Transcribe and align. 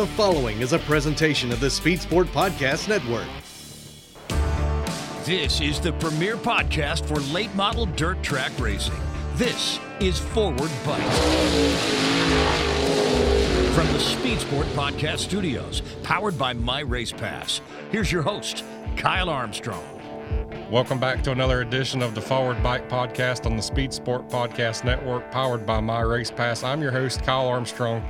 The 0.00 0.06
following 0.06 0.62
is 0.62 0.72
a 0.72 0.78
presentation 0.78 1.52
of 1.52 1.60
the 1.60 1.68
Speed 1.68 2.00
Sport 2.00 2.28
Podcast 2.28 2.88
Network. 2.88 3.26
This 5.26 5.60
is 5.60 5.78
the 5.78 5.92
premier 5.92 6.38
podcast 6.38 7.04
for 7.04 7.16
late 7.34 7.54
model 7.54 7.84
dirt 7.84 8.22
track 8.22 8.50
racing. 8.58 8.98
This 9.34 9.78
is 10.00 10.18
Forward 10.18 10.70
Bite. 10.86 11.02
From 13.74 13.86
the 13.88 13.98
Speed 13.98 14.40
Sport 14.40 14.66
Podcast 14.68 15.18
Studios, 15.18 15.82
powered 16.02 16.38
by 16.38 16.54
My 16.54 16.80
Race 16.80 17.12
Pass, 17.12 17.60
here's 17.90 18.10
your 18.10 18.22
host, 18.22 18.64
Kyle 18.96 19.28
Armstrong. 19.28 19.84
Welcome 20.70 20.98
back 20.98 21.22
to 21.24 21.32
another 21.32 21.60
edition 21.60 22.00
of 22.00 22.14
the 22.14 22.22
Forward 22.22 22.62
Bite 22.62 22.88
Podcast 22.88 23.44
on 23.44 23.54
the 23.54 23.62
Speed 23.62 23.92
Sport 23.92 24.30
Podcast 24.30 24.82
Network, 24.82 25.30
powered 25.30 25.66
by 25.66 25.78
My 25.80 26.00
Race 26.00 26.30
Pass. 26.30 26.62
I'm 26.62 26.80
your 26.80 26.90
host, 26.90 27.22
Kyle 27.22 27.48
Armstrong, 27.48 28.02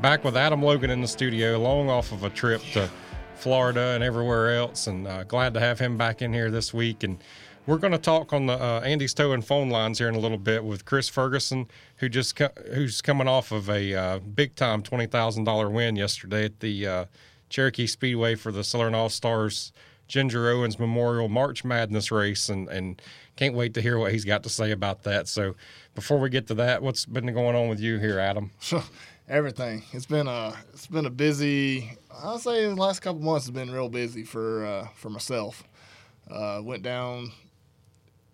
back 0.00 0.22
with 0.22 0.36
Adam 0.36 0.62
Logan 0.62 0.90
in 0.90 1.00
the 1.00 1.08
studio, 1.08 1.58
long 1.58 1.90
off 1.90 2.12
of 2.12 2.22
a 2.22 2.30
trip 2.30 2.62
to 2.72 2.88
Florida 3.34 3.92
and 3.94 4.04
everywhere 4.04 4.54
else, 4.54 4.86
and 4.86 5.06
uh, 5.08 5.24
glad 5.24 5.54
to 5.54 5.60
have 5.60 5.78
him 5.78 5.96
back 5.96 6.22
in 6.22 6.32
here 6.32 6.50
this 6.50 6.72
week. 6.72 7.02
And 7.02 7.18
we're 7.66 7.78
going 7.78 7.92
to 7.92 7.98
talk 7.98 8.32
on 8.32 8.46
the 8.46 8.52
uh, 8.52 8.80
Andy's 8.80 9.14
and 9.18 9.44
phone 9.44 9.70
lines 9.70 9.98
here 9.98 10.08
in 10.08 10.14
a 10.14 10.20
little 10.20 10.38
bit 10.38 10.64
with 10.64 10.84
Chris 10.84 11.08
Ferguson, 11.08 11.66
who 11.96 12.08
just 12.08 12.36
co- 12.36 12.50
who's 12.74 13.02
coming 13.02 13.26
off 13.26 13.50
of 13.50 13.68
a 13.68 13.94
uh, 13.94 14.18
big 14.20 14.54
time 14.54 14.82
twenty 14.82 15.06
thousand 15.06 15.44
dollar 15.44 15.68
win 15.68 15.96
yesterday 15.96 16.44
at 16.44 16.60
the 16.60 16.86
uh, 16.86 17.04
Cherokee 17.48 17.86
Speedway 17.86 18.36
for 18.36 18.52
the 18.52 18.62
Southern 18.62 18.94
All 18.94 19.08
Stars 19.08 19.72
Ginger 20.06 20.48
Owens 20.48 20.78
Memorial 20.78 21.28
March 21.28 21.64
Madness 21.64 22.12
race, 22.12 22.48
and 22.48 22.68
and 22.68 23.02
can't 23.36 23.54
wait 23.54 23.74
to 23.74 23.82
hear 23.82 23.98
what 23.98 24.12
he's 24.12 24.24
got 24.24 24.44
to 24.44 24.48
say 24.48 24.70
about 24.70 25.02
that. 25.02 25.26
So 25.26 25.56
before 25.94 26.18
we 26.18 26.30
get 26.30 26.46
to 26.48 26.54
that, 26.54 26.82
what's 26.82 27.04
been 27.04 27.32
going 27.34 27.56
on 27.56 27.68
with 27.68 27.80
you 27.80 27.98
here, 27.98 28.20
Adam? 28.20 28.52
Everything. 29.28 29.82
It's 29.92 30.06
been 30.06 30.26
a 30.26 30.54
it's 30.72 30.86
been 30.86 31.06
a 31.06 31.10
busy. 31.10 31.96
I'll 32.10 32.38
say 32.38 32.64
the 32.64 32.74
last 32.74 33.00
couple 33.00 33.22
months 33.22 33.46
has 33.46 33.50
been 33.50 33.70
real 33.70 33.88
busy 33.88 34.24
for 34.24 34.64
uh, 34.64 34.88
for 34.94 35.10
myself. 35.10 35.64
Uh, 36.30 36.60
went 36.62 36.82
down 36.82 37.32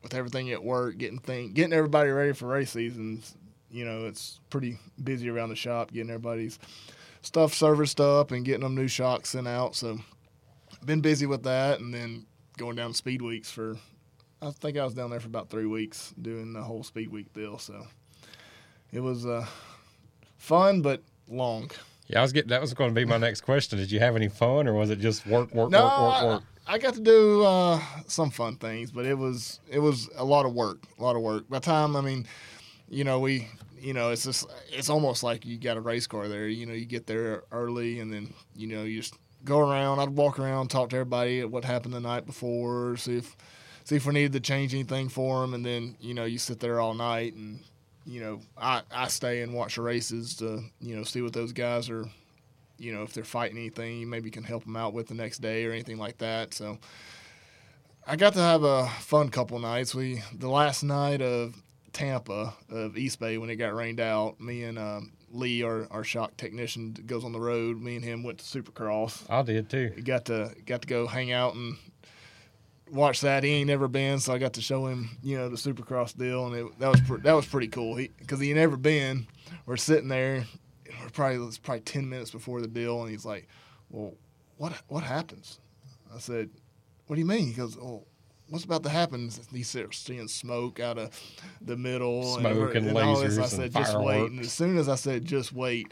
with 0.03 0.15
everything 0.15 0.50
at 0.50 0.62
work, 0.62 0.98
getting 0.98 1.19
thing, 1.19 1.53
getting 1.53 1.72
everybody 1.72 2.11
ready 2.11 2.33
for 2.33 2.47
race 2.47 2.70
seasons. 2.70 3.37
You 3.70 3.84
know, 3.84 4.06
it's 4.06 4.41
pretty 4.50 4.78
busy 5.03 5.28
around 5.28 5.48
the 5.48 5.56
shop, 5.56 5.92
getting 5.92 6.11
everybody's 6.11 6.59
stuff 7.22 7.55
serviced 7.55 8.00
up 8.00 8.31
and 8.31 8.45
getting 8.45 8.61
them 8.62 8.75
new 8.75 8.89
shocks 8.89 9.31
sent 9.31 9.48
out. 9.48 9.75
So, 9.75 9.98
been 10.84 11.00
busy 11.00 11.27
with 11.27 11.42
that, 11.45 11.81
and 11.81 11.92
then 11.92 12.27
going 12.56 12.77
down 12.77 12.95
Speed 12.95 13.22
Weeks 13.22 13.50
for. 13.50 13.77
I 14.42 14.50
think 14.50 14.77
I 14.77 14.84
was 14.84 14.92
down 14.92 15.09
there 15.09 15.20
for 15.20 15.28
about 15.28 15.48
three 15.48 15.65
weeks 15.65 16.12
doing 16.20 16.53
the 16.53 16.62
whole 16.62 16.83
Speed 16.83 17.11
Week 17.11 17.33
deal. 17.33 17.59
So, 17.59 17.87
it 18.92 19.00
was. 19.00 19.27
Uh, 19.27 19.47
fun 20.45 20.83
but 20.83 21.03
long. 21.28 21.70
Yeah, 22.06 22.19
I 22.19 22.23
was 22.23 22.33
getting 22.33 22.50
that 22.50 22.61
was 22.61 22.75
going 22.75 22.91
to 22.91 22.95
be 22.95 23.05
my 23.05 23.17
next 23.17 23.41
question. 23.41 23.78
Did 23.78 23.91
you 23.91 23.98
have 24.00 24.14
any 24.14 24.28
fun, 24.28 24.69
or 24.69 24.75
was 24.75 24.91
it 24.91 25.00
just 25.00 25.27
work, 25.27 25.55
work, 25.55 25.70
no, 25.70 25.84
work, 25.84 25.98
work, 25.98 26.23
work? 26.23 26.42
I, 26.67 26.75
I 26.75 26.78
got 26.78 26.95
to 26.95 27.00
do 27.00 27.42
uh, 27.45 27.81
some 28.06 28.31
fun 28.31 28.56
things, 28.56 28.91
but 28.91 29.06
it 29.06 29.15
was 29.15 29.61
it 29.70 29.78
was 29.78 30.11
a 30.17 30.25
lot 30.25 30.45
of 30.45 30.53
work, 30.53 30.84
a 30.98 31.03
lot 31.03 31.17
of 31.17 31.22
work. 31.22 31.48
By 31.48 31.59
the 31.59 31.65
time, 31.65 31.97
I 31.97 32.03
mean, 32.03 32.27
you 32.91 33.05
know, 33.05 33.20
we, 33.20 33.48
you 33.81 33.95
know, 33.95 34.11
it's 34.11 34.25
just 34.25 34.47
it's 34.70 34.91
almost 34.91 35.22
like 35.22 35.47
you 35.47 35.59
got 35.59 35.78
a 35.78 35.81
race 35.81 36.06
car 36.06 36.28
there. 36.28 36.47
You 36.47 36.67
know, 36.67 36.75
you 36.75 36.84
get 36.84 37.06
there 37.06 37.45
early, 37.50 38.00
and 38.00 38.12
then 38.12 38.34
you 38.55 38.67
know 38.67 38.83
you 38.83 39.00
just 39.00 39.15
go 39.45 39.59
around. 39.61 39.98
I'd 39.98 40.11
walk 40.11 40.39
around, 40.39 40.69
talk 40.69 40.91
to 40.91 40.97
everybody 40.97 41.41
at 41.41 41.50
what 41.50 41.65
happened 41.65 41.95
the 41.95 42.00
night 42.00 42.27
before, 42.27 42.98
see 42.98 43.17
if 43.17 43.34
see 43.84 43.97
if 43.97 44.05
we 44.05 44.12
needed 44.12 44.34
to 44.34 44.41
change 44.41 44.75
anything 44.75 45.09
for 45.09 45.41
them, 45.41 45.55
and 45.55 45.65
then 45.65 45.97
you 46.00 46.12
know 46.12 46.25
you 46.25 46.39
sit 46.39 46.61
there 46.61 46.81
all 46.81 46.92
night 46.92 47.33
and 47.33 47.61
you 48.06 48.20
know, 48.20 48.41
I, 48.56 48.83
I 48.91 49.08
stay 49.08 49.42
and 49.42 49.55
watch 49.55 49.77
the 49.77 49.83
races 49.83 50.36
to, 50.36 50.62
you 50.80 50.97
know, 50.97 51.05
see 51.05 51.22
what 51.22 51.33
those 51.33 51.52
guys 51.52 51.88
are, 51.91 52.05
you 52.78 52.92
know, 52.92 53.02
if 53.02 53.12
they're 53.12 53.24
fighting 53.24 53.56
anything, 53.56 54.00
you 54.00 54.06
maybe 54.06 54.30
can 54.30 54.44
help 54.44 54.64
them 54.64 54.77
out 54.77 54.92
with 54.92 55.08
the 55.08 55.14
next 55.14 55.38
day 55.38 55.64
or 55.64 55.72
anything 55.72 55.98
like 55.98 56.19
that. 56.19 56.55
So 56.55 56.78
I 58.06 58.16
got 58.16 58.34
to 58.34 58.41
have 58.41 58.62
a 58.62 58.86
fun 59.00 59.30
couple 59.30 59.58
nights. 59.58 59.94
We, 59.94 60.22
the 60.37 60.48
last 60.48 60.82
night 60.82 61.22
of 61.22 61.54
Tampa, 61.93 62.54
of 62.70 62.98
East 62.98 63.20
Bay, 63.20 63.38
when 63.38 63.48
it 63.48 63.56
got 63.56 63.75
rained 63.75 64.00
out, 64.00 64.41
me 64.41 64.64
and 64.64 64.78
um, 64.78 65.12
Lee, 65.31 65.62
our, 65.62 65.87
our 65.91 66.04
shock 66.04 66.37
technician, 66.37 66.94
goes 67.06 67.25
on 67.25 67.32
the 67.32 67.41
road. 67.41 67.81
Me 67.81 67.97
and 67.97 68.04
him 68.04 68.22
went 68.22 68.38
to 68.38 68.44
Supercross. 68.44 69.25
I 69.31 69.43
did 69.43 69.70
too. 69.70 69.91
Got 70.04 70.26
to 70.26 70.54
got 70.66 70.82
to 70.82 70.88
go 70.88 71.06
hang 71.06 71.32
out 71.32 71.54
and 71.54 71.76
watch 72.94 73.21
that. 73.21 73.44
He 73.44 73.50
ain't 73.50 73.66
never 73.66 73.88
been, 73.88 74.21
so 74.21 74.32
I 74.32 74.38
got 74.38 74.55
to 74.55 74.62
show 74.62 74.87
him, 74.87 75.10
you 75.22 75.37
know, 75.37 75.49
the 75.49 75.56
Supercross 75.56 76.16
deal, 76.16 76.47
and 76.47 76.55
it, 76.55 76.78
that 76.78 76.91
was 76.91 77.00
pre- 77.00 77.21
that 77.21 77.32
was 77.32 77.47
pretty 77.47 77.69
cool. 77.69 77.97
because 77.97 78.41
he, 78.41 78.49
he 78.49 78.55
never 78.55 78.77
been. 78.77 79.27
We're 79.66 79.77
sitting 79.77 80.09
there, 80.09 80.47
we're 81.03 81.10
probably 81.10 81.47
it's 81.47 81.59
probably 81.59 81.81
ten 81.81 82.09
minutes 82.09 82.31
before 82.31 82.60
the 82.60 82.69
deal, 82.69 83.03
and 83.03 83.10
he's 83.10 83.25
like, 83.25 83.49
"Well, 83.91 84.15
what 84.56 84.72
what 84.88 85.03
happens?" 85.03 85.59
I 86.15 86.19
said, 86.19 86.50
"What 87.06 87.16
do 87.16 87.21
you 87.21 87.27
mean?" 87.27 87.47
He 87.47 87.53
goes, 87.53 87.77
"Oh." 87.77 88.05
What's 88.50 88.66
about 88.66 88.82
to 88.82 88.91
happen? 88.91 89.31
He's 89.53 89.75
seeing 89.91 90.28
smoke 90.28 90.78
out 90.78 90.99
of 90.99 91.19
the 91.62 91.78
middle, 91.78 92.37
smoke 92.37 92.75
and, 92.75 92.88
and, 92.88 92.97
and 92.99 93.09
all 93.09 93.16
this. 93.16 93.38
I 93.38 93.47
said, 93.47 93.72
"Just 93.72 93.99
wait." 93.99 94.31
And 94.31 94.38
as 94.38 94.53
soon 94.53 94.76
as 94.76 94.87
I 94.87 94.97
said, 94.97 95.25
"Just 95.25 95.55
wait," 95.55 95.91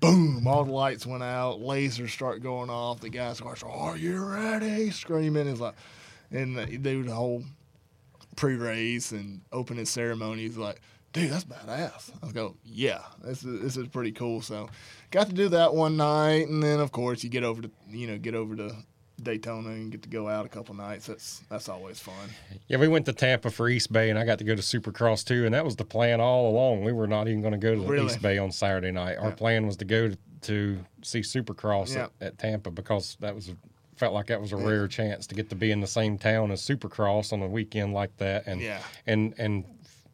boom, 0.00 0.46
all 0.46 0.64
the 0.64 0.72
lights 0.72 1.06
went 1.06 1.22
out, 1.22 1.60
lasers 1.60 2.10
start 2.10 2.42
going 2.42 2.68
off. 2.68 3.00
The 3.00 3.08
guys 3.08 3.40
are, 3.40 3.56
"Are 3.64 3.96
you 3.96 4.22
ready?" 4.22 4.90
Screaming. 4.90 5.46
He's 5.48 5.58
like, 5.58 5.74
and 6.30 6.58
uh, 6.58 6.66
they 6.66 6.76
do 6.76 7.04
the 7.04 7.14
whole 7.14 7.42
pre-race 8.36 9.12
and 9.12 9.40
opening 9.52 9.86
ceremonies. 9.86 10.56
Like, 10.56 10.80
dude, 11.12 11.30
that's 11.30 11.44
badass. 11.44 12.10
I 12.22 12.32
go, 12.32 12.56
yeah, 12.64 13.02
this 13.24 13.42
is 13.44 13.60
this 13.60 13.76
is 13.76 13.88
pretty 13.88 14.12
cool. 14.12 14.42
So, 14.42 14.68
got 15.10 15.28
to 15.28 15.34
do 15.34 15.48
that 15.50 15.74
one 15.74 15.96
night, 15.96 16.48
and 16.48 16.62
then 16.62 16.80
of 16.80 16.92
course 16.92 17.24
you 17.24 17.30
get 17.30 17.44
over 17.44 17.62
to 17.62 17.70
you 17.88 18.06
know 18.06 18.18
get 18.18 18.34
over 18.34 18.56
to 18.56 18.74
Daytona 19.22 19.70
and 19.70 19.90
get 19.90 20.02
to 20.02 20.08
go 20.08 20.28
out 20.28 20.44
a 20.44 20.48
couple 20.48 20.74
nights. 20.74 21.06
That's 21.06 21.42
that's 21.48 21.68
always 21.68 21.98
fun. 21.98 22.30
Yeah, 22.68 22.78
we 22.78 22.88
went 22.88 23.06
to 23.06 23.12
Tampa 23.12 23.50
for 23.50 23.68
East 23.68 23.92
Bay, 23.92 24.10
and 24.10 24.18
I 24.18 24.24
got 24.24 24.38
to 24.38 24.44
go 24.44 24.54
to 24.54 24.62
Supercross 24.62 25.24
too, 25.24 25.46
and 25.46 25.54
that 25.54 25.64
was 25.64 25.76
the 25.76 25.84
plan 25.84 26.20
all 26.20 26.50
along. 26.50 26.84
We 26.84 26.92
were 26.92 27.06
not 27.06 27.28
even 27.28 27.40
going 27.40 27.52
to 27.52 27.58
go 27.58 27.74
to 27.74 27.80
really? 27.80 28.06
East 28.06 28.20
Bay 28.20 28.38
on 28.38 28.52
Saturday 28.52 28.92
night. 28.92 29.16
Our 29.16 29.30
yeah. 29.30 29.34
plan 29.34 29.66
was 29.66 29.76
to 29.78 29.84
go 29.84 30.10
to, 30.10 30.18
to 30.42 30.78
see 31.02 31.20
Supercross 31.20 31.94
yeah. 31.94 32.04
at, 32.04 32.10
at 32.20 32.38
Tampa 32.38 32.70
because 32.70 33.16
that 33.20 33.34
was 33.34 33.50
felt 33.96 34.14
like 34.14 34.26
that 34.26 34.40
was 34.40 34.52
a 34.52 34.56
rare 34.56 34.86
chance 34.86 35.26
to 35.26 35.34
get 35.34 35.48
to 35.50 35.56
be 35.56 35.70
in 35.70 35.80
the 35.80 35.86
same 35.86 36.18
town 36.18 36.50
as 36.50 36.62
Supercross 36.62 37.32
on 37.32 37.42
a 37.42 37.48
weekend 37.48 37.92
like 37.92 38.16
that. 38.18 38.46
And 38.46 38.60
yeah. 38.60 38.80
and 39.06 39.34
and 39.38 39.64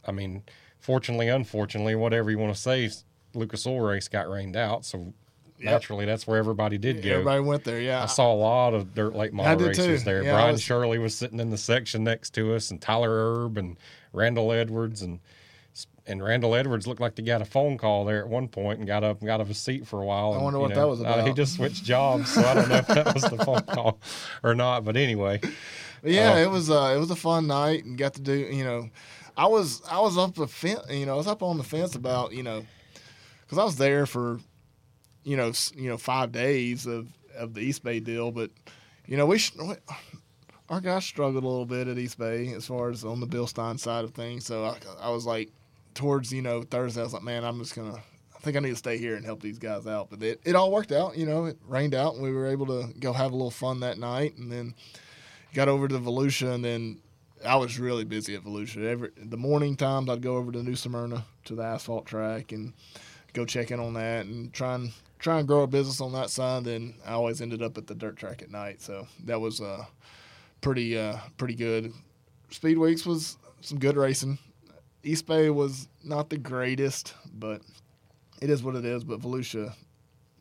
I 0.06 0.12
mean, 0.12 0.42
fortunately, 0.80 1.28
unfortunately, 1.28 1.94
whatever 1.94 2.30
you 2.30 2.38
want 2.38 2.54
to 2.54 2.60
say, 2.60 2.90
Lucas 3.34 3.66
Oil 3.66 3.80
Race 3.80 4.08
got 4.08 4.28
rained 4.30 4.56
out, 4.56 4.84
so 4.84 5.12
naturally 5.58 6.04
that's 6.04 6.26
where 6.26 6.38
everybody 6.38 6.78
did 6.78 7.02
go. 7.02 7.10
Everybody 7.10 7.40
went 7.40 7.64
there. 7.64 7.80
Yeah, 7.80 8.02
I 8.02 8.06
saw 8.06 8.32
a 8.32 8.34
lot 8.34 8.74
of 8.74 8.94
dirt 8.94 9.14
late 9.14 9.32
model 9.32 9.68
races 9.68 10.00
too. 10.00 10.04
there. 10.04 10.22
Yeah, 10.22 10.32
Brian 10.32 10.52
was... 10.52 10.62
Shirley 10.62 10.98
was 10.98 11.14
sitting 11.14 11.40
in 11.40 11.50
the 11.50 11.58
section 11.58 12.04
next 12.04 12.30
to 12.34 12.54
us, 12.54 12.70
and 12.70 12.80
Tyler 12.80 13.44
Erb 13.44 13.58
and 13.58 13.76
Randall 14.12 14.52
Edwards 14.52 15.02
and 15.02 15.20
and 16.06 16.22
Randall 16.22 16.54
Edwards 16.54 16.86
looked 16.86 17.00
like 17.00 17.16
he 17.16 17.22
got 17.22 17.42
a 17.42 17.44
phone 17.44 17.78
call 17.78 18.04
there 18.04 18.20
at 18.20 18.28
one 18.28 18.48
point 18.48 18.78
and 18.78 18.86
got 18.86 19.04
up 19.04 19.20
and 19.20 19.26
got 19.26 19.34
out 19.34 19.40
of 19.42 19.48
his 19.48 19.58
seat 19.58 19.86
for 19.86 20.00
a 20.00 20.04
while. 20.04 20.34
I 20.34 20.42
wonder 20.42 20.58
and, 20.58 20.62
what 20.62 20.68
know, 20.70 20.80
that 20.80 20.88
was 20.88 21.00
about. 21.00 21.20
Uh, 21.20 21.24
he 21.24 21.32
just 21.32 21.54
switched 21.54 21.84
jobs, 21.84 22.32
so 22.32 22.42
I 22.42 22.54
don't 22.54 22.68
know 22.68 22.76
if 22.76 22.86
that 22.88 23.14
was 23.14 23.22
the 23.22 23.44
phone 23.44 23.62
call 23.68 24.00
or 24.42 24.54
not. 24.54 24.84
But 24.84 24.96
anyway, 24.96 25.40
yeah, 26.02 26.32
uh, 26.32 26.38
it 26.38 26.50
was 26.50 26.70
uh, 26.70 26.92
it 26.94 26.98
was 26.98 27.10
a 27.10 27.16
fun 27.16 27.46
night 27.46 27.84
and 27.84 27.96
got 27.96 28.14
to 28.14 28.20
do 28.20 28.32
you 28.32 28.64
know, 28.64 28.90
I 29.36 29.46
was 29.46 29.82
I 29.88 30.00
was 30.00 30.18
up 30.18 30.34
the 30.34 30.48
fence 30.48 30.80
you 30.90 31.06
know 31.06 31.14
I 31.14 31.16
was 31.16 31.26
up 31.26 31.42
on 31.42 31.56
the 31.56 31.64
fence 31.64 31.94
about 31.94 32.32
you 32.32 32.42
know, 32.42 32.64
because 33.42 33.58
I 33.58 33.64
was 33.64 33.76
there 33.76 34.06
for, 34.06 34.40
you 35.22 35.36
know 35.36 35.52
you 35.76 35.88
know 35.88 35.98
five 35.98 36.32
days 36.32 36.86
of 36.86 37.08
of 37.36 37.54
the 37.54 37.60
East 37.60 37.84
Bay 37.84 38.00
deal, 38.00 38.32
but 38.32 38.50
you 39.06 39.16
know 39.16 39.26
we. 39.26 39.40
our 40.68 40.80
guys 40.80 41.04
struggled 41.04 41.44
a 41.44 41.46
little 41.46 41.66
bit 41.66 41.86
at 41.86 41.98
East 41.98 42.18
Bay 42.18 42.50
as 42.54 42.66
far 42.66 42.88
as 42.88 43.04
on 43.04 43.20
the 43.20 43.26
Bilstein 43.26 43.78
side 43.78 44.04
of 44.04 44.14
things. 44.14 44.46
So 44.46 44.64
I, 44.64 44.76
I 45.02 45.10
was 45.10 45.26
like, 45.26 45.50
towards 45.94 46.32
you 46.32 46.42
know 46.42 46.62
Thursday, 46.62 47.00
I 47.00 47.04
was 47.04 47.12
like, 47.12 47.22
man, 47.22 47.44
I'm 47.44 47.58
just 47.58 47.74
gonna. 47.74 48.02
I 48.34 48.38
think 48.44 48.56
I 48.56 48.60
need 48.60 48.70
to 48.70 48.76
stay 48.76 48.98
here 48.98 49.14
and 49.14 49.24
help 49.24 49.40
these 49.40 49.58
guys 49.58 49.86
out. 49.86 50.10
But 50.10 50.20
it, 50.22 50.40
it 50.44 50.56
all 50.56 50.72
worked 50.72 50.90
out. 50.90 51.16
You 51.16 51.26
know, 51.26 51.44
it 51.44 51.58
rained 51.66 51.94
out, 51.94 52.14
and 52.14 52.22
we 52.22 52.32
were 52.32 52.46
able 52.46 52.66
to 52.66 52.92
go 52.98 53.12
have 53.12 53.30
a 53.30 53.36
little 53.36 53.52
fun 53.52 53.80
that 53.80 53.98
night, 53.98 54.36
and 54.36 54.50
then 54.50 54.74
got 55.54 55.68
over 55.68 55.86
to 55.86 55.98
Volusia, 55.98 56.54
and 56.54 56.64
then 56.64 56.98
I 57.44 57.56
was 57.56 57.78
really 57.78 58.04
busy 58.04 58.34
at 58.34 58.42
Volusia. 58.42 58.84
Every 58.84 59.10
the 59.16 59.36
morning 59.36 59.76
times, 59.76 60.08
I'd 60.08 60.22
go 60.22 60.36
over 60.36 60.52
to 60.52 60.62
New 60.62 60.76
Smyrna 60.76 61.24
to 61.44 61.54
the 61.54 61.62
asphalt 61.62 62.06
track 62.06 62.52
and 62.52 62.72
go 63.32 63.44
check 63.44 63.70
in 63.70 63.80
on 63.80 63.94
that 63.94 64.26
and 64.26 64.52
try 64.52 64.74
and 64.74 64.92
try 65.18 65.38
and 65.38 65.46
grow 65.48 65.62
a 65.62 65.66
business 65.66 66.00
on 66.00 66.12
that 66.12 66.30
side. 66.30 66.64
Then 66.64 66.94
I 67.06 67.12
always 67.12 67.40
ended 67.40 67.62
up 67.62 67.78
at 67.78 67.86
the 67.86 67.94
dirt 67.94 68.16
track 68.16 68.42
at 68.42 68.50
night, 68.50 68.80
so 68.80 69.06
that 69.24 69.40
was 69.40 69.60
uh, 69.60 69.84
pretty 70.60 70.98
uh, 70.98 71.18
pretty 71.36 71.54
good. 71.54 71.92
Speed 72.50 72.78
weeks 72.78 73.06
was 73.06 73.36
some 73.60 73.78
good 73.78 73.96
racing. 73.96 74.38
East 75.04 75.26
Bay 75.26 75.50
was 75.50 75.88
not 76.04 76.30
the 76.30 76.38
greatest, 76.38 77.14
but 77.34 77.62
it 78.40 78.50
is 78.50 78.62
what 78.62 78.74
it 78.74 78.84
is. 78.84 79.04
But 79.04 79.20
Volusia, 79.20 79.74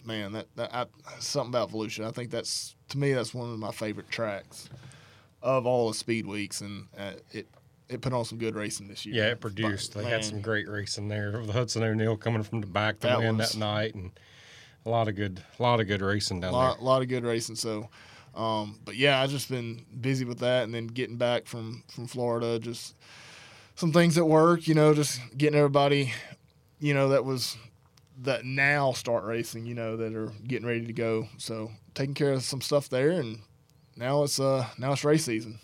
man, 0.05 0.33
that, 0.33 0.47
that 0.55 0.73
I, 0.73 0.85
something 1.19 1.51
about 1.51 1.71
Volusia. 1.71 2.05
I 2.05 2.11
think 2.11 2.31
that's 2.31 2.75
to 2.89 2.97
me 2.97 3.13
that's 3.13 3.33
one 3.33 3.51
of 3.51 3.59
my 3.59 3.71
favorite 3.71 4.09
tracks 4.09 4.69
of 5.41 5.65
all 5.65 5.87
the 5.87 5.93
speed 5.95 6.25
weeks, 6.25 6.61
and 6.61 6.87
uh, 6.97 7.13
it 7.31 7.47
it 7.89 8.01
put 8.01 8.13
on 8.13 8.23
some 8.23 8.37
good 8.37 8.55
racing 8.55 8.87
this 8.87 9.05
year. 9.05 9.15
Yeah, 9.15 9.31
it 9.31 9.41
produced. 9.41 9.93
But, 9.93 9.99
they 9.99 10.05
man, 10.05 10.13
had 10.13 10.25
some 10.25 10.41
great 10.41 10.69
racing 10.69 11.09
there. 11.09 11.31
The 11.31 11.51
Hudson 11.51 11.83
O'Neill 11.83 12.15
coming 12.15 12.43
from 12.43 12.61
the 12.61 12.67
back 12.67 12.99
to 12.99 13.17
win 13.19 13.37
was, 13.37 13.51
that 13.51 13.59
night, 13.59 13.95
and 13.95 14.11
a 14.85 14.89
lot 14.89 15.07
of 15.07 15.15
good, 15.15 15.41
a 15.59 15.63
lot 15.63 15.79
of 15.79 15.87
good 15.87 16.01
racing 16.01 16.39
down 16.39 16.53
lot, 16.53 16.75
there. 16.75 16.81
A 16.81 16.83
lot 16.85 17.01
of 17.01 17.09
good 17.09 17.23
racing. 17.23 17.55
So, 17.55 17.89
um, 18.33 18.79
but 18.85 18.95
yeah, 18.95 19.21
I've 19.21 19.29
just 19.29 19.49
been 19.49 19.85
busy 19.99 20.25
with 20.25 20.39
that, 20.39 20.63
and 20.63 20.73
then 20.73 20.87
getting 20.87 21.17
back 21.17 21.47
from 21.47 21.83
from 21.87 22.07
Florida, 22.07 22.59
just 22.59 22.95
some 23.81 23.91
things 23.91 24.17
at 24.17 24.27
work. 24.27 24.67
You 24.67 24.75
know, 24.75 24.93
just 24.93 25.19
getting 25.35 25.57
everybody, 25.57 26.13
you 26.79 26.93
know, 26.93 27.09
that 27.09 27.25
was 27.25 27.57
that 28.21 28.45
now 28.45 28.93
start 28.93 29.23
racing. 29.25 29.65
You 29.65 29.73
know, 29.73 29.97
that 29.97 30.13
are 30.15 30.31
getting 30.47 30.67
ready 30.67 30.85
to 30.85 30.93
go. 30.93 31.27
So 31.37 31.71
taking 31.95 32.13
care 32.13 32.31
of 32.31 32.43
some 32.43 32.61
stuff 32.61 32.87
there, 32.87 33.09
and 33.09 33.39
now 33.97 34.23
it's 34.23 34.39
uh 34.39 34.67
now 34.77 34.93
it's 34.93 35.03
race 35.03 35.25
season. 35.25 35.59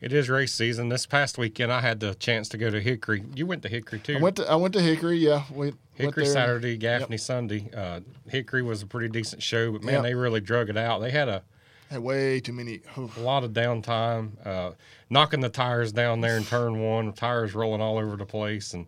It 0.00 0.12
is 0.12 0.28
race 0.30 0.54
season. 0.54 0.88
This 0.88 1.06
past 1.06 1.38
weekend, 1.38 1.72
I 1.72 1.80
had 1.80 1.98
the 2.00 2.14
chance 2.14 2.48
to 2.50 2.56
go 2.58 2.70
to 2.70 2.80
Hickory. 2.80 3.24
You 3.34 3.46
went 3.46 3.62
to 3.62 3.68
Hickory 3.68 3.98
too. 3.98 4.16
I 4.16 4.20
went 4.20 4.36
to 4.36 4.50
I 4.50 4.54
went 4.54 4.72
to 4.74 4.80
Hickory. 4.80 5.18
Yeah, 5.18 5.42
we 5.52 5.74
Hickory. 5.94 6.24
Saturday, 6.24 6.76
Gaffney 6.76 7.18
Sunday. 7.18 7.68
Uh, 7.76 8.00
Hickory 8.28 8.62
was 8.62 8.80
a 8.82 8.86
pretty 8.86 9.08
decent 9.08 9.42
show, 9.42 9.72
but 9.72 9.82
man, 9.82 9.96
Yeah. 9.96 10.00
they 10.02 10.14
really 10.14 10.40
drug 10.40 10.70
it 10.70 10.76
out. 10.76 11.00
They 11.00 11.10
had 11.10 11.28
a, 11.28 11.42
Had 11.90 12.00
way 12.00 12.40
too 12.40 12.52
many. 12.52 12.80
oof. 12.98 13.16
a 13.16 13.20
lot 13.20 13.44
of 13.44 13.52
downtime, 13.52 14.32
uh, 14.46 14.72
knocking 15.08 15.40
the 15.40 15.48
tires 15.48 15.90
down 15.90 16.20
there 16.20 16.36
in 16.36 16.44
turn 16.44 16.80
one, 16.80 17.12
tires 17.14 17.54
rolling 17.54 17.80
all 17.80 17.96
over 17.98 18.16
the 18.16 18.26
place, 18.26 18.74
and 18.74 18.86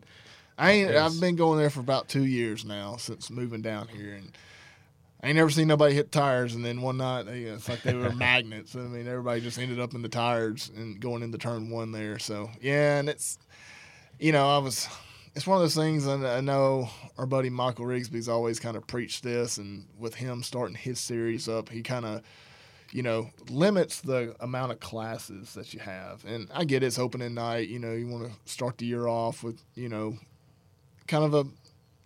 I 0.59 0.73
ain't. 0.73 0.91
I've 0.91 1.19
been 1.19 1.37
going 1.37 1.59
there 1.59 1.71
for 1.71 1.81
about 1.81 2.09
two 2.09 2.27
years 2.27 2.67
now 2.67 2.97
since 2.97 3.31
moving 3.31 3.63
down 3.63 3.89
here, 3.89 4.13
and 4.13 4.31
I 5.23 5.29
ain't 5.29 5.37
never 5.37 5.49
seen 5.49 5.69
nobody 5.69 5.95
hit 5.95 6.13
tires. 6.13 6.55
And 6.55 6.63
then 6.63 6.83
one 6.83 6.99
night, 6.99 7.23
they, 7.23 7.45
it's 7.45 7.71
like 7.71 7.83
they 7.83 7.95
were 7.95 8.13
magnets. 8.15 8.77
I 8.77 8.81
mean, 8.81 9.09
everybody 9.09 9.41
just 9.41 9.59
ended 9.59 9.81
up 9.81 9.95
in 9.95 10.03
the 10.03 10.09
tires 10.11 10.71
and 10.77 11.01
going 11.01 11.23
into 11.23 11.39
turn 11.39 11.71
one 11.71 11.93
there. 11.93 12.19
So 12.19 12.51
yeah, 12.61 12.99
and 12.99 13.09
it's, 13.09 13.39
you 14.19 14.33
know, 14.33 14.49
I 14.49 14.59
was. 14.59 14.87
It's 15.35 15.47
one 15.47 15.57
of 15.57 15.63
those 15.63 15.77
things. 15.77 16.07
And 16.07 16.27
I 16.27 16.41
know 16.41 16.91
our 17.17 17.25
buddy 17.25 17.51
Michael 17.51 17.87
Rigsby's 17.87 18.29
always 18.29 18.61
kind 18.61 18.77
of 18.77 18.87
preached 18.87 19.23
this, 19.23 19.57
and 19.57 19.87
with 19.99 20.17
him 20.17 20.43
starting 20.43 20.77
his 20.77 21.01
series 21.01 21.49
up, 21.49 21.71
he 21.71 21.83
kind 21.83 22.05
of 22.05 22.23
you 22.93 23.03
know, 23.03 23.31
limits 23.49 24.01
the 24.01 24.35
amount 24.41 24.73
of 24.73 24.81
classes 24.81 25.55
that 25.55 25.73
you 25.73 25.81
have. 25.81 26.25
And 26.25 26.49
I 26.53 26.65
get 26.65 26.83
it's 26.83 26.99
opening 26.99 27.35
night. 27.35 27.69
You 27.69 27.79
know, 27.79 27.93
you 27.93 28.07
want 28.09 28.27
to 28.27 28.51
start 28.51 28.79
the 28.79 28.87
year 28.87 29.07
off 29.07 29.43
with, 29.43 29.63
you 29.75 29.89
know, 29.89 30.17
kind 31.07 31.25
of 31.25 31.35
a 31.35 31.45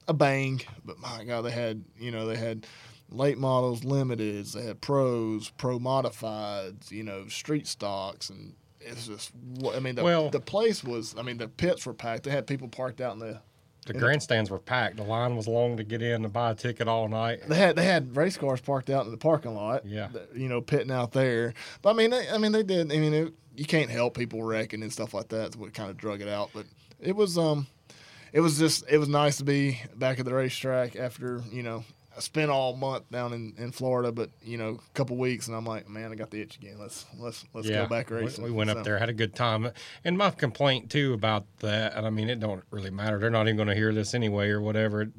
a 0.06 0.12
bang. 0.12 0.60
But 0.84 0.98
my 0.98 1.24
God, 1.24 1.42
they 1.42 1.50
had, 1.50 1.84
you 1.98 2.10
know, 2.10 2.26
they 2.26 2.36
had 2.36 2.66
late 3.10 3.38
models, 3.38 3.82
limiteds, 3.82 4.52
they 4.52 4.62
had 4.62 4.80
pros, 4.80 5.50
pro 5.50 5.78
modifieds, 5.78 6.90
you 6.90 7.02
know, 7.02 7.28
street 7.28 7.66
stocks, 7.66 8.28
and 8.30 8.54
it's 8.80 9.06
just, 9.06 9.32
I 9.72 9.80
mean, 9.80 9.94
the, 9.94 10.04
Well- 10.04 10.30
the 10.30 10.40
place 10.40 10.84
was, 10.84 11.14
I 11.18 11.22
mean, 11.22 11.38
the 11.38 11.48
pits 11.48 11.86
were 11.86 11.94
packed. 11.94 12.24
They 12.24 12.30
had 12.30 12.46
people 12.46 12.68
parked 12.68 13.00
out 13.00 13.14
in 13.14 13.20
the. 13.20 13.40
The 13.86 13.94
grandstands 13.94 14.50
were 14.50 14.58
packed. 14.58 14.96
The 14.96 15.02
line 15.02 15.36
was 15.36 15.46
long 15.46 15.76
to 15.76 15.84
get 15.84 16.02
in 16.02 16.22
to 16.22 16.28
buy 16.28 16.52
a 16.52 16.54
ticket 16.54 16.88
all 16.88 17.08
night. 17.08 17.40
They 17.48 17.56
had 17.56 17.76
they 17.76 17.84
had 17.84 18.16
race 18.16 18.36
cars 18.36 18.60
parked 18.60 18.90
out 18.90 19.04
in 19.04 19.10
the 19.10 19.16
parking 19.18 19.54
lot. 19.54 19.84
Yeah. 19.86 20.08
you 20.34 20.48
know, 20.48 20.60
pitting 20.60 20.90
out 20.90 21.12
there. 21.12 21.54
But 21.82 21.90
I 21.90 21.92
mean, 21.94 22.10
they, 22.10 22.28
I 22.28 22.38
mean, 22.38 22.52
they 22.52 22.62
did. 22.62 22.92
I 22.92 22.98
mean, 22.98 23.14
it, 23.14 23.34
you 23.56 23.64
can't 23.64 23.90
help 23.90 24.16
people 24.16 24.42
wrecking 24.42 24.82
and 24.82 24.92
stuff 24.92 25.14
like 25.14 25.28
that. 25.28 25.36
That's 25.36 25.56
what 25.56 25.74
kind 25.74 25.90
of 25.90 25.96
drug 25.96 26.20
it 26.20 26.28
out. 26.28 26.50
But 26.54 26.66
it 27.00 27.14
was 27.14 27.38
um, 27.38 27.66
it 28.32 28.40
was 28.40 28.58
just 28.58 28.84
it 28.90 28.98
was 28.98 29.08
nice 29.08 29.36
to 29.38 29.44
be 29.44 29.80
back 29.96 30.18
at 30.18 30.24
the 30.24 30.34
racetrack 30.34 30.96
after 30.96 31.42
you 31.52 31.62
know 31.62 31.84
I 32.16 32.20
spent 32.20 32.50
all 32.50 32.76
month 32.76 33.10
down 33.10 33.32
in, 33.32 33.54
in 33.58 33.72
Florida, 33.72 34.12
but 34.12 34.30
you 34.42 34.56
know, 34.56 34.78
a 34.78 34.94
couple 34.94 35.16
weeks, 35.16 35.48
and 35.48 35.56
I'm 35.56 35.64
like, 35.64 35.88
man, 35.88 36.12
I 36.12 36.14
got 36.14 36.30
the 36.30 36.40
itch 36.40 36.56
again. 36.56 36.76
Let's 36.78 37.04
let's 37.18 37.44
let's 37.52 37.68
go 37.68 37.86
back 37.86 38.10
we- 38.10 38.16
racing. 38.18 38.44
We, 38.44 38.50
went 38.50 38.70
So, 38.70 38.78
up 38.78 38.84
there, 38.84 38.98
had 38.98 39.08
a 39.08 39.14
good 39.14 39.34
time. 39.34 39.70
And 40.04 40.16
my 40.16 40.30
complaint 40.30 40.90
too 40.90 41.12
about 41.12 41.46
that, 41.60 41.94
and 41.96 42.06
I 42.06 42.10
mean, 42.10 42.28
it 42.30 42.40
don't 42.40 42.62
really 42.70 42.90
matter. 42.90 43.18
They're 43.18 43.30
not 43.30 43.46
even 43.46 43.56
going 43.56 43.68
to 43.68 43.74
hear 43.74 43.92
this 43.92 44.14
anyway 44.14 44.50
or 44.50 44.60
whatever. 44.60 45.10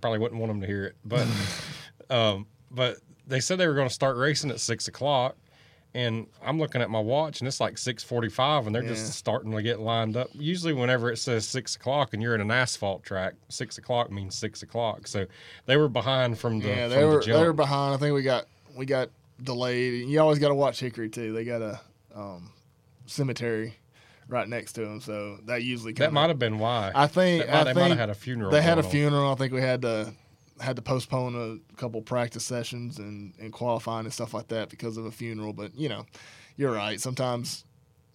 Probably 0.00 0.18
wouldn't 0.18 0.40
want 0.40 0.50
them 0.50 0.60
to 0.60 0.66
hear 0.66 0.84
it, 0.84 0.96
but 1.04 1.26
um, 2.10 2.46
but 2.70 2.98
they 3.26 3.40
said 3.40 3.58
they 3.58 3.66
were 3.66 3.74
going 3.74 3.88
to 3.88 3.94
start 3.94 4.16
racing 4.16 4.50
at 4.50 4.60
six 4.60 4.86
o'clock. 4.86 5.36
And 5.96 6.26
I'm 6.44 6.58
looking 6.58 6.82
at 6.82 6.90
my 6.90 6.98
watch, 6.98 7.40
and 7.40 7.46
it's 7.46 7.60
like 7.60 7.78
six 7.78 8.02
forty-five, 8.02 8.66
and 8.66 8.74
they're 8.74 8.82
Yeah. 8.82 8.88
just 8.88 9.12
starting 9.14 9.52
to 9.52 9.62
get 9.62 9.78
lined 9.78 10.16
up. 10.16 10.28
Usually, 10.32 10.72
whenever 10.72 11.10
it 11.12 11.18
says 11.18 11.46
six 11.46 11.76
o'clock, 11.76 12.12
and 12.14 12.20
you're 12.22 12.34
in 12.34 12.40
an 12.40 12.50
asphalt 12.50 13.04
track, 13.04 13.34
six 13.48 13.78
o'clock 13.78 14.10
means 14.10 14.34
six 14.34 14.62
o'clock. 14.62 15.06
So 15.06 15.26
they 15.66 15.76
were 15.76 15.88
behind 15.88 16.36
from 16.38 16.58
the 16.58 16.68
Yeah, 16.68 16.88
from 16.88 16.90
they 16.98 17.04
were 17.04 17.22
the 17.24 17.32
they 17.32 17.46
were 17.46 17.52
behind. 17.52 17.94
I 17.94 17.98
think 17.98 18.12
we 18.14 18.22
got 18.22 18.46
we 18.76 18.86
got 18.86 19.10
delayed. 19.42 20.02
And 20.02 20.10
you 20.10 20.20
always 20.20 20.40
got 20.40 20.48
to 20.48 20.54
watch 20.56 20.80
Hickory 20.80 21.08
too. 21.10 21.32
They 21.32 21.44
got 21.44 21.62
a 21.62 21.80
um, 22.14 22.50
cemetery 23.06 23.74
right 24.28 24.48
next 24.48 24.72
to 24.72 24.80
them, 24.80 25.00
so 25.00 25.38
that 25.46 25.62
usually 25.62 25.92
That 25.92 26.12
might 26.12 26.28
have 26.28 26.38
been 26.38 26.58
why. 26.58 26.90
I 26.94 27.06
think 27.06 27.46
That 27.46 27.52
might- 27.52 27.60
I 27.60 27.64
they 27.64 27.70
think 27.74 27.76
might 27.76 27.88
have 27.90 27.98
had 27.98 28.10
a 28.10 28.14
funeral. 28.14 28.50
They 28.50 28.62
had 28.62 28.78
a 28.78 28.84
on. 28.84 28.90
funeral. 28.90 29.30
I 29.30 29.34
think 29.36 29.52
we 29.52 29.60
had 29.60 29.82
to 29.82 30.12
had 30.60 30.76
to 30.76 30.82
postpone 30.82 31.34
a 31.34 31.76
couple 31.76 32.00
practice 32.02 32.44
sessions 32.44 32.98
and, 32.98 33.34
and 33.40 33.52
qualifying 33.52 34.04
and 34.04 34.12
stuff 34.12 34.34
like 34.34 34.48
that 34.48 34.68
because 34.70 34.96
of 34.96 35.06
a 35.06 35.10
funeral. 35.10 35.52
But 35.52 35.74
you 35.76 35.88
know, 35.88 36.06
you're 36.56 36.72
right. 36.72 37.00
Sometimes, 37.00 37.64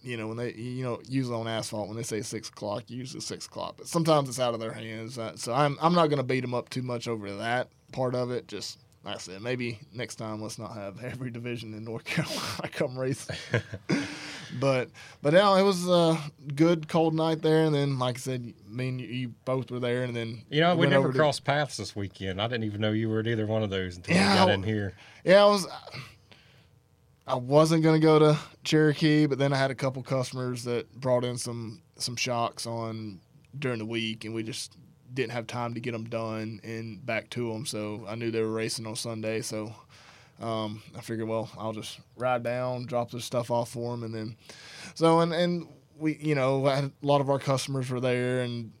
you 0.02 0.16
know, 0.16 0.26
when 0.26 0.36
they 0.36 0.52
you 0.54 0.84
know 0.84 1.00
usually 1.08 1.36
on 1.36 1.46
asphalt 1.46 1.88
when 1.88 1.96
they 1.96 2.02
say 2.02 2.22
six 2.22 2.48
o'clock, 2.48 2.84
usually 2.88 3.20
six 3.20 3.46
o'clock. 3.46 3.74
But 3.78 3.88
sometimes 3.88 4.28
it's 4.28 4.40
out 4.40 4.54
of 4.54 4.60
their 4.60 4.72
hands. 4.72 5.18
Uh, 5.18 5.36
so 5.36 5.52
I'm 5.52 5.76
I'm 5.80 5.94
not 5.94 6.06
going 6.06 6.18
to 6.18 6.22
beat 6.24 6.40
them 6.40 6.54
up 6.54 6.70
too 6.70 6.82
much 6.82 7.08
over 7.08 7.32
that 7.36 7.68
part 7.92 8.14
of 8.14 8.30
it. 8.30 8.48
Just 8.48 8.78
like 9.04 9.14
I 9.16 9.18
said, 9.18 9.40
maybe 9.42 9.78
next 9.92 10.16
time 10.16 10.42
let's 10.42 10.58
not 10.58 10.74
have 10.74 11.02
every 11.04 11.30
division 11.30 11.74
in 11.74 11.84
North 11.84 12.04
Carolina 12.04 12.68
come 12.72 12.98
race. 12.98 13.26
but 14.60 14.90
but 15.22 15.32
now 15.32 15.54
it 15.56 15.62
was 15.62 15.88
a 15.88 16.18
good 16.54 16.88
cold 16.88 17.14
night 17.14 17.42
there, 17.42 17.64
and 17.64 17.74
then 17.74 17.98
like 17.98 18.16
I 18.16 18.20
said, 18.20 18.52
me 18.68 18.88
and 18.88 19.00
you, 19.00 19.06
you 19.06 19.28
both 19.44 19.70
were 19.70 19.80
there, 19.80 20.02
and 20.04 20.14
then 20.14 20.42
You 20.50 20.60
know, 20.60 20.76
we 20.76 20.86
never 20.86 21.04
over 21.04 21.12
to- 21.12 21.18
crossed 21.18 21.44
paths 21.44 21.76
this 21.76 21.94
weekend. 21.96 22.40
I 22.42 22.46
didn't 22.48 22.64
even 22.64 22.80
know 22.80 22.92
you 22.92 23.08
were 23.08 23.20
at 23.20 23.26
either 23.26 23.46
one 23.46 23.62
of 23.62 23.70
those 23.70 23.96
until 23.96 24.14
Yeah, 24.16 24.32
we 24.32 24.38
got 24.38 24.50
in 24.50 24.62
here. 24.62 24.94
Yeah, 25.24 25.42
I 25.44 25.46
was. 25.46 25.66
I 27.26 27.34
wasn't 27.36 27.84
gonna 27.84 28.00
go 28.00 28.18
to 28.18 28.38
Cherokee, 28.64 29.26
but 29.26 29.38
then 29.38 29.52
I 29.52 29.56
had 29.56 29.70
a 29.70 29.74
couple 29.74 30.02
customers 30.02 30.64
that 30.64 30.92
brought 31.00 31.24
in 31.24 31.38
some 31.38 31.80
some 31.96 32.16
shocks 32.16 32.66
on 32.66 33.20
during 33.56 33.78
the 33.78 33.84
week, 33.86 34.24
and 34.24 34.34
we 34.34 34.42
just 34.42 34.76
didn't 35.12 35.32
have 35.32 35.46
time 35.46 35.74
to 35.74 35.80
get 35.80 35.92
them 35.92 36.04
done 36.04 36.60
and 36.62 37.04
back 37.04 37.30
to 37.30 37.52
them. 37.52 37.66
So 37.66 38.04
I 38.08 38.14
knew 38.14 38.30
they 38.30 38.42
were 38.42 38.52
racing 38.52 38.86
on 38.86 38.96
Sunday, 38.96 39.40
so 39.42 39.74
um, 40.40 40.82
I 40.96 41.00
figured, 41.00 41.28
well, 41.28 41.50
I'll 41.58 41.72
just 41.72 42.00
ride 42.16 42.42
down, 42.42 42.86
drop 42.86 43.10
the 43.10 43.20
stuff 43.20 43.50
off 43.50 43.70
for 43.70 43.92
them, 43.92 44.04
and 44.04 44.14
then 44.14 44.36
so 44.94 45.20
and 45.20 45.32
and 45.32 45.68
we, 45.98 46.16
you 46.16 46.34
know, 46.34 46.66
a 46.66 46.90
lot 47.02 47.20
of 47.20 47.28
our 47.28 47.38
customers 47.38 47.90
were 47.90 48.00
there, 48.00 48.40
and 48.40 48.72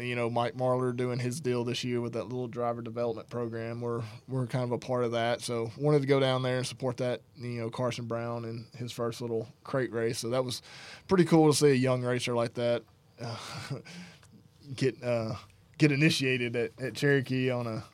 you 0.00 0.16
know, 0.16 0.28
Mike 0.28 0.56
Marlar 0.56 0.96
doing 0.96 1.18
his 1.18 1.40
deal 1.40 1.62
this 1.62 1.84
year 1.84 2.00
with 2.00 2.14
that 2.14 2.24
little 2.24 2.48
driver 2.48 2.82
development 2.82 3.28
program. 3.28 3.80
We're 3.80 4.02
we're 4.28 4.46
kind 4.46 4.64
of 4.64 4.72
a 4.72 4.78
part 4.78 5.04
of 5.04 5.12
that, 5.12 5.40
so 5.40 5.70
wanted 5.76 6.00
to 6.00 6.08
go 6.08 6.18
down 6.18 6.42
there 6.42 6.56
and 6.56 6.66
support 6.66 6.96
that. 6.98 7.20
You 7.36 7.60
know, 7.60 7.70
Carson 7.70 8.06
Brown 8.06 8.44
and 8.44 8.66
his 8.76 8.92
first 8.92 9.20
little 9.20 9.48
crate 9.62 9.92
race. 9.92 10.18
So 10.18 10.30
that 10.30 10.44
was 10.44 10.62
pretty 11.06 11.24
cool 11.24 11.50
to 11.50 11.56
see 11.56 11.70
a 11.70 11.74
young 11.74 12.02
racer 12.02 12.34
like 12.34 12.54
that 12.54 12.82
uh, 13.22 13.36
get 14.74 15.02
uh, 15.02 15.34
get 15.78 15.92
initiated 15.92 16.56
at, 16.56 16.70
at 16.80 16.94
Cherokee 16.94 17.50
on 17.50 17.66
a 17.66 17.84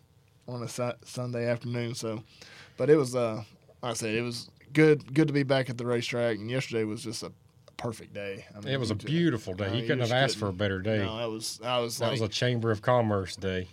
on 0.48 0.62
a 0.62 0.68
Su- 0.68 0.92
Sunday 1.04 1.48
afternoon. 1.48 1.94
So, 1.94 2.22
but 2.76 2.90
it 2.90 2.96
was 2.96 3.14
uh, 3.14 3.42
like 3.82 3.90
I 3.90 3.94
said, 3.94 4.14
it 4.14 4.22
was 4.22 4.50
good 4.72 5.12
good 5.14 5.28
to 5.28 5.32
be 5.34 5.42
back 5.42 5.70
at 5.70 5.78
the 5.78 5.86
racetrack. 5.86 6.36
And 6.38 6.50
yesterday 6.50 6.84
was 6.84 7.02
just 7.02 7.22
a 7.22 7.32
perfect 7.76 8.12
day. 8.12 8.44
I 8.54 8.60
mean, 8.60 8.74
It 8.74 8.78
was 8.80 8.90
a 8.90 8.94
beautiful 8.94 9.54
day. 9.54 9.74
you 9.74 9.82
couldn't 9.82 10.00
have 10.00 10.12
asked 10.12 10.36
for 10.36 10.48
a 10.48 10.52
better 10.52 10.80
day. 10.80 10.98
No, 10.98 11.16
that 11.18 11.30
was 11.30 11.60
I 11.64 11.78
was 11.78 11.98
that 11.98 12.04
like 12.06 12.12
was 12.12 12.20
a 12.22 12.28
Chamber 12.28 12.70
of 12.70 12.82
Commerce 12.82 13.36
day, 13.36 13.68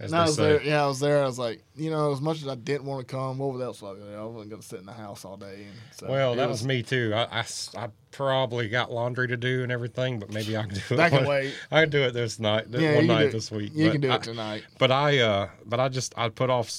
as 0.00 0.12
I 0.12 0.22
was 0.24 0.36
say. 0.36 0.42
there. 0.42 0.62
Yeah, 0.62 0.84
I 0.84 0.86
was 0.86 1.00
there. 1.00 1.22
I 1.22 1.26
was 1.26 1.38
like, 1.38 1.62
you 1.76 1.90
know, 1.90 2.12
as 2.12 2.20
much 2.20 2.40
as 2.42 2.48
I 2.48 2.54
didn't 2.54 2.84
want 2.86 3.06
to 3.06 3.12
come, 3.14 3.38
what 3.38 3.60
else 3.60 3.82
was 3.82 3.98
I? 4.00 4.14
I 4.14 4.24
wasn't 4.24 4.50
going 4.50 4.62
to 4.62 4.66
sit 4.68 4.78
in 4.80 4.86
the 4.86 4.92
house 4.92 5.24
all 5.24 5.36
day. 5.36 5.64
And 5.66 5.74
so 5.96 6.08
Well, 6.08 6.34
that 6.36 6.48
was, 6.48 6.64
me 6.64 6.82
too. 6.82 7.12
I 7.14 7.44
I 7.76 7.88
probably 8.10 8.68
got 8.68 8.92
laundry 8.92 9.28
to 9.28 9.36
do 9.36 9.62
and 9.62 9.70
everything, 9.72 10.18
but 10.18 10.32
maybe 10.32 10.56
I 10.56 10.62
can 10.62 10.74
do 10.74 10.80
it. 10.94 11.00
I 11.00 11.08
can 11.10 11.18
one- 11.18 11.26
wait. 11.28 11.54
I 11.70 11.80
can 11.82 11.90
do 11.90 12.02
it 12.02 12.12
this 12.14 12.38
night, 12.38 12.70
th- 12.70 12.82
Yeah, 12.82 12.96
one 12.96 13.06
night 13.06 13.32
this 13.32 13.50
week. 13.50 13.72
You 13.74 13.86
but 13.86 13.92
can 13.92 14.00
do 14.00 14.10
I- 14.10 14.14
it 14.16 14.22
tonight. 14.22 14.64
But 14.78 14.90
I, 14.92 15.18
uh, 15.18 15.48
but 15.66 15.80
I 15.80 15.88
just 15.88 16.14
I 16.16 16.28
put 16.28 16.50
off 16.50 16.70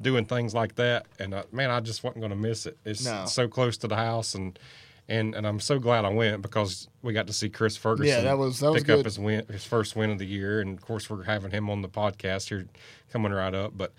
doing 0.00 0.26
things 0.26 0.52
like 0.54 0.74
that, 0.74 1.06
and 1.18 1.32
uh, 1.32 1.44
man, 1.52 1.70
I 1.70 1.80
just 1.80 2.04
wasn't 2.04 2.20
going 2.20 2.30
to 2.30 2.36
miss 2.36 2.66
it. 2.66 2.76
It's 2.84 3.04
No. 3.06 3.24
so 3.26 3.48
close 3.48 3.78
to 3.78 3.88
the 3.88 3.96
house, 3.96 4.34
and 4.34 4.58
and 5.08 5.34
and 5.34 5.46
I'm 5.46 5.60
so 5.60 5.78
glad 5.78 6.04
I 6.04 6.08
went 6.10 6.42
because 6.42 6.88
we 7.02 7.12
got 7.12 7.26
to 7.26 7.32
see 7.32 7.48
Chris 7.48 7.76
Ferguson. 7.76 8.06
Yeah, 8.08 8.20
that 8.22 8.38
was- 8.38 8.60
that 8.60 8.70
was 8.72 8.82
pick 8.84 8.98
up 8.98 9.04
his 9.04 9.18
win, 9.18 9.44
his 9.48 9.64
first 9.64 9.96
win 9.96 10.10
of 10.10 10.18
the 10.18 10.26
year, 10.26 10.60
and 10.60 10.78
of 10.78 10.84
course 10.84 11.08
we're 11.10 11.24
having 11.24 11.50
him 11.50 11.68
on 11.70 11.82
the 11.82 11.88
podcast 11.88 12.48
here 12.48 12.66
coming 13.12 13.32
right 13.32 13.54
up. 13.54 13.72
But 13.76 13.92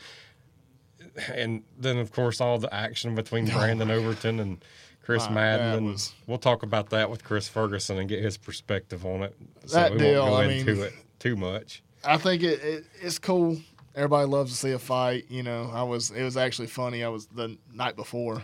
and 1.33 1.63
then 1.77 1.98
of 1.98 2.12
course 2.12 2.41
all 2.41 2.57
the 2.57 2.74
action 2.74 3.15
between 3.15 3.45
Brandon 3.50 3.91
Overton 3.91 4.39
and 4.39 4.63
Chris 5.03 5.27
Wow, 5.27 5.33
Madden, 5.33 5.74
and 5.77 5.88
was- 5.88 6.13
we'll 6.27 6.38
talk 6.38 6.63
about 6.63 6.89
that 6.91 7.10
with 7.10 7.24
Chris 7.24 7.48
Ferguson 7.48 7.98
and 7.98 8.07
get 8.07 8.24
his 8.24 8.38
perspective 8.38 9.05
on 9.05 9.24
it. 9.24 9.36
So 9.65 9.75
That 9.75 9.91
we 9.91 9.98
deal, 10.00 10.22
won't 10.24 10.31
go 10.31 10.38
I 10.38 10.45
into 10.53 10.74
mean- 10.75 10.83
it 10.86 10.93
too 11.19 11.36
much. 11.36 11.83
I 12.05 12.17
think 12.17 12.43
it, 12.43 12.62
it 12.62 12.86
it's 13.01 13.19
cool. 13.19 13.57
Everybody 13.95 14.27
loves 14.27 14.51
to 14.51 14.57
see 14.57 14.72
a 14.72 14.79
fight. 14.79 15.25
You 15.29 15.43
know, 15.43 15.69
I 15.74 15.83
was 15.83 16.12
it 16.12 16.24
was 16.24 16.36
actually 16.38 16.67
funny. 16.67 17.03
I 17.03 17.10
was 17.10 17.27
the 17.27 17.57
night 17.74 17.95
before, 17.95 18.43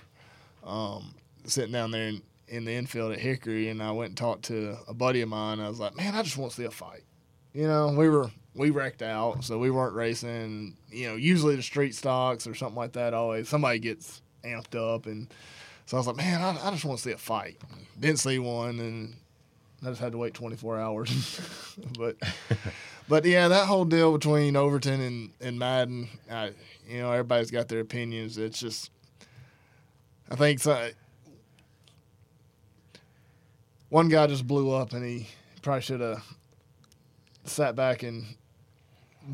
um, 0.66 1.14
sitting 1.46 1.72
down 1.72 1.92
there 1.92 2.08
in, 2.10 2.22
in 2.50 2.66
the 2.66 2.74
infield 2.74 3.12
at 3.12 3.20
Hickory, 3.20 3.70
and 3.70 3.82
I 3.82 3.92
went 3.92 4.10
and 4.10 4.18
talked 4.18 4.44
to 4.46 4.78
a 4.88 4.94
buddy 4.94 5.22
of 5.22 5.30
mine. 5.30 5.60
I 5.60 5.70
was 5.70 5.80
like, 5.80 5.96
man, 5.96 6.16
I 6.16 6.24
just 6.24 6.38
want 6.38 6.52
to 6.52 6.58
see 6.58 6.66
a 6.66 6.72
fight. 6.72 7.04
You 7.54 7.68
know, 7.68 7.90
we 7.92 8.10
were 8.10 8.30
we 8.56 8.72
wrecked 8.72 9.02
out, 9.02 9.44
so 9.44 9.58
we 9.58 9.72
weren't 9.72 9.96
racing. 9.96 10.76
You 10.90 11.10
know, 11.10 11.16
usually 11.16 11.56
the 11.56 11.64
street 11.64 11.96
stocks 11.96 12.48
or 12.48 12.56
something 12.56 12.76
like 12.76 12.94
that, 12.94 13.14
always 13.14 13.48
somebody 13.50 13.80
gets 13.80 14.22
amped 14.44 14.76
up, 14.76 15.06
and 15.06 15.28
so 15.86 15.98
I 15.98 16.00
was 16.00 16.08
like, 16.08 16.18
man, 16.18 16.42
I, 16.42 16.68
I 16.68 16.72
just 16.72 16.86
want 16.86 17.00
to 17.00 17.04
see 17.04 17.12
a 17.12 17.18
fight. 17.18 17.58
Didn't 18.00 18.20
see 18.20 18.40
one, 18.40 18.80
and 18.80 19.16
I 19.84 19.90
just 19.90 20.02
had 20.02 20.12
to 20.12 20.18
wait 20.18 20.34
24 20.34 20.80
hours. 20.80 21.42
but 21.98 22.18
but 23.08 23.26
yeah, 23.26 23.48
that 23.48 23.68
whole 23.68 23.86
deal 23.86 24.12
between 24.12 24.56
Overton 24.56 25.02
and 25.02 25.32
and 25.40 25.60
Madden, 25.60 26.10
I, 26.30 26.52
you 26.88 27.00
know, 27.00 27.12
everybody's 27.12 27.52
got 27.52 27.68
their 27.68 27.80
opinions. 27.80 28.38
It's 28.38 28.60
just, 28.60 28.92
I 30.30 30.36
think 30.36 30.60
so, 30.60 30.90
one 33.90 34.10
guy 34.10 34.28
just 34.28 34.48
blew 34.48 34.72
up, 34.72 34.94
and 34.94 35.04
he 35.04 35.28
probably 35.62 35.82
should 35.82 36.00
have 36.02 36.24
sat 37.44 37.76
back 37.76 38.04
and 38.04 38.26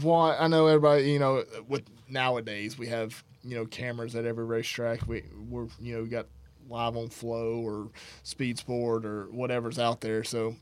why 0.02 0.36
I 0.38 0.48
know 0.48 0.68
everybody, 0.68 1.12
you 1.12 1.20
know, 1.20 1.44
with 1.68 1.84
nowadays 2.10 2.78
we 2.78 2.88
have 2.88 3.24
you 3.44 3.56
know 3.56 3.66
cameras 3.66 4.16
at 4.16 4.26
every 4.26 4.46
racetrack. 4.46 5.08
We 5.08 5.24
we're 5.50 5.68
you 5.80 5.96
know 5.96 6.04
we 6.04 6.10
got 6.10 6.28
live 6.70 6.98
on 6.98 7.10
Flow 7.10 7.60
or 7.60 7.90
Speed 8.24 8.58
Sport 8.58 9.06
or 9.06 9.26
whatever's 9.26 9.78
out 9.80 10.02
there, 10.02 10.24
so 10.24 10.56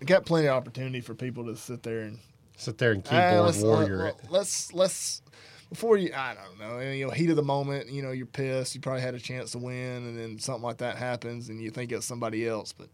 we 0.00 0.06
got 0.06 0.24
plenty 0.24 0.46
of 0.46 0.54
opportunity 0.54 1.00
for 1.00 1.14
people 1.14 1.44
to 1.46 1.56
sit 1.56 1.82
there 1.82 2.00
and 2.02 2.18
Sit 2.56 2.76
there 2.78 2.90
and 2.90 3.06
"Ah, 3.06 3.10
keyboard 3.10 3.46
let's, 3.46 3.62
warrior 3.62 4.02
uh, 4.02 4.08
it. 4.08 4.16
let's 4.30 4.74
let's 4.74 5.22
before 5.70 5.96
you 5.96 6.10
I 6.14 6.34
don't 6.34 6.58
know 6.58 6.80
you 6.80 7.06
know 7.06 7.10
heat 7.12 7.30
of 7.30 7.36
the 7.36 7.42
moment 7.42 7.90
you 7.90 8.02
know 8.02 8.10
you're 8.10 8.26
pissed 8.26 8.74
you 8.74 8.80
probably 8.80 9.02
had 9.02 9.14
a 9.14 9.20
chance 9.20 9.52
to 9.52 9.58
win 9.58 10.06
and 10.06 10.18
then 10.18 10.38
something 10.38 10.62
like 10.62 10.78
that 10.78 10.96
happens 10.96 11.48
and 11.48 11.60
you 11.60 11.70
think 11.70 11.92
it's 11.92 12.06
somebody 12.06 12.46
else 12.46 12.72
but 12.72 12.88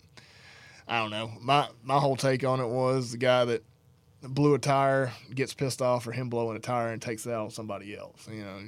I 0.87 0.99
don't 0.99 1.11
know. 1.11 1.33
My 1.40 1.69
my 1.83 1.99
whole 1.99 2.16
take 2.16 2.45
on 2.45 2.61
it 2.61 2.66
was 2.66 3.12
the 3.12 3.16
guy 3.16 3.45
that 3.47 3.62
blew 4.23 4.54
a 4.54 4.59
tire 4.59 5.12
gets 5.35 5.54
pissed 5.54 5.83
off 5.83 6.04
for 6.04 6.12
him 6.12 6.28
blowing 6.28 6.57
a 6.57 6.61
tire 6.61 6.88
and 6.88 7.00
takes 7.00 7.26
it 7.26 7.33
out 7.33 7.45
on 7.45 7.50
somebody 7.50 7.95
else 7.95 8.26
you 8.31 8.43
know 8.43 8.59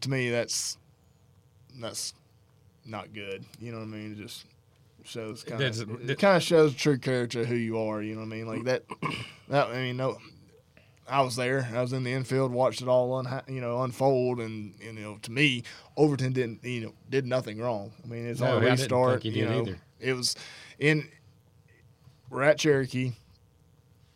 to 0.00 0.10
me 0.10 0.30
that's 0.30 0.76
that's 1.80 2.12
not 2.84 3.12
good 3.12 3.44
you 3.60 3.72
know 3.72 3.78
what 3.78 3.84
I 3.84 3.88
mean? 3.88 4.12
It 4.12 4.18
just 4.18 4.44
shows 5.04 5.44
kind 5.44 5.62
of 5.62 6.10
it, 6.10 6.18
kind 6.18 6.36
of 6.36 6.42
shows 6.42 6.74
true 6.74 6.98
character 6.98 7.44
who 7.44 7.54
you 7.54 7.78
are 7.78 8.02
you 8.02 8.14
know 8.14 8.20
what 8.20 8.26
I 8.26 8.36
mean? 8.36 8.46
Like 8.46 8.64
that 8.64 8.82
that 9.48 9.68
I 9.68 9.76
mean 9.76 9.96
no 9.96 10.18
I 11.08 11.20
was 11.22 11.36
there. 11.36 11.68
I 11.72 11.80
was 11.80 11.92
in 11.92 12.02
the 12.04 12.12
infield, 12.12 12.52
watched 12.52 12.82
it 12.82 12.88
all 12.88 13.14
un- 13.14 13.42
you 13.48 13.60
know 13.60 13.82
unfold, 13.82 14.40
and 14.40 14.74
you 14.80 14.92
know 14.92 15.18
to 15.22 15.30
me, 15.30 15.62
Overton 15.96 16.32
didn't 16.32 16.64
you 16.64 16.80
know 16.80 16.92
did 17.10 17.26
nothing 17.26 17.58
wrong. 17.58 17.92
I 18.02 18.06
mean, 18.08 18.26
it's 18.26 18.40
No, 18.40 18.56
on 18.56 18.62
a 18.62 18.66
restart. 18.70 19.24
you 19.24 19.44
know, 19.46 19.60
either. 19.62 19.78
it 20.00 20.12
was 20.14 20.34
in. 20.78 21.08
We're 22.30 22.42
at 22.42 22.58
Cherokee. 22.58 23.12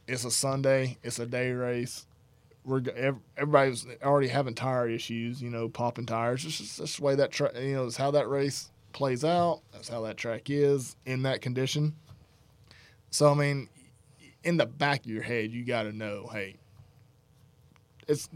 It's 0.09 0.25
a 0.25 0.30
Sunday. 0.32 0.99
It's 1.04 1.20
a 1.20 1.26
day 1.26 1.52
race. 1.52 2.06
We're 2.64 2.82
everybody's 3.37 3.87
already 4.02 4.28
having 4.28 4.54
tire 4.54 4.88
issues. 4.88 5.40
You 5.40 5.50
know, 5.50 5.68
popping 5.68 6.06
tires. 6.06 6.44
It's 6.44 6.59
just 6.59 6.78
that's 6.78 6.97
the 6.97 7.02
way 7.04 7.14
that 7.14 7.30
tra- 7.30 7.52
you 7.61 7.75
know 7.75 7.87
it's 7.87 7.97
how 7.97 8.11
that 8.11 8.28
race 8.28 8.70
plays 8.92 9.25
out. 9.25 9.61
That's 9.73 9.88
how 9.88 10.00
that 10.02 10.16
track 10.16 10.50
is 10.50 10.97
in 11.06 11.23
that 11.23 11.40
condition. 11.40 11.94
So 13.11 13.30
I 13.30 13.35
mean, 13.35 13.68
in 14.42 14.56
the 14.56 14.66
back 14.66 15.00
of 15.04 15.06
your 15.11 15.23
head, 15.23 15.52
you 15.52 15.64
got 15.64 15.85
to 15.85 15.92
know, 15.92 16.28
hey, 16.32 16.56
it's 18.11 18.29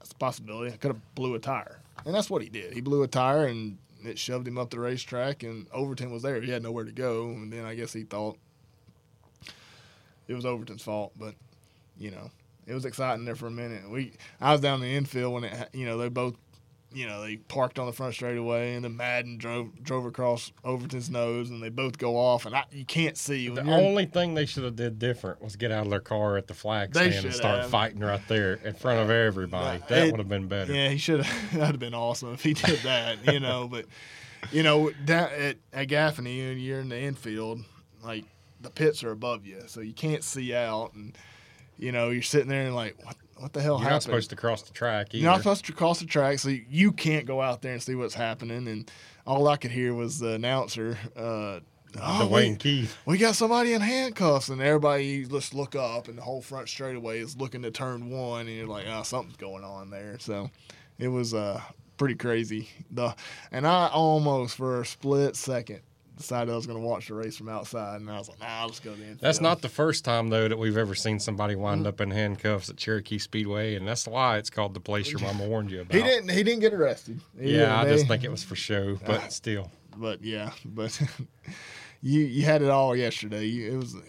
it's 0.00 0.12
a 0.12 0.14
possibility. 0.14 0.72
I 0.72 0.76
could 0.76 0.92
have 0.92 1.14
blew 1.14 1.34
a 1.34 1.38
tire, 1.38 1.80
and 2.04 2.14
that's 2.14 2.30
what 2.30 2.42
he 2.42 2.48
did. 2.48 2.72
He 2.72 2.80
blew 2.80 3.02
a 3.02 3.08
tire, 3.08 3.46
and 3.46 3.78
it 4.04 4.18
shoved 4.18 4.46
him 4.46 4.58
up 4.58 4.70
the 4.70 4.78
racetrack. 4.78 5.42
And 5.42 5.66
Overton 5.72 6.10
was 6.10 6.22
there. 6.22 6.40
He 6.40 6.50
had 6.50 6.62
nowhere 6.62 6.84
to 6.84 6.92
go, 6.92 7.24
and 7.24 7.52
then 7.52 7.64
I 7.64 7.74
guess 7.74 7.92
he 7.92 8.04
thought 8.04 8.36
it 10.28 10.34
was 10.34 10.46
Overton's 10.46 10.82
fault. 10.82 11.12
But 11.18 11.34
you 11.98 12.10
know, 12.10 12.30
it 12.66 12.74
was 12.74 12.84
exciting 12.84 13.24
there 13.24 13.34
for 13.34 13.46
a 13.46 13.50
minute. 13.50 13.88
We 13.90 14.12
I 14.40 14.52
was 14.52 14.60
down 14.60 14.82
in 14.82 14.88
the 14.88 14.94
infield 14.94 15.32
when 15.32 15.44
it, 15.44 15.68
you 15.72 15.86
know, 15.86 15.98
they 15.98 16.08
both. 16.08 16.36
You 16.98 17.06
know, 17.06 17.22
they 17.22 17.36
parked 17.36 17.78
on 17.78 17.86
the 17.86 17.92
front 17.92 18.14
straightaway, 18.14 18.74
and 18.74 18.84
then 18.84 18.96
Madden 18.96 19.38
drove 19.38 19.84
drove 19.84 20.04
across 20.04 20.50
Overton's 20.64 21.08
nose, 21.08 21.48
and 21.48 21.62
they 21.62 21.68
both 21.68 21.96
go 21.96 22.16
off, 22.16 22.44
and 22.44 22.56
I, 22.56 22.64
you 22.72 22.84
can't 22.84 23.16
see. 23.16 23.48
The 23.48 23.62
only 23.70 24.04
thing 24.04 24.34
they 24.34 24.46
should 24.46 24.64
have 24.64 24.74
did 24.74 24.98
different 24.98 25.40
was 25.40 25.54
get 25.54 25.70
out 25.70 25.84
of 25.84 25.90
their 25.90 26.00
car 26.00 26.36
at 26.36 26.48
the 26.48 26.54
flag 26.54 26.92
stand 26.92 27.24
and 27.24 27.32
start 27.32 27.60
have. 27.60 27.70
fighting 27.70 28.00
right 28.00 28.20
there 28.26 28.54
in 28.64 28.74
front 28.74 28.98
of 28.98 29.10
everybody. 29.10 29.80
That 29.88 30.08
it- 30.08 30.10
would 30.10 30.18
have 30.18 30.28
been 30.28 30.48
better. 30.48 30.72
Yeah, 30.72 30.88
he 30.88 30.98
should 30.98 31.22
have. 31.22 31.52
That'd 31.52 31.66
have 31.68 31.78
been 31.78 31.94
awesome 31.94 32.34
if 32.34 32.42
he 32.42 32.54
did 32.54 32.80
that, 32.80 33.32
you 33.32 33.38
know. 33.38 33.68
But 33.68 33.86
you 34.50 34.64
know, 34.64 34.90
down 35.04 35.30
at, 35.30 35.56
at 35.72 35.84
Gaffney, 35.84 36.54
you're 36.54 36.80
in 36.80 36.88
the 36.88 36.98
infield, 36.98 37.60
like 38.02 38.24
the 38.60 38.70
pits 38.70 39.04
are 39.04 39.12
above 39.12 39.46
you, 39.46 39.62
so 39.68 39.82
you 39.82 39.92
can't 39.92 40.24
see 40.24 40.52
out, 40.52 40.94
and 40.94 41.16
you 41.78 41.92
know 41.92 42.10
you're 42.10 42.22
sitting 42.22 42.48
there 42.48 42.66
and 42.66 42.74
like, 42.74 42.96
what, 43.04 43.14
what 43.38 43.52
the 43.52 43.60
hell 43.60 43.74
You're 43.74 43.80
happened? 43.80 43.94
not 43.94 44.02
supposed 44.02 44.30
to 44.30 44.36
cross 44.36 44.62
the 44.62 44.72
track 44.72 45.08
either. 45.10 45.22
You're 45.22 45.30
not 45.30 45.38
supposed 45.38 45.64
to 45.66 45.72
cross 45.72 46.00
the 46.00 46.06
track, 46.06 46.38
so 46.38 46.48
you 46.48 46.92
can't 46.92 47.26
go 47.26 47.40
out 47.40 47.62
there 47.62 47.72
and 47.72 47.82
see 47.82 47.94
what's 47.94 48.14
happening. 48.14 48.68
And 48.68 48.90
all 49.26 49.48
I 49.48 49.56
could 49.56 49.70
hear 49.70 49.94
was 49.94 50.18
the 50.18 50.32
announcer. 50.32 50.98
Uh, 51.16 51.60
oh, 52.00 52.28
Dwayne 52.30 52.50
we, 52.52 52.56
Keith. 52.56 52.96
we 53.06 53.18
got 53.18 53.34
somebody 53.34 53.72
in 53.72 53.80
handcuffs, 53.80 54.48
and 54.48 54.60
everybody 54.60 55.24
just 55.24 55.54
look 55.54 55.74
up, 55.76 56.08
and 56.08 56.18
the 56.18 56.22
whole 56.22 56.42
front 56.42 56.68
straightaway 56.68 57.20
is 57.20 57.36
looking 57.36 57.62
to 57.62 57.70
turn 57.70 58.10
one, 58.10 58.46
and 58.46 58.56
you're 58.56 58.66
like, 58.66 58.86
oh, 58.88 59.02
something's 59.02 59.36
going 59.36 59.64
on 59.64 59.90
there. 59.90 60.18
So 60.18 60.50
it 60.98 61.08
was 61.08 61.34
uh, 61.34 61.60
pretty 61.96 62.14
crazy. 62.14 62.68
The 62.90 63.14
and 63.52 63.66
I 63.66 63.88
almost 63.88 64.56
for 64.56 64.80
a 64.80 64.86
split 64.86 65.36
second 65.36 65.80
decided 66.18 66.52
I 66.52 66.56
was 66.56 66.66
going 66.66 66.78
to 66.78 66.84
watch 66.86 67.08
the 67.08 67.14
race 67.14 67.36
from 67.36 67.48
outside, 67.48 68.00
and 68.00 68.10
I 68.10 68.18
was 68.18 68.28
like, 68.28 68.40
nah, 68.40 68.46
I'll 68.46 68.68
just 68.68 68.82
go 68.82 68.92
to 68.92 68.96
the 68.96 69.04
infield. 69.04 69.20
That's 69.20 69.40
not 69.40 69.62
the 69.62 69.68
first 69.68 70.04
time 70.04 70.28
though 70.28 70.48
that 70.48 70.58
we've 70.58 70.76
ever 70.76 70.94
seen 70.94 71.18
somebody 71.18 71.54
wind 71.54 71.84
mm. 71.84 71.88
up 71.88 72.00
in 72.00 72.10
handcuffs 72.10 72.68
at 72.68 72.76
Cherokee 72.76 73.18
Speedway, 73.18 73.76
and 73.76 73.88
that's 73.88 74.06
why 74.06 74.36
it's 74.36 74.50
called 74.50 74.74
the 74.74 74.80
place 74.80 75.10
your 75.10 75.20
mama 75.20 75.46
warned 75.46 75.70
you 75.70 75.80
about. 75.82 75.94
He 75.94 76.02
didn't. 76.02 76.30
He 76.30 76.42
didn't 76.42 76.60
get 76.60 76.74
arrested. 76.74 77.20
He 77.40 77.56
Yeah, 77.56 77.80
I 77.80 77.86
just 77.86 78.06
think 78.06 78.24
it 78.24 78.30
was 78.30 78.42
for 78.42 78.56
show, 78.56 78.98
but 79.06 79.32
still. 79.32 79.70
but 79.96 80.22
yeah, 80.22 80.50
but 80.64 81.00
you 82.02 82.20
you 82.20 82.44
had 82.44 82.62
it 82.62 82.70
all 82.70 82.94
yesterday. 82.94 83.46
You, 83.46 83.72
it 83.72 83.76
was 83.76 83.94
an 83.94 84.02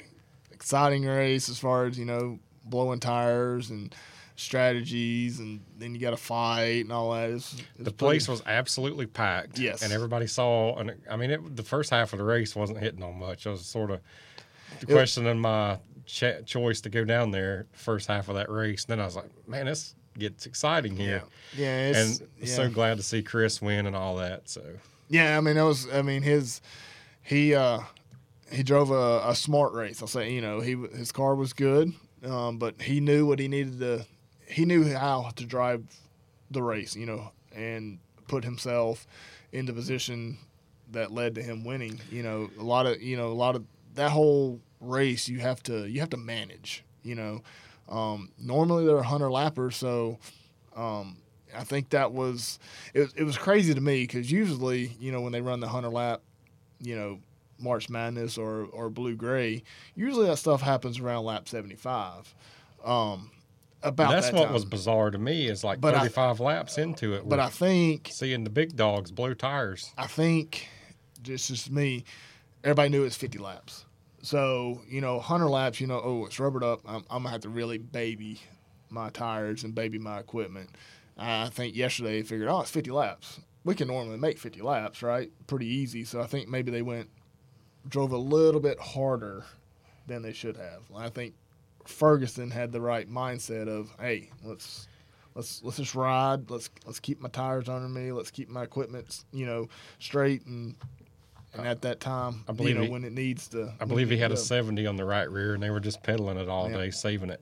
exciting 0.51 1.05
race 1.05 1.47
as 1.47 1.59
far 1.59 1.85
as 1.85 1.97
you 1.97 2.05
know, 2.05 2.39
blowing 2.65 2.99
tires 2.99 3.69
and 3.69 3.95
strategies, 4.39 5.39
and 5.39 5.59
then 5.77 5.93
you 5.93 5.99
got 6.01 6.11
to 6.11 6.17
fight 6.17 6.83
and 6.85 6.91
all 6.91 7.11
that. 7.13 7.29
It's, 7.29 7.53
it's 7.53 7.63
The 7.77 7.83
pretty- 7.85 7.95
place 7.95 8.27
was 8.27 8.41
absolutely 8.45 9.05
packed. 9.05 9.59
Yes. 9.59 9.81
and 9.83 9.91
everybody 9.93 10.27
saw. 10.27 10.75
And 10.77 10.93
I 11.09 11.15
mean, 11.17 11.31
it, 11.31 11.55
the 11.55 11.63
first 11.63 11.89
half 11.89 12.13
of 12.13 12.19
the 12.19 12.25
race 12.25 12.55
wasn't 12.55 12.79
hitting 12.79 13.03
on 13.03 13.17
much. 13.19 13.45
I 13.47 13.51
was 13.51 13.65
sort 13.65 13.91
of 13.91 13.99
questioning 14.87 15.39
my 15.39 15.77
ch- 16.05 16.45
choice 16.45 16.81
to 16.81 16.89
go 16.89 17.03
down 17.05 17.31
there 17.31 17.67
first 17.73 18.07
half 18.07 18.29
of 18.29 18.35
that 18.35 18.49
race. 18.49 18.85
then 18.85 18.99
I 18.99 19.05
was 19.05 19.15
like, 19.15 19.29
man, 19.47 19.65
this 19.65 19.95
gets 20.17 20.45
exciting 20.45 20.95
here. 20.95 21.23
yeah, 21.55 21.89
it's, 21.89 22.19
And 22.19 22.29
yeah. 22.39 22.45
so 22.55 22.69
glad 22.69 22.97
to 22.97 23.03
see 23.03 23.21
Chris 23.23 23.61
win 23.61 23.85
and 23.85 23.95
all 23.95 24.15
that. 24.17 24.49
So 24.49 24.61
Yeah, 25.09 25.37
I 25.37 25.41
mean 25.41 25.55
that 25.55 25.63
was 25.63 25.87
I 25.93 26.01
mean 26.01 26.21
his 26.21 26.61
he 27.21 27.55
uh 27.55 27.79
he 28.51 28.63
drove 28.63 28.91
a, 28.91 29.21
a 29.29 29.35
smart 29.35 29.73
race. 29.73 30.01
I'll 30.01 30.07
say 30.07 30.31
you 30.33 30.41
know 30.41 30.59
he 30.59 30.75
his 30.95 31.11
car 31.11 31.35
was 31.35 31.53
good, 31.53 31.93
um, 32.25 32.57
but 32.57 32.81
he 32.81 32.99
knew 32.99 33.25
what 33.25 33.39
he 33.39 33.47
needed 33.47 33.79
to. 33.79 34.05
He 34.49 34.65
knew 34.65 34.93
how 34.93 35.31
to 35.35 35.45
drive 35.45 35.83
the 36.51 36.63
race, 36.63 36.95
you 36.95 37.05
know, 37.05 37.31
and 37.53 37.99
put 38.27 38.43
himself 38.43 39.05
in 39.51 39.65
the 39.65 39.73
position 39.73 40.37
that 40.91 41.11
led 41.11 41.35
to 41.35 41.43
him 41.43 41.63
winning. 41.63 41.99
You 42.11 42.23
know, 42.23 42.49
a 42.59 42.63
lot 42.63 42.85
of 42.85 43.01
you 43.01 43.17
know 43.17 43.27
a 43.27 43.33
lot 43.33 43.55
of 43.55 43.65
that 43.95 44.11
whole 44.11 44.59
race 44.79 45.27
you 45.27 45.39
have 45.39 45.61
to 45.63 45.85
you 45.87 45.99
have 45.99 46.09
to 46.11 46.17
manage. 46.17 46.83
You 47.03 47.15
know, 47.15 47.41
um, 47.89 48.31
normally 48.39 48.85
they're 48.85 49.01
hunter 49.03 49.29
lappers, 49.29 49.73
so 49.73 50.19
um, 50.75 51.17
I 51.55 51.63
think 51.63 51.89
that 51.89 52.11
was 52.11 52.59
it, 52.93 53.13
it 53.15 53.23
was 53.23 53.37
crazy 53.37 53.73
to 53.73 53.81
me 53.81 54.03
because 54.03 54.31
usually 54.31 54.95
you 54.99 55.11
know 55.11 55.21
when 55.21 55.31
they 55.31 55.41
run 55.41 55.59
the 55.59 55.67
hunter 55.67 55.89
lap, 55.89 56.21
you 56.79 56.95
know 56.95 57.19
March 57.59 57.89
Madness 57.89 58.37
or 58.37 58.65
or 58.71 58.89
Blue 58.89 59.15
Gray, 59.15 59.63
usually 59.95 60.27
that 60.27 60.37
stuff 60.37 60.61
happens 60.61 60.99
around 60.99 61.25
lap 61.25 61.47
seventy 61.47 61.75
five. 61.75 62.33
Um, 62.83 63.31
about 63.83 64.11
that's 64.11 64.27
that 64.27 64.35
what 64.35 64.45
time. 64.45 64.53
was 64.53 64.65
bizarre 64.65 65.11
to 65.11 65.17
me 65.17 65.47
is 65.47 65.63
like 65.63 65.79
But 65.81 65.95
I- 65.95 65.99
35 65.99 66.39
laps 66.39 66.77
into 66.77 67.13
it. 67.13 67.27
But 67.27 67.39
I 67.39 67.49
think 67.49 68.09
seeing 68.11 68.43
the 68.43 68.49
big 68.49 68.75
dogs 68.75 69.11
blow 69.11 69.33
tires. 69.33 69.91
I 69.97 70.07
think 70.07 70.67
this 71.23 71.49
is 71.49 71.69
me, 71.69 72.03
everybody 72.63 72.89
knew 72.89 73.03
it's 73.03 73.15
50 73.15 73.37
laps. 73.39 73.85
So, 74.21 74.81
you 74.87 74.99
know, 74.99 75.15
100 75.15 75.47
laps, 75.47 75.79
you 75.79 75.87
know, 75.87 76.01
oh, 76.03 76.25
it's 76.25 76.39
rubbered 76.39 76.63
up. 76.63 76.81
I'm, 76.85 77.05
I'm 77.09 77.23
to 77.23 77.29
have 77.29 77.41
to 77.41 77.49
really 77.49 77.77
baby 77.77 78.41
my 78.89 79.09
tires 79.09 79.63
and 79.63 79.73
baby 79.73 79.97
my 79.97 80.19
equipment. 80.19 80.69
I 81.17 81.47
think 81.49 81.75
yesterday 81.75 82.21
they 82.21 82.27
figured, 82.27 82.49
oh, 82.49 82.61
it's 82.61 82.71
50 82.71 82.91
laps. 82.91 83.39
We 83.63 83.75
can 83.75 83.87
normally 83.87 84.17
make 84.17 84.37
50 84.37 84.61
laps, 84.61 85.01
right? 85.03 85.31
Pretty 85.47 85.67
easy. 85.67 86.03
So 86.05 86.21
I 86.21 86.27
think 86.27 86.47
maybe 86.49 86.71
they 86.71 86.81
went, 86.81 87.09
drove 87.87 88.11
a 88.11 88.17
little 88.17 88.61
bit 88.61 88.79
harder 88.79 89.43
than 90.07 90.21
they 90.21 90.33
should 90.33 90.57
have. 90.57 90.81
I 90.95 91.09
think 91.09 91.33
Ferguson 91.89 92.51
had 92.51 92.71
the 92.71 92.81
right 92.81 93.09
mindset 93.09 93.67
of, 93.67 93.91
hey, 93.99 94.29
let's 94.43 94.87
let's 95.35 95.61
let's 95.63 95.77
just 95.77 95.95
ride. 95.95 96.49
Let's 96.49 96.69
let's 96.85 96.99
keep 96.99 97.21
my 97.21 97.29
tires 97.29 97.67
under 97.69 97.89
me. 97.89 98.11
Let's 98.11 98.31
keep 98.31 98.49
my 98.49 98.63
equipment, 98.63 99.23
you 99.31 99.45
know, 99.45 99.67
straight 99.99 100.45
and 100.45 100.75
and 101.53 101.65
at 101.65 101.81
that 101.81 101.99
time, 101.99 102.43
I 102.47 102.51
believe 102.51 102.69
you 102.75 102.75
know, 102.75 102.83
he- 102.83 102.89
when 102.89 103.03
it 103.03 103.11
needs 103.13 103.47
to. 103.49 103.73
I 103.81 103.85
believe 103.85 104.09
he 104.11 104.17
had 104.17 104.31
a 104.31 104.35
go. 104.35 104.39
70 104.41 104.85
on 104.85 104.97
the 104.97 105.05
right 105.05 105.29
rear, 105.29 105.55
and 105.55 105.63
they 105.63 105.71
were 105.71 105.79
just 105.79 106.03
pedaling 106.03 106.37
it 106.37 106.47
all 106.47 106.69
Yeah. 106.69 106.77
day, 106.77 106.91
saving 106.91 107.31
it. 107.31 107.41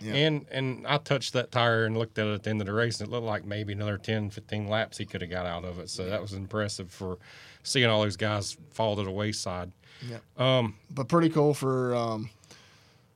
Yeah. 0.00 0.14
And 0.14 0.46
and 0.50 0.86
I 0.86 0.96
touched 0.96 1.34
that 1.34 1.52
tire 1.52 1.84
and 1.84 1.96
looked 1.96 2.18
at 2.18 2.26
it 2.26 2.32
at 2.34 2.42
the 2.44 2.50
end 2.50 2.60
of 2.62 2.66
the 2.66 2.72
race, 2.72 2.98
and 3.00 3.08
it 3.08 3.12
looked 3.12 3.26
like 3.26 3.44
maybe 3.44 3.72
another 3.74 3.98
10, 3.98 4.30
15 4.30 4.68
laps 4.68 4.96
he 4.98 5.04
could 5.04 5.20
have 5.20 5.30
got 5.30 5.44
out 5.46 5.64
of 5.64 5.78
it. 5.78 5.90
So 5.90 6.06
that 6.08 6.20
was 6.20 6.32
impressive 6.32 6.90
for 6.90 7.18
seeing 7.62 7.88
all 7.88 8.02
those 8.02 8.16
guys 8.16 8.56
fall 8.70 8.96
to 8.96 9.04
the 9.04 9.10
wayside. 9.10 9.70
Yeah. 10.08 10.18
Um, 10.38 10.74
But 10.90 11.08
pretty 11.08 11.28
cool 11.28 11.54
for 11.54 11.94
um, 11.94 12.30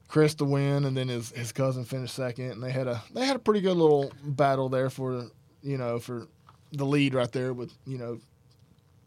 Chris 0.09 0.35
to 0.37 0.45
win, 0.45 0.85
and 0.85 0.97
then 0.97 1.09
his 1.09 1.31
his 1.33 1.53
cousin 1.53 1.85
finished 1.85 2.15
second, 2.15 2.51
and 2.53 2.63
they 2.63 2.71
had 2.71 2.87
a 2.87 3.03
they 3.13 3.27
had 3.27 3.37
a 3.37 3.41
pretty 3.41 3.61
good 3.61 3.77
little 3.77 4.13
battle 4.23 4.69
there 4.69 4.91
for 4.91 5.27
you 5.63 5.77
know 5.79 5.99
for 5.99 6.27
the 6.73 6.85
lead 6.85 7.15
right 7.15 7.31
there 7.33 7.53
with 7.53 7.73
you 7.87 7.99
know 7.99 8.19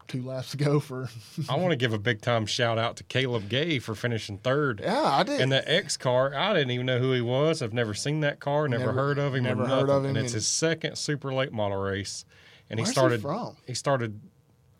two 0.07 0.23
laps 0.23 0.51
to 0.51 0.57
go 0.57 0.79
for. 0.79 1.07
I 1.49 1.55
want 1.55 1.69
to 1.69 1.75
give 1.77 1.93
a 1.93 1.99
big 1.99 2.21
time 2.21 2.45
shout 2.47 2.77
out 2.79 2.95
to 2.97 3.03
Caleb 3.03 3.47
Gay 3.47 3.77
for 3.79 3.93
finishing 3.95 4.39
third. 4.39 4.81
yeah, 4.83 5.03
I 5.03 5.23
did. 5.23 5.39
And 5.39 5.51
the 5.51 5.71
X 5.71 5.97
car, 5.97 6.33
I 6.35 6.53
didn't 6.53 6.71
even 6.71 6.85
know 6.87 6.97
who 6.99 7.13
he 7.13 7.21
was. 7.21 7.61
I've 7.61 7.73
never 7.73 7.93
seen 7.93 8.21
that 8.21 8.39
car, 8.39 8.67
never, 8.67 8.85
Never- 8.87 8.93
heard 8.97 9.19
of 9.19 9.35
him, 9.35 9.43
never 9.43 9.67
heard 9.67 9.87
nothing. 9.87 9.89
of 9.95 10.03
him, 10.05 10.15
And 10.15 10.25
it's 10.25 10.33
his 10.33 10.47
second 10.47 10.97
super 10.97 11.31
late 11.31 11.53
model 11.53 11.77
race. 11.77 12.25
And 12.71 12.79
he 12.79 12.83
Where's 12.83 12.89
he 12.89 12.93
started 12.93 13.21
from? 13.21 13.55
he 13.67 13.73
started 13.75 14.19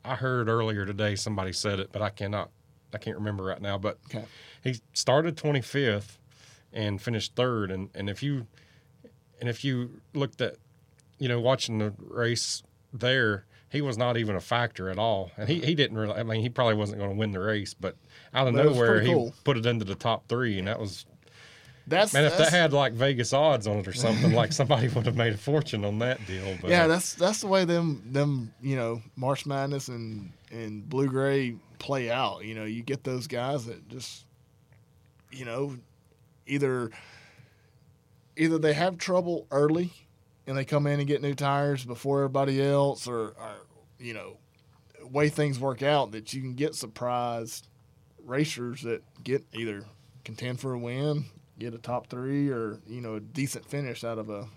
I 0.03 0.15
heard 0.15 0.47
earlier 0.49 0.85
today 0.85 1.15
somebody 1.15 1.53
said 1.53 1.79
it, 1.79 1.91
but 1.91 2.01
I 2.01 2.09
cannot 2.09 2.49
I 2.93 2.97
can't 2.97 3.17
remember 3.17 3.43
right 3.43 3.61
now. 3.61 3.77
But 3.77 3.99
Okay. 4.07 4.25
he 4.63 4.79
started 4.93 5.37
twenty 5.37 5.61
fifth 5.61 6.17
and 6.73 7.01
finished 7.01 7.35
third. 7.35 7.71
And, 7.71 7.89
and 7.95 8.09
if 8.09 8.21
you 8.23 8.47
and 9.39 9.49
if 9.49 9.63
you 9.63 10.01
looked 10.13 10.41
at 10.41 10.55
you 11.17 11.27
know, 11.27 11.39
watching 11.39 11.79
the 11.79 11.93
race 11.99 12.63
there, 12.93 13.45
he 13.69 13.81
was 13.81 13.97
not 13.97 14.15
even 14.17 14.35
a 14.35 14.39
factor 14.39 14.89
at 14.89 14.97
all. 14.97 15.31
And 15.37 15.49
he, 15.49 15.59
he 15.59 15.75
didn't 15.75 15.97
really 15.97 16.13
I 16.13 16.23
mean 16.23 16.41
he 16.41 16.49
probably 16.49 16.75
wasn't 16.75 16.99
going 16.99 17.11
to 17.11 17.17
win 17.17 17.31
the 17.31 17.39
race, 17.39 17.73
but 17.73 17.95
out 18.33 18.47
of 18.47 18.53
nowhere 18.53 19.01
he 19.01 19.13
cool. 19.13 19.33
put 19.43 19.57
it 19.57 19.65
into 19.65 19.85
the 19.85 19.95
top 19.95 20.27
three 20.27 20.57
and 20.59 20.67
that 20.67 20.79
was 20.79 21.05
That's 21.89 22.13
Man, 22.13 22.25
if 22.25 22.37
that's, 22.37 22.51
that 22.51 22.57
had 22.57 22.73
like 22.73 22.93
Vegas 22.93 23.33
odds 23.33 23.67
on 23.67 23.77
it 23.77 23.87
or 23.87 23.93
something, 23.93 24.33
like 24.33 24.53
somebody 24.53 24.87
would 24.89 25.05
have 25.05 25.15
made 25.15 25.33
a 25.33 25.37
fortune 25.37 25.83
on 25.83 25.99
that 25.99 26.25
deal. 26.27 26.57
But 26.61 26.69
yeah, 26.69 26.85
uh, 26.85 26.87
that's 26.87 27.13
that's 27.13 27.41
the 27.41 27.47
way 27.47 27.65
them 27.65 28.03
them 28.11 28.53
you 28.61 28.75
know 28.75 29.01
March 29.15 29.45
Madness 29.45 29.87
and 29.87 30.31
and 30.51 30.87
Blue 30.87 31.07
Gray 31.07 31.55
play 31.79 32.11
out. 32.11 32.45
You 32.45 32.55
know, 32.55 32.65
you 32.65 32.83
get 32.83 33.03
those 33.03 33.27
guys 33.27 33.65
that 33.65 33.87
just 33.89 34.25
you 35.31 35.45
know 35.45 35.75
either 36.45 36.91
either 38.37 38.57
they 38.57 38.73
have 38.73 38.97
trouble 38.97 39.47
early 39.51 39.91
and 40.47 40.57
they 40.57 40.65
come 40.65 40.87
in 40.87 40.99
and 40.99 41.07
get 41.07 41.21
new 41.21 41.35
tires 41.35 41.85
before 41.85 42.19
everybody 42.19 42.61
else, 42.61 43.07
or, 43.07 43.29
or 43.29 43.55
you 43.99 44.13
know 44.13 44.37
way 45.11 45.29
things 45.29 45.59
work 45.59 45.81
out 45.81 46.11
that 46.11 46.33
you 46.33 46.41
can 46.41 46.53
get 46.53 46.75
surprised 46.75 47.67
racers 48.25 48.81
that 48.83 49.01
get 49.23 49.43
either 49.53 49.83
contend 50.23 50.59
for 50.59 50.73
a 50.73 50.79
win, 50.79 51.25
get 51.59 51.73
a 51.73 51.77
top 51.77 52.07
three, 52.07 52.49
or 52.49 52.79
you 52.87 53.01
know 53.01 53.15
a 53.15 53.19
decent 53.19 53.65
finish 53.65 54.03
out 54.03 54.17
of 54.17 54.29
a 54.29 54.47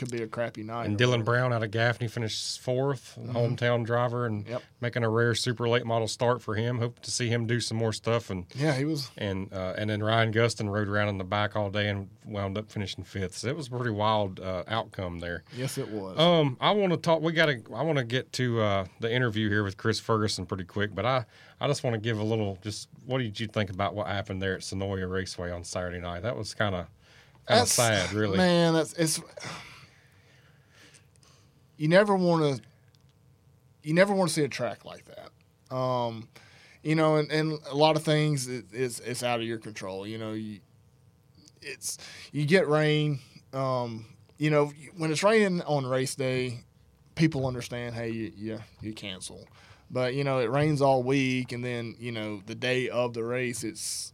could 0.00 0.10
be 0.10 0.22
a 0.22 0.26
crappy 0.26 0.64
night. 0.64 0.86
and 0.86 0.98
Dylan. 0.98 1.24
Brown 1.24 1.52
out 1.52 1.62
of 1.62 1.70
Gaffney 1.70 2.08
finished 2.08 2.60
4th 2.64 3.16
hometown 3.32 3.84
driver, 3.84 4.26
and 4.26 4.46
Yep. 4.48 4.62
making 4.80 5.04
a 5.04 5.08
rare 5.08 5.34
super 5.34 5.68
late 5.68 5.84
model 5.86 6.08
start 6.08 6.42
for 6.42 6.54
him. 6.56 6.78
Hope 6.78 6.98
to 7.00 7.10
see 7.10 7.28
him 7.28 7.46
do 7.46 7.60
some 7.60 7.76
more 7.76 7.92
stuff. 7.92 8.30
And 8.30 8.46
Yeah, 8.54 8.72
he 8.74 8.84
was. 8.84 9.10
and 9.18 9.52
uh, 9.52 9.74
and 9.76 9.88
then 9.90 10.02
Ryan 10.02 10.32
Gustin 10.32 10.68
rode 10.70 10.88
around 10.88 11.08
in 11.08 11.18
the 11.18 11.24
back 11.24 11.54
all 11.54 11.70
day 11.70 11.88
and 11.88 12.08
wound 12.24 12.56
up 12.58 12.70
finishing 12.72 13.04
fifth. 13.04 13.36
So 13.36 13.48
it 13.48 13.56
was 13.56 13.66
a 13.68 13.70
pretty 13.70 13.90
wild 13.90 14.40
uh, 14.40 14.64
outcome 14.66 15.18
there. 15.20 15.44
Yes, 15.56 15.76
it 15.78 15.88
was. 15.90 16.18
Um, 16.18 16.56
I 16.60 16.70
want 16.72 16.92
to 16.92 16.96
talk. 16.96 17.20
We 17.22 17.32
got 17.32 17.46
to. 17.46 17.60
I 17.74 17.82
want 17.82 17.98
to 17.98 18.04
get 18.04 18.32
to 18.34 18.60
uh, 18.60 18.84
the 19.00 19.12
interview 19.12 19.48
here 19.50 19.62
with 19.62 19.76
Chris 19.76 20.00
Ferguson 20.00 20.46
pretty 20.46 20.64
quick, 20.64 20.94
but 20.94 21.04
I, 21.04 21.24
I 21.60 21.66
just 21.68 21.84
want 21.84 21.94
to 21.94 22.00
give 22.00 22.18
a 22.18 22.24
little. 22.24 22.58
Just 22.62 22.88
what 23.04 23.18
did 23.18 23.38
you 23.38 23.46
think 23.46 23.68
about 23.70 23.94
what 23.94 24.06
happened 24.06 24.40
there 24.40 24.54
at 24.54 24.60
Senoia 24.62 25.10
Raceway 25.10 25.50
on 25.50 25.62
Saturday 25.64 26.00
night? 26.00 26.22
That 26.22 26.36
was 26.36 26.54
kind 26.54 26.74
of, 26.74 26.86
kind 27.46 27.60
of 27.60 27.68
sad, 27.68 28.12
really. 28.12 28.38
Man, 28.38 28.72
that's 28.72 28.94
it's. 28.94 29.20
You 31.80 31.88
never 31.88 32.14
want 32.14 32.42
to. 32.42 32.62
You 33.82 33.94
never 33.94 34.12
want 34.12 34.28
to 34.28 34.34
see 34.34 34.44
a 34.44 34.48
track 34.48 34.84
like 34.84 35.06
that. 35.06 35.74
Um, 35.74 36.28
you 36.82 36.94
know, 36.94 37.16
and, 37.16 37.32
and 37.32 37.58
a 37.70 37.74
lot 37.74 37.96
of 37.96 38.02
things 38.02 38.48
it, 38.48 38.66
it's 38.70 39.00
it's 39.00 39.22
out 39.22 39.40
of 39.40 39.46
your 39.46 39.56
control. 39.56 40.06
You 40.06 40.18
know, 40.18 40.32
you 40.34 40.60
it's 41.62 41.96
you 42.32 42.44
get 42.44 42.68
rain. 42.68 43.20
Um, 43.54 44.04
you 44.36 44.50
know, 44.50 44.74
when 44.98 45.10
it's 45.10 45.22
raining 45.22 45.62
on 45.62 45.86
race 45.86 46.14
day, 46.14 46.64
people 47.14 47.46
understand. 47.46 47.94
Hey, 47.94 48.10
you 48.10 48.32
you, 48.36 48.60
you 48.82 48.92
cancel. 48.92 49.48
But 49.90 50.12
you 50.12 50.22
know, 50.22 50.38
it 50.40 50.50
rains 50.50 50.82
all 50.82 51.02
week, 51.02 51.52
and 51.52 51.64
then 51.64 51.96
you 51.98 52.12
know 52.12 52.42
the 52.44 52.54
day 52.54 52.90
of 52.90 53.14
the 53.14 53.24
race, 53.24 53.64
it's 53.64 54.12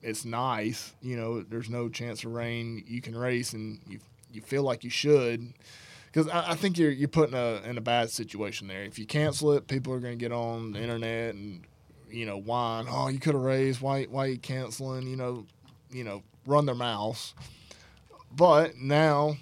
it's 0.00 0.24
nice. 0.24 0.94
You 1.02 1.18
know, 1.18 1.42
there's 1.42 1.68
no 1.68 1.90
chance 1.90 2.24
of 2.24 2.32
rain. 2.32 2.82
You 2.86 3.02
can 3.02 3.14
race, 3.14 3.52
and 3.52 3.78
you 3.86 3.98
you 4.32 4.40
feel 4.40 4.62
like 4.62 4.84
you 4.84 4.90
should. 4.90 5.52
Because 6.14 6.30
I, 6.30 6.52
I 6.52 6.54
think 6.54 6.78
you're 6.78 6.92
you're 6.92 7.08
putting 7.08 7.34
a 7.34 7.60
in 7.68 7.76
a 7.76 7.80
bad 7.80 8.08
situation 8.08 8.68
there. 8.68 8.84
If 8.84 8.98
you 9.00 9.06
cancel 9.06 9.52
it, 9.52 9.66
people 9.66 9.92
are 9.92 9.98
going 9.98 10.16
to 10.16 10.22
get 10.22 10.30
on 10.30 10.72
the 10.72 10.80
internet 10.80 11.34
and 11.34 11.64
you 12.08 12.24
know 12.24 12.38
whine. 12.38 12.86
Oh, 12.88 13.08
you 13.08 13.18
could 13.18 13.34
have 13.34 13.42
raised, 13.42 13.80
Why 13.80 14.04
why 14.04 14.26
you 14.26 14.38
canceling? 14.38 15.08
You 15.08 15.16
know, 15.16 15.46
you 15.90 16.04
know, 16.04 16.22
run 16.46 16.66
their 16.66 16.74
mouths. 16.76 17.34
But 18.30 18.76
now 18.76 19.36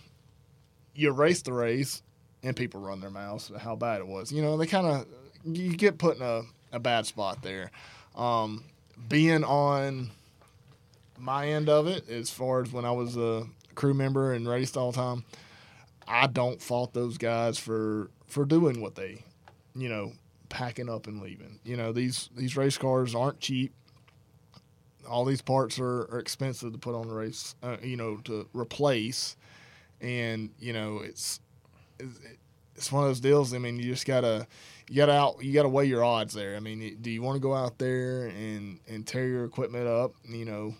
you 0.95 1.11
race 1.11 1.43
the 1.43 1.53
race, 1.53 2.03
and 2.43 2.57
people 2.57 2.81
run 2.81 3.01
their 3.01 3.11
mouths 3.11 3.53
how 3.59 3.77
bad 3.77 4.01
it 4.01 4.07
was. 4.07 4.33
You 4.33 4.41
know, 4.41 4.57
they 4.57 4.67
kind 4.67 4.87
of 4.87 5.07
you 5.45 5.77
get 5.77 5.99
put 5.99 6.17
in 6.17 6.23
a, 6.23 6.43
a 6.73 6.81
bad 6.81 7.05
spot 7.05 7.43
there. 7.43 7.71
Um, 8.17 8.65
being 9.09 9.45
on 9.45 10.11
my 11.19 11.49
end 11.49 11.69
of 11.69 11.87
it, 11.87 12.09
as 12.09 12.31
far 12.31 12.63
as 12.63 12.73
when 12.73 12.87
I 12.87 12.93
was 12.93 13.19
a 13.19 13.47
crew 13.75 13.93
member 13.93 14.33
and 14.33 14.49
raced 14.49 14.79
all 14.79 14.91
the 14.91 14.97
time, 14.97 15.25
I 16.07 16.27
don't 16.27 16.61
fault 16.61 16.93
those 16.93 17.19
guys 17.19 17.59
for 17.59 18.11
for 18.27 18.45
doing 18.45 18.81
what 18.81 18.95
they, 18.95 19.25
you 19.75 19.89
know, 19.89 20.13
packing 20.49 20.89
up 20.89 21.07
and 21.07 21.23
leaving. 21.23 21.61
You 21.65 21.77
know, 21.77 21.93
these 21.93 22.31
these 22.37 22.57
race 22.57 22.79
cars 22.79 23.15
aren't 23.15 23.41
cheap. 23.41 23.73
All 25.09 25.25
these 25.25 25.43
parts 25.43 25.79
are, 25.81 26.03
are 26.13 26.19
expensive 26.19 26.73
to 26.73 26.79
put 26.79 26.95
on 26.95 27.09
the 27.09 27.15
race, 27.15 27.57
uh, 27.63 27.77
you 27.83 27.97
know, 27.97 28.19
to 28.25 28.49
replace, 28.53 29.37
and 30.01 30.51
you 30.59 30.73
know 30.73 30.99
it's 30.99 31.41
it's 32.77 32.91
one 32.91 33.05
of 33.05 33.09
those 33.11 33.21
deals. 33.21 33.55
I 33.55 33.59
mean, 33.59 33.77
you 33.77 33.85
just 33.85 34.07
gotta 34.07 34.47
you 34.89 34.97
gotta 34.97 35.13
out 35.13 35.43
you 35.43 35.53
gotta 35.53 35.69
weigh 35.69 35.87
your 35.87 36.05
odds 36.05 36.35
there. 36.35 36.57
I 36.57 36.61
mean, 36.61 36.99
do 37.01 37.11
you 37.11 37.23
want 37.23 37.37
to 37.37 37.41
go 37.41 37.55
out 37.55 37.79
there 37.79 38.27
and 38.27 38.79
and 38.89 39.07
tear 39.07 39.27
your 39.27 39.45
equipment 39.45 39.87
up? 39.87 40.13
You 40.25 40.45
know, 40.45 40.75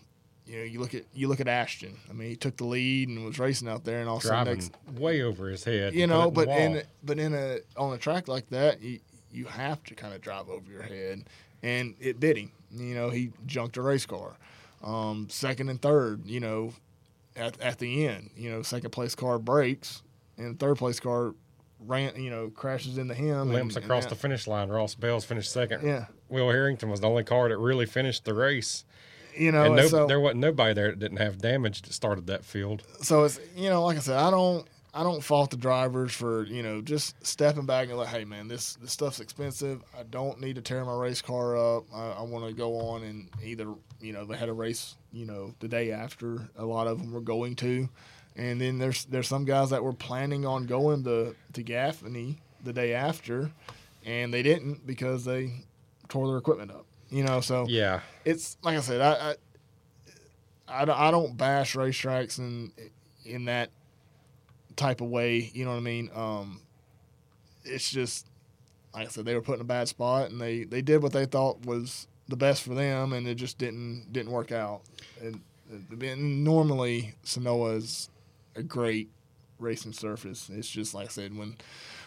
you 0.53 0.59
know, 0.59 0.65
you 0.65 0.79
look 0.79 0.93
at 0.93 1.03
you 1.15 1.27
look 1.27 1.39
at 1.39 1.47
Ashton. 1.47 1.97
I 2.07 2.13
mean, 2.13 2.29
he 2.29 2.35
took 2.35 2.57
the 2.57 2.65
lead 2.65 3.09
and 3.09 3.25
was 3.25 3.39
racing 3.39 3.67
out 3.67 3.85
there, 3.85 3.99
and 3.99 4.07
all 4.07 4.17
of 4.17 4.23
a 4.23 4.27
sudden 4.27 4.45
Driving 4.45 4.59
next 4.59 5.01
way 5.01 5.23
over 5.23 5.49
his 5.49 5.63
head. 5.63 5.95
you 5.95 6.05
know, 6.05 6.29
but 6.29 6.47
in 6.47 6.77
a, 6.77 6.83
but 7.03 7.17
in 7.17 7.33
a 7.33 7.59
on 7.75 7.93
a 7.93 7.97
track 7.97 8.27
like 8.27 8.49
that, 8.49 8.79
you 8.81 8.99
you 9.31 9.45
have 9.45 9.83
to 9.85 9.95
kind 9.95 10.13
of 10.13 10.21
drive 10.21 10.49
over 10.49 10.69
your 10.71 10.83
head, 10.83 11.23
and 11.63 11.95
it 11.99 12.19
bit 12.19 12.37
him. 12.37 12.51
You 12.69 12.93
know, 12.93 13.09
he 13.09 13.31
junked 13.47 13.77
a 13.77 13.81
race 13.81 14.05
car, 14.05 14.37
um, 14.83 15.27
second 15.29 15.69
and 15.69 15.81
third. 15.81 16.27
You 16.27 16.39
know, 16.39 16.73
at 17.35 17.59
at 17.59 17.79
the 17.79 18.05
end, 18.05 18.29
you 18.37 18.51
know, 18.51 18.61
second 18.61 18.91
place 18.91 19.15
car 19.15 19.39
breaks, 19.39 20.03
and 20.37 20.59
third 20.59 20.77
place 20.77 20.99
car 20.99 21.33
ran. 21.79 22.21
You 22.21 22.29
know, 22.29 22.49
crashes 22.51 22.99
into 22.99 23.15
him. 23.15 23.51
limps 23.51 23.75
and, 23.75 23.85
across 23.85 24.03
and 24.03 24.11
the 24.11 24.17
finish 24.17 24.45
line. 24.45 24.69
Ross 24.69 24.93
Bales 24.93 25.25
finished 25.25 25.51
second. 25.51 25.83
Yeah, 25.83 26.05
Will 26.29 26.51
Harrington 26.51 26.91
was 26.91 26.99
the 26.99 27.09
only 27.09 27.23
car 27.23 27.49
that 27.49 27.57
really 27.57 27.87
finished 27.87 28.25
the 28.25 28.35
race, 28.35 28.85
you 29.37 29.51
know, 29.51 29.63
and 29.63 29.75
no, 29.75 29.87
so 29.87 30.07
there 30.07 30.19
wasn't 30.19 30.41
nobody 30.41 30.73
there 30.73 30.89
that 30.89 30.99
didn't 30.99 31.17
have 31.17 31.39
damage 31.39 31.81
that 31.83 31.93
started 31.93 32.27
that 32.27 32.45
field. 32.45 32.83
so 33.01 33.23
it's 33.23 33.39
you 33.55 33.69
know, 33.69 33.83
like 33.83 33.97
I 33.97 34.01
said, 34.01 34.17
I 34.17 34.31
don't 34.31 34.67
I 34.95 35.01
don't 35.01 35.23
fault 35.23 35.49
the 35.49 35.57
drivers 35.57 36.13
for 36.13 36.43
you 36.43 36.61
know 36.61 36.81
just 36.81 37.25
stepping 37.25 37.65
back 37.65 37.89
and 37.89 37.97
like, 37.97 38.09
hey 38.09 38.25
man, 38.25 38.47
this 38.47 38.75
this 38.75 38.91
stuff's 38.91 39.19
expensive. 39.19 39.81
I 39.97 40.03
don't 40.03 40.39
need 40.39 40.55
to 40.55 40.61
tear 40.61 40.85
my 40.85 40.95
race 40.95 41.21
car 41.21 41.57
up. 41.57 41.85
I, 41.93 42.11
I 42.11 42.21
want 42.21 42.47
to 42.47 42.53
go 42.53 42.77
on 42.77 43.03
and 43.03 43.29
either 43.43 43.73
you 43.99 44.13
know 44.13 44.25
they 44.25 44.37
had 44.37 44.49
a 44.49 44.53
race 44.53 44.95
you 45.11 45.25
know 45.25 45.55
the 45.59 45.67
day 45.67 45.91
after. 45.91 46.47
A 46.57 46.65
lot 46.65 46.85
of 46.85 46.99
them 46.99 47.11
were 47.11 47.21
going 47.21 47.55
to, 47.57 47.89
and 48.35 48.61
then 48.61 48.77
there's 48.77 49.05
there's 49.05 49.27
some 49.27 49.45
guys 49.45 49.71
that 49.71 49.83
were 49.83 49.93
planning 49.93 50.45
on 50.45 50.67
going 50.67 51.03
to 51.05 51.35
to 51.53 51.63
Gaffney 51.63 52.37
the 52.63 52.73
day 52.73 52.93
after, 52.93 53.51
and 54.05 54.31
they 54.31 54.43
didn't 54.43 54.85
because 54.85 55.25
they 55.25 55.63
tore 56.07 56.27
their 56.27 56.37
equipment 56.37 56.69
up. 56.69 56.85
You 57.13 57.23
know, 57.23 57.41
so 57.41 57.65
Yeah, 57.69 57.99
it's 58.25 58.57
like 58.63 58.77
I 58.77 58.81
said, 58.81 59.01
I 59.01 59.35
I, 60.67 60.81
I, 60.81 60.85
don't- 60.85 60.99
I 60.99 61.11
don't 61.11 61.37
bash 61.37 61.75
racetracks 61.75 62.39
in 62.39 62.71
in 63.25 63.45
that 63.45 63.69
type 64.75 64.99
of 65.01 65.07
way. 65.07 65.51
You 65.53 65.65
know 65.65 65.71
what 65.71 65.77
I 65.77 65.81
mean? 65.81 66.09
Um, 66.15 66.61
it's 67.63 67.89
just 67.91 68.27
like 68.93 69.07
I 69.07 69.09
said, 69.09 69.25
they 69.25 69.35
were 69.35 69.41
put 69.41 69.55
in 69.55 69.61
a 69.61 69.65
bad 69.65 69.87
spot, 69.87 70.31
and 70.31 70.41
they 70.41 70.63
they 70.63 70.81
did 70.81 71.03
what 71.03 71.13
they 71.13 71.25
thought 71.25 71.65
was 71.65 72.07
the 72.27 72.35
best 72.35 72.63
for 72.63 72.73
them, 72.73 73.13
and 73.13 73.27
it 73.27 73.35
just 73.35 73.57
didn't 73.57 74.07
didn't 74.11 74.31
work 74.31 74.51
out. 74.51 74.81
And, 75.21 75.41
and 76.01 76.43
normally, 76.43 77.13
Senoia 77.23 77.77
is 77.77 78.09
a 78.55 78.63
great 78.63 79.09
racing 79.59 79.93
surface. 79.93 80.49
It's 80.51 80.69
just 80.69 80.93
like 80.93 81.05
I 81.07 81.09
said 81.09 81.37
when 81.37 81.57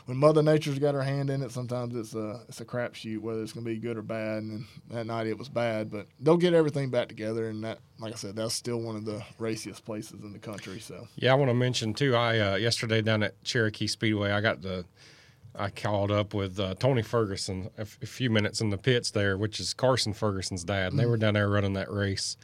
when 0.06 0.16
Mother 0.16 0.42
Nature's 0.42 0.78
got 0.78 0.94
her 0.94 1.02
hand 1.02 1.30
in 1.30 1.42
it, 1.42 1.50
sometimes 1.50 1.94
it's 1.94 2.14
a 2.14 2.40
it's 2.48 2.60
a 2.60 2.64
crapshoot 2.64 3.18
whether 3.18 3.42
it's 3.42 3.52
gonna 3.52 3.66
be 3.66 3.76
good 3.76 3.96
or 3.96 4.02
bad. 4.02 4.42
And 4.42 4.64
that 4.90 5.06
night 5.06 5.26
it 5.26 5.36
was 5.38 5.48
bad, 5.48 5.90
but 5.90 6.06
they'll 6.20 6.36
get 6.36 6.54
everything 6.54 6.90
back 6.90 7.08
together. 7.08 7.48
And 7.48 7.62
that, 7.64 7.78
like 7.98 8.12
I 8.12 8.16
said, 8.16 8.36
that's 8.36 8.54
still 8.54 8.80
one 8.80 8.96
of 8.96 9.04
the 9.04 9.22
raciest 9.38 9.84
places 9.84 10.22
in 10.22 10.32
the 10.32 10.38
country. 10.38 10.80
So 10.80 11.06
Yeah, 11.16 11.32
I 11.32 11.34
want 11.34 11.50
to 11.50 11.54
mention 11.54 11.92
too. 11.92 12.16
I 12.16 12.38
uh, 12.38 12.56
yesterday 12.56 13.02
down 13.02 13.22
at 13.22 13.42
Cherokee 13.44 13.86
Speedway, 13.88 14.30
I 14.30 14.40
got 14.40 14.62
the 14.62 14.84
I 15.58 15.70
called 15.70 16.10
up 16.10 16.34
with 16.34 16.60
uh, 16.60 16.74
Tony 16.74 17.02
Ferguson 17.02 17.70
a, 17.78 17.82
f- 17.82 17.98
a 18.02 18.06
few 18.06 18.30
minutes 18.30 18.60
in 18.60 18.70
the 18.70 18.78
pits 18.78 19.10
there, 19.10 19.36
which 19.38 19.58
is 19.58 19.72
Carson 19.74 20.12
Ferguson's 20.12 20.64
dad. 20.64 20.92
And 20.92 21.00
they 21.00 21.06
were 21.06 21.16
down 21.16 21.34
there 21.34 21.48
running 21.48 21.72
that 21.74 21.90
race, 21.90 22.36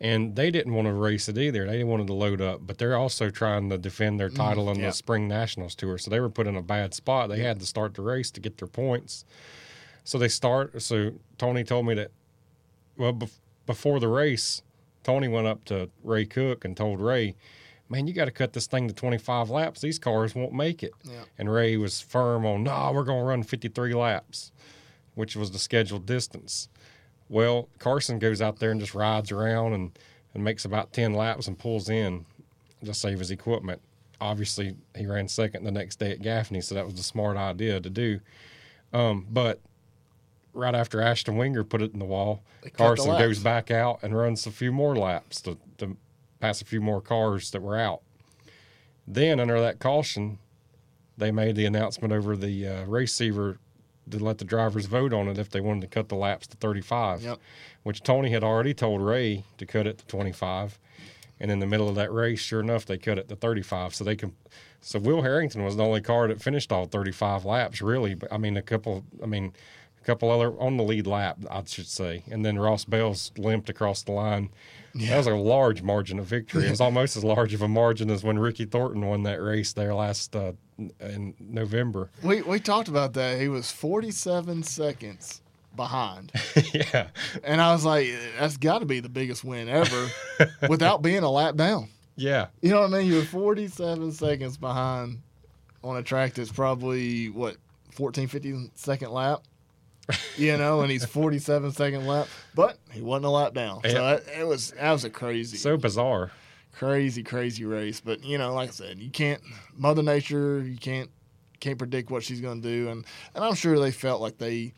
and 0.00 0.34
they 0.36 0.50
didn't 0.50 0.74
want 0.74 0.86
to 0.86 0.92
race 0.92 1.28
it 1.28 1.38
either. 1.38 1.66
They 1.66 1.72
didn't 1.72 1.88
wanted 1.88 2.06
to 2.08 2.14
load 2.14 2.40
up, 2.40 2.66
but 2.66 2.78
they're 2.78 2.96
also 2.96 3.30
trying 3.30 3.70
to 3.70 3.78
defend 3.78 4.18
their 4.18 4.30
mm, 4.30 4.36
title 4.36 4.70
in 4.70 4.78
yeah. 4.78 4.86
the 4.86 4.92
Spring 4.92 5.28
Nationals 5.28 5.74
tour. 5.74 5.98
So 5.98 6.10
they 6.10 6.20
were 6.20 6.30
put 6.30 6.46
in 6.46 6.56
a 6.56 6.62
bad 6.62 6.94
spot. 6.94 7.28
They 7.28 7.40
had 7.40 7.60
to 7.60 7.66
start 7.66 7.94
the 7.94 8.02
race 8.02 8.30
to 8.32 8.40
get 8.40 8.58
their 8.58 8.68
points. 8.68 9.24
So 10.02 10.18
they 10.18 10.28
start. 10.28 10.82
So 10.82 11.12
Tony 11.38 11.64
told 11.64 11.86
me 11.86 11.94
that 11.94 12.10
well 12.96 13.12
bef- 13.12 13.38
before 13.66 14.00
the 14.00 14.08
race, 14.08 14.62
Tony 15.02 15.28
went 15.28 15.46
up 15.46 15.64
to 15.66 15.90
Ray 16.02 16.26
Cook 16.26 16.64
and 16.64 16.76
told 16.76 17.00
Ray, 17.00 17.36
"Man, 17.88 18.06
you 18.06 18.12
got 18.12 18.26
to 18.26 18.30
cut 18.30 18.52
this 18.52 18.66
thing 18.66 18.88
to 18.88 18.94
25 18.94 19.48
laps. 19.48 19.80
These 19.80 19.98
cars 19.98 20.34
won't 20.34 20.52
make 20.52 20.82
it." 20.82 20.92
Yeah. 21.04 21.24
And 21.38 21.50
Ray 21.50 21.76
was 21.76 22.00
firm 22.00 22.44
on, 22.44 22.64
"No, 22.64 22.92
we're 22.92 23.04
going 23.04 23.20
to 23.20 23.24
run 23.24 23.42
53 23.42 23.94
laps," 23.94 24.52
which 25.14 25.36
was 25.36 25.52
the 25.52 25.58
scheduled 25.58 26.04
distance. 26.04 26.68
Well, 27.28 27.68
Carson 27.78 28.18
goes 28.18 28.42
out 28.42 28.58
there 28.58 28.70
and 28.70 28.80
just 28.80 28.94
rides 28.94 29.32
around 29.32 29.72
and, 29.72 29.98
and 30.34 30.44
makes 30.44 30.64
about 30.64 30.92
10 30.92 31.14
laps 31.14 31.48
and 31.48 31.58
pulls 31.58 31.88
in 31.88 32.26
to 32.84 32.94
save 32.94 33.18
his 33.18 33.30
equipment. 33.30 33.80
Obviously, 34.20 34.76
he 34.96 35.06
ran 35.06 35.28
second 35.28 35.64
the 35.64 35.70
next 35.70 35.98
day 35.98 36.10
at 36.12 36.22
Gaffney, 36.22 36.60
so 36.60 36.74
that 36.74 36.84
was 36.84 36.94
the 36.94 37.02
smart 37.02 37.36
idea 37.36 37.80
to 37.80 37.90
do. 37.90 38.20
Um, 38.92 39.26
but 39.28 39.60
right 40.52 40.74
after 40.74 41.00
Ashton 41.00 41.36
Winger 41.36 41.64
put 41.64 41.82
it 41.82 41.92
in 41.92 41.98
the 41.98 42.04
wall, 42.04 42.42
They 42.62 42.70
cut 42.70 42.78
the 42.78 43.02
Carson 43.02 43.18
goes 43.18 43.38
back 43.40 43.70
out 43.70 44.00
and 44.02 44.16
runs 44.16 44.46
a 44.46 44.50
few 44.50 44.72
more 44.72 44.96
laps 44.96 45.40
to, 45.42 45.58
to 45.78 45.96
pass 46.40 46.62
a 46.62 46.64
few 46.64 46.80
more 46.80 47.00
cars 47.00 47.50
that 47.50 47.60
were 47.60 47.76
out. 47.76 48.02
Then, 49.06 49.40
under 49.40 49.60
that 49.60 49.80
caution, 49.80 50.38
they 51.18 51.30
made 51.30 51.56
the 51.56 51.66
announcement 51.66 52.12
over 52.12 52.36
the 52.36 52.66
uh, 52.66 52.84
receiver 52.84 53.58
to 54.10 54.18
let 54.18 54.38
the 54.38 54.44
drivers 54.44 54.86
vote 54.86 55.12
on 55.12 55.28
it 55.28 55.38
if 55.38 55.50
they 55.50 55.60
wanted 55.60 55.80
to 55.82 55.86
cut 55.86 56.08
the 56.08 56.14
laps 56.16 56.46
to 56.48 56.56
35, 56.56 57.22
Yep. 57.22 57.38
which 57.82 58.02
Tony 58.02 58.30
had 58.30 58.44
already 58.44 58.74
told 58.74 59.00
Ray 59.02 59.44
to 59.58 59.66
cut 59.66 59.86
it 59.86 59.98
to 59.98 60.06
25. 60.06 60.78
And 61.40 61.50
in 61.50 61.58
the 61.58 61.66
middle 61.66 61.88
of 61.88 61.96
that 61.96 62.12
race, 62.12 62.38
sure 62.40 62.60
enough, 62.60 62.86
they 62.86 62.96
cut 62.96 63.18
it 63.18 63.28
to 63.28 63.34
35. 63.36 63.94
So 63.94 64.04
they 64.04 64.14
can. 64.16 64.32
So 64.80 64.98
Will 65.00 65.22
Harrington 65.22 65.64
was 65.64 65.76
the 65.76 65.84
only 65.84 66.00
car 66.00 66.28
that 66.28 66.40
finished 66.40 66.70
all 66.70 66.86
35 66.86 67.44
laps, 67.44 67.82
really. 67.82 68.14
But 68.14 68.32
I 68.32 68.38
mean, 68.38 68.56
a 68.56 68.62
couple. 68.62 69.04
I 69.22 69.26
mean, 69.26 69.52
a 70.04 70.06
couple 70.06 70.30
other 70.30 70.52
on 70.60 70.76
the 70.76 70.84
lead 70.84 71.06
lap, 71.06 71.38
I 71.50 71.62
should 71.66 71.86
say. 71.88 72.22
And 72.30 72.44
then 72.44 72.58
Ross 72.58 72.84
Bales 72.84 73.32
limped 73.38 73.70
across 73.70 74.02
the 74.02 74.12
line. 74.12 74.50
Yeah. 74.94 75.10
That 75.10 75.16
was 75.16 75.26
a 75.26 75.34
large 75.34 75.82
margin 75.82 76.18
of 76.18 76.26
victory. 76.26 76.66
It 76.66 76.70
was 76.70 76.80
almost 76.80 77.16
as 77.16 77.24
large 77.24 77.52
of 77.54 77.62
a 77.62 77.68
margin 77.68 78.10
as 78.10 78.22
when 78.22 78.38
Ricky 78.38 78.64
Thornton 78.64 79.04
won 79.06 79.22
that 79.24 79.42
race 79.42 79.72
there 79.72 79.94
last 79.94 80.36
uh, 80.36 80.52
in 81.00 81.34
November. 81.40 82.10
we 82.22 82.42
we 82.42 82.60
talked 82.60 82.88
about 82.88 83.14
that. 83.14 83.40
He 83.40 83.48
was 83.48 83.72
47 83.72 84.62
seconds 84.62 85.40
behind. 85.74 86.30
yeah, 86.72 87.08
And 87.42 87.60
I 87.60 87.72
was 87.72 87.84
like, 87.84 88.06
that's 88.38 88.56
got 88.56 88.78
to 88.80 88.86
be 88.86 89.00
the 89.00 89.08
biggest 89.08 89.42
win 89.42 89.68
ever 89.68 90.08
without 90.68 91.02
being 91.02 91.24
a 91.24 91.30
lap 91.30 91.56
down. 91.56 91.88
yeah, 92.14 92.46
You 92.62 92.70
know 92.70 92.82
what 92.82 92.94
I 92.94 92.98
mean? 92.98 93.10
You're 93.10 93.22
47 93.24 94.12
seconds 94.12 94.56
behind 94.56 95.22
on 95.82 95.96
a 95.96 96.02
track 96.04 96.34
that's 96.34 96.52
probably, 96.52 97.28
what, 97.30 97.56
14, 97.90 98.28
15 98.28 98.70
second 98.76 99.10
lap? 99.10 99.42
You 100.36 100.56
know, 100.56 100.80
and 100.82 100.90
he's 100.90 101.04
47 101.04 101.72
second 101.72 102.06
lap, 102.06 102.28
but 102.54 102.78
he 102.90 103.00
wasn't 103.00 103.26
a 103.26 103.30
lap 103.30 103.54
down. 103.54 103.80
So 103.82 103.88
Yeah. 103.88 104.16
that, 104.16 104.40
it 104.40 104.46
was 104.46 104.72
that 104.72 104.92
was 104.92 105.04
a 105.04 105.10
crazy, 105.10 105.56
so 105.56 105.76
bizarre. 105.76 106.30
crazy, 106.72 107.22
crazy 107.22 107.64
race. 107.64 108.00
But 108.00 108.22
you 108.24 108.36
know, 108.38 108.52
like 108.54 108.68
I 108.70 108.72
said, 108.72 108.98
you 108.98 109.10
can't 109.10 109.40
Mother 109.76 110.02
Nature. 110.02 110.60
You 110.60 110.76
can't 110.76 111.10
can't 111.60 111.78
predict 111.78 112.10
what 112.10 112.22
she's 112.22 112.40
going 112.40 112.60
to 112.62 112.68
do, 112.68 112.88
and 112.90 113.04
and 113.34 113.44
I'm 113.44 113.54
sure 113.54 113.78
they 113.78 113.92
felt 113.92 114.20
like 114.20 114.38
they 114.38 114.74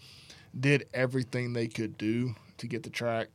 did 0.59 0.87
everything 0.95 1.53
they 1.53 1.67
could 1.69 1.99
do 1.99 2.35
to 2.59 2.67
get 2.69 2.83
the 2.83 2.91
track 2.91 3.29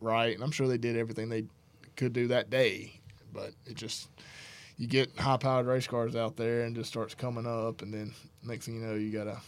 right, 0.00 0.34
and 0.34 0.42
I'm 0.44 0.50
sure 0.50 0.68
they 0.68 0.78
did 0.78 0.96
everything 0.96 1.28
they 1.28 1.44
could 1.96 2.12
do 2.12 2.28
that 2.28 2.50
day. 2.50 3.00
But 3.32 3.52
it 3.66 3.74
just 3.74 4.10
you 4.76 4.86
get 4.86 5.16
high 5.18 5.36
powered 5.38 5.66
race 5.66 5.86
cars 5.86 6.14
out 6.14 6.36
there 6.36 6.62
and 6.62 6.76
just 6.76 6.90
starts 6.90 7.14
coming 7.14 7.46
up, 7.46 7.80
and 7.82 7.92
then 7.94 8.12
next 8.44 8.66
thing 8.66 8.74
you 8.74 8.80
know, 8.82 8.94
you 8.94 9.10
got 9.10 9.26
a 9.26 9.38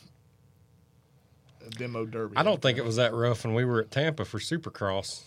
demo 1.71 2.07
derby. 2.07 2.37
I 2.37 2.43
don't 2.43 2.61
think 2.61 2.79
it 2.79 2.85
was 2.85 2.97
that 2.97 3.13
rough 3.13 3.45
when 3.45 3.55
we 3.55 3.65
were 3.65 3.81
at 3.81 3.91
Tampa 3.91 4.25
for 4.25 4.39
Supercross. 4.39 5.23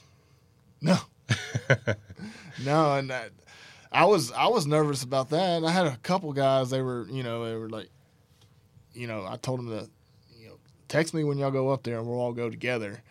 No, 0.81 0.97
no, 2.63 2.95
and 2.95 3.09
that, 3.09 3.31
I 3.91 4.05
was 4.05 4.31
I 4.31 4.47
was 4.47 4.65
nervous 4.65 5.03
about 5.03 5.29
that. 5.29 5.63
I 5.63 5.71
had 5.71 5.85
a 5.85 5.97
couple 5.97 6.33
guys. 6.33 6.69
They 6.69 6.81
were 6.81 7.07
you 7.09 7.23
know 7.23 7.45
they 7.45 7.55
were 7.55 7.69
like, 7.69 7.89
you 8.93 9.07
know, 9.07 9.25
I 9.25 9.37
told 9.37 9.59
them 9.59 9.69
to, 9.69 9.89
you 10.37 10.47
know, 10.47 10.55
text 10.87 11.13
me 11.13 11.23
when 11.23 11.37
y'all 11.37 11.51
go 11.51 11.69
up 11.69 11.83
there 11.83 11.99
and 11.99 12.07
we'll 12.07 12.19
all 12.19 12.33
go 12.33 12.49
together, 12.49 13.01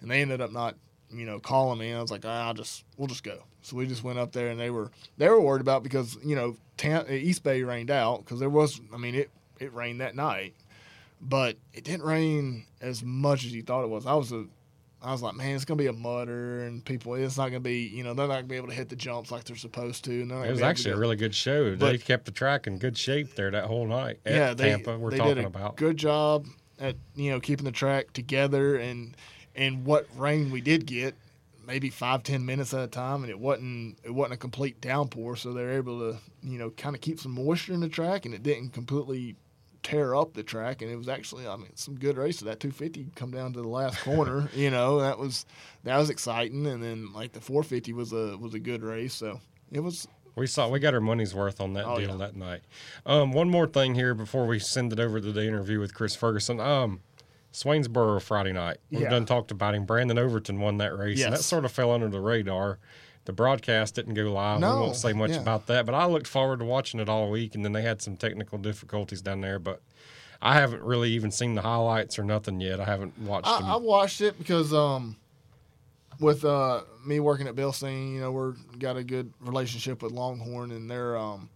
and 0.00 0.10
they 0.10 0.22
ended 0.22 0.40
up 0.40 0.52
not 0.52 0.76
you 1.10 1.26
know 1.26 1.38
calling 1.40 1.78
me. 1.78 1.90
And 1.90 1.98
I 1.98 2.02
was 2.02 2.10
like, 2.10 2.24
ah, 2.24 2.48
I'll 2.48 2.54
just 2.54 2.84
we'll 2.96 3.08
just 3.08 3.24
go. 3.24 3.42
So 3.62 3.76
we 3.76 3.86
just 3.86 4.04
went 4.04 4.18
up 4.18 4.32
there 4.32 4.48
and 4.48 4.58
they 4.58 4.70
were 4.70 4.90
they 5.16 5.28
were 5.28 5.40
worried 5.40 5.60
about 5.60 5.82
because 5.82 6.16
you 6.24 6.36
know 6.36 6.56
Tam- 6.76 7.06
East 7.10 7.42
Bay 7.42 7.62
rained 7.62 7.90
out 7.90 8.24
because 8.24 8.40
there 8.40 8.50
was 8.50 8.80
I 8.94 8.96
mean 8.96 9.14
it 9.14 9.30
it 9.60 9.74
rained 9.74 10.00
that 10.00 10.14
night, 10.14 10.54
but 11.20 11.56
it 11.72 11.84
didn't 11.84 12.04
rain 12.04 12.66
as 12.80 13.02
much 13.02 13.44
as 13.44 13.52
you 13.52 13.62
thought 13.62 13.84
it 13.84 13.90
was. 13.90 14.06
I 14.06 14.14
was 14.14 14.32
a 14.32 14.46
I 15.00 15.12
was 15.12 15.22
like, 15.22 15.36
man, 15.36 15.54
it's 15.54 15.64
gonna 15.64 15.78
be 15.78 15.86
a 15.86 15.92
mutter, 15.92 16.64
and 16.64 16.84
people, 16.84 17.14
it's 17.14 17.36
not 17.36 17.48
gonna 17.48 17.60
be, 17.60 17.86
you 17.86 18.02
know, 18.02 18.14
they're 18.14 18.26
not 18.26 18.34
gonna 18.34 18.46
be 18.48 18.56
able 18.56 18.68
to 18.68 18.74
hit 18.74 18.88
the 18.88 18.96
jumps 18.96 19.30
like 19.30 19.44
they're 19.44 19.54
supposed 19.56 20.04
to. 20.06 20.22
And 20.22 20.32
It 20.32 20.34
was 20.34 20.42
be 20.42 20.48
able 20.48 20.58
to 20.58 20.64
actually 20.64 20.90
a 20.92 20.96
really 20.96 21.16
good 21.16 21.34
show. 21.34 21.76
But- 21.76 21.92
they 21.92 21.98
kept 21.98 22.24
the 22.24 22.32
track 22.32 22.66
in 22.66 22.78
good 22.78 22.98
shape 22.98 23.34
there 23.36 23.50
that 23.52 23.66
whole 23.66 23.86
night 23.86 24.18
at 24.26 24.32
yeah, 24.34 24.54
they, 24.54 24.70
Tampa. 24.70 24.98
We're 24.98 25.10
they 25.10 25.18
talking 25.18 25.34
did 25.36 25.44
a 25.44 25.48
about. 25.48 25.76
good 25.76 25.96
job 25.96 26.46
at 26.80 26.96
you 27.14 27.30
know 27.30 27.38
keeping 27.38 27.64
the 27.64 27.72
track 27.72 28.12
together, 28.12 28.76
and 28.76 29.16
and 29.54 29.84
what 29.84 30.08
rain 30.16 30.50
we 30.50 30.60
did 30.60 30.84
get, 30.84 31.14
maybe 31.64 31.90
five 31.90 32.24
ten 32.24 32.44
minutes 32.44 32.74
at 32.74 32.80
a 32.82 32.88
time, 32.88 33.22
and 33.22 33.30
it 33.30 33.38
wasn't 33.38 33.98
it 34.02 34.12
wasn't 34.12 34.34
a 34.34 34.38
complete 34.38 34.80
downpour, 34.80 35.36
so 35.36 35.52
they're 35.52 35.74
able 35.74 36.00
to 36.00 36.18
you 36.42 36.58
know 36.58 36.70
kind 36.70 36.96
of 36.96 37.00
keep 37.00 37.20
some 37.20 37.32
moisture 37.32 37.72
in 37.72 37.78
the 37.80 37.88
track, 37.88 38.26
and 38.26 38.34
it 38.34 38.42
didn't 38.42 38.70
completely 38.70 39.36
tear 39.88 40.14
up 40.14 40.34
the 40.34 40.42
track 40.42 40.82
and 40.82 40.90
it 40.90 40.96
was 40.96 41.08
actually 41.08 41.46
I 41.46 41.56
mean 41.56 41.74
some 41.74 41.94
good 41.98 42.16
races 42.16 42.42
that 42.42 42.60
250 42.60 43.08
come 43.14 43.30
down 43.30 43.52
to 43.54 43.62
the 43.62 43.68
last 43.68 43.98
corner 44.02 44.50
you 44.54 44.70
know 44.70 45.00
that 45.00 45.18
was 45.18 45.46
that 45.84 45.96
was 45.96 46.10
exciting 46.10 46.66
and 46.66 46.82
then 46.82 47.12
like 47.12 47.32
the 47.32 47.40
450 47.40 47.92
was 47.94 48.12
a 48.12 48.36
was 48.36 48.54
a 48.54 48.58
good 48.58 48.82
race 48.82 49.14
so 49.14 49.40
it 49.72 49.80
was 49.80 50.06
We 50.34 50.46
saw 50.46 50.68
we 50.68 50.78
got 50.78 50.94
our 50.94 51.00
money's 51.00 51.34
worth 51.34 51.60
on 51.60 51.72
that 51.74 51.84
Oh, 51.86 51.98
deal 51.98 52.10
yeah. 52.10 52.16
that 52.16 52.36
night. 52.36 52.60
Um, 53.06 53.32
one 53.32 53.48
more 53.50 53.66
thing 53.66 53.94
here 53.94 54.14
before 54.14 54.46
we 54.46 54.58
send 54.58 54.92
it 54.92 55.00
over 55.00 55.20
to 55.20 55.32
the 55.32 55.44
interview 55.46 55.80
with 55.80 55.94
Chris 55.94 56.14
Ferguson. 56.14 56.60
Um, 56.60 57.00
Swainsboro 57.52 58.20
Friday 58.22 58.52
night. 58.52 58.76
We've 58.90 59.00
Yeah. 59.02 59.08
done 59.10 59.26
talked 59.26 59.50
about 59.50 59.74
him. 59.74 59.84
Brandon 59.84 60.18
Overton 60.18 60.60
won 60.60 60.76
that 60.78 60.96
race, 60.96 61.22
and 61.24 61.32
that 61.34 61.40
sort 61.42 61.64
of 61.64 61.72
fell 61.72 61.90
under 61.90 62.08
the 62.08 62.20
radar. 62.20 62.78
The 63.28 63.34
broadcast 63.34 63.94
didn't 63.94 64.14
go 64.14 64.32
live. 64.32 64.58
No, 64.58 64.76
we 64.76 64.80
won't 64.84 64.96
say 64.96 65.12
much 65.12 65.32
yeah. 65.32 65.40
about 65.40 65.66
that, 65.66 65.84
but 65.84 65.94
I 65.94 66.06
looked 66.06 66.26
forward 66.26 66.60
to 66.60 66.64
watching 66.64 66.98
it 66.98 67.10
all 67.10 67.30
week, 67.30 67.54
and 67.54 67.62
then 67.62 67.74
they 67.74 67.82
had 67.82 68.00
some 68.00 68.16
technical 68.16 68.56
difficulties 68.56 69.20
down 69.20 69.42
there. 69.42 69.58
But 69.58 69.82
I 70.40 70.54
haven't 70.54 70.82
really 70.82 71.10
even 71.10 71.30
seen 71.30 71.54
the 71.54 71.60
highlights 71.60 72.18
or 72.18 72.24
nothing 72.24 72.58
yet. 72.58 72.80
I 72.80 72.86
haven't 72.86 73.18
watched 73.18 73.44
them. 73.44 73.66
I, 73.66 73.74
I 73.74 73.76
watched 73.76 74.22
it 74.22 74.38
because 74.38 74.72
um, 74.72 75.14
with 76.18 76.42
uh, 76.42 76.84
me 77.06 77.20
working 77.20 77.46
at 77.48 77.54
Bilstein, 77.54 78.14
you 78.14 78.20
know, 78.20 78.32
we're 78.32 78.54
got 78.78 78.96
a 78.96 79.04
good 79.04 79.30
relationship 79.40 80.02
with 80.02 80.12
Longhorn, 80.12 80.70
and 80.70 80.90
their 80.90 81.18
um, 81.18 81.50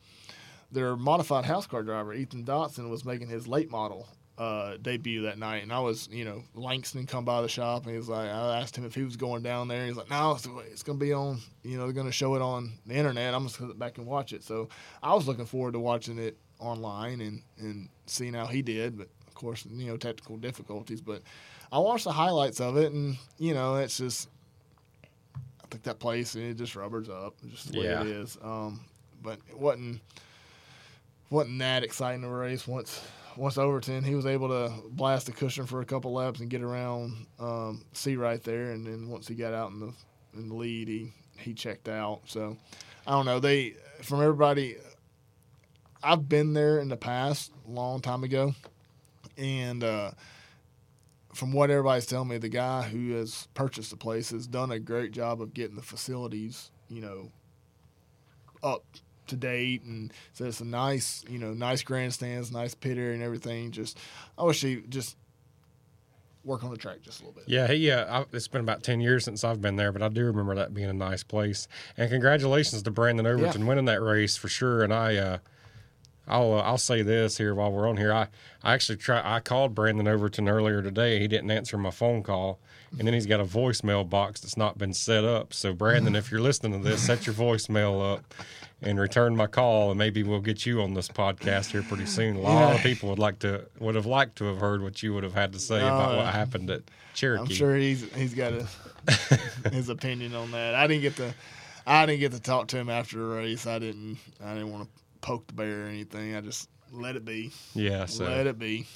their 0.73 0.95
modified 0.95 1.47
house 1.47 1.67
car 1.67 1.83
driver 1.83 2.13
Ethan 2.13 2.45
Dotson 2.45 2.91
was 2.91 3.07
making 3.07 3.29
his 3.29 3.49
late 3.49 3.71
model 3.71 4.09
uh, 4.39 4.77
debut 4.81 5.23
that 5.23 5.39
night, 5.39 5.63
and 5.63 5.73
I 5.73 5.81
was, 5.81 6.09
you 6.11 6.25
know, 6.25 6.43
Langston 6.55 7.07
come 7.07 7.25
by 7.25 7.43
the 7.43 7.49
shop, 7.49 7.83
and 7.83 7.91
he 7.93 7.97
was 7.99 8.09
like, 8.09 8.29
I 8.29 8.61
asked 8.61 8.77
him 8.77 8.85
if 8.85 8.95
he 8.95 9.03
was 9.03 9.17
going 9.17 9.43
down 9.43 9.69
there. 9.69 9.87
He's 9.87 9.97
like, 9.97 10.11
No, 10.11 10.33
it's, 10.33 10.49
it's 10.71 10.83
going 10.83 10.99
to 10.99 11.05
be 11.05 11.13
on, 11.13 11.41
you 11.63 11.77
know, 11.77 11.85
they're 11.85 11.93
going 11.93 12.07
to 12.07 12.13
show 12.13 12.35
it 12.35 12.43
on 12.43 12.73
the 12.87 12.95
internet. 12.95 13.35
I'm 13.35 13.45
just 13.47 13.59
going 13.59 13.71
to 13.71 13.75
sit 13.75 13.79
back 13.79 13.99
and 13.99 14.07
watch 14.07 14.33
it. 14.33 14.43
So 14.43 14.69
I 15.03 15.15
was 15.15 15.27
looking 15.29 15.45
forward 15.47 15.73
to 15.75 15.81
watching 15.81 16.19
it 16.19 16.37
online 16.59 17.21
and 17.21 17.43
and 17.59 17.89
seeing 18.07 18.35
how 18.35 18.47
he 18.47 18.63
did, 18.63 18.97
but 18.97 19.09
of 19.27 19.35
course, 19.35 19.67
you 19.71 19.87
know, 19.87 19.97
technical 19.97 20.37
difficulties, 20.37 21.01
but. 21.01 21.23
I 21.75 21.79
watched 21.79 22.05
the 22.05 22.13
highlights 22.13 22.61
of 22.61 22.77
it, 22.77 22.93
and 22.93 23.17
you 23.39 23.55
know, 23.55 23.77
it's 23.77 23.97
just 23.97 24.29
I 25.65 25.67
think 25.71 25.85
that 25.85 25.99
place 25.99 26.35
and 26.35 26.45
it 26.45 26.59
just 26.59 26.77
rubbers 26.77 27.09
up, 27.09 27.35
just 27.49 27.73
the 27.73 27.79
way 27.81 27.87
Yeah. 27.87 28.03
it 28.03 28.09
is. 28.09 28.37
Um, 28.43 28.81
but 29.23 29.39
it 29.49 29.59
wasn't 29.59 30.03
wasn't 31.31 31.59
that 31.61 31.83
exciting 31.83 32.25
of 32.25 32.31
a 32.31 32.35
race. 32.35 32.69
Once 32.69 33.01
once 33.37 33.59
Overton, 33.59 34.05
he 34.05 34.15
was 34.15 34.27
able 34.27 34.49
to 34.49 34.73
blast 34.91 35.27
the 35.27 35.33
cushion 35.33 35.67
for 35.67 35.81
a 35.81 35.85
couple 35.85 36.13
laps 36.13 36.41
and 36.41 36.51
get 36.51 36.63
around 36.63 37.27
um, 37.39 37.85
C 37.93 38.17
right 38.17 38.43
there, 38.43 38.71
and 38.71 38.87
then 38.87 39.09
once 39.09 39.29
he 39.29 39.35
got 39.35 39.55
out 39.55 39.71
in 39.71 39.81
the 39.81 39.93
in 40.35 40.49
the 40.49 40.55
lead, 40.55 40.89
he 40.89 41.13
he 41.39 41.55
checked 41.55 41.89
out. 41.89 42.21
So 42.27 42.57
I 43.07 43.13
don't 43.13 43.27
know. 43.27 43.41
They 43.41 43.75
from 44.03 44.21
everybody. 44.21 44.77
I've 46.05 46.29
been 46.29 46.53
there 46.53 46.81
in 46.81 46.89
the 46.89 46.97
past, 46.97 47.53
long 47.69 48.01
time 48.01 48.25
ago, 48.25 48.55
and 49.39 49.85
uh, 49.85 50.11
from 51.33 51.53
what 51.53 51.71
everybody's 51.71 52.07
telling 52.07 52.29
me, 52.29 52.39
the 52.39 52.49
guy 52.49 52.83
who 52.83 53.13
has 53.13 53.49
purchased 53.55 53.91
the 53.91 53.97
place 53.97 54.31
has 54.31 54.47
done 54.47 54.73
a 54.73 54.79
great 54.79 55.13
job 55.13 55.41
of 55.41 55.55
getting 55.55 55.77
the 55.77 55.83
facilities, 55.83 56.71
you 56.89 57.01
know, 57.01 57.31
up 58.63 58.85
to 59.29 59.37
date, 59.37 59.83
and 59.85 60.13
so 60.33 60.45
it's 60.47 60.61
a 60.61 60.65
nice, 60.65 61.25
you 61.29 61.39
know, 61.39 61.53
nice 61.53 61.83
grandstands, 61.83 62.51
nice 62.51 62.75
pit 62.75 62.99
area, 62.99 63.15
and 63.15 63.23
everything. 63.23 63.71
Just, 63.71 63.99
I 64.39 64.43
wish 64.45 64.61
he 64.63 64.83
just 64.89 65.17
work 66.45 66.65
on 66.65 66.71
the 66.71 66.77
track 66.77 67.01
just 67.03 67.21
a 67.21 67.25
little 67.25 67.35
bit. 67.41 67.45
Yeah, 67.49 67.69
he. 67.69 67.91
Uh, 67.91 68.25
it's 68.33 68.49
been 68.49 68.63
about 68.63 68.83
ten 68.83 69.01
years 69.01 69.25
since 69.25 69.45
I've 69.45 69.61
been 69.61 69.77
there, 69.77 69.93
but 69.93 70.03
I 70.03 70.09
do 70.09 70.25
remember 70.25 70.55
that 70.57 70.75
being 70.75 70.89
a 70.91 70.93
nice 70.93 71.23
place. 71.23 71.69
And 71.97 72.11
congratulations 72.11 72.83
to 72.83 72.91
Brandon 72.91 73.27
Overton 73.27 73.63
Yeah. 73.63 73.69
winning 73.69 73.85
that 73.87 74.03
race 74.03 74.37
for 74.37 74.49
sure. 74.49 74.83
And 74.83 74.93
I, 74.93 75.17
uh, 75.17 75.39
I'll 76.29 76.53
uh, 76.55 76.63
I'll 76.63 76.79
say 76.79 77.03
this 77.03 77.37
here 77.39 77.55
while 77.55 77.73
we're 77.73 77.89
on 77.89 77.97
here. 77.97 78.13
I 78.13 78.29
I 78.63 78.75
actually 78.75 78.97
try. 78.99 79.21
I 79.25 79.41
called 79.41 79.75
Brandon 79.75 80.07
Overton 80.07 80.49
earlier 80.49 80.83
today. 80.83 81.19
He 81.19 81.29
didn't 81.29 81.51
answer 81.51 81.77
my 81.77 81.91
phone 81.91 82.23
call, 82.23 82.61
and 82.99 83.07
then 83.07 83.15
he's 83.15 83.27
got 83.27 83.41
a 83.41 83.45
voicemail 83.45 84.09
box 84.09 84.41
that's 84.41 84.57
not 84.57 84.79
been 84.79 84.95
set 84.95 85.25
up. 85.25 85.53
So 85.53 85.73
Brandon, 85.73 86.15
if 86.15 86.31
you're 86.31 86.41
listening 86.41 86.81
to 86.83 86.89
this, 86.89 87.03
set 87.03 87.27
your 87.27 87.35
voicemail 87.35 88.15
up. 88.15 88.35
And 88.85 88.99
return 88.99 89.37
my 89.37 89.47
call, 89.47 89.91
and 89.91 89.99
maybe 89.99 90.25
we'll 90.25 90.41
get 90.41 90.67
you 90.67 90.83
on 90.83 90.95
this 90.95 91.07
podcast 91.07 91.71
here 91.71 91.85
pretty 91.85 92.05
soon. 92.05 92.35
A 92.35 92.41
lot 92.41 92.75
of 92.75 92.81
people 92.81 93.11
would 93.11 93.19
like 93.21 93.39
to 93.39 93.65
would 93.79 93.95
have 93.95 94.07
liked 94.07 94.35
to 94.39 94.45
have 94.47 94.59
heard 94.59 94.83
what 94.83 95.05
you 95.05 95.15
would 95.15 95.23
have 95.23 95.35
had 95.35 95.53
to 95.53 95.61
say 95.61 95.77
about 95.79 96.15
Uh, 96.15 96.17
what 96.17 96.35
happened 96.35 96.69
at 96.69 96.83
Cherokee. 97.15 97.43
I'm 97.43 97.49
sure 97.49 97.77
he's 97.77 98.13
he's 98.13 98.35
got 98.35 98.53
a, 98.55 98.67
his 99.71 99.89
opinion 99.89 100.35
on 100.35 100.51
that. 100.51 100.75
I 100.75 100.89
didn't 100.89 101.03
get 101.03 101.15
to 101.19 101.33
I 101.87 102.07
didn't 102.07 102.19
get 102.19 102.33
to 102.33 102.41
talk 102.41 102.67
to 102.69 102.77
him 102.77 102.91
after 102.91 103.19
the 103.19 103.25
race. 103.25 103.69
I 103.69 103.79
didn't 103.79 104.19
I 104.45 104.55
didn't 104.55 104.73
want 104.73 104.89
to 104.93 105.02
poke 105.23 105.47
the 105.47 105.55
bear 105.55 105.85
or 105.85 105.89
anything. 105.89 106.37
I 106.37 106.43
just 106.43 106.69
let 106.93 107.17
it 107.17 107.25
be. 107.25 107.51
Yeah, 107.75 108.05
so 108.05 108.25
let 108.25 108.47
it 108.47 108.59
be. 108.59 108.87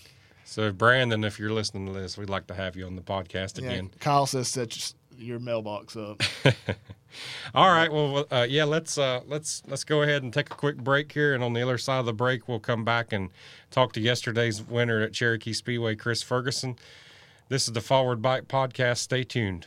so 0.45 0.71
Brandon, 0.71 1.25
if 1.25 1.39
you're 1.39 1.53
listening 1.53 1.87
to 1.87 1.93
this, 1.93 2.19
we'd 2.19 2.29
like 2.29 2.47
to 2.49 2.55
have 2.55 2.77
you 2.77 2.85
on 2.85 2.97
the 2.97 3.03
podcast 3.03 3.59
Yeah, 3.61 3.71
again. 3.71 3.91
Kyle 4.01 4.27
says 4.27 4.49
set 4.49 4.77
your, 5.17 5.31
your 5.31 5.39
mailbox 5.39 5.97
up. 5.97 6.23
All 7.55 7.71
right, 7.71 7.91
well, 7.91 8.27
uh, 8.31 8.47
yeah, 8.47 8.65
let's 8.65 8.99
uh, 8.99 9.23
let's 9.27 9.63
let's 9.67 9.85
go 9.85 10.03
ahead 10.03 10.23
and 10.23 10.35
take 10.35 10.51
a 10.51 10.55
quick 10.55 10.77
break 10.77 11.11
here, 11.13 11.33
and 11.33 11.43
on 11.43 11.55
the 11.55 11.63
other 11.63 11.79
side 11.79 11.99
of 12.01 12.05
the 12.05 12.13
break, 12.13 12.47
we'll 12.47 12.61
come 12.61 12.85
back 12.85 13.11
and 13.13 13.31
talk 13.71 13.93
to 13.95 14.01
yesterday's 14.01 14.63
winner 14.63 15.01
at 15.01 15.15
Cherokee 15.15 15.55
Speedway, 15.55 15.95
Chris 15.95 16.23
Ferguson. 16.23 16.77
This 17.49 17.67
is 17.69 17.73
the 17.73 17.81
Forward 17.81 18.21
Bite 18.21 18.49
Podcast. 18.49 18.99
Stay 18.99 19.25
tuned. 19.25 19.67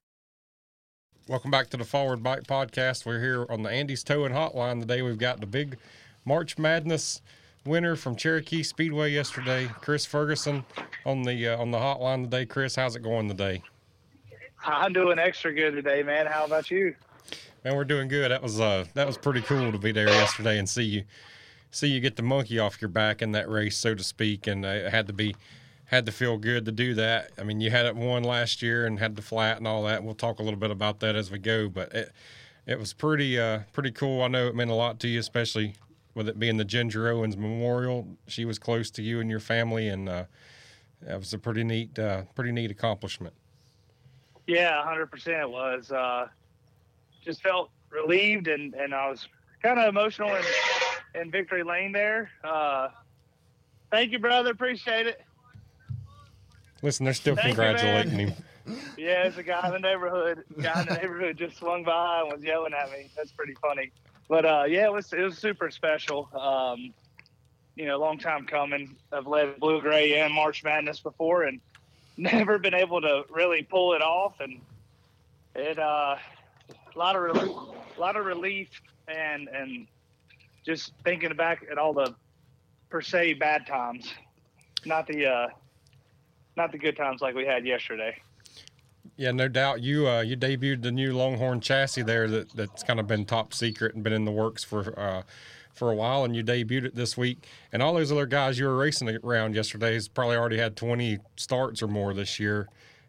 Welcome 1.31 1.49
back 1.49 1.69
to 1.69 1.77
the 1.77 1.85
Forward 1.85 2.21
Bite 2.21 2.43
Podcast. 2.43 3.05
We're 3.05 3.21
here 3.21 3.45
on 3.49 3.63
the 3.63 3.69
Andy's 3.69 4.03
Towing 4.03 4.33
Hotline 4.33 4.81
today. 4.81 5.01
We've 5.01 5.17
got 5.17 5.39
the 5.39 5.45
big 5.45 5.77
March 6.25 6.57
Madness 6.57 7.21
winner 7.65 7.95
from 7.95 8.17
Cherokee 8.17 8.63
Speedway 8.63 9.11
yesterday, 9.11 9.69
Chris 9.79 10.05
Ferguson, 10.05 10.65
on 11.05 11.23
the 11.23 11.47
uh, 11.47 11.57
on 11.57 11.71
the 11.71 11.77
hotline 11.77 12.25
today. 12.25 12.45
Chris, 12.45 12.75
how's 12.75 12.97
it 12.97 13.01
going 13.01 13.29
today? 13.29 13.63
I'm 14.65 14.91
doing 14.91 15.19
extra 15.19 15.53
good 15.53 15.71
today, 15.71 16.03
man. 16.03 16.25
How 16.25 16.43
about 16.43 16.69
you? 16.69 16.95
Man, 17.63 17.77
we're 17.77 17.85
doing 17.85 18.09
good. 18.09 18.29
That 18.29 18.43
was 18.43 18.59
uh 18.59 18.83
that 18.93 19.07
was 19.07 19.17
pretty 19.17 19.39
cool 19.39 19.71
to 19.71 19.77
be 19.77 19.93
there 19.93 20.09
yesterday 20.09 20.59
and 20.59 20.67
see 20.67 20.83
you 20.83 21.03
see 21.69 21.87
you 21.87 22.01
get 22.01 22.17
the 22.17 22.23
monkey 22.23 22.59
off 22.59 22.81
your 22.81 22.89
back 22.89 23.21
in 23.21 23.31
that 23.31 23.49
race, 23.49 23.77
so 23.77 23.95
to 23.95 24.03
speak, 24.03 24.47
and 24.47 24.65
uh, 24.65 24.67
it 24.67 24.91
had 24.91 25.07
to 25.07 25.13
be 25.13 25.37
had 25.91 26.05
to 26.05 26.11
feel 26.11 26.37
good 26.37 26.63
to 26.65 26.71
do 26.71 26.93
that. 26.93 27.31
I 27.37 27.43
mean, 27.43 27.59
you 27.59 27.69
had 27.69 27.85
it 27.85 27.95
won 27.95 28.23
last 28.23 28.61
year 28.61 28.85
and 28.85 28.97
had 28.97 29.17
the 29.17 29.21
flat 29.21 29.57
and 29.57 29.67
all 29.67 29.83
that. 29.83 30.03
We'll 30.03 30.15
talk 30.15 30.39
a 30.39 30.43
little 30.43 30.59
bit 30.59 30.71
about 30.71 31.01
that 31.01 31.17
as 31.17 31.29
we 31.29 31.37
go, 31.37 31.67
but 31.67 31.93
it 31.93 32.11
it 32.65 32.79
was 32.79 32.93
pretty 32.93 33.37
uh 33.37 33.59
pretty 33.73 33.91
cool. 33.91 34.23
I 34.23 34.29
know 34.29 34.47
it 34.47 34.55
meant 34.55 34.71
a 34.71 34.75
lot 34.75 34.99
to 35.01 35.09
you, 35.09 35.19
especially 35.19 35.75
with 36.15 36.29
it 36.29 36.39
being 36.39 36.55
the 36.57 36.65
Ginger 36.65 37.09
Owens 37.09 37.35
Memorial. 37.35 38.07
She 38.25 38.45
was 38.45 38.57
close 38.57 38.89
to 38.91 39.03
you 39.03 39.19
and 39.19 39.29
your 39.29 39.41
family, 39.41 39.89
and 39.89 40.07
uh, 40.07 40.25
that 41.01 41.19
was 41.19 41.33
a 41.33 41.37
pretty 41.37 41.65
neat 41.65 41.99
uh, 41.99 42.23
pretty 42.35 42.53
neat 42.53 42.71
accomplishment. 42.71 43.33
Yeah, 44.47 44.83
100% 44.85 45.41
it 45.41 45.49
was. 45.49 45.91
Uh, 45.91 46.27
just 47.23 47.43
felt 47.43 47.69
relieved, 47.89 48.47
and, 48.47 48.73
and 48.73 48.93
I 48.93 49.09
was 49.09 49.27
kind 49.61 49.77
of 49.79 49.87
emotional 49.87 50.35
in, 50.35 50.43
in 51.21 51.31
Victory 51.31 51.63
Lane 51.63 51.91
there. 51.91 52.31
Uh, 52.43 52.89
thank 53.91 54.11
you, 54.11 54.19
brother. 54.19 54.51
Appreciate 54.51 55.07
it. 55.07 55.21
Listen, 56.81 57.03
they're 57.05 57.13
still 57.13 57.35
Thank 57.35 57.49
you, 57.49 57.53
congratulating 57.53 58.11
him. 58.11 58.33
Yeah, 58.95 59.23
it's 59.23 59.37
a 59.37 59.43
guy 59.43 59.65
in 59.65 59.73
the 59.73 59.79
neighborhood. 59.79 60.43
Guy 60.61 60.81
in 60.81 60.87
the 60.87 60.93
neighborhood 60.93 61.35
just 61.35 61.57
swung 61.57 61.83
by 61.83 62.21
and 62.21 62.31
was 62.31 62.43
yelling 62.43 62.73
at 62.73 62.91
me. 62.91 63.09
That's 63.17 63.31
pretty 63.31 63.55
funny. 63.55 63.91
But 64.29 64.45
uh, 64.45 64.63
yeah, 64.67 64.85
it 64.85 64.93
was 64.93 65.11
it 65.11 65.21
was 65.23 65.37
super 65.39 65.71
special. 65.71 66.29
Um, 66.39 66.93
you 67.75 67.87
know, 67.87 67.97
long 67.97 68.19
time 68.19 68.45
coming. 68.45 68.95
I've 69.11 69.25
led 69.25 69.59
Blue 69.59 69.81
Gray 69.81 70.19
and 70.19 70.31
March 70.31 70.63
Madness 70.63 70.99
before, 70.99 71.43
and 71.43 71.59
never 72.17 72.59
been 72.59 72.75
able 72.75 73.01
to 73.01 73.23
really 73.31 73.63
pull 73.63 73.93
it 73.93 74.03
off. 74.03 74.39
And 74.39 74.61
it 75.55 75.79
uh, 75.79 76.15
a 76.95 76.97
lot 76.97 77.15
of 77.15 77.23
relief, 77.23 77.57
a 77.97 77.99
lot 77.99 78.15
of 78.15 78.25
relief, 78.25 78.69
and 79.07 79.47
and 79.47 79.87
just 80.63 80.93
thinking 81.03 81.33
back 81.35 81.65
at 81.69 81.79
all 81.79 81.93
the 81.93 82.13
per 82.89 83.01
se 83.01 83.33
bad 83.33 83.65
times, 83.65 84.13
not 84.85 85.07
the 85.07 85.25
uh, 85.25 85.47
not 86.57 86.71
the 86.71 86.77
good 86.77 86.97
times 86.97 87.21
like 87.21 87.35
we 87.35 87.45
had 87.45 87.65
yesterday. 87.65 88.15
Yeah, 89.17 89.31
no 89.31 89.47
doubt. 89.47 89.81
You 89.81 90.07
uh, 90.07 90.21
you 90.21 90.37
debuted 90.37 90.81
the 90.81 90.91
new 90.91 91.15
Longhorn 91.15 91.61
chassis 91.61 92.03
there 92.03 92.27
that, 92.27 92.53
that's 92.55 92.83
kind 92.83 92.99
of 92.99 93.07
been 93.07 93.25
top 93.25 93.53
secret 93.53 93.93
and 93.95 94.03
been 94.03 94.13
in 94.13 94.25
the 94.25 94.31
works 94.31 94.63
for 94.63 94.97
uh, 94.99 95.23
for 95.73 95.91
a 95.91 95.95
while, 95.95 96.23
and 96.23 96.35
you 96.35 96.43
debuted 96.43 96.85
it 96.85 96.95
this 96.95 97.17
week. 97.17 97.47
And 97.71 97.81
all 97.81 97.93
those 97.93 98.11
other 98.11 98.25
guys 98.25 98.59
you 98.59 98.65
were 98.65 98.77
racing 98.77 99.09
around 99.23 99.55
yesterday 99.55 99.93
has 99.93 100.07
probably 100.07 100.35
already 100.35 100.57
had 100.57 100.75
20 100.75 101.19
starts 101.37 101.81
or 101.81 101.87
more 101.87 102.13
this 102.13 102.39
year. 102.39 102.67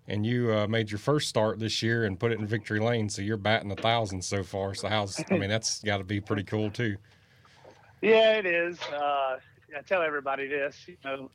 And 0.08 0.26
you 0.26 0.52
uh, 0.52 0.66
made 0.66 0.90
your 0.90 0.98
first 0.98 1.28
start 1.28 1.60
this 1.60 1.82
year 1.82 2.04
and 2.04 2.18
put 2.18 2.32
it 2.32 2.40
in 2.40 2.46
victory 2.46 2.80
lane, 2.80 3.08
so 3.08 3.22
you're 3.22 3.36
batting 3.36 3.70
a 3.70 3.76
thousand 3.76 4.22
so 4.22 4.42
far. 4.42 4.74
So 4.74 4.88
how's 4.88 5.22
I 5.30 5.38
mean 5.38 5.48
that's 5.48 5.82
got 5.82 5.98
to 5.98 6.04
be 6.04 6.20
pretty 6.20 6.44
cool 6.44 6.70
too. 6.70 6.96
Yeah, 8.04 8.32
it 8.32 8.46
is. 8.46 8.80
Uh, 8.92 9.38
I 9.78 9.80
tell 9.86 10.02
everybody 10.02 10.48
this. 10.48 10.76
You 10.88 10.96
know, 11.04 11.30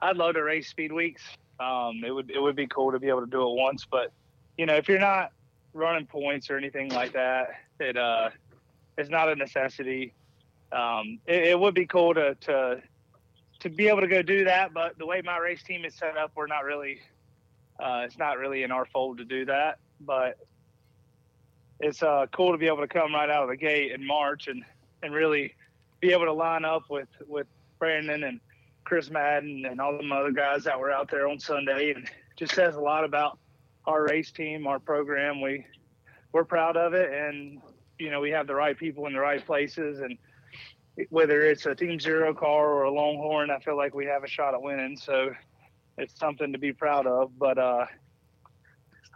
I'd 0.00 0.16
love 0.16 0.34
to 0.34 0.42
race 0.42 0.68
speed 0.68 0.92
weeks. 0.92 1.22
Um, 1.58 2.02
it 2.04 2.10
would 2.10 2.30
it 2.30 2.40
would 2.40 2.56
be 2.56 2.66
cool 2.66 2.92
to 2.92 2.98
be 2.98 3.08
able 3.08 3.20
to 3.20 3.26
do 3.26 3.42
it 3.42 3.54
once, 3.54 3.86
but 3.90 4.12
you 4.58 4.66
know, 4.66 4.74
if 4.74 4.88
you're 4.88 4.98
not 4.98 5.32
running 5.72 6.06
points 6.06 6.50
or 6.50 6.56
anything 6.56 6.90
like 6.90 7.12
that, 7.12 7.48
it 7.80 7.96
uh, 7.96 8.30
it's 8.98 9.10
not 9.10 9.28
a 9.28 9.36
necessity. 9.36 10.12
Um, 10.72 11.18
it, 11.26 11.48
it 11.48 11.58
would 11.58 11.74
be 11.74 11.86
cool 11.86 12.14
to 12.14 12.34
to 12.34 12.82
to 13.60 13.70
be 13.70 13.88
able 13.88 14.02
to 14.02 14.06
go 14.06 14.22
do 14.22 14.44
that, 14.44 14.74
but 14.74 14.98
the 14.98 15.06
way 15.06 15.22
my 15.24 15.38
race 15.38 15.62
team 15.62 15.84
is 15.84 15.94
set 15.94 16.16
up, 16.16 16.32
we're 16.34 16.46
not 16.46 16.64
really. 16.64 17.00
Uh, 17.78 18.02
it's 18.04 18.16
not 18.16 18.38
really 18.38 18.62
in 18.62 18.70
our 18.70 18.86
fold 18.86 19.18
to 19.18 19.24
do 19.24 19.44
that, 19.44 19.78
but 20.00 20.38
it's 21.78 22.02
uh, 22.02 22.24
cool 22.32 22.52
to 22.52 22.58
be 22.58 22.66
able 22.66 22.78
to 22.78 22.88
come 22.88 23.14
right 23.14 23.28
out 23.28 23.42
of 23.42 23.50
the 23.50 23.56
gate 23.56 23.92
in 23.92 24.06
March 24.06 24.48
and 24.48 24.64
and 25.02 25.14
really 25.14 25.54
be 26.00 26.12
able 26.12 26.24
to 26.24 26.32
line 26.32 26.64
up 26.64 26.84
with 26.88 27.08
with 27.26 27.46
Brandon 27.78 28.24
and 28.24 28.40
Chris 28.86 29.10
Madden 29.10 29.66
and 29.66 29.80
all 29.80 29.98
the 29.98 30.08
other 30.14 30.30
guys 30.30 30.62
that 30.64 30.78
were 30.78 30.92
out 30.92 31.10
there 31.10 31.28
on 31.28 31.40
Sunday, 31.40 31.92
and 31.92 32.08
just 32.36 32.54
says 32.54 32.76
a 32.76 32.80
lot 32.80 33.04
about 33.04 33.38
our 33.84 34.04
race 34.04 34.30
team, 34.30 34.66
our 34.66 34.78
program. 34.78 35.40
We 35.40 35.66
we're 36.32 36.44
proud 36.44 36.76
of 36.76 36.94
it, 36.94 37.12
and 37.12 37.60
you 37.98 38.10
know 38.10 38.20
we 38.20 38.30
have 38.30 38.46
the 38.46 38.54
right 38.54 38.78
people 38.78 39.06
in 39.06 39.12
the 39.12 39.18
right 39.18 39.44
places, 39.44 39.98
and 39.98 40.16
whether 41.10 41.42
it's 41.42 41.66
a 41.66 41.74
Team 41.74 41.98
Zero 41.98 42.32
car 42.32 42.68
or 42.70 42.84
a 42.84 42.90
Longhorn, 42.90 43.50
I 43.50 43.58
feel 43.58 43.76
like 43.76 43.92
we 43.92 44.06
have 44.06 44.22
a 44.22 44.28
shot 44.28 44.54
at 44.54 44.62
winning. 44.62 44.96
So 44.96 45.30
it's 45.98 46.16
something 46.16 46.52
to 46.52 46.58
be 46.58 46.72
proud 46.72 47.08
of. 47.08 47.36
But 47.36 47.58
uh, 47.58 47.86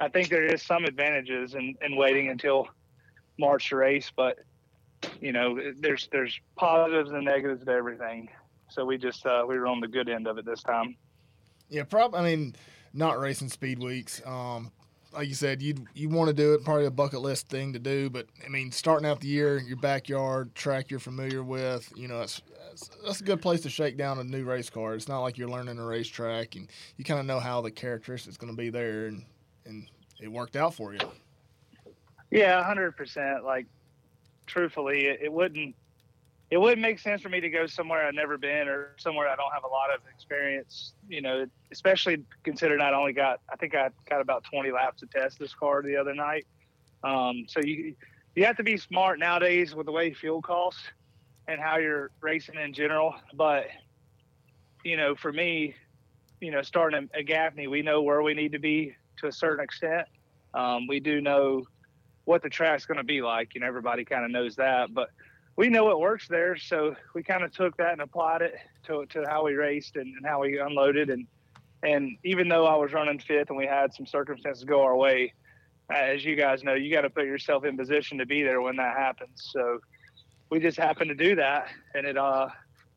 I 0.00 0.08
think 0.08 0.30
there 0.30 0.44
is 0.44 0.62
some 0.62 0.84
advantages 0.84 1.54
in, 1.54 1.76
in 1.80 1.94
waiting 1.94 2.28
until 2.28 2.68
March 3.38 3.70
race, 3.70 4.10
but 4.16 4.36
you 5.20 5.30
know, 5.30 5.60
there's 5.78 6.08
there's 6.10 6.38
positives 6.56 7.10
and 7.12 7.24
negatives 7.24 7.64
to 7.64 7.70
everything. 7.70 8.30
So 8.70 8.84
we 8.84 8.98
just 8.98 9.26
uh, 9.26 9.44
we 9.46 9.58
were 9.58 9.66
on 9.66 9.80
the 9.80 9.88
good 9.88 10.08
end 10.08 10.26
of 10.26 10.38
it 10.38 10.44
this 10.44 10.62
time. 10.62 10.96
Yeah, 11.68 11.84
probably. 11.84 12.20
I 12.20 12.22
mean, 12.24 12.54
not 12.92 13.18
racing 13.18 13.48
speed 13.48 13.82
weeks. 13.82 14.22
Um, 14.24 14.72
like 15.12 15.28
you 15.28 15.34
said, 15.34 15.60
you 15.60 15.74
you 15.94 16.08
want 16.08 16.28
to 16.28 16.34
do 16.34 16.54
it, 16.54 16.64
probably 16.64 16.86
a 16.86 16.90
bucket 16.90 17.20
list 17.20 17.48
thing 17.48 17.72
to 17.72 17.78
do. 17.78 18.10
But 18.10 18.26
I 18.44 18.48
mean, 18.48 18.70
starting 18.70 19.08
out 19.08 19.20
the 19.20 19.28
year, 19.28 19.58
your 19.58 19.76
backyard 19.76 20.54
track 20.54 20.90
you're 20.90 21.00
familiar 21.00 21.42
with, 21.42 21.92
you 21.96 22.08
know, 22.08 22.20
it's, 22.20 22.40
it's 22.72 22.90
that's 23.04 23.20
a 23.20 23.24
good 23.24 23.42
place 23.42 23.60
to 23.62 23.70
shake 23.70 23.96
down 23.96 24.18
a 24.18 24.24
new 24.24 24.44
race 24.44 24.70
car. 24.70 24.94
It's 24.94 25.08
not 25.08 25.20
like 25.20 25.36
you're 25.36 25.48
learning 25.48 25.78
a 25.78 25.84
racetrack, 25.84 26.54
and 26.54 26.68
you 26.96 27.04
kind 27.04 27.20
of 27.20 27.26
know 27.26 27.40
how 27.40 27.60
the 27.60 27.70
characteristics 27.70 28.36
going 28.36 28.52
to 28.52 28.56
be 28.56 28.70
there, 28.70 29.06
and 29.06 29.24
and 29.66 29.88
it 30.20 30.28
worked 30.28 30.56
out 30.56 30.74
for 30.74 30.92
you. 30.92 31.00
Yeah, 32.30 32.62
hundred 32.62 32.96
percent. 32.96 33.44
Like, 33.44 33.66
truthfully, 34.46 35.06
it, 35.06 35.20
it 35.22 35.32
wouldn't 35.32 35.74
it 36.50 36.58
wouldn't 36.58 36.82
make 36.82 36.98
sense 36.98 37.22
for 37.22 37.28
me 37.28 37.40
to 37.40 37.48
go 37.48 37.66
somewhere 37.66 38.06
I've 38.06 38.14
never 38.14 38.36
been 38.36 38.66
or 38.66 38.96
somewhere 38.98 39.28
I 39.28 39.36
don't 39.36 39.52
have 39.52 39.62
a 39.64 39.68
lot 39.68 39.94
of 39.94 40.00
experience. 40.12 40.94
You 41.08 41.22
know, 41.22 41.46
especially 41.70 42.24
considering 42.42 42.80
I 42.80 42.92
only 42.92 43.12
got 43.12 43.40
I 43.48 43.56
think 43.56 43.74
I 43.74 43.90
got 44.08 44.20
about 44.20 44.44
20 44.44 44.72
laps 44.72 45.00
to 45.00 45.06
test 45.06 45.38
this 45.38 45.54
car 45.54 45.82
the 45.82 45.96
other 45.96 46.14
night. 46.14 46.46
Um, 47.04 47.44
so 47.48 47.60
you 47.62 47.94
you 48.34 48.44
have 48.44 48.56
to 48.56 48.64
be 48.64 48.76
smart 48.76 49.18
nowadays 49.18 49.74
with 49.74 49.86
the 49.86 49.92
way 49.92 50.12
fuel 50.12 50.42
costs 50.42 50.82
and 51.46 51.60
how 51.60 51.78
you're 51.78 52.10
racing 52.20 52.56
in 52.56 52.74
general. 52.74 53.14
But 53.34 53.66
you 54.84 54.96
know, 54.96 55.14
for 55.14 55.32
me, 55.32 55.76
you 56.40 56.50
know, 56.50 56.62
starting 56.62 57.08
at 57.14 57.26
Gaffney, 57.26 57.68
we 57.68 57.82
know 57.82 58.02
where 58.02 58.22
we 58.22 58.34
need 58.34 58.52
to 58.52 58.58
be 58.58 58.96
to 59.18 59.28
a 59.28 59.32
certain 59.32 59.62
extent. 59.62 60.08
Um, 60.52 60.88
we 60.88 60.98
do 60.98 61.20
know 61.20 61.64
what 62.24 62.42
the 62.42 62.48
track's 62.48 62.86
going 62.86 62.98
to 62.98 63.04
be 63.04 63.22
like. 63.22 63.54
You 63.54 63.60
know, 63.60 63.68
everybody 63.68 64.04
kind 64.04 64.24
of 64.24 64.30
knows 64.32 64.56
that, 64.56 64.92
but 64.92 65.10
we 65.56 65.68
know 65.68 65.90
it 65.90 65.98
works 65.98 66.28
there, 66.28 66.56
so 66.56 66.94
we 67.14 67.22
kind 67.22 67.42
of 67.42 67.52
took 67.52 67.76
that 67.76 67.92
and 67.92 68.00
applied 68.00 68.42
it 68.42 68.54
to, 68.84 69.04
to 69.06 69.24
how 69.28 69.44
we 69.44 69.54
raced 69.54 69.96
and, 69.96 70.14
and, 70.16 70.26
how 70.26 70.40
we 70.40 70.58
unloaded. 70.58 71.10
And 71.10 71.26
and 71.82 72.16
even 72.24 72.48
though 72.48 72.66
I 72.66 72.76
was 72.76 72.92
running 72.92 73.18
fifth 73.18 73.48
and 73.48 73.58
we 73.58 73.66
had 73.66 73.92
some 73.94 74.06
circumstances 74.06 74.64
go 74.64 74.82
our 74.82 74.96
way, 74.96 75.32
as 75.90 76.24
you 76.24 76.36
guys 76.36 76.62
know, 76.62 76.74
you 76.74 76.92
got 76.92 77.02
to 77.02 77.10
put 77.10 77.24
yourself 77.24 77.64
in 77.64 77.76
position 77.76 78.18
to 78.18 78.26
be 78.26 78.42
there 78.42 78.60
when 78.60 78.76
that 78.76 78.96
happens. 78.96 79.50
So 79.52 79.80
we 80.50 80.60
just 80.60 80.76
happened 80.76 81.08
to 81.08 81.14
do 81.14 81.34
that, 81.36 81.68
and 81.94 82.06
it 82.06 82.16
uh 82.16 82.48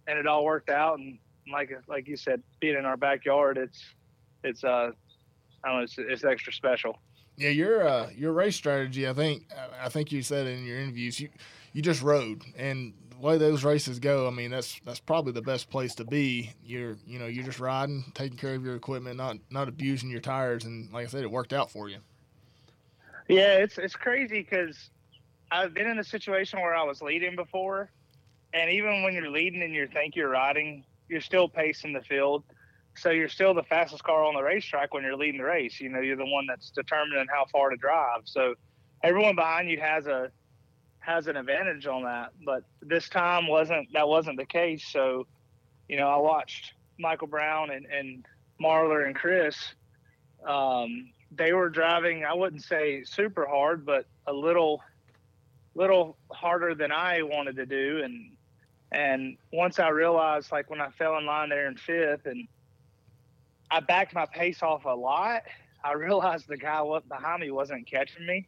and 0.07 0.19
it 0.19 0.27
all 0.27 0.43
worked 0.43 0.69
out. 0.69 0.99
And 0.99 1.17
like 1.51 1.71
like 1.87 2.07
you 2.07 2.17
said, 2.17 2.41
being 2.59 2.77
in 2.77 2.85
our 2.85 2.97
backyard, 2.97 3.57
it's 3.57 3.83
it's 4.43 4.63
uh 4.63 4.91
I 5.63 5.69
don't 5.69 5.77
know, 5.77 5.83
it's, 5.83 5.95
it's 5.97 6.23
extra 6.23 6.51
special. 6.51 6.99
Yeah, 7.37 7.49
your 7.49 7.87
uh, 7.87 8.09
your 8.15 8.31
race 8.31 8.55
strategy. 8.55 9.07
I 9.07 9.13
think 9.13 9.43
I 9.81 9.89
think 9.89 10.11
you 10.11 10.21
said 10.21 10.45
in 10.45 10.65
your 10.65 10.79
interviews 10.79 11.19
you 11.19 11.29
you 11.73 11.81
just 11.81 12.01
rode 12.01 12.43
and 12.57 12.93
the 13.09 13.17
way 13.17 13.37
those 13.37 13.63
races 13.63 13.99
go. 13.99 14.27
I 14.27 14.31
mean, 14.31 14.51
that's 14.51 14.79
that's 14.85 14.99
probably 14.99 15.33
the 15.33 15.41
best 15.41 15.69
place 15.69 15.95
to 15.95 16.05
be. 16.05 16.51
You're 16.63 16.97
you 17.05 17.19
know 17.19 17.25
you're 17.25 17.43
just 17.43 17.59
riding, 17.59 18.05
taking 18.13 18.37
care 18.37 18.55
of 18.55 18.63
your 18.63 18.75
equipment, 18.75 19.17
not 19.17 19.37
not 19.49 19.67
abusing 19.67 20.09
your 20.09 20.21
tires, 20.21 20.65
and 20.65 20.91
like 20.93 21.05
I 21.05 21.09
said, 21.09 21.23
it 21.23 21.31
worked 21.31 21.53
out 21.53 21.71
for 21.71 21.89
you. 21.89 21.97
Yeah, 23.27 23.55
it's 23.55 23.77
it's 23.77 23.95
crazy 23.95 24.41
because 24.41 24.89
I've 25.51 25.73
been 25.73 25.87
in 25.87 25.99
a 25.99 26.03
situation 26.03 26.59
where 26.61 26.75
I 26.75 26.83
was 26.83 27.01
leading 27.01 27.35
before, 27.35 27.91
and 28.53 28.69
even 28.69 29.03
when 29.03 29.13
you're 29.13 29.29
leading 29.29 29.61
and 29.61 29.73
you 29.73 29.87
think 29.87 30.15
you're 30.15 30.29
riding, 30.29 30.85
you're 31.09 31.21
still 31.21 31.49
pacing 31.49 31.93
the 31.93 32.01
field 32.01 32.43
so 32.95 33.09
you're 33.09 33.29
still 33.29 33.53
the 33.53 33.63
fastest 33.63 34.03
car 34.03 34.23
on 34.23 34.35
the 34.35 34.43
racetrack 34.43 34.93
when 34.93 35.03
you're 35.03 35.17
leading 35.17 35.39
the 35.39 35.45
race. 35.45 35.79
You 35.81 35.89
know, 35.89 35.99
you're 35.99 36.17
the 36.17 36.25
one 36.25 36.45
that's 36.47 36.69
determining 36.69 37.25
how 37.29 37.45
far 37.51 37.69
to 37.69 37.75
drive. 37.75 38.21
So 38.25 38.53
everyone 39.01 39.35
behind 39.35 39.69
you 39.69 39.79
has 39.79 40.05
a 40.05 40.29
has 41.03 41.27
an 41.27 41.35
advantage 41.35 41.85
on 41.85 42.03
that. 42.03 42.31
But 42.45 42.63
this 42.81 43.09
time 43.09 43.47
wasn't 43.47 43.91
that 43.93 44.07
wasn't 44.07 44.37
the 44.37 44.45
case. 44.45 44.85
So, 44.91 45.27
you 45.87 45.97
know, 45.97 46.07
I 46.07 46.17
watched 46.17 46.73
Michael 46.97 47.27
Brown 47.27 47.71
and, 47.71 47.85
and 47.85 48.25
Marlar 48.61 49.05
and 49.05 49.15
Chris. 49.15 49.57
Um, 50.47 51.11
they 51.35 51.53
were 51.53 51.69
driving, 51.69 52.25
I 52.25 52.33
wouldn't 52.33 52.63
say 52.63 53.03
super 53.03 53.45
hard, 53.45 53.85
but 53.85 54.05
a 54.27 54.33
little 54.33 54.81
little 55.75 56.17
harder 56.31 56.75
than 56.75 56.91
I 56.91 57.23
wanted 57.23 57.55
to 57.57 57.65
do. 57.65 58.01
And 58.03 58.35
and 58.91 59.37
once 59.51 59.79
I 59.79 59.89
realized 59.89 60.51
like 60.51 60.69
when 60.69 60.81
I 60.81 60.89
fell 60.91 61.17
in 61.17 61.25
line 61.25 61.49
there 61.49 61.67
in 61.67 61.75
fifth 61.75 62.25
and 62.25 62.47
I 63.71 63.79
backed 63.79 64.13
my 64.13 64.27
pace 64.27 64.61
off 64.61 64.85
a 64.85 64.89
lot. 64.89 65.43
I 65.83 65.93
realized 65.93 66.47
the 66.47 66.57
guy 66.57 66.81
behind 67.09 67.41
me 67.41 67.51
wasn't 67.51 67.87
catching 67.87 68.25
me. 68.25 68.47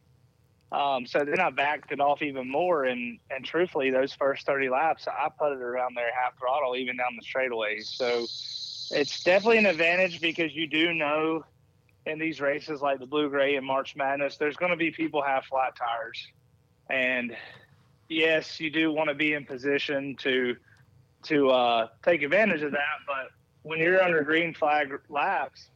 Um, 0.72 1.06
so 1.06 1.24
then 1.24 1.40
I 1.40 1.50
backed 1.50 1.92
it 1.92 2.00
off 2.00 2.22
even 2.22 2.50
more, 2.50 2.84
and 2.84 3.18
and 3.30 3.44
truthfully, 3.44 3.90
those 3.90 4.12
first 4.12 4.44
thirty 4.46 4.68
laps, 4.68 5.06
I 5.06 5.28
put 5.38 5.52
it 5.52 5.62
around 5.62 5.96
there 5.96 6.10
half 6.12 6.38
throttle, 6.38 6.76
even 6.76 6.96
down 6.96 7.16
the 7.18 7.24
straightaways. 7.24 7.86
So 7.96 8.26
it's 8.90 9.22
definitely 9.22 9.58
an 9.58 9.66
advantage 9.66 10.20
because 10.20 10.54
you 10.54 10.66
do 10.66 10.92
know 10.92 11.44
in 12.04 12.18
these 12.18 12.40
races 12.40 12.80
like 12.80 12.98
the 12.98 13.06
Blue 13.06 13.28
Gray 13.28 13.56
and 13.56 13.66
March 13.66 13.94
Madness, 13.96 14.36
there's 14.38 14.56
going 14.56 14.70
to 14.70 14.76
be 14.76 14.90
people 14.90 15.22
have 15.22 15.44
flat 15.44 15.76
tires, 15.76 16.26
and 16.90 17.36
yes, 18.08 18.58
you 18.58 18.70
do 18.70 18.92
want 18.92 19.08
to 19.08 19.14
be 19.14 19.34
in 19.34 19.44
position 19.44 20.16
to 20.20 20.56
to 21.24 21.50
uh, 21.50 21.88
take 22.04 22.22
advantage 22.22 22.62
of 22.62 22.72
that, 22.72 22.98
but 23.06 23.30
when 23.62 23.80
you're 23.80 24.02
under 24.02 24.22
green 24.22 24.54
flag 24.54 24.92
laps, 25.08 25.68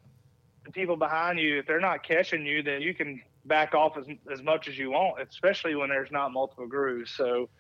the 0.64 0.70
people 0.70 0.96
behind 0.96 1.38
you, 1.38 1.58
if 1.58 1.66
they're 1.66 1.80
not 1.80 2.04
catching 2.04 2.46
you, 2.46 2.62
then 2.62 2.80
you 2.82 2.94
can 2.94 3.20
back 3.50 3.74
off 3.74 3.98
as, 3.98 4.06
as 4.32 4.42
much 4.42 4.68
as 4.68 4.78
you 4.78 4.92
want, 4.92 5.20
especially 5.20 5.74
when 5.74 5.90
there's 5.90 6.10
not 6.10 6.32
multiple 6.32 6.66
grooves. 6.66 7.10
So 7.10 7.50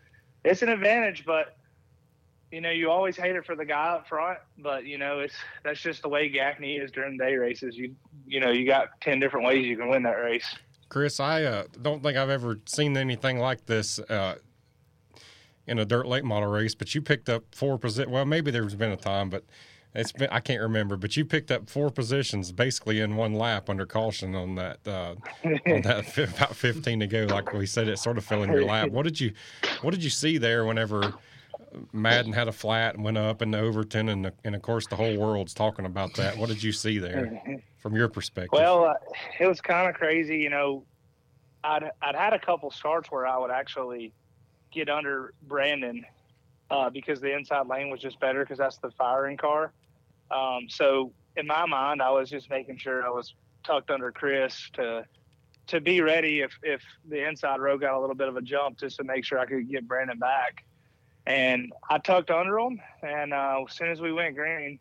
it's 0.44 0.62
an 0.62 0.70
advantage, 0.70 1.26
but 1.26 1.56
you 2.50 2.60
know, 2.60 2.70
you 2.70 2.90
always 2.90 3.16
hate 3.16 3.36
it 3.36 3.44
for 3.44 3.54
the 3.54 3.64
guy 3.64 3.90
up 3.90 4.08
front, 4.08 4.38
but 4.58 4.86
you 4.86 4.96
know, 4.96 5.18
it's 5.18 5.34
that's 5.62 5.80
just 5.80 6.02
the 6.02 6.08
way 6.08 6.28
Gaffney 6.28 6.76
is 6.76 6.90
during 6.90 7.18
day 7.18 7.34
races. 7.34 7.76
You 7.76 7.94
you 8.26 8.40
know, 8.40 8.50
you 8.50 8.66
got 8.66 9.00
ten 9.00 9.20
different 9.20 9.46
ways 9.46 9.66
you 9.66 9.76
can 9.76 9.88
win 9.88 10.02
that 10.04 10.16
race. 10.16 10.46
Chris, 10.88 11.20
I 11.20 11.44
uh, 11.44 11.64
don't 11.82 12.02
think 12.02 12.16
I've 12.16 12.30
ever 12.30 12.58
seen 12.66 12.96
anything 12.96 13.38
like 13.38 13.66
this 13.66 13.98
uh, 13.98 14.36
in 15.66 15.78
a 15.78 15.84
dirt 15.84 16.06
late 16.06 16.24
model 16.24 16.48
race. 16.48 16.74
But 16.74 16.94
you 16.94 17.02
picked 17.02 17.28
up 17.28 17.44
four 17.54 17.78
position. 17.78 18.10
Well, 18.10 18.24
maybe 18.24 18.50
there's 18.50 18.74
been 18.74 18.90
a 18.90 18.96
time, 18.96 19.30
but 19.30 19.44
it's 19.94 20.12
been 20.12 20.28
I 20.30 20.40
can't 20.40 20.60
remember, 20.62 20.96
but 20.96 21.16
you 21.16 21.24
picked 21.24 21.50
up 21.50 21.68
four 21.68 21.90
positions 21.90 22.52
basically 22.52 23.00
in 23.00 23.16
one 23.16 23.34
lap 23.34 23.68
under 23.68 23.86
caution 23.86 24.34
on 24.34 24.54
that 24.54 24.78
uh, 24.86 25.14
on 25.44 25.82
that 25.82 26.16
about 26.18 26.54
15 26.54 27.00
to 27.00 27.06
go. 27.06 27.26
Like 27.28 27.52
we 27.52 27.66
said, 27.66 27.88
it 27.88 27.98
sort 27.98 28.18
of 28.18 28.24
fell 28.24 28.42
in 28.42 28.50
your 28.50 28.64
lap. 28.64 28.90
What 28.90 29.02
did 29.02 29.20
you 29.20 29.32
What 29.82 29.92
did 29.92 30.04
you 30.04 30.10
see 30.10 30.38
there 30.38 30.64
whenever 30.64 31.14
Madden 31.92 32.32
had 32.32 32.48
a 32.48 32.52
flat 32.52 32.94
and 32.94 33.04
went 33.04 33.18
up 33.18 33.42
into 33.42 33.58
Overton, 33.58 34.08
and 34.08 34.32
and 34.44 34.54
of 34.54 34.62
course 34.62 34.86
the 34.86 34.96
whole 34.96 35.16
world's 35.16 35.54
talking 35.54 35.86
about 35.86 36.14
that. 36.14 36.36
What 36.36 36.48
did 36.48 36.62
you 36.62 36.72
see 36.72 36.98
there 36.98 37.42
from 37.78 37.94
your 37.96 38.08
perspective? 38.08 38.52
Well, 38.52 38.84
uh, 38.84 38.94
it 39.38 39.46
was 39.46 39.60
kind 39.60 39.88
of 39.88 39.94
crazy. 39.94 40.38
You 40.38 40.50
know, 40.50 40.84
I'd 41.64 41.90
I'd 42.02 42.14
had 42.14 42.32
a 42.32 42.38
couple 42.38 42.70
starts 42.70 43.10
where 43.10 43.26
I 43.26 43.38
would 43.38 43.50
actually 43.50 44.12
get 44.72 44.88
under 44.88 45.34
Brandon 45.42 46.04
uh, 46.70 46.90
because 46.90 47.20
the 47.20 47.34
inside 47.34 47.66
lane 47.66 47.90
was 47.90 48.00
just 48.00 48.20
better 48.20 48.40
because 48.40 48.58
that's 48.58 48.78
the 48.78 48.90
firing 48.92 49.36
car. 49.36 49.72
Um, 50.30 50.68
so 50.68 51.12
in 51.36 51.46
my 51.46 51.66
mind, 51.66 52.02
I 52.02 52.10
was 52.10 52.30
just 52.30 52.50
making 52.50 52.78
sure 52.78 53.04
I 53.04 53.10
was 53.10 53.34
tucked 53.64 53.90
under 53.90 54.12
Chris 54.12 54.70
to 54.74 55.04
to 55.68 55.80
be 55.80 56.00
ready 56.00 56.40
if 56.40 56.52
if 56.62 56.82
the 57.08 57.26
inside 57.26 57.60
row 57.60 57.78
got 57.78 57.94
a 57.94 58.00
little 58.00 58.16
bit 58.16 58.28
of 58.28 58.36
a 58.36 58.42
jump, 58.42 58.78
just 58.78 58.96
to 58.96 59.04
make 59.04 59.24
sure 59.24 59.38
I 59.38 59.46
could 59.46 59.70
get 59.70 59.86
Brandon 59.86 60.18
back. 60.18 60.64
And 61.26 61.72
I 61.88 61.98
tucked 61.98 62.30
under 62.30 62.58
him, 62.58 62.80
and 63.02 63.32
uh, 63.32 63.62
as 63.68 63.76
soon 63.76 63.90
as 63.90 64.00
we 64.00 64.12
went 64.12 64.34
green, 64.34 64.78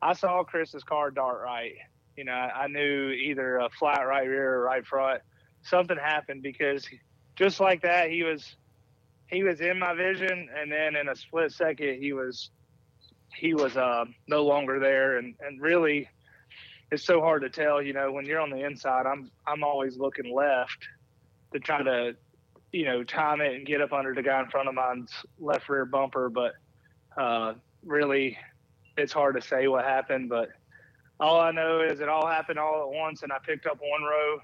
I 0.00 0.12
saw 0.12 0.44
Chris's 0.44 0.84
car 0.84 1.10
dart 1.10 1.40
right. 1.42 1.74
You 2.16 2.24
know, 2.24 2.32
I, 2.32 2.66
knew 2.66 3.10
either 3.10 3.58
a 3.58 3.70
flat 3.70 4.02
right 4.02 4.26
rear 4.26 4.54
or 4.54 4.62
right 4.62 4.84
front. 4.84 5.22
Something 5.62 5.96
happened 5.96 6.42
because 6.42 6.86
just 7.36 7.60
like 7.60 7.82
that, 7.82 8.10
he 8.10 8.22
was 8.22 8.56
he 9.28 9.42
was 9.42 9.60
in 9.60 9.78
my 9.78 9.94
vision, 9.94 10.48
and 10.56 10.70
then 10.70 10.96
in 10.96 11.08
a 11.08 11.16
split 11.16 11.52
second, 11.52 12.00
he 12.00 12.12
was 12.12 12.50
he 13.34 13.54
was 13.54 13.76
uh, 13.76 14.04
no 14.26 14.44
longer 14.44 14.78
there, 14.78 15.18
and 15.18 15.34
and 15.40 15.60
really, 15.60 16.08
it's 16.90 17.04
so 17.04 17.20
hard 17.20 17.42
to 17.42 17.50
tell. 17.50 17.82
You 17.82 17.92
know, 17.92 18.12
when 18.12 18.24
you're 18.26 18.40
on 18.40 18.50
the 18.50 18.64
inside, 18.64 19.06
I'm 19.06 19.30
I'm 19.46 19.62
always 19.62 19.96
looking 19.96 20.34
left 20.34 20.86
to 21.52 21.58
try 21.58 21.82
to, 21.82 22.14
you 22.72 22.84
know, 22.84 23.02
time 23.02 23.40
it 23.40 23.54
and 23.54 23.66
get 23.66 23.80
up 23.80 23.92
under 23.92 24.14
the 24.14 24.22
guy 24.22 24.40
in 24.40 24.48
front 24.48 24.68
of 24.68 24.74
mine's 24.74 25.12
left 25.38 25.68
rear 25.68 25.84
bumper, 25.84 26.28
but 26.28 26.54
uh, 27.16 27.54
really, 27.84 28.36
it's 28.96 29.12
hard 29.12 29.36
to 29.36 29.42
say 29.42 29.68
what 29.68 29.84
happened. 29.84 30.28
But 30.28 30.50
all 31.20 31.40
I 31.40 31.50
know 31.50 31.80
is 31.80 32.00
it 32.00 32.08
all 32.08 32.26
happened 32.26 32.58
all 32.58 32.82
at 32.82 32.96
once, 32.96 33.22
and 33.22 33.32
I 33.32 33.38
picked 33.38 33.66
up 33.66 33.78
one 33.80 34.02
row, 34.02 34.38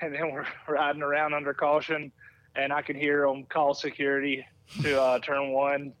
and 0.00 0.14
then 0.14 0.32
we're 0.32 0.46
riding 0.68 1.02
around 1.02 1.34
under 1.34 1.54
caution, 1.54 2.12
and 2.56 2.72
I 2.72 2.82
could 2.82 2.96
hear 2.96 3.26
them 3.26 3.44
call 3.44 3.74
security 3.74 4.44
to 4.82 5.00
uh, 5.00 5.18
turn 5.18 5.52
one 5.52 5.92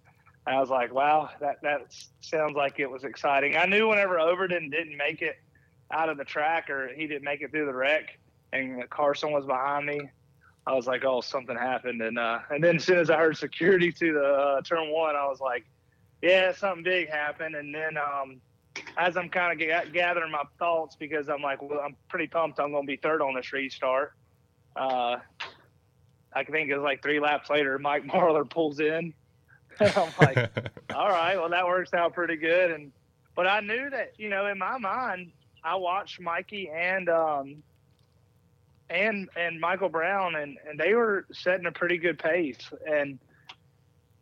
I 0.46 0.58
was 0.60 0.70
like, 0.70 0.92
wow, 0.92 1.30
that 1.40 1.62
that 1.62 1.94
sounds 2.20 2.56
like 2.56 2.80
it 2.80 2.90
was 2.90 3.04
exciting. 3.04 3.56
I 3.56 3.66
knew 3.66 3.88
whenever 3.88 4.18
Overton 4.18 4.70
didn't 4.70 4.96
make 4.96 5.22
it 5.22 5.36
out 5.90 6.08
of 6.08 6.16
the 6.16 6.24
track 6.24 6.70
or 6.70 6.88
he 6.88 7.06
didn't 7.06 7.24
make 7.24 7.42
it 7.42 7.50
through 7.50 7.66
the 7.66 7.74
wreck, 7.74 8.18
and 8.52 8.88
Carson 8.90 9.30
was 9.30 9.46
behind 9.46 9.86
me, 9.86 10.00
I 10.66 10.74
was 10.74 10.86
like, 10.86 11.04
oh, 11.04 11.20
something 11.20 11.56
happened. 11.56 12.02
And 12.02 12.18
uh, 12.18 12.40
and 12.50 12.62
then 12.62 12.76
as 12.76 12.84
soon 12.84 12.98
as 12.98 13.10
I 13.10 13.16
heard 13.18 13.36
security 13.36 13.92
to 13.92 14.12
the 14.12 14.24
uh, 14.24 14.62
turn 14.62 14.90
one, 14.90 15.16
I 15.16 15.26
was 15.26 15.40
like, 15.40 15.64
yeah, 16.22 16.52
something 16.52 16.84
big 16.84 17.08
happened. 17.08 17.56
And 17.56 17.74
then 17.74 17.96
um, 17.96 18.40
as 18.96 19.16
I'm 19.16 19.28
kind 19.28 19.52
of 19.52 19.58
ga- 19.58 19.90
gathering 19.92 20.30
my 20.30 20.44
thoughts 20.58 20.96
because 20.96 21.28
I'm 21.28 21.42
like, 21.42 21.60
well, 21.62 21.80
I'm 21.84 21.96
pretty 22.08 22.28
pumped. 22.28 22.60
I'm 22.60 22.70
going 22.70 22.84
to 22.84 22.86
be 22.86 22.96
third 22.96 23.22
on 23.22 23.34
this 23.34 23.52
restart. 23.52 24.12
Uh, 24.76 25.16
I 26.34 26.44
think 26.44 26.70
it 26.70 26.74
was 26.76 26.84
like 26.84 27.02
three 27.02 27.20
laps 27.20 27.50
later, 27.50 27.78
Mike 27.78 28.04
Marlar 28.06 28.48
pulls 28.48 28.80
in. 28.80 29.14
I'm 29.80 30.12
like, 30.20 30.50
all 30.94 31.08
right, 31.08 31.36
well 31.36 31.50
that 31.50 31.66
works 31.66 31.92
out 31.94 32.14
pretty 32.14 32.36
good. 32.36 32.70
And 32.70 32.92
but 33.34 33.46
I 33.46 33.60
knew 33.60 33.90
that 33.90 34.12
you 34.18 34.28
know 34.28 34.46
in 34.46 34.58
my 34.58 34.78
mind, 34.78 35.32
I 35.64 35.76
watched 35.76 36.20
Mikey 36.20 36.70
and 36.74 37.08
um, 37.08 37.62
and 38.90 39.28
and 39.36 39.60
Michael 39.60 39.88
Brown, 39.88 40.36
and 40.36 40.58
and 40.68 40.78
they 40.78 40.94
were 40.94 41.26
setting 41.32 41.66
a 41.66 41.72
pretty 41.72 41.98
good 41.98 42.18
pace. 42.18 42.58
And 42.86 43.18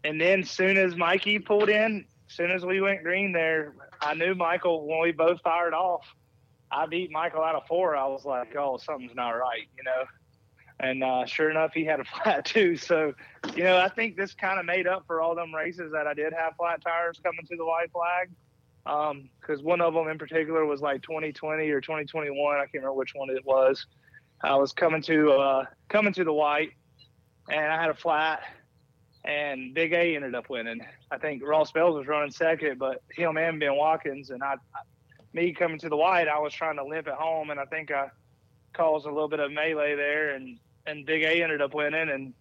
and 0.04 0.20
then 0.20 0.44
soon 0.44 0.76
as 0.76 0.96
Mikey 0.96 1.38
pulled 1.40 1.68
in, 1.68 2.04
as 2.28 2.36
soon 2.36 2.50
as 2.50 2.64
we 2.64 2.80
went 2.80 3.02
green 3.02 3.32
there, 3.32 3.74
I 4.00 4.14
knew 4.14 4.34
Michael 4.34 4.86
when 4.86 5.00
we 5.00 5.12
both 5.12 5.40
fired 5.42 5.74
off. 5.74 6.06
I 6.70 6.86
beat 6.86 7.10
Michael 7.10 7.42
out 7.42 7.56
of 7.56 7.66
four. 7.66 7.96
I 7.96 8.06
was 8.06 8.24
like, 8.24 8.54
oh, 8.56 8.78
something's 8.78 9.14
not 9.14 9.30
right, 9.30 9.66
you 9.76 9.82
know. 9.82 10.04
And 10.80 11.04
uh, 11.04 11.26
sure 11.26 11.50
enough, 11.50 11.74
he 11.74 11.84
had 11.84 12.00
a 12.00 12.04
flat 12.22 12.44
too. 12.46 12.76
So, 12.76 13.12
you 13.54 13.64
know, 13.64 13.76
I 13.76 13.88
think 13.88 14.16
this 14.16 14.34
kind 14.34 14.58
of 14.58 14.64
made 14.64 14.86
up 14.86 15.04
for 15.06 15.20
all 15.20 15.34
them 15.34 15.54
races 15.54 15.92
that 15.92 16.06
I 16.06 16.14
did 16.14 16.32
have 16.32 16.56
flat 16.56 16.80
tires 16.82 17.20
coming 17.22 17.46
to 17.46 17.56
the 17.56 17.64
white 17.64 17.92
flag. 17.92 18.30
Because 18.84 19.60
um, 19.60 19.64
one 19.64 19.82
of 19.82 19.92
them 19.92 20.08
in 20.08 20.16
particular 20.16 20.64
was 20.64 20.80
like 20.80 21.02
2020 21.02 21.68
or 21.68 21.82
2021. 21.82 22.56
I 22.56 22.60
can't 22.60 22.70
remember 22.74 22.94
which 22.94 23.12
one 23.14 23.28
it 23.28 23.44
was. 23.44 23.86
I 24.42 24.56
was 24.56 24.72
coming 24.72 25.02
to 25.02 25.32
uh, 25.32 25.64
coming 25.90 26.14
to 26.14 26.24
the 26.24 26.32
white, 26.32 26.70
and 27.50 27.70
I 27.70 27.78
had 27.78 27.90
a 27.90 27.94
flat, 27.94 28.40
and 29.22 29.74
Big 29.74 29.92
A 29.92 30.16
ended 30.16 30.34
up 30.34 30.48
winning. 30.48 30.80
I 31.10 31.18
think 31.18 31.42
Ross 31.46 31.72
Bales 31.72 31.94
was 31.94 32.06
running 32.06 32.30
second, 32.30 32.78
but 32.78 33.02
him 33.10 33.36
and 33.36 33.60
Ben 33.60 33.76
Watkins 33.76 34.30
and 34.30 34.42
I, 34.42 34.54
me 35.34 35.52
coming 35.52 35.78
to 35.80 35.90
the 35.90 35.96
white, 35.96 36.26
I 36.26 36.38
was 36.38 36.54
trying 36.54 36.76
to 36.76 36.84
limp 36.84 37.06
it 37.06 37.12
home, 37.12 37.50
and 37.50 37.60
I 37.60 37.66
think 37.66 37.90
I 37.90 38.08
caused 38.72 39.04
a 39.04 39.10
little 39.10 39.28
bit 39.28 39.40
of 39.40 39.52
melee 39.52 39.94
there, 39.94 40.30
and 40.30 40.58
and 40.86 41.06
Big 41.06 41.22
A 41.22 41.42
ended 41.42 41.62
up 41.62 41.74
winning, 41.74 42.08
and 42.08 42.34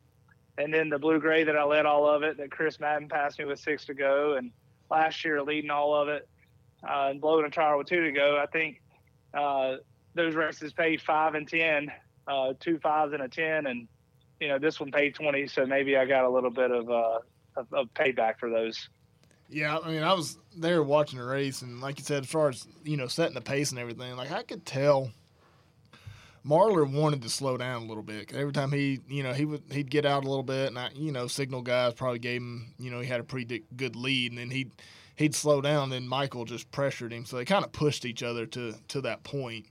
and 0.57 0.73
then 0.73 0.89
the 0.89 0.99
blue 0.99 1.19
gray 1.19 1.43
that 1.43 1.55
I 1.55 1.63
led 1.63 1.85
all 1.85 2.07
of 2.07 2.23
it, 2.23 2.37
that 2.37 2.51
Chris 2.51 2.79
Madden 2.79 3.07
passed 3.07 3.39
me 3.39 3.45
with 3.45 3.59
six 3.59 3.85
to 3.85 3.93
go, 3.93 4.35
and 4.35 4.51
last 4.89 5.23
year 5.23 5.41
leading 5.41 5.69
all 5.69 5.95
of 5.95 6.09
it, 6.09 6.27
uh, 6.83 7.07
and 7.09 7.21
blowing 7.21 7.45
a 7.45 7.49
tire 7.49 7.77
with 7.77 7.87
two 7.87 8.03
to 8.03 8.11
go. 8.11 8.37
I 8.41 8.45
think 8.45 8.81
uh, 9.33 9.75
those 10.15 10.35
races 10.35 10.73
paid 10.73 11.01
five 11.01 11.35
and 11.35 11.47
ten, 11.47 11.91
uh, 12.27 12.53
two 12.59 12.79
fives 12.79 13.13
and 13.13 13.23
a 13.23 13.29
ten, 13.29 13.67
and 13.67 13.87
you 14.39 14.47
know 14.47 14.59
this 14.59 14.79
one 14.79 14.91
paid 14.91 15.15
twenty, 15.15 15.47
so 15.47 15.65
maybe 15.65 15.97
I 15.97 16.05
got 16.05 16.25
a 16.25 16.29
little 16.29 16.51
bit 16.51 16.71
of 16.71 16.89
uh, 16.89 17.19
of, 17.55 17.73
of 17.73 17.93
payback 17.93 18.39
for 18.39 18.49
those. 18.49 18.89
Yeah, 19.51 19.79
I 19.79 19.89
mean, 19.89 20.03
I 20.03 20.13
was 20.13 20.37
there 20.55 20.83
watching 20.83 21.17
the 21.17 21.25
race, 21.25 21.63
and 21.63 21.81
like 21.81 21.97
you 21.97 22.05
said, 22.05 22.23
as 22.23 22.29
far 22.29 22.49
as 22.49 22.67
you 22.83 22.97
know, 22.97 23.07
setting 23.07 23.33
the 23.33 23.41
pace 23.41 23.71
and 23.71 23.79
everything, 23.79 24.15
like 24.15 24.31
I 24.31 24.43
could 24.43 24.65
tell 24.65 25.11
Marlar 26.45 26.85
wanted 26.89 27.21
to 27.23 27.29
slow 27.29 27.57
down 27.57 27.83
a 27.83 27.85
little 27.85 28.03
bit. 28.03 28.33
Every 28.33 28.53
time 28.53 28.71
he, 28.71 28.99
you 29.07 29.23
know, 29.23 29.33
he 29.33 29.45
would 29.45 29.63
he'd 29.71 29.89
get 29.89 30.05
out 30.05 30.23
a 30.23 30.29
little 30.29 30.43
bit, 30.43 30.67
and 30.67 30.79
I, 30.79 30.89
you 30.93 31.11
know, 31.11 31.27
signal 31.27 31.61
guys 31.61 31.93
probably 31.93 32.19
gave 32.19 32.41
him, 32.41 32.73
you 32.79 32.91
know, 32.91 32.99
he 32.99 33.07
had 33.07 33.19
a 33.19 33.23
pretty 33.23 33.63
good 33.75 33.95
lead, 33.95 34.31
and 34.31 34.39
then 34.39 34.49
he'd 34.49 34.71
he'd 35.15 35.35
slow 35.35 35.61
down. 35.61 35.89
Then 35.89 36.07
Michael 36.07 36.45
just 36.45 36.71
pressured 36.71 37.11
him, 37.11 37.25
so 37.25 37.37
they 37.37 37.45
kind 37.45 37.65
of 37.65 37.71
pushed 37.71 38.05
each 38.05 38.23
other 38.23 38.45
to 38.47 38.73
to 38.89 39.01
that 39.01 39.23
point. 39.23 39.65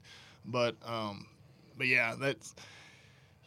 But 0.45 0.77
um, 0.85 1.27
but 1.77 1.87
yeah, 1.87 2.15
that's 2.19 2.55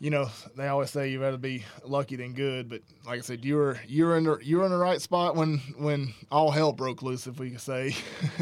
you 0.02 0.10
know, 0.10 0.32
they 0.58 0.68
always 0.68 0.90
say 0.90 1.10
you 1.10 1.22
rather 1.22 1.38
be 1.38 1.64
lucky 1.86 2.16
than 2.16 2.34
good, 2.34 2.68
but 2.68 2.82
like 3.06 3.20
I 3.20 3.22
said, 3.22 3.46
you 3.46 3.56
were 3.56 3.80
you 3.88 4.06
were 4.06 4.18
in 4.18 4.24
the 4.24 4.40
you 4.42 4.58
were 4.58 4.66
in 4.66 4.72
the 4.72 4.78
right 4.78 5.00
spot 5.00 5.36
when 5.36 5.60
when 5.78 6.16
all 6.32 6.50
hell 6.50 6.74
broke 6.74 7.04
loose, 7.04 7.28
if 7.28 7.38
we 7.38 7.52
could 7.52 7.62
say. 7.62 7.96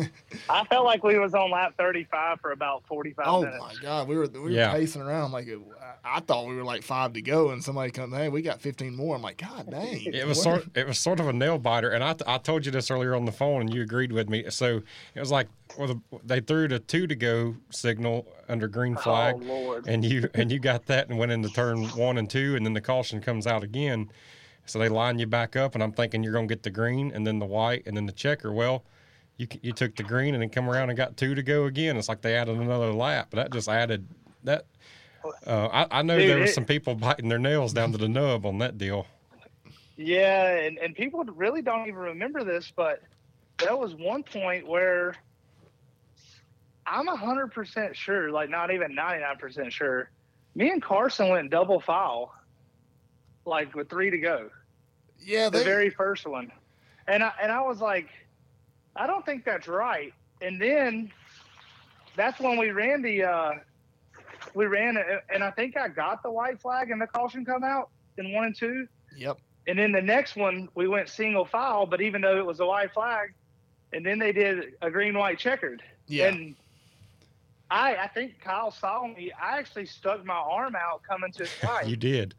I 0.49 0.63
felt 0.63 0.85
like 0.85 1.03
we 1.03 1.19
was 1.19 1.33
on 1.33 1.51
lap 1.51 1.73
thirty 1.77 2.05
five 2.05 2.39
for 2.39 2.53
about 2.53 2.85
forty 2.87 3.11
five 3.11 3.25
oh 3.27 3.41
minutes. 3.41 3.59
Oh 3.61 3.67
my 3.67 3.75
god, 3.81 4.07
we 4.07 4.15
were 4.15 4.27
we 4.27 4.39
were 4.39 4.49
yeah. 4.49 4.71
pacing 4.71 5.01
around 5.01 5.33
like 5.33 5.47
it, 5.47 5.59
I 6.05 6.21
thought 6.21 6.47
we 6.47 6.55
were 6.55 6.63
like 6.63 6.81
five 6.81 7.11
to 7.13 7.21
go, 7.21 7.49
and 7.49 7.61
somebody 7.61 7.91
comes, 7.91 8.15
hey, 8.15 8.29
we 8.29 8.41
got 8.41 8.61
fifteen 8.61 8.95
more. 8.95 9.17
I'm 9.17 9.21
like, 9.21 9.39
God 9.39 9.69
dang! 9.69 10.13
It 10.13 10.25
was 10.25 10.41
sort 10.41 10.65
it 10.77 10.87
was 10.87 10.97
sort 10.97 11.19
of 11.19 11.27
a 11.27 11.33
nail 11.33 11.59
biter, 11.59 11.89
and 11.89 12.05
I 12.05 12.15
I 12.25 12.37
told 12.37 12.65
you 12.65 12.71
this 12.71 12.89
earlier 12.89 13.15
on 13.15 13.25
the 13.25 13.33
phone, 13.33 13.59
and 13.59 13.73
you 13.73 13.81
agreed 13.81 14.13
with 14.13 14.29
me. 14.29 14.49
So 14.49 14.81
it 15.13 15.19
was 15.19 15.29
like 15.29 15.49
well, 15.77 15.87
the, 15.87 16.19
they 16.23 16.39
threw 16.39 16.67
the 16.67 16.79
two 16.79 17.07
to 17.07 17.15
go 17.15 17.55
signal 17.69 18.27
under 18.47 18.67
green 18.67 18.95
oh, 18.97 19.01
flag, 19.01 19.35
oh, 19.47 19.81
and 19.87 20.03
you 20.03 20.29
and 20.33 20.51
you 20.51 20.59
got 20.59 20.85
that 20.87 21.09
and 21.09 21.17
went 21.17 21.31
into 21.31 21.49
turn 21.49 21.87
one 21.89 22.17
and 22.17 22.29
two, 22.29 22.55
and 22.55 22.65
then 22.65 22.73
the 22.73 22.81
caution 22.81 23.21
comes 23.21 23.45
out 23.47 23.63
again. 23.63 24.11
So 24.65 24.77
they 24.77 24.89
line 24.89 25.17
you 25.17 25.25
back 25.25 25.55
up, 25.55 25.73
and 25.73 25.83
I'm 25.83 25.91
thinking 25.91 26.23
you're 26.23 26.33
going 26.33 26.47
to 26.47 26.53
get 26.53 26.63
the 26.63 26.69
green 26.69 27.11
and 27.11 27.25
then 27.25 27.39
the 27.39 27.45
white 27.45 27.83
and 27.87 27.97
then 27.97 28.05
the 28.05 28.11
checker. 28.11 28.51
Well, 28.51 28.83
you 29.37 29.47
you 29.61 29.73
took 29.73 29.95
the 29.95 30.03
green 30.03 30.33
and 30.35 30.41
then 30.41 30.49
come 30.49 30.69
around 30.69 30.89
and 30.89 30.97
got 30.97 31.17
two 31.17 31.33
to 31.35 31.43
go 31.43 31.65
again. 31.65 31.97
It's 31.97 32.09
like 32.09 32.21
they 32.21 32.35
added 32.35 32.57
another 32.57 32.93
lap, 32.93 33.27
but 33.31 33.37
that 33.37 33.51
just 33.51 33.69
added 33.69 34.07
that. 34.43 34.65
Uh, 35.45 35.67
I, 35.67 35.99
I, 35.99 36.01
know 36.01 36.17
Dude, 36.17 36.29
there 36.29 36.39
were 36.39 36.47
some 36.47 36.63
people 36.63 36.95
biting 36.95 37.27
their 37.27 37.39
nails 37.39 37.73
down 37.73 37.91
to 37.91 37.97
the 37.97 38.07
nub 38.07 38.45
on 38.45 38.59
that 38.59 38.77
deal. 38.77 39.05
Yeah, 39.97 40.55
and, 40.55 40.77
and 40.77 40.95
people 40.95 41.25
really 41.25 41.61
don't 41.61 41.87
even 41.87 41.99
remember 41.99 42.45
this, 42.45 42.71
but 42.73 43.01
there 43.57 43.75
was 43.75 43.95
one 43.95 44.23
point 44.23 44.65
where 44.65 45.15
I'm 46.89 47.05
hundred 47.07 47.53
percent 47.53 47.95
sure, 47.95 48.31
like 48.31 48.49
not 48.49 48.71
even 48.71 48.95
ninety 48.95 49.21
nine 49.21 49.37
percent 49.37 49.71
sure. 49.71 50.09
Me 50.55 50.69
and 50.71 50.81
Carson 50.81 51.29
went 51.29 51.51
double 51.51 51.79
file, 51.79 52.33
like 53.45 53.75
with 53.75 53.89
three 53.89 54.09
to 54.09 54.17
go. 54.17 54.49
Yeah, 55.19 55.49
they... 55.49 55.59
the 55.59 55.65
very 55.65 55.89
first 55.91 56.25
one, 56.25 56.51
and 57.07 57.23
I 57.23 57.31
and 57.41 57.51
I 57.51 57.61
was 57.61 57.79
like, 57.79 58.09
I 58.95 59.05
don't 59.05 59.25
think 59.25 59.45
that's 59.45 59.67
right. 59.67 60.13
And 60.41 60.59
then 60.59 61.11
that's 62.15 62.39
when 62.39 62.57
we 62.57 62.71
ran 62.71 63.01
the 63.01 63.23
uh, 63.23 63.51
we 64.55 64.65
ran 64.65 64.97
it, 64.97 65.05
and 65.33 65.43
I 65.43 65.51
think 65.51 65.77
I 65.77 65.89
got 65.89 66.23
the 66.23 66.31
white 66.31 66.59
flag 66.59 66.89
and 66.89 66.99
the 66.99 67.07
caution 67.07 67.45
come 67.45 67.63
out 67.63 67.89
in 68.17 68.33
one 68.33 68.45
and 68.45 68.55
two. 68.55 68.87
Yep. 69.15 69.37
And 69.67 69.77
then 69.77 69.91
the 69.91 70.01
next 70.01 70.35
one 70.35 70.69
we 70.73 70.87
went 70.87 71.09
single 71.09 71.45
file, 71.45 71.85
but 71.85 72.01
even 72.01 72.21
though 72.21 72.37
it 72.37 72.45
was 72.45 72.59
a 72.59 72.65
white 72.65 72.93
flag, 72.93 73.33
and 73.93 74.03
then 74.03 74.17
they 74.17 74.31
did 74.31 74.73
a 74.81 74.89
green 74.89 75.15
white 75.15 75.37
checkered. 75.37 75.83
Yeah. 76.07 76.29
And 76.29 76.55
I 77.71 77.95
I 77.95 78.07
think 78.07 78.39
Kyle 78.41 78.71
saw 78.71 79.07
me. 79.07 79.31
I 79.31 79.57
actually 79.57 79.85
stuck 79.85 80.25
my 80.25 80.33
arm 80.35 80.75
out 80.75 81.01
coming 81.03 81.31
to 81.33 81.39
the 81.39 81.45
fight. 81.65 81.87
you 81.87 81.95
did. 81.95 82.35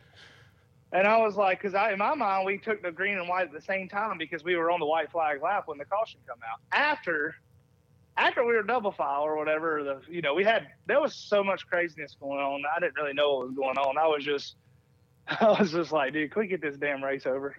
And 0.92 1.06
I 1.06 1.18
was 1.18 1.36
like, 1.36 1.60
because 1.60 1.74
I 1.74 1.92
in 1.92 1.98
my 1.98 2.14
mind 2.14 2.46
we 2.46 2.58
took 2.58 2.82
the 2.82 2.90
green 2.90 3.16
and 3.18 3.28
white 3.28 3.46
at 3.46 3.52
the 3.52 3.60
same 3.60 3.88
time 3.88 4.18
because 4.18 4.42
we 4.42 4.56
were 4.56 4.70
on 4.70 4.80
the 4.80 4.86
white 4.86 5.10
flag 5.10 5.40
lap 5.42 5.64
when 5.66 5.78
the 5.78 5.84
caution 5.84 6.20
come 6.26 6.38
out. 6.50 6.58
After 6.72 7.36
after 8.16 8.44
we 8.44 8.54
were 8.54 8.62
double 8.62 8.90
file 8.92 9.22
or 9.22 9.36
whatever, 9.36 9.84
the 9.84 10.00
you 10.12 10.20
know 10.20 10.34
we 10.34 10.44
had 10.44 10.66
there 10.86 11.00
was 11.00 11.14
so 11.14 11.44
much 11.44 11.66
craziness 11.68 12.16
going 12.20 12.40
on. 12.40 12.62
I 12.76 12.80
didn't 12.80 12.96
really 12.96 13.14
know 13.14 13.34
what 13.36 13.46
was 13.48 13.56
going 13.56 13.78
on. 13.78 13.98
I 13.98 14.06
was 14.06 14.24
just 14.24 14.56
I 15.40 15.60
was 15.60 15.70
just 15.70 15.92
like, 15.92 16.12
dude, 16.12 16.32
can 16.32 16.40
we 16.40 16.48
get 16.48 16.60
this 16.60 16.76
damn 16.76 17.04
race 17.04 17.24
over? 17.24 17.56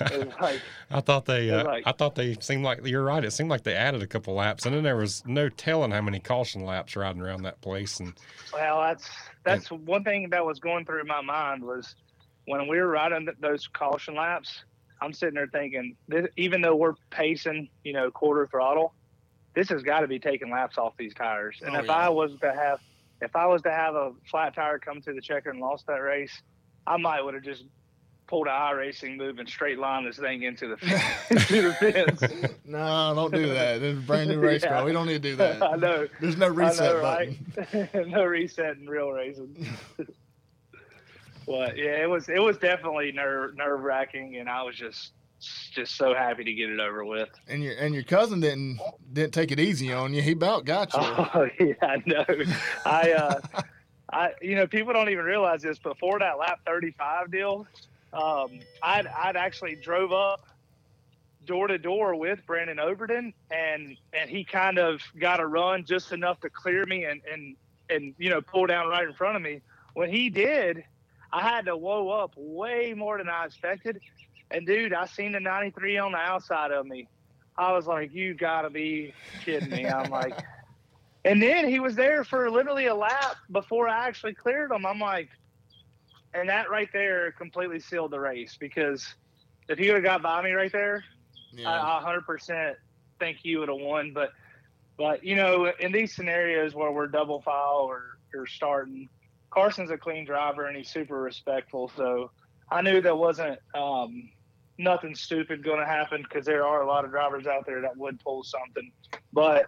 Like, 0.00 0.60
I 0.90 1.00
thought 1.00 1.26
they, 1.26 1.50
uh, 1.50 1.64
like, 1.64 1.84
I 1.86 1.92
thought 1.92 2.16
they 2.16 2.34
seemed 2.40 2.64
like 2.64 2.84
you're 2.84 3.04
right. 3.04 3.24
It 3.24 3.30
seemed 3.30 3.50
like 3.50 3.62
they 3.62 3.74
added 3.74 4.02
a 4.02 4.06
couple 4.06 4.34
laps, 4.34 4.66
and 4.66 4.74
then 4.74 4.82
there 4.82 4.96
was 4.96 5.22
no 5.24 5.48
telling 5.48 5.92
how 5.92 6.00
many 6.00 6.18
caution 6.18 6.64
laps 6.64 6.96
riding 6.96 7.22
around 7.22 7.42
that 7.42 7.60
place. 7.60 8.00
And 8.00 8.14
well, 8.52 8.80
that's 8.80 9.08
that's 9.44 9.70
and, 9.70 9.86
one 9.86 10.02
thing 10.02 10.30
that 10.30 10.44
was 10.44 10.58
going 10.58 10.84
through 10.86 11.04
my 11.04 11.20
mind 11.20 11.62
was 11.62 11.94
when 12.46 12.66
we 12.66 12.78
were 12.78 12.88
riding 12.88 13.28
those 13.40 13.68
caution 13.68 14.14
laps. 14.16 14.64
I'm 15.00 15.12
sitting 15.12 15.34
there 15.34 15.48
thinking, 15.48 15.96
this, 16.08 16.26
even 16.36 16.62
though 16.62 16.76
we're 16.76 16.94
pacing, 17.10 17.68
you 17.84 17.92
know, 17.92 18.10
quarter 18.10 18.46
throttle, 18.46 18.94
this 19.54 19.68
has 19.68 19.82
got 19.82 20.00
to 20.00 20.08
be 20.08 20.18
taking 20.18 20.50
laps 20.50 20.78
off 20.78 20.94
these 20.96 21.14
tires. 21.14 21.60
And 21.64 21.76
oh, 21.76 21.80
if 21.80 21.86
yeah. 21.86 21.92
I 21.92 22.08
was 22.08 22.32
to 22.40 22.52
have, 22.52 22.80
if 23.20 23.36
I 23.36 23.46
was 23.46 23.62
to 23.62 23.70
have 23.70 23.94
a 23.94 24.12
flat 24.30 24.54
tire 24.54 24.78
come 24.78 25.02
to 25.02 25.12
the 25.12 25.20
checker 25.20 25.50
and 25.50 25.60
lost 25.60 25.86
that 25.88 26.00
race, 26.00 26.42
I 26.86 26.96
might 26.96 27.22
would 27.22 27.34
have 27.34 27.42
just 27.42 27.64
pulled 28.26 28.46
a 28.46 28.50
an 28.50 28.76
racing 28.76 29.16
move 29.16 29.38
and 29.38 29.48
straight 29.48 29.78
line 29.78 30.04
this 30.04 30.18
thing 30.18 30.42
into 30.42 30.68
the 30.68 30.76
into 31.30 31.62
the 31.62 31.74
fence. 31.74 32.54
no, 32.64 33.12
don't 33.14 33.34
do 33.34 33.46
that. 33.52 33.80
This 33.80 33.96
is 33.96 33.98
a 33.98 34.06
brand 34.06 34.30
new 34.30 34.38
race 34.38 34.62
yeah. 34.62 34.70
car. 34.70 34.84
We 34.84 34.92
don't 34.92 35.06
need 35.06 35.22
to 35.22 35.30
do 35.30 35.36
that. 35.36 35.62
I 35.62 35.76
know. 35.76 36.08
There's 36.20 36.36
no 36.36 36.48
reset 36.48 36.96
know, 36.96 37.02
button. 37.02 38.10
no 38.10 38.24
reset 38.24 38.76
in 38.76 38.86
real 38.86 39.10
racing. 39.10 39.66
but 41.46 41.76
yeah, 41.76 42.02
it 42.02 42.08
was 42.08 42.28
it 42.28 42.40
was 42.40 42.58
definitely 42.58 43.12
nerve 43.12 43.56
nerve 43.56 43.80
wracking, 43.80 44.36
and 44.36 44.48
I 44.48 44.62
was 44.62 44.76
just 44.76 45.12
just 45.72 45.96
so 45.96 46.14
happy 46.14 46.44
to 46.44 46.54
get 46.54 46.70
it 46.70 46.80
over 46.80 47.04
with. 47.04 47.28
And 47.48 47.62
your 47.62 47.74
and 47.76 47.94
your 47.94 48.04
cousin 48.04 48.40
didn't 48.40 48.80
didn't 49.12 49.34
take 49.34 49.50
it 49.50 49.60
easy 49.60 49.92
on 49.92 50.14
you. 50.14 50.22
He 50.22 50.32
about 50.32 50.64
got 50.64 50.92
you. 50.94 51.00
Oh 51.00 51.48
yeah, 51.60 51.74
I 51.82 52.02
know. 52.06 52.24
I 52.86 53.12
uh, 53.12 53.40
I, 54.12 54.30
you 54.42 54.56
know, 54.56 54.66
people 54.66 54.92
don't 54.92 55.08
even 55.08 55.24
realize 55.24 55.62
this. 55.62 55.78
Before 55.78 56.18
that 56.18 56.38
lap 56.38 56.60
35 56.66 57.30
deal, 57.30 57.66
um, 58.12 58.60
I'd, 58.82 59.06
I'd 59.06 59.36
actually 59.36 59.76
drove 59.76 60.12
up 60.12 60.46
door 61.46 61.68
to 61.68 61.78
door 61.78 62.14
with 62.14 62.40
Brandon 62.46 62.78
Overton, 62.78 63.34
and 63.50 63.96
and 64.12 64.30
he 64.30 64.44
kind 64.44 64.78
of 64.78 65.00
got 65.18 65.40
a 65.40 65.46
run 65.46 65.84
just 65.84 66.12
enough 66.12 66.40
to 66.40 66.50
clear 66.50 66.84
me 66.86 67.04
and 67.04 67.20
and 67.30 67.56
and 67.90 68.14
you 68.18 68.30
know 68.30 68.40
pull 68.40 68.66
down 68.66 68.88
right 68.88 69.06
in 69.06 69.14
front 69.14 69.36
of 69.36 69.42
me. 69.42 69.60
When 69.94 70.10
he 70.10 70.30
did, 70.30 70.84
I 71.32 71.42
had 71.42 71.66
to 71.66 71.76
whoa 71.76 72.08
up 72.08 72.32
way 72.36 72.94
more 72.96 73.18
than 73.18 73.28
I 73.28 73.46
expected. 73.46 74.00
And 74.50 74.66
dude, 74.66 74.92
I 74.92 75.06
seen 75.06 75.32
the 75.32 75.40
93 75.40 75.98
on 75.98 76.12
the 76.12 76.18
outside 76.18 76.70
of 76.70 76.86
me 76.86 77.08
I 77.56 77.72
was 77.72 77.86
like, 77.86 78.12
you 78.12 78.34
gotta 78.34 78.70
be 78.70 79.14
kidding 79.44 79.70
me. 79.70 79.86
I'm 79.86 80.10
like, 80.10 80.36
and 81.24 81.42
then 81.42 81.68
he 81.68 81.80
was 81.80 81.94
there 81.94 82.24
for 82.24 82.50
literally 82.50 82.86
a 82.86 82.94
lap 82.94 83.36
before 83.50 83.88
I 83.88 84.06
actually 84.06 84.34
cleared 84.34 84.70
him. 84.70 84.84
I'm 84.84 84.98
like, 84.98 85.30
and 86.34 86.48
that 86.48 86.68
right 86.70 86.88
there 86.92 87.32
completely 87.32 87.80
sealed 87.80 88.10
the 88.10 88.20
race 88.20 88.56
because 88.58 89.14
if 89.68 89.78
he 89.78 89.86
would 89.86 89.96
have 89.96 90.04
got 90.04 90.22
by 90.22 90.42
me 90.42 90.52
right 90.52 90.72
there, 90.72 91.04
Yeah. 91.52 91.70
I, 91.70 92.00
I 92.00 92.20
100% 92.28 92.74
think 93.18 93.38
he 93.42 93.56
would 93.56 93.68
have 93.68 93.78
won. 93.78 94.12
But, 94.12 94.32
but 94.98 95.24
you 95.24 95.36
know, 95.36 95.72
in 95.80 95.92
these 95.92 96.14
scenarios 96.14 96.74
where 96.74 96.90
we're 96.90 97.06
double 97.06 97.40
file 97.40 97.86
or, 97.88 98.18
or 98.34 98.46
starting, 98.46 99.08
Carson's 99.50 99.90
a 99.90 99.96
clean 99.96 100.24
driver 100.26 100.66
and 100.66 100.76
he's 100.76 100.90
super 100.90 101.20
respectful. 101.20 101.90
So 101.96 102.32
I 102.70 102.82
knew 102.82 103.00
there 103.00 103.14
wasn't 103.14 103.58
um, 103.74 104.28
nothing 104.76 105.14
stupid 105.14 105.62
going 105.64 105.78
to 105.78 105.86
happen 105.86 106.22
because 106.22 106.44
there 106.44 106.66
are 106.66 106.82
a 106.82 106.86
lot 106.86 107.04
of 107.04 107.12
drivers 107.12 107.46
out 107.46 107.64
there 107.64 107.80
that 107.80 107.96
would 107.96 108.20
pull 108.20 108.42
something. 108.42 108.92
But 109.32 109.66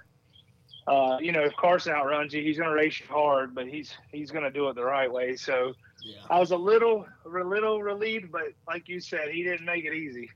uh, 0.87 1.19
you 1.21 1.33
know, 1.33 1.43
if 1.43 1.55
Carson 1.57 1.93
outruns 1.93 2.33
you, 2.33 2.43
he's 2.43 2.59
going 2.59 2.71
to 2.71 2.75
race 2.75 3.01
you 3.01 3.07
hard, 3.09 3.55
but 3.55 3.67
he's 3.67 3.95
he's 4.13 4.31
going 4.31 4.45
to 4.45 4.51
do 4.51 4.69
it 4.69 4.75
the 4.75 4.85
right 4.85 5.11
way. 5.11 5.37
So 5.37 5.75
yeah. 6.03 6.17
I 6.31 6.39
was 6.39 6.53
a 6.53 6.57
little 6.57 7.07
a 7.25 7.29
little 7.29 7.83
relieved, 7.83 8.31
but 8.31 8.53
like 8.69 8.89
you 8.89 9.01
said, 9.01 9.29
he 9.31 9.43
didn't 9.43 9.67
make 9.67 9.85
it 9.85 9.95
easy. 9.95 10.31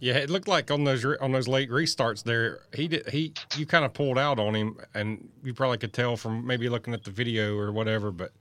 Yeah, 0.00 0.14
it 0.14 0.28
looked 0.28 0.48
like 0.48 0.70
on 0.70 0.84
those 0.84 1.04
on 1.20 1.32
those 1.32 1.48
late 1.48 1.70
restarts 1.70 2.22
there, 2.22 2.60
he 2.74 2.88
did 2.88 3.08
he 3.08 3.32
you 3.56 3.64
kind 3.64 3.84
of 3.84 3.94
pulled 3.94 4.18
out 4.18 4.38
on 4.38 4.54
him, 4.54 4.76
and 4.92 5.28
you 5.42 5.54
probably 5.54 5.78
could 5.78 5.94
tell 5.94 6.16
from 6.16 6.46
maybe 6.46 6.68
looking 6.68 6.92
at 6.92 7.04
the 7.04 7.10
video 7.10 7.56
or 7.56 7.72
whatever, 7.72 8.10
but 8.10 8.32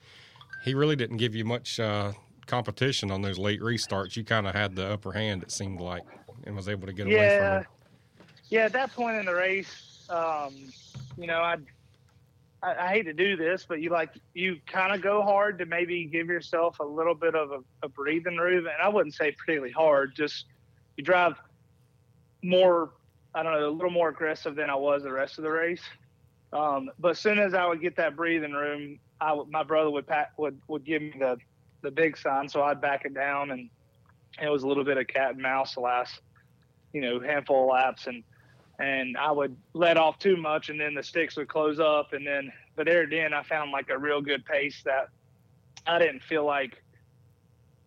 he 0.66 0.74
really 0.74 0.96
didn't 0.96 1.18
give 1.18 1.36
you 1.36 1.46
much 1.46 1.80
uh, 1.80 2.12
competition 2.48 3.12
on 3.12 3.22
those 3.22 3.38
late 3.38 3.62
restarts. 3.62 4.18
You 4.18 4.24
kind 4.26 4.48
of 4.48 4.56
had 4.56 4.76
the 4.76 4.88
upper 4.92 5.12
hand, 5.14 5.44
it 5.44 5.52
seemed 5.52 5.80
like, 5.80 6.04
and 6.44 6.56
was 6.56 6.68
able 6.68 6.88
to 6.88 6.94
get 6.94 7.06
away 7.06 7.14
from 7.14 7.46
Yeah, 7.46 7.58
him. 7.60 7.66
yeah. 8.50 8.66
At 8.66 8.74
that 8.74 8.92
point 8.94 9.18
in 9.18 9.26
the 9.26 9.34
race, 9.36 9.93
um, 10.14 10.54
you 11.18 11.28
know, 11.28 11.42
I'd, 11.42 11.66
I 12.62 12.76
I 12.76 12.88
hate 12.90 13.04
to 13.04 13.14
do 13.14 13.36
this, 13.36 13.66
but 13.68 13.82
you 13.82 13.90
like 13.90 14.12
you 14.34 14.58
kind 14.68 14.94
of 14.94 15.02
go 15.02 15.22
hard 15.22 15.58
to 15.60 15.66
maybe 15.66 16.06
give 16.06 16.28
yourself 16.28 16.80
a 16.80 16.86
little 16.86 17.16
bit 17.16 17.36
of 17.36 17.52
a, 17.52 17.60
a 17.84 17.90
breathing 17.90 18.38
room, 18.38 18.68
and 18.68 18.76
I 18.82 18.88
wouldn't 18.90 19.16
say 19.16 19.32
particularly 19.32 19.74
hard. 19.74 20.16
Just 20.16 20.46
you 20.96 21.04
drive 21.04 21.34
more, 22.44 22.92
I 23.34 23.44
don't 23.44 23.54
know, 23.54 23.68
a 23.68 23.72
little 23.72 23.92
more 23.92 24.10
aggressive 24.10 24.56
than 24.56 24.70
I 24.70 24.76
was 24.76 25.04
the 25.04 25.12
rest 25.12 25.38
of 25.38 25.44
the 25.44 25.52
race. 25.52 25.82
Um, 26.52 26.92
but 27.00 27.12
as 27.12 27.20
soon 27.20 27.40
as 27.40 27.54
I 27.54 27.66
would 27.66 27.82
get 27.82 27.96
that 27.96 28.16
breathing 28.16 28.54
room, 28.54 29.00
I 29.20 29.36
my 29.50 29.64
brother 29.64 29.90
would 29.90 30.08
pack, 30.08 30.34
would 30.38 30.62
would 30.68 30.86
give 30.86 31.02
me 31.02 31.14
the 31.18 31.38
the 31.82 31.92
big 31.92 32.18
sign, 32.18 32.48
so 32.48 32.62
I'd 32.62 32.80
back 32.80 33.04
it 33.06 33.14
down, 33.14 33.52
and 33.52 33.70
it 34.42 34.50
was 34.50 34.64
a 34.64 34.68
little 34.68 34.86
bit 34.86 34.98
of 34.98 35.08
cat 35.08 35.32
and 35.32 35.42
mouse 35.42 35.74
the 35.74 35.82
last, 35.82 36.22
you 36.94 37.02
know, 37.02 37.20
handful 37.20 37.64
of 37.64 37.70
laps, 37.74 38.08
and 38.08 38.24
and 38.80 39.18
I 39.18 39.32
would 39.32 39.56
let 39.74 39.98
off 39.98 40.20
too 40.20 40.38
much, 40.38 40.70
and 40.70 40.80
then 40.80 40.94
the 40.94 41.04
sticks 41.04 41.36
would 41.38 41.48
close 41.48 41.80
up, 41.80 42.14
and 42.14 42.26
then 42.26 42.52
but 42.76 42.86
there 42.86 43.06
then 43.08 43.34
I 43.34 43.44
found 43.44 43.72
like 43.72 43.90
a 43.90 43.98
real 43.98 44.22
good 44.22 44.46
pace 44.46 44.82
that 44.86 45.10
I 45.86 46.00
didn't 46.00 46.24
feel 46.24 46.46
like 46.46 46.82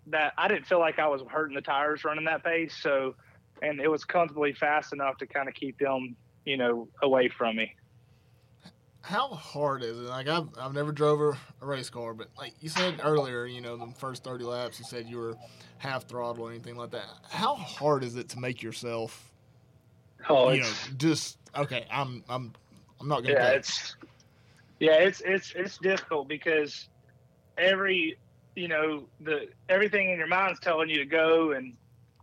that 0.09 0.33
I 0.39 0.49
didn't 0.49 0.67
feel 0.67 0.79
like 0.79 0.99
I 0.99 1.09
was 1.09 1.23
hurting 1.29 1.55
the 1.55 1.63
tires 1.63 2.05
running 2.05 2.25
that 2.27 2.45
pace, 2.45 2.77
so 2.81 3.15
and 3.63 3.81
it 3.81 3.89
was 3.89 4.05
comfortably 4.05 4.53
fast 4.53 4.93
enough 4.93 5.17
to 5.19 5.27
kind 5.27 5.49
of 5.49 5.55
keep 5.55 5.79
them, 5.79 6.15
you 6.45 6.57
know, 6.57 6.89
away 7.03 7.29
from 7.29 7.57
me. 7.57 7.75
How 9.01 9.29
hard 9.29 9.83
is 9.83 9.99
it? 9.99 10.05
Like 10.05 10.29
I've 10.29 10.49
I've 10.59 10.75
never 10.75 10.93
drove 10.93 11.21
a, 11.21 11.39
a 11.63 11.67
race 11.67 11.91
car, 11.91 12.13
but 12.13 12.29
like 12.37 12.55
you 12.61 12.69
said 12.69 13.01
earlier, 13.03 13.47
you 13.47 13.61
know, 13.61 13.77
the 13.77 13.93
first 13.93 14.25
thirty 14.25 14.45
laps, 14.45 14.79
you 14.79 14.85
said 14.85 15.09
you 15.09 15.19
were 15.19 15.37
half 15.79 16.09
throttle 16.09 16.47
or 16.47 16.51
anything 16.51 16.77
like 16.77 16.91
that. 16.91 17.07
How 17.31 17.55
hard 17.55 18.03
is 18.03 18.17
it 18.17 18.29
to 18.31 18.41
make 18.41 18.63
yourself, 18.63 19.31
Oh, 20.29 20.51
you 20.51 20.61
know, 20.61 20.71
just 20.97 21.39
okay? 21.57 21.87
I'm 21.91 22.25
I'm 22.29 22.53
I'm 23.01 23.09
not 23.09 23.23
gonna. 23.23 23.35
yeah, 23.35 23.51
it's 23.51 23.97
yeah, 24.81 24.95
it's 24.95 25.23
it's 25.25 25.53
it's 25.55 25.79
difficult 25.79 26.29
because 26.29 26.89
every 27.59 28.19
you 28.55 28.69
know 28.69 29.09
the 29.21 29.47
everything 29.69 30.11
in 30.11 30.19
your 30.19 30.27
mind's 30.27 30.61
telling 30.61 30.89
you 30.89 30.99
to 30.99 31.07
go 31.07 31.53
and 31.53 31.75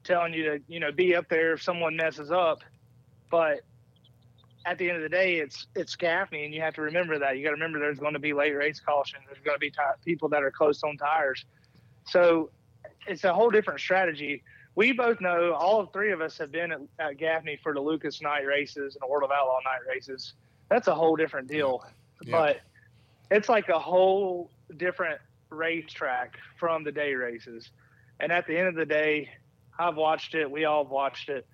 telling 0.03 0.33
you 0.33 0.43
to 0.43 0.59
you 0.67 0.79
know 0.79 0.91
be 0.91 1.15
up 1.15 1.29
there 1.29 1.53
if 1.53 1.63
someone 1.63 1.95
messes 1.95 2.31
up, 2.31 2.59
but 3.31 3.61
at 4.65 4.77
the 4.77 4.87
end 4.87 4.97
of 4.97 5.03
the 5.03 5.09
day, 5.09 5.35
it's 5.35 5.67
it's 5.75 5.95
Gaffney, 5.95 6.45
and 6.45 6.53
you 6.53 6.61
have 6.61 6.73
to 6.75 6.81
remember 6.81 7.19
that. 7.19 7.37
You 7.37 7.43
got 7.43 7.49
to 7.49 7.55
remember 7.55 7.79
there's 7.79 7.99
going 7.99 8.13
to 8.13 8.19
be 8.19 8.33
late 8.33 8.55
race 8.55 8.79
caution. 8.79 9.19
There's 9.25 9.43
going 9.43 9.55
to 9.55 9.59
be 9.59 9.69
ti 9.69 9.81
people 10.05 10.29
that 10.29 10.43
are 10.43 10.51
close 10.51 10.83
on 10.83 10.97
tires, 10.97 11.43
so 12.05 12.49
it's 13.07 13.23
a 13.23 13.33
whole 13.33 13.49
different 13.49 13.79
strategy. 13.79 14.43
We 14.75 14.91
both 14.91 15.21
know 15.21 15.53
all 15.53 15.85
three 15.87 16.11
of 16.11 16.21
us 16.21 16.37
have 16.39 16.51
been 16.51 16.71
at, 16.71 16.79
at 16.99 17.17
Gaffney 17.17 17.59
for 17.61 17.73
the 17.73 17.79
Lucas 17.79 18.21
night 18.21 18.45
races 18.45 18.95
and 18.95 19.01
the 19.01 19.07
World 19.07 19.23
of 19.23 19.31
Outlaw 19.31 19.59
night 19.63 19.81
races. 19.87 20.33
That's 20.69 20.87
a 20.87 20.95
whole 20.95 21.15
different 21.15 21.47
deal, 21.47 21.85
Yeah. 22.23 22.31
but 22.31 22.61
it's 23.29 23.49
like 23.49 23.69
a 23.69 23.77
whole 23.79 24.49
different 24.77 25.19
racetrack 25.49 26.37
from 26.59 26.83
the 26.83 26.91
day 26.91 27.13
races. 27.13 27.69
And 28.19 28.31
at 28.31 28.47
the 28.47 28.57
end 28.57 28.67
of 28.67 28.75
the 28.75 28.85
day, 28.85 29.29
I've 29.77 29.95
watched 29.95 30.33
it. 30.33 30.49
We 30.49 30.65
all 30.65 30.83
have 30.83 30.91
watched 30.91 31.29
it. 31.29 31.45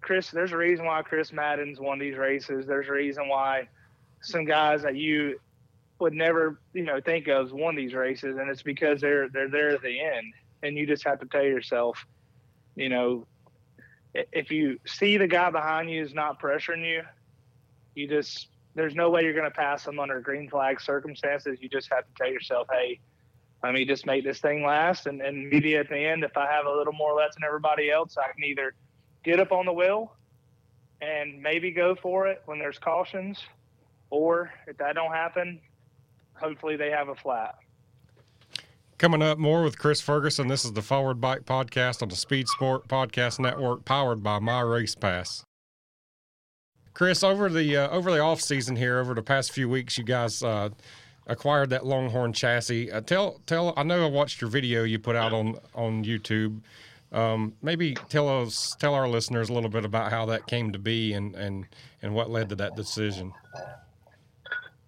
Chris, 0.00 0.30
there's 0.30 0.52
a 0.52 0.56
reason 0.56 0.84
why 0.84 1.02
Chris 1.02 1.32
Madden's 1.32 1.80
won 1.80 1.98
these 1.98 2.16
races. 2.16 2.66
There's 2.66 2.88
a 2.88 2.92
reason 2.92 3.28
why 3.28 3.68
some 4.20 4.44
guys 4.44 4.82
that 4.82 4.96
you 4.96 5.40
would 5.98 6.12
never, 6.12 6.60
you 6.74 6.82
know, 6.84 7.00
think 7.00 7.28
of 7.28 7.52
won 7.52 7.74
these 7.74 7.94
races, 7.94 8.36
and 8.36 8.50
it's 8.50 8.62
because 8.62 9.00
they're 9.00 9.28
they're 9.30 9.48
there 9.48 9.70
at 9.70 9.82
the 9.82 10.00
end, 10.00 10.32
and 10.62 10.76
you 10.76 10.86
just 10.86 11.04
have 11.04 11.18
to 11.20 11.26
tell 11.26 11.42
yourself, 11.42 12.04
you 12.76 12.88
know, 12.88 13.26
if 14.14 14.50
you 14.50 14.78
see 14.86 15.16
the 15.16 15.26
guy 15.26 15.50
behind 15.50 15.90
you 15.90 16.02
is 16.02 16.14
not 16.14 16.40
pressuring 16.40 16.88
you, 16.88 17.02
you 17.94 18.06
just 18.06 18.48
there's 18.74 18.94
no 18.94 19.08
way 19.08 19.22
you're 19.22 19.32
going 19.32 19.50
to 19.50 19.50
pass 19.50 19.84
them 19.84 19.98
under 19.98 20.20
green 20.20 20.48
flag 20.50 20.80
circumstances. 20.80 21.58
You 21.60 21.68
just 21.68 21.90
have 21.90 22.04
to 22.04 22.10
tell 22.16 22.30
yourself, 22.30 22.68
hey, 22.70 23.00
let 23.62 23.72
me 23.72 23.86
just 23.86 24.04
make 24.04 24.22
this 24.22 24.38
thing 24.38 24.62
last, 24.62 25.06
and, 25.06 25.22
and 25.22 25.48
maybe 25.48 25.76
at 25.76 25.88
the 25.88 25.96
end, 25.96 26.22
if 26.24 26.36
I 26.36 26.46
have 26.52 26.66
a 26.66 26.70
little 26.70 26.92
more 26.92 27.14
left 27.14 27.34
than 27.34 27.44
everybody 27.44 27.90
else, 27.90 28.16
I 28.18 28.30
can 28.32 28.44
either 28.44 28.74
get 29.24 29.40
up 29.40 29.50
on 29.50 29.64
the 29.64 29.72
wheel 29.72 30.12
and 31.00 31.42
maybe 31.42 31.70
go 31.70 31.94
for 31.94 32.26
it 32.26 32.42
when 32.44 32.58
there's 32.58 32.78
cautions, 32.78 33.42
or 34.10 34.52
if 34.66 34.76
that 34.76 34.94
don't 34.94 35.12
happen, 35.12 35.58
hopefully 36.34 36.76
they 36.76 36.90
have 36.90 37.08
a 37.08 37.14
flat. 37.14 37.56
Coming 38.98 39.20
up 39.20 39.36
more 39.36 39.62
with 39.62 39.78
Chris 39.78 40.00
Ferguson. 40.00 40.48
This 40.48 40.64
is 40.64 40.72
the 40.72 40.80
Forward 40.80 41.20
Bite 41.20 41.44
Podcast 41.44 42.00
on 42.00 42.08
the 42.08 42.16
Speed 42.16 42.48
Sport 42.48 42.88
Podcast 42.88 43.38
Network, 43.38 43.84
powered 43.84 44.22
by 44.22 44.38
My 44.38 44.62
Race 44.62 44.94
Pass. 44.94 45.44
Chris, 46.94 47.22
over 47.22 47.50
the 47.50 47.76
uh, 47.76 47.90
over 47.90 48.10
the 48.10 48.20
off 48.20 48.40
season 48.40 48.74
here, 48.74 48.98
over 48.98 49.12
the 49.12 49.22
past 49.22 49.52
few 49.52 49.68
weeks, 49.68 49.98
you 49.98 50.04
guys 50.04 50.42
uh, 50.42 50.70
acquired 51.26 51.68
that 51.70 51.84
Longhorn 51.84 52.32
chassis. 52.32 52.90
Uh, 52.90 53.02
tell 53.02 53.42
tell. 53.44 53.74
I 53.76 53.82
know 53.82 54.06
I 54.06 54.08
watched 54.08 54.40
your 54.40 54.48
video 54.48 54.84
you 54.84 54.98
put 54.98 55.14
out 55.14 55.34
on 55.34 55.58
on 55.74 56.02
YouTube. 56.02 56.62
Um, 57.12 57.52
maybe 57.60 57.92
tell 58.08 58.30
us 58.30 58.74
tell 58.78 58.94
our 58.94 59.06
listeners 59.06 59.50
a 59.50 59.52
little 59.52 59.68
bit 59.68 59.84
about 59.84 60.10
how 60.10 60.24
that 60.24 60.46
came 60.46 60.72
to 60.72 60.78
be 60.78 61.12
and 61.12 61.34
and 61.34 61.66
and 62.00 62.14
what 62.14 62.30
led 62.30 62.48
to 62.48 62.56
that 62.56 62.76
decision. 62.76 63.34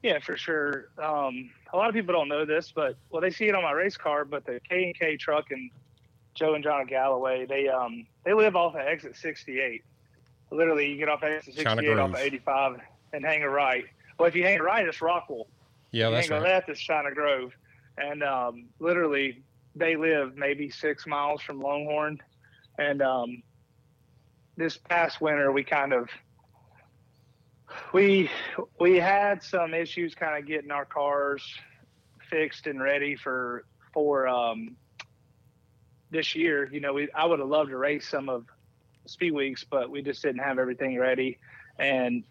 Yeah, 0.09 0.21
for 0.21 0.39
sure. 0.39 0.89
Um, 0.97 1.51
a 1.71 1.77
lot 1.77 1.91
of 1.91 1.95
people 1.95 2.15
don't 2.15 2.29
know 2.29 2.47
this, 2.47 2.73
but 2.75 2.97
well, 3.11 3.21
they 3.21 3.29
see 3.29 3.47
it 3.47 3.55
on 3.55 3.63
my 3.63 3.73
race 3.73 3.99
car. 3.99 4.25
But 4.25 4.47
the 4.47 4.59
K 4.67 4.87
and 4.87 4.99
K 4.99 5.19
truck 5.19 5.51
and 5.51 5.71
Joe 6.35 6.55
and 6.55 6.65
John 6.65 6.87
Galloway, 6.87 7.45
they 7.45 7.69
um 7.69 8.07
they 8.25 8.33
live 8.33 8.57
off 8.57 8.75
of 8.75 8.81
exit 8.81 9.17
68. 9.17 9.85
Literally, 10.51 10.91
you 10.91 10.97
get 10.97 11.11
off 11.11 11.23
exit 11.23 11.57
68 11.57 11.99
off 11.99 12.11
of 12.11 12.17
85 12.17 12.81
and 13.13 13.23
hang 13.23 13.43
a 13.43 13.51
right. 13.51 13.85
Well, 14.19 14.27
if 14.27 14.35
you 14.35 14.45
hang 14.45 14.59
a 14.61 14.63
right, 14.63 14.89
it's 14.89 15.03
Rockwell. 15.03 15.47
Yeah, 15.91 16.09
you 16.09 16.15
that's 16.15 16.29
hang 16.29 16.39
a 16.39 16.41
right. 16.41 16.53
left, 16.55 16.71
it's 16.71 16.81
China 16.81 17.13
Grove. 17.13 17.53
And 17.99 18.23
um, 18.23 18.65
literally, 18.79 19.43
they 19.75 19.95
live 19.97 20.39
maybe 20.39 20.71
six 20.71 21.07
miles 21.07 21.43
from 21.43 21.61
Longhorn. 21.61 22.19
And 22.79 23.03
um, 23.03 23.43
this 24.57 24.79
past 24.79 25.21
winter, 25.21 25.53
we 25.53 25.65
kind 25.65 25.93
of 25.93 26.09
we 27.93 28.31
we 28.79 28.97
had 28.97 29.43
some 29.43 29.75
issues 29.75 30.15
kind 30.15 30.39
of 30.39 30.47
getting 30.47 30.71
our 30.71 30.85
cars 30.85 31.43
fixed 32.31 32.67
and 32.67 32.81
ready 32.81 33.17
for 33.17 33.65
for 33.93 34.29
um, 34.29 34.77
this 36.11 36.35
year. 36.35 36.69
You 36.73 36.81
know, 36.81 36.93
we 36.93 37.09
I 37.13 37.27
would 37.27 37.39
have 37.39 37.49
loved 37.49 37.71
to 37.71 37.77
race 37.77 38.07
some 38.09 38.29
of 38.29 38.47
Speed 39.07 39.33
Weeks, 39.33 39.65
but 39.69 39.91
we 39.91 40.03
just 40.03 40.23
didn't 40.23 40.43
have 40.43 40.59
everything 40.59 40.99
ready. 40.99 41.39
And 41.79 42.25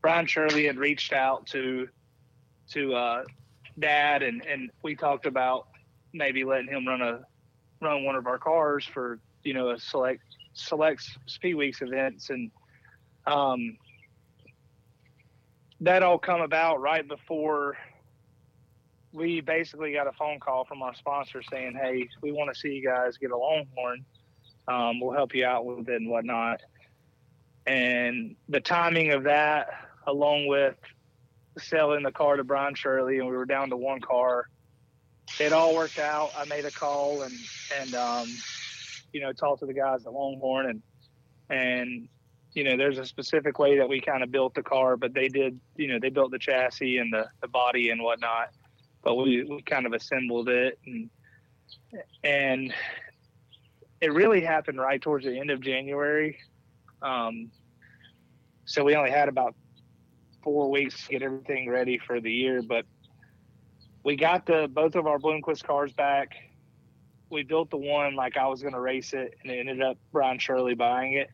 Brian 0.00 0.26
Shirley 0.26 0.66
had 0.66 0.76
reached 0.76 1.12
out 1.12 1.46
to 1.48 1.88
to 2.70 2.94
uh, 2.94 3.24
Dad, 3.78 4.22
and 4.22 4.44
and 4.46 4.70
we 4.82 4.94
talked 4.94 5.26
about 5.26 5.68
maybe 6.12 6.44
letting 6.44 6.68
him 6.68 6.86
run 6.86 7.02
a 7.02 7.20
run 7.80 8.04
one 8.04 8.16
of 8.16 8.26
our 8.26 8.38
cars 8.38 8.84
for 8.84 9.18
you 9.42 9.54
know 9.54 9.70
a 9.70 9.78
select 9.78 10.22
select 10.54 11.08
Speed 11.26 11.54
Weeks 11.54 11.82
events, 11.82 12.30
and 12.30 12.50
um, 13.26 13.76
that 15.82 16.02
all 16.02 16.18
come 16.18 16.40
about 16.40 16.80
right 16.80 17.06
before 17.06 17.76
we 19.12 19.40
basically 19.40 19.92
got 19.92 20.06
a 20.06 20.12
phone 20.12 20.40
call 20.40 20.64
from 20.64 20.82
our 20.82 20.94
sponsor 20.94 21.42
saying, 21.42 21.74
"Hey, 21.74 22.08
we 22.22 22.32
want 22.32 22.52
to 22.52 22.58
see 22.58 22.70
you 22.70 22.86
guys 22.86 23.18
get 23.18 23.30
a 23.30 23.36
Longhorn. 23.36 24.04
Um, 24.68 25.00
we'll 25.00 25.12
help 25.12 25.34
you 25.34 25.44
out 25.44 25.66
with 25.66 25.88
it 25.88 26.00
and 26.00 26.10
whatnot." 26.10 26.60
and 27.66 28.36
the 28.48 28.60
timing 28.60 29.12
of 29.12 29.24
that, 29.24 29.68
along 30.06 30.46
with 30.46 30.74
selling 31.58 32.02
the 32.02 32.12
car 32.12 32.36
to 32.36 32.44
Brian 32.44 32.74
Shirley, 32.74 33.18
and 33.18 33.28
we 33.28 33.36
were 33.36 33.44
down 33.44 33.70
to 33.70 33.76
one 33.76 34.00
car. 34.00 34.46
It 35.40 35.52
all 35.52 35.74
worked 35.74 35.98
out. 35.98 36.30
I 36.36 36.44
made 36.44 36.64
a 36.64 36.70
call 36.70 37.22
and 37.22 37.34
and 37.80 37.94
um, 37.94 38.28
you 39.12 39.20
know 39.20 39.32
talked 39.32 39.60
to 39.60 39.66
the 39.66 39.74
guys 39.74 40.04
at 40.06 40.12
Longhorn 40.12 40.66
and 40.66 40.82
and 41.50 42.08
you 42.54 42.64
know 42.64 42.76
there's 42.76 42.98
a 42.98 43.06
specific 43.06 43.58
way 43.58 43.78
that 43.78 43.88
we 43.88 44.00
kind 44.00 44.22
of 44.22 44.30
built 44.30 44.54
the 44.54 44.62
car, 44.62 44.96
but 44.96 45.14
they 45.14 45.28
did 45.28 45.58
you 45.76 45.88
know 45.88 45.98
they 46.00 46.10
built 46.10 46.30
the 46.30 46.38
chassis 46.38 46.98
and 46.98 47.12
the, 47.12 47.26
the 47.40 47.48
body 47.48 47.90
and 47.90 48.02
whatnot, 48.02 48.50
but 49.02 49.14
we 49.14 49.44
we 49.44 49.62
kind 49.62 49.86
of 49.86 49.92
assembled 49.92 50.48
it 50.48 50.78
and 50.86 51.10
and 52.24 52.74
it 54.00 54.12
really 54.12 54.40
happened 54.40 54.78
right 54.78 55.00
towards 55.00 55.24
the 55.24 55.38
end 55.38 55.50
of 55.50 55.60
January. 55.60 56.38
Um, 57.00 57.50
so 58.64 58.84
we 58.84 58.96
only 58.96 59.10
had 59.10 59.28
about 59.28 59.54
four 60.42 60.70
weeks 60.70 61.04
to 61.04 61.10
get 61.10 61.22
everything 61.22 61.70
ready 61.70 61.98
for 61.98 62.20
the 62.20 62.32
year, 62.32 62.62
but 62.62 62.84
we 64.04 64.16
got 64.16 64.46
the 64.46 64.68
both 64.72 64.96
of 64.96 65.06
our 65.06 65.18
Bloomquist 65.18 65.64
cars 65.64 65.92
back. 65.92 66.34
We 67.30 67.44
built 67.44 67.70
the 67.70 67.76
one 67.76 68.14
like 68.14 68.36
I 68.36 68.46
was 68.48 68.60
going 68.60 68.74
to 68.74 68.80
race 68.80 69.12
it, 69.12 69.36
and 69.42 69.52
it 69.52 69.60
ended 69.60 69.80
up 69.80 69.96
Brian 70.10 70.38
Shirley 70.38 70.74
buying 70.74 71.14
it. 71.14 71.30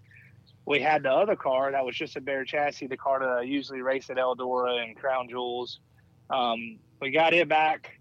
We 0.68 0.80
had 0.82 1.02
the 1.02 1.10
other 1.10 1.34
car 1.34 1.72
that 1.72 1.82
was 1.82 1.96
just 1.96 2.16
a 2.16 2.20
bare 2.20 2.44
chassis, 2.44 2.88
the 2.88 2.96
car 2.98 3.20
that 3.20 3.28
I 3.28 3.40
usually 3.40 3.80
race 3.80 4.10
at 4.10 4.18
Eldora 4.18 4.84
and 4.84 4.94
Crown 4.94 5.26
Jewels. 5.26 5.80
Um, 6.28 6.78
we 7.00 7.10
got 7.10 7.32
it 7.32 7.48
back. 7.48 7.98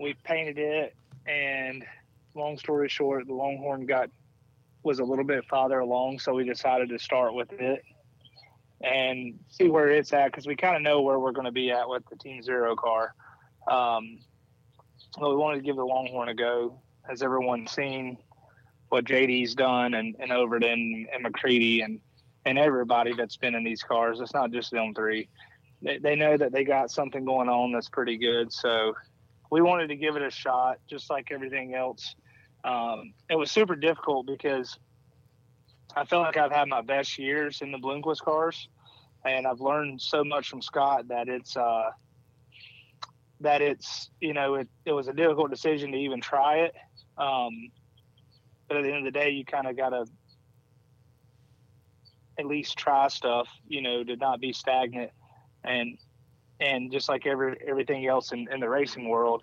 We 0.00 0.14
painted 0.24 0.56
it, 0.56 0.96
and 1.26 1.84
long 2.34 2.56
story 2.56 2.88
short, 2.88 3.26
the 3.26 3.34
Longhorn 3.34 3.84
got 3.84 4.08
was 4.84 5.00
a 5.00 5.04
little 5.04 5.24
bit 5.24 5.44
farther 5.50 5.80
along, 5.80 6.20
so 6.20 6.32
we 6.32 6.44
decided 6.44 6.88
to 6.88 6.98
start 6.98 7.34
with 7.34 7.52
it 7.52 7.82
and 8.80 9.38
see 9.50 9.68
where 9.68 9.90
it's 9.90 10.14
at 10.14 10.32
because 10.32 10.46
we 10.46 10.56
kind 10.56 10.76
of 10.76 10.82
know 10.82 11.02
where 11.02 11.18
we're 11.18 11.32
going 11.32 11.44
to 11.44 11.52
be 11.52 11.70
at 11.70 11.86
with 11.86 12.04
the 12.08 12.16
Team 12.16 12.42
Zero 12.42 12.74
car. 12.74 13.14
Um, 13.70 14.20
we 15.20 15.36
wanted 15.36 15.56
to 15.56 15.62
give 15.62 15.76
the 15.76 15.84
Longhorn 15.84 16.30
a 16.30 16.34
go. 16.34 16.80
Has 17.06 17.22
everyone 17.22 17.66
seen 17.66 18.16
what 18.88 19.04
JD's 19.04 19.54
done 19.54 19.94
and, 19.94 20.16
and 20.18 20.32
Overton 20.32 21.06
and 21.12 21.24
McCreadie 21.24 21.84
and 21.84 22.00
and 22.44 22.58
everybody 22.58 23.12
that's 23.12 23.36
been 23.36 23.54
in 23.54 23.64
these 23.64 23.82
cars? 23.82 24.20
It's 24.20 24.34
not 24.34 24.52
just 24.52 24.70
them 24.70 24.94
three. 24.94 25.28
They, 25.82 25.98
they 25.98 26.14
know 26.14 26.36
that 26.36 26.52
they 26.52 26.64
got 26.64 26.90
something 26.90 27.24
going 27.24 27.48
on 27.48 27.72
that's 27.72 27.88
pretty 27.88 28.16
good. 28.16 28.52
So 28.52 28.94
we 29.50 29.60
wanted 29.60 29.88
to 29.88 29.96
give 29.96 30.16
it 30.16 30.22
a 30.22 30.30
shot, 30.30 30.78
just 30.88 31.10
like 31.10 31.32
everything 31.32 31.74
else. 31.74 32.14
Um, 32.64 33.12
it 33.30 33.36
was 33.36 33.50
super 33.50 33.76
difficult 33.76 34.26
because 34.26 34.78
I 35.94 36.04
feel 36.04 36.20
like 36.20 36.36
I've 36.36 36.52
had 36.52 36.68
my 36.68 36.82
best 36.82 37.18
years 37.18 37.62
in 37.62 37.72
the 37.72 37.78
Bloomquist 37.78 38.20
cars, 38.20 38.68
and 39.24 39.46
I've 39.46 39.60
learned 39.60 40.00
so 40.00 40.24
much 40.24 40.48
from 40.48 40.62
Scott 40.62 41.08
that 41.08 41.28
it's 41.28 41.56
uh, 41.56 41.90
that 43.40 43.62
it's 43.62 44.10
you 44.20 44.32
know 44.32 44.54
it, 44.56 44.68
it 44.84 44.92
was 44.92 45.08
a 45.08 45.12
difficult 45.12 45.50
decision 45.50 45.92
to 45.92 45.98
even 45.98 46.20
try 46.20 46.58
it. 46.58 46.74
Um, 47.18 47.70
but 48.68 48.76
at 48.78 48.82
the 48.82 48.88
end 48.88 49.06
of 49.06 49.12
the 49.12 49.18
day, 49.18 49.30
you 49.30 49.44
kind 49.44 49.66
of 49.66 49.76
got 49.76 49.90
to 49.90 50.06
at 52.38 52.46
least 52.46 52.76
try 52.76 53.08
stuff, 53.08 53.48
you 53.66 53.80
know, 53.80 54.04
to 54.04 54.16
not 54.16 54.40
be 54.40 54.52
stagnant. 54.52 55.10
And 55.64 55.98
and 56.60 56.90
just 56.90 57.08
like 57.08 57.26
every 57.26 57.56
everything 57.66 58.06
else 58.06 58.32
in, 58.32 58.48
in 58.52 58.60
the 58.60 58.68
racing 58.68 59.08
world, 59.08 59.42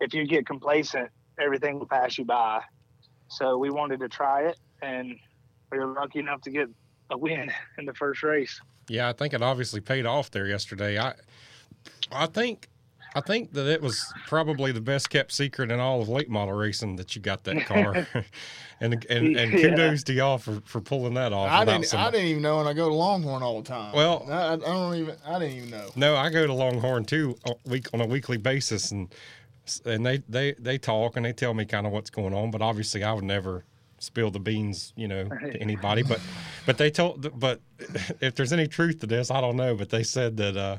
if 0.00 0.14
you 0.14 0.26
get 0.26 0.46
complacent, 0.46 1.10
everything 1.40 1.78
will 1.78 1.86
pass 1.86 2.18
you 2.18 2.24
by. 2.24 2.62
So 3.28 3.56
we 3.56 3.70
wanted 3.70 4.00
to 4.00 4.08
try 4.08 4.42
it, 4.42 4.58
and 4.82 5.16
we 5.70 5.78
were 5.78 5.86
lucky 5.86 6.18
enough 6.18 6.42
to 6.42 6.50
get 6.50 6.68
a 7.10 7.16
win 7.18 7.50
in 7.78 7.86
the 7.86 7.94
first 7.94 8.22
race. 8.22 8.60
Yeah, 8.88 9.08
I 9.08 9.12
think 9.12 9.32
it 9.32 9.42
obviously 9.42 9.80
paid 9.80 10.06
off 10.06 10.30
there 10.30 10.46
yesterday. 10.46 10.98
I 10.98 11.14
I 12.10 12.26
think 12.26 12.68
I 13.14 13.20
think 13.20 13.52
that 13.52 13.66
it 13.66 13.82
was 13.82 14.12
probably 14.26 14.72
the 14.72 14.80
best 14.80 15.10
kept 15.10 15.32
secret 15.32 15.70
in 15.70 15.80
all 15.80 16.00
of 16.00 16.08
late 16.08 16.30
model 16.30 16.54
racing 16.54 16.96
that 16.96 17.14
you 17.14 17.22
got 17.22 17.44
that 17.44 17.60
car, 17.66 18.06
and 18.80 19.04
and, 19.10 19.36
and 19.36 19.52
kudos 19.52 20.00
yeah. 20.00 20.04
to 20.04 20.12
y'all 20.12 20.38
for, 20.38 20.60
for 20.64 20.80
pulling 20.80 21.14
that 21.14 21.32
off. 21.32 21.50
I 21.50 21.64
didn't 21.64 21.86
some... 21.86 22.00
I 22.00 22.10
didn't 22.10 22.26
even 22.26 22.42
know, 22.42 22.60
and 22.60 22.68
I 22.68 22.72
go 22.72 22.88
to 22.88 22.94
Longhorn 22.94 23.42
all 23.42 23.60
the 23.60 23.68
time. 23.68 23.94
Well, 23.94 24.26
I, 24.30 24.54
I, 24.54 24.56
don't 24.56 24.94
even 24.96 25.16
I 25.26 25.38
didn't 25.38 25.56
even 25.56 25.70
know. 25.70 25.88
No, 25.96 26.16
I 26.16 26.30
go 26.30 26.46
to 26.46 26.52
Longhorn 26.52 27.04
too, 27.04 27.36
week 27.66 27.88
on 27.92 28.00
a 28.00 28.06
weekly 28.06 28.38
basis, 28.38 28.90
and 28.92 29.14
and 29.84 30.04
they 30.04 30.18
they 30.28 30.52
they 30.58 30.78
talk 30.78 31.16
and 31.16 31.24
they 31.24 31.32
tell 31.32 31.54
me 31.54 31.64
kind 31.64 31.86
of 31.86 31.92
what's 31.92 32.10
going 32.10 32.34
on, 32.34 32.50
but 32.50 32.62
obviously 32.62 33.04
I 33.04 33.12
would 33.12 33.24
never 33.24 33.64
spill 33.98 34.32
the 34.32 34.40
beans, 34.40 34.92
you 34.96 35.06
know, 35.06 35.28
to 35.28 35.56
anybody. 35.60 36.02
But 36.02 36.20
but 36.66 36.78
they 36.78 36.90
told 36.90 37.38
but 37.38 37.60
if 38.20 38.34
there's 38.34 38.52
any 38.52 38.66
truth 38.66 39.00
to 39.00 39.06
this, 39.06 39.30
I 39.30 39.40
don't 39.40 39.56
know. 39.56 39.74
But 39.74 39.90
they 39.90 40.02
said 40.02 40.36
that 40.38 40.56
uh, 40.56 40.78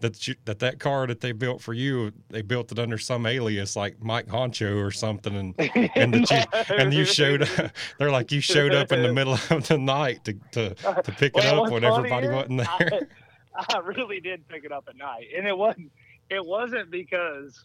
that 0.00 0.26
you, 0.26 0.34
that 0.46 0.58
that 0.58 0.78
car 0.80 1.06
that 1.06 1.20
they 1.20 1.32
built 1.32 1.60
for 1.60 1.72
you, 1.72 2.12
they 2.28 2.42
built 2.42 2.72
it 2.72 2.78
under 2.78 2.98
some 2.98 3.26
alias 3.26 3.76
like 3.76 4.02
Mike 4.02 4.26
Honcho 4.26 4.84
or 4.84 4.90
something, 4.90 5.34
and 5.36 5.54
and 5.94 6.14
that 6.14 6.30
you 6.30 6.74
and 6.76 6.92
you 6.92 7.04
showed 7.04 7.42
up. 7.42 7.70
They're 7.98 8.10
like 8.10 8.32
you 8.32 8.40
showed 8.40 8.74
up 8.74 8.92
in 8.92 9.02
the 9.02 9.12
middle 9.12 9.34
of 9.34 9.68
the 9.68 9.78
night 9.78 10.24
to 10.24 10.34
to, 10.52 10.74
to 10.74 11.12
pick 11.12 11.36
it 11.36 11.44
well, 11.44 11.66
up 11.66 11.72
when 11.72 11.84
everybody 11.84 12.28
wasn't 12.28 12.58
there. 12.58 13.08
I, 13.54 13.64
I 13.74 13.78
really 13.78 14.20
did 14.20 14.46
pick 14.48 14.64
it 14.64 14.72
up 14.72 14.86
at 14.88 14.96
night, 14.96 15.28
and 15.36 15.46
it 15.46 15.56
wasn't 15.56 15.92
it 16.30 16.44
wasn't 16.44 16.90
because 16.90 17.64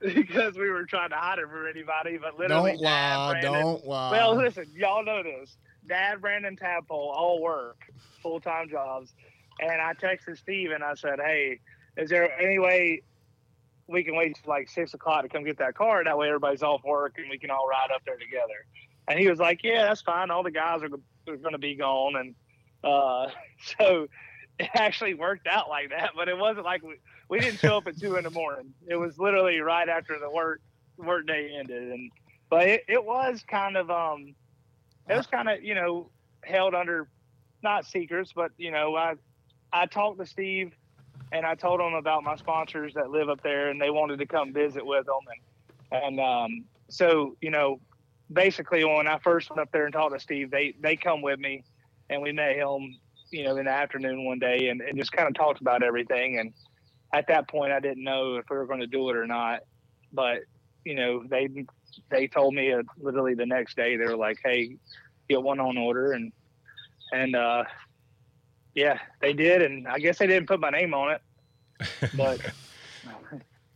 because 0.00 0.56
we 0.56 0.70
were 0.70 0.84
trying 0.84 1.10
to 1.10 1.16
hide 1.16 1.38
it 1.38 1.48
from 1.48 1.66
anybody, 1.66 2.18
but 2.18 2.38
literally, 2.38 2.72
don't 2.72 2.82
lie, 2.82 3.30
Brandon, 3.40 3.52
don't 3.52 3.86
lie. 3.86 4.10
Well, 4.12 4.36
listen, 4.36 4.66
y'all 4.74 5.04
know 5.04 5.22
this. 5.22 5.56
Dad, 5.88 6.20
Brandon, 6.20 6.54
Tadpole 6.54 7.12
all 7.16 7.40
work 7.40 7.90
full 8.22 8.40
time 8.40 8.68
jobs, 8.68 9.14
and 9.60 9.80
I 9.80 9.94
texted 9.94 10.38
Steve 10.38 10.70
and 10.70 10.82
I 10.82 10.94
said, 10.94 11.18
"Hey, 11.20 11.60
is 11.96 12.10
there 12.10 12.30
any 12.40 12.58
way 12.58 13.02
we 13.86 14.04
can 14.04 14.16
wait 14.16 14.36
till 14.36 14.50
like 14.50 14.68
six 14.68 14.94
o'clock 14.94 15.22
to 15.22 15.28
come 15.28 15.44
get 15.44 15.58
that 15.58 15.74
car? 15.74 16.04
That 16.04 16.18
way, 16.18 16.28
everybody's 16.28 16.62
off 16.62 16.82
work 16.84 17.14
and 17.18 17.28
we 17.30 17.38
can 17.38 17.50
all 17.50 17.66
ride 17.68 17.94
up 17.94 18.02
there 18.04 18.16
together." 18.16 18.66
And 19.08 19.18
he 19.18 19.28
was 19.28 19.38
like, 19.38 19.62
"Yeah, 19.62 19.86
that's 19.86 20.02
fine. 20.02 20.30
All 20.30 20.42
the 20.42 20.50
guys 20.50 20.82
are, 20.82 21.32
are 21.32 21.36
going 21.36 21.52
to 21.52 21.58
be 21.58 21.74
gone." 21.74 22.16
And 22.16 22.34
uh, 22.84 23.28
so 23.78 24.08
it 24.58 24.70
actually 24.74 25.14
worked 25.14 25.46
out 25.46 25.68
like 25.68 25.90
that, 25.90 26.10
but 26.16 26.28
it 26.28 26.36
wasn't 26.36 26.64
like 26.64 26.82
we 26.82 26.96
we 27.28 27.40
didn't 27.40 27.58
show 27.58 27.76
up 27.76 27.86
at 27.86 27.98
two 27.98 28.16
in 28.16 28.24
the 28.24 28.30
morning. 28.30 28.72
It 28.88 28.96
was 28.96 29.18
literally 29.18 29.60
right 29.60 29.88
after 29.88 30.18
the 30.18 30.30
work 30.30 30.60
work 30.96 31.26
day 31.26 31.50
ended, 31.58 31.92
and 31.92 32.10
but 32.50 32.66
it, 32.66 32.84
it 32.88 33.04
was 33.04 33.44
kind 33.48 33.76
of 33.76 33.90
um, 33.90 34.34
it 35.08 35.16
was 35.16 35.26
kind 35.26 35.48
of 35.48 35.62
you 35.62 35.74
know 35.74 36.10
held 36.42 36.74
under 36.74 37.08
not 37.62 37.86
secrets, 37.86 38.32
but 38.34 38.52
you 38.56 38.70
know 38.70 38.96
I 38.96 39.14
I 39.72 39.86
talked 39.86 40.18
to 40.18 40.26
Steve 40.26 40.72
and 41.32 41.44
I 41.44 41.54
told 41.54 41.80
him 41.80 41.94
about 41.94 42.24
my 42.24 42.36
sponsors 42.36 42.94
that 42.94 43.10
live 43.10 43.28
up 43.28 43.42
there, 43.42 43.68
and 43.68 43.80
they 43.80 43.90
wanted 43.90 44.18
to 44.18 44.26
come 44.26 44.52
visit 44.52 44.84
with 44.84 45.06
them, 45.06 45.14
and 45.90 46.02
and 46.02 46.20
um, 46.20 46.64
so 46.88 47.36
you 47.40 47.50
know 47.50 47.80
basically 48.32 48.84
when 48.84 49.06
I 49.06 49.18
first 49.18 49.50
went 49.50 49.60
up 49.60 49.70
there 49.72 49.84
and 49.84 49.92
talked 49.92 50.14
to 50.14 50.20
Steve, 50.20 50.50
they 50.50 50.74
they 50.80 50.96
come 50.96 51.20
with 51.20 51.38
me, 51.38 51.64
and 52.08 52.22
we 52.22 52.32
met 52.32 52.56
him 52.56 52.98
you 53.30 53.44
know 53.44 53.56
in 53.56 53.66
the 53.66 53.70
afternoon 53.70 54.24
one 54.24 54.38
day, 54.38 54.68
and, 54.68 54.80
and 54.80 54.96
just 54.96 55.12
kind 55.12 55.28
of 55.28 55.34
talked 55.34 55.60
about 55.60 55.82
everything 55.82 56.38
and 56.38 56.54
at 57.12 57.26
that 57.28 57.48
point, 57.48 57.72
I 57.72 57.80
didn't 57.80 58.04
know 58.04 58.36
if 58.36 58.44
we 58.50 58.56
were 58.56 58.66
going 58.66 58.80
to 58.80 58.86
do 58.86 59.08
it 59.10 59.16
or 59.16 59.26
not. 59.26 59.60
But 60.12 60.40
you 60.84 60.94
know, 60.94 61.22
they 61.28 61.48
they 62.10 62.28
told 62.28 62.54
me 62.54 62.72
uh, 62.72 62.82
literally 62.98 63.34
the 63.34 63.46
next 63.46 63.76
day 63.76 63.96
they 63.96 64.04
were 64.04 64.16
like, 64.16 64.38
"Hey, 64.42 64.76
get 65.28 65.42
one 65.42 65.60
on 65.60 65.78
order," 65.78 66.12
and 66.12 66.32
and 67.12 67.34
uh, 67.34 67.64
yeah, 68.78 68.98
they 69.20 69.32
did. 69.32 69.62
And 69.62 69.86
I 69.88 69.98
guess 69.98 70.18
they 70.18 70.26
didn't 70.26 70.48
put 70.48 70.60
my 70.60 70.70
name 70.70 70.94
on 70.94 71.12
it, 71.12 71.22
but 72.16 72.40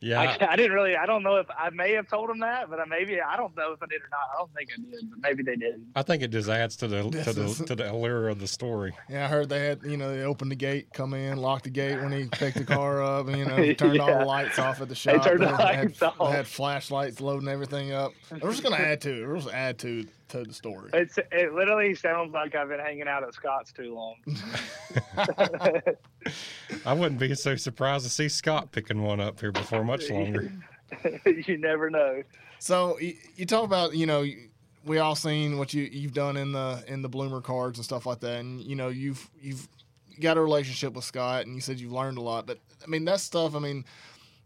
Yeah, 0.02 0.20
I, 0.20 0.52
I, 0.52 0.56
didn't 0.56 0.72
really. 0.72 0.96
I 0.96 1.06
don't 1.06 1.22
know 1.22 1.36
if 1.36 1.46
I 1.56 1.70
may 1.70 1.92
have 1.92 2.08
told 2.08 2.28
them 2.28 2.40
that, 2.40 2.68
but 2.68 2.80
I 2.80 2.84
maybe 2.86 3.20
I 3.20 3.36
don't 3.36 3.56
know 3.56 3.70
if 3.72 3.80
I 3.80 3.86
did 3.86 4.02
or 4.02 4.08
not. 4.10 4.18
I 4.34 4.38
don't 4.38 4.52
think 4.52 4.70
I 4.72 4.90
did, 4.90 5.08
but 5.08 5.20
maybe 5.22 5.44
they 5.44 5.54
did. 5.54 5.80
I 5.94 6.02
think 6.02 6.24
it 6.24 6.32
just 6.32 6.48
adds 6.48 6.74
to 6.78 6.88
the 6.88 7.02
to 7.02 7.32
the 7.32 7.64
to 7.68 7.76
the 7.76 7.92
allure 7.92 8.28
of 8.28 8.40
the 8.40 8.48
story. 8.48 8.92
Yeah, 9.08 9.26
I 9.26 9.28
heard 9.28 9.48
they 9.48 9.64
had 9.64 9.84
you 9.84 9.96
know 9.96 10.12
they 10.12 10.24
opened 10.24 10.50
the 10.50 10.56
gate, 10.56 10.88
come 10.92 11.14
in, 11.14 11.38
locked 11.38 11.64
the 11.64 11.70
gate 11.70 12.00
when 12.00 12.10
he 12.10 12.26
picked 12.26 12.58
the 12.58 12.64
car 12.64 13.00
up, 13.04 13.28
and 13.28 13.38
you 13.38 13.44
know 13.44 13.72
turned 13.74 13.94
yeah. 13.94 14.02
all 14.02 14.18
the 14.18 14.24
lights 14.24 14.58
off 14.58 14.80
at 14.80 14.88
the 14.88 14.94
shop. 14.96 15.22
They 15.22 15.28
turned 15.30 15.42
the 15.42 15.52
lights 15.52 16.00
had, 16.00 16.12
off. 16.18 16.32
had 16.32 16.48
flashlights 16.48 17.20
loading 17.20 17.48
everything 17.48 17.92
up. 17.92 18.12
We're 18.32 18.50
just 18.50 18.64
gonna 18.64 18.76
add 18.76 19.00
to 19.02 19.22
it. 19.22 19.28
We're 19.28 19.36
just 19.36 19.54
add 19.54 19.78
to 19.80 20.04
to 20.32 20.44
the 20.44 20.52
story. 20.52 20.90
It's 20.92 21.18
it 21.30 21.54
literally 21.54 21.94
sounds 21.94 22.32
like 22.32 22.54
I've 22.54 22.68
been 22.68 22.80
hanging 22.80 23.08
out 23.08 23.22
at 23.22 23.34
Scott's 23.34 23.72
too 23.72 23.94
long. 23.94 24.16
I 26.86 26.92
wouldn't 26.92 27.20
be 27.20 27.34
so 27.34 27.56
surprised 27.56 28.04
to 28.04 28.10
see 28.10 28.28
Scott 28.28 28.72
picking 28.72 29.02
one 29.02 29.20
up 29.20 29.40
here 29.40 29.52
before 29.52 29.84
much 29.84 30.10
longer. 30.10 30.52
you 31.46 31.58
never 31.58 31.90
know. 31.90 32.22
So 32.58 32.98
you, 32.98 33.14
you 33.36 33.46
talk 33.46 33.64
about 33.64 33.94
you 33.94 34.06
know 34.06 34.24
we 34.84 34.98
all 34.98 35.14
seen 35.14 35.58
what 35.58 35.72
you 35.74 35.84
you've 35.84 36.14
done 36.14 36.36
in 36.36 36.52
the 36.52 36.82
in 36.86 37.02
the 37.02 37.08
bloomer 37.08 37.40
cards 37.40 37.78
and 37.78 37.84
stuff 37.84 38.06
like 38.06 38.20
that, 38.20 38.40
and 38.40 38.60
you 38.60 38.76
know 38.76 38.88
you've 38.88 39.28
you've 39.40 39.68
got 40.20 40.36
a 40.36 40.40
relationship 40.40 40.94
with 40.94 41.04
Scott, 41.04 41.46
and 41.46 41.54
you 41.54 41.60
said 41.60 41.78
you've 41.78 41.92
learned 41.92 42.18
a 42.18 42.22
lot. 42.22 42.46
But 42.46 42.58
I 42.82 42.88
mean 42.88 43.04
that 43.04 43.20
stuff. 43.20 43.54
I 43.54 43.58
mean 43.58 43.84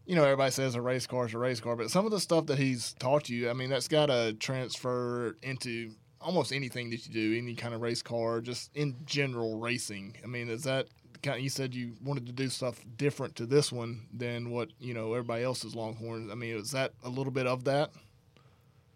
you 0.07 0.15
know, 0.15 0.23
everybody 0.23 0.51
says 0.51 0.73
a 0.75 0.81
race 0.81 1.05
car 1.05 1.25
is 1.25 1.33
a 1.33 1.37
race 1.37 1.59
car, 1.59 1.75
but 1.75 1.91
some 1.91 2.05
of 2.05 2.11
the 2.11 2.19
stuff 2.19 2.45
that 2.45 2.57
he's 2.57 2.93
taught 2.93 3.27
you, 3.27 3.49
I 3.49 3.53
mean, 3.53 3.69
that's 3.69 3.89
got 3.89 4.05
to 4.05 4.33
transfer 4.39 5.35
into 5.43 5.91
almost 6.21 6.53
anything 6.53 6.89
that 6.91 7.05
you 7.05 7.13
do, 7.13 7.37
any 7.37 7.55
kind 7.55 7.73
of 7.73 7.81
race 7.81 8.01
car, 8.01 8.39
just 8.39 8.71
in 8.73 8.95
general 9.05 9.59
racing. 9.59 10.15
I 10.23 10.27
mean, 10.27 10.49
is 10.49 10.63
that 10.63 10.87
kind 11.21 11.37
of, 11.37 11.43
you 11.43 11.49
said 11.49 11.75
you 11.75 11.93
wanted 12.01 12.25
to 12.27 12.31
do 12.31 12.47
stuff 12.47 12.79
different 12.95 13.35
to 13.35 13.45
this 13.45 13.69
one 13.69 14.07
than 14.13 14.49
what 14.49 14.69
you 14.79 14.93
know 14.93 15.11
everybody 15.13 15.43
else's 15.43 15.75
Longhorns. 15.75 16.31
I 16.31 16.35
mean, 16.35 16.55
is 16.55 16.71
that 16.71 16.93
a 17.03 17.09
little 17.09 17.33
bit 17.33 17.45
of 17.45 17.65
that? 17.65 17.91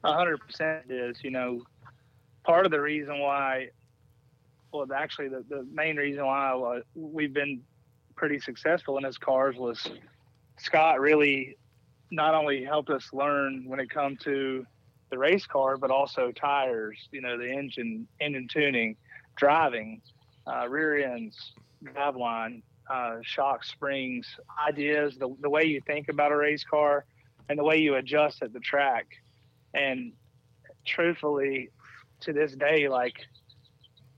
A 0.05 0.13
hundred 0.13 0.37
percent 0.37 0.89
is. 0.89 1.17
You 1.23 1.31
know, 1.31 1.63
part 2.45 2.65
of 2.65 2.71
the 2.71 2.79
reason 2.79 3.19
why, 3.19 3.69
well, 4.71 4.87
actually, 4.95 5.27
the, 5.27 5.43
the 5.49 5.67
main 5.73 5.97
reason 5.97 6.25
why 6.25 6.81
we've 6.95 7.33
been 7.33 7.61
pretty 8.15 8.39
successful 8.39 8.97
in 8.97 9.03
his 9.03 9.17
cars 9.17 9.57
was 9.57 9.91
Scott 10.61 10.99
really 10.99 11.57
not 12.11 12.35
only 12.35 12.63
helped 12.63 12.89
us 12.89 13.09
learn 13.13 13.63
when 13.65 13.79
it 13.79 13.89
comes 13.89 14.19
to 14.23 14.65
the 15.09 15.17
race 15.17 15.45
car, 15.45 15.77
but 15.77 15.91
also 15.91 16.31
tires, 16.31 16.97
you 17.11 17.21
know, 17.21 17.37
the 17.37 17.49
engine, 17.49 18.07
engine 18.19 18.47
tuning, 18.47 18.95
driving, 19.35 20.01
uh, 20.47 20.67
rear 20.69 20.97
ends, 21.03 21.53
drive 21.83 22.15
line, 22.15 22.61
uh, 22.89 23.15
shock 23.23 23.63
springs, 23.63 24.27
ideas, 24.67 25.15
the, 25.17 25.35
the 25.41 25.49
way 25.49 25.63
you 25.63 25.81
think 25.87 26.09
about 26.09 26.31
a 26.31 26.35
race 26.35 26.63
car 26.63 27.05
and 27.49 27.57
the 27.57 27.63
way 27.63 27.77
you 27.77 27.95
adjust 27.95 28.43
at 28.43 28.53
the 28.53 28.59
track. 28.59 29.07
And 29.73 30.13
truthfully, 30.85 31.69
to 32.21 32.33
this 32.33 32.53
day, 32.53 32.87
like 32.87 33.15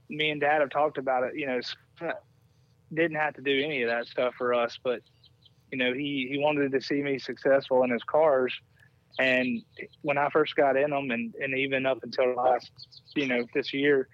me 0.08 0.30
and 0.30 0.40
dad 0.40 0.60
have 0.60 0.70
talked 0.70 0.98
about 0.98 1.24
it, 1.24 1.36
you 1.36 1.46
know, 1.46 1.60
didn't 2.92 3.16
have 3.16 3.34
to 3.34 3.42
do 3.42 3.62
any 3.64 3.82
of 3.82 3.88
that 3.88 4.06
stuff 4.06 4.34
for 4.36 4.52
us, 4.52 4.78
but 4.82 5.00
you 5.74 5.78
know, 5.84 5.92
he, 5.92 6.28
he 6.30 6.38
wanted 6.38 6.70
to 6.72 6.80
see 6.80 7.02
me 7.02 7.18
successful 7.18 7.82
in 7.82 7.90
his 7.90 8.02
cars 8.04 8.54
and 9.18 9.62
when 10.02 10.18
I 10.18 10.28
first 10.30 10.56
got 10.56 10.76
in 10.76 10.90
them, 10.90 11.10
and, 11.10 11.34
and 11.40 11.56
even 11.56 11.86
up 11.86 12.02
until 12.02 12.34
last, 12.34 12.70
you 13.14 13.26
know, 13.26 13.44
this 13.54 13.72
year, 13.72 14.08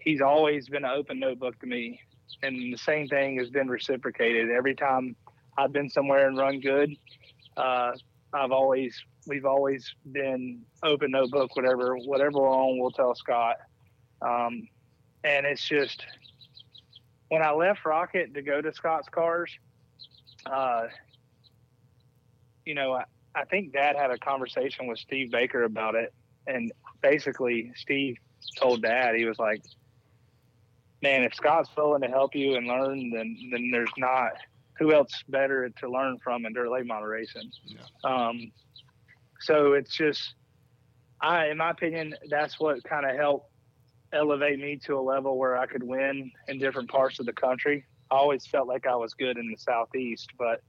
he's 0.00 0.20
always 0.20 0.68
been 0.68 0.84
an 0.84 0.90
open 0.90 1.20
notebook 1.20 1.58
to 1.60 1.66
me. 1.66 2.00
And 2.42 2.72
the 2.72 2.78
same 2.78 3.08
thing 3.08 3.38
has 3.38 3.50
been 3.50 3.68
reciprocated. 3.68 4.50
Every 4.50 4.74
time 4.74 5.16
I've 5.58 5.72
been 5.72 5.90
somewhere 5.90 6.28
and 6.28 6.38
run 6.38 6.60
good, 6.60 6.94
uh, 7.56 7.92
I've 8.32 8.52
always 8.52 8.94
we've 9.26 9.44
always 9.44 9.92
been 10.12 10.62
open 10.82 11.10
notebook. 11.10 11.56
Whatever 11.56 11.96
whatever 11.96 12.38
we're 12.40 12.48
on, 12.48 12.78
we'll 12.78 12.90
tell 12.90 13.14
Scott. 13.14 13.56
Um, 14.22 14.68
and 15.24 15.46
it's 15.46 15.66
just 15.66 16.04
when 17.28 17.42
I 17.42 17.50
left 17.50 17.84
Rocket 17.84 18.34
to 18.34 18.42
go 18.42 18.60
to 18.62 18.72
Scott's 18.72 19.08
Cars, 19.08 19.50
uh, 20.46 20.86
you 22.64 22.74
know, 22.74 22.92
I, 22.92 23.04
I 23.34 23.44
think 23.44 23.72
Dad 23.72 23.96
had 23.96 24.10
a 24.10 24.18
conversation 24.18 24.86
with 24.86 24.98
Steve 24.98 25.30
Baker 25.30 25.64
about 25.64 25.94
it, 25.94 26.12
and 26.46 26.72
basically 27.02 27.72
Steve 27.76 28.16
told 28.56 28.82
Dad 28.82 29.14
he 29.14 29.24
was 29.24 29.38
like, 29.38 29.62
"Man, 31.02 31.22
if 31.22 31.34
Scott's 31.34 31.70
willing 31.76 32.02
to 32.02 32.08
help 32.08 32.34
you 32.34 32.56
and 32.56 32.66
learn, 32.66 33.10
then 33.10 33.36
then 33.52 33.70
there's 33.70 33.92
not 33.96 34.32
who 34.78 34.92
else 34.92 35.24
better 35.28 35.68
to 35.68 35.90
learn 35.90 36.18
from 36.22 36.46
in 36.46 36.52
dirt 36.52 36.70
late 36.70 36.86
model 36.86 37.08
racing." 37.08 37.50
Yeah. 37.64 37.80
Um, 38.04 38.52
so 39.40 39.74
it's 39.74 39.96
just, 39.96 40.34
I, 41.20 41.48
in 41.48 41.58
my 41.58 41.70
opinion, 41.70 42.14
that's 42.28 42.58
what 42.58 42.82
kind 42.84 43.08
of 43.08 43.16
helped 43.16 43.50
elevate 44.12 44.58
me 44.58 44.76
to 44.84 44.98
a 44.98 45.00
level 45.00 45.38
where 45.38 45.56
I 45.56 45.66
could 45.66 45.82
win 45.82 46.32
in 46.48 46.58
different 46.58 46.90
parts 46.90 47.20
of 47.20 47.26
the 47.26 47.32
country. 47.32 47.84
I 48.10 48.16
always 48.16 48.46
felt 48.46 48.68
like 48.68 48.86
I 48.86 48.96
was 48.96 49.14
good 49.14 49.36
in 49.38 49.50
the 49.50 49.56
southeast, 49.56 50.30
but 50.38 50.62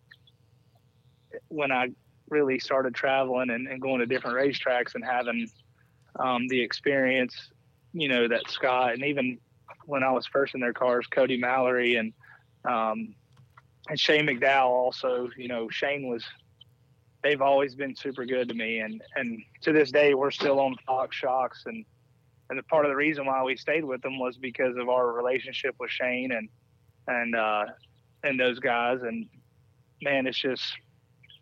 when 1.47 1.71
I 1.71 1.89
really 2.29 2.59
started 2.59 2.93
traveling 2.93 3.49
and, 3.49 3.67
and 3.67 3.81
going 3.81 3.99
to 3.99 4.05
different 4.05 4.37
racetracks 4.37 4.95
and 4.95 5.03
having 5.03 5.49
um, 6.19 6.47
the 6.47 6.61
experience, 6.61 7.35
you 7.93 8.07
know, 8.07 8.27
that 8.27 8.49
Scott 8.49 8.93
and 8.93 9.03
even 9.03 9.39
when 9.85 10.03
I 10.03 10.11
was 10.11 10.27
first 10.27 10.53
in 10.53 10.61
their 10.61 10.73
cars, 10.73 11.07
Cody 11.07 11.37
Mallory 11.37 11.95
and 11.95 12.13
um, 12.65 13.15
and 13.87 13.99
Shane 13.99 14.27
McDowell 14.27 14.67
also, 14.67 15.29
you 15.37 15.47
know, 15.47 15.69
Shane 15.69 16.07
was 16.07 16.23
they've 17.23 17.41
always 17.41 17.75
been 17.75 17.95
super 17.95 18.25
good 18.25 18.49
to 18.49 18.53
me. 18.53 18.79
And 18.79 19.01
and 19.15 19.41
to 19.61 19.71
this 19.71 19.91
day 19.91 20.13
we're 20.13 20.31
still 20.31 20.59
on 20.59 20.75
Fox 20.85 21.15
shocks. 21.15 21.63
And 21.65 21.85
and 22.49 22.67
part 22.67 22.85
of 22.85 22.89
the 22.89 22.95
reason 22.95 23.25
why 23.25 23.43
we 23.43 23.55
stayed 23.55 23.85
with 23.85 24.01
them 24.01 24.19
was 24.19 24.37
because 24.37 24.75
of 24.77 24.89
our 24.89 25.11
relationship 25.11 25.75
with 25.79 25.91
Shane 25.91 26.31
and 26.31 26.49
and 27.09 27.35
uh 27.35 27.65
and 28.23 28.39
those 28.39 28.59
guys 28.59 28.99
and 29.01 29.27
man 30.01 30.27
it's 30.27 30.39
just 30.39 30.63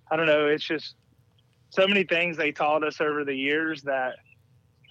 I 0.10 0.16
don't 0.16 0.26
know. 0.26 0.48
It's 0.48 0.64
just 0.64 0.96
so 1.70 1.88
many 1.88 2.04
things 2.04 2.38
they 2.38 2.52
taught 2.52 2.84
us 2.84 3.02
over 3.02 3.26
the 3.26 3.36
years 3.36 3.82
that 3.84 4.16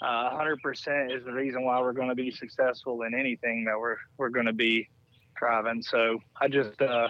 uh, 0.02 0.30
100% 0.38 1.16
is 1.16 1.24
the 1.24 1.32
reason 1.32 1.64
why 1.64 1.80
we're 1.80 1.92
going 1.92 2.08
to 2.08 2.14
be 2.14 2.30
successful 2.30 3.02
in 3.02 3.14
anything 3.14 3.64
that 3.64 3.78
we're 3.78 3.96
we're 4.18 4.28
going 4.28 4.46
to 4.46 4.52
be 4.52 4.88
driving. 5.36 5.82
So 5.82 6.18
I 6.38 6.48
just 6.48 6.80
uh, 6.82 7.08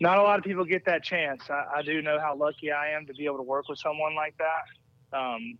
not 0.00 0.18
a 0.18 0.22
lot 0.22 0.38
of 0.38 0.44
people 0.44 0.64
get 0.64 0.84
that 0.84 1.02
chance. 1.02 1.42
I, 1.50 1.78
I, 1.78 1.82
do 1.82 2.02
know 2.02 2.20
how 2.20 2.36
lucky 2.36 2.70
I 2.70 2.90
am 2.90 3.06
to 3.06 3.14
be 3.14 3.24
able 3.24 3.38
to 3.38 3.42
work 3.42 3.68
with 3.68 3.78
someone 3.80 4.14
like 4.14 4.36
that, 4.38 5.18
um, 5.18 5.58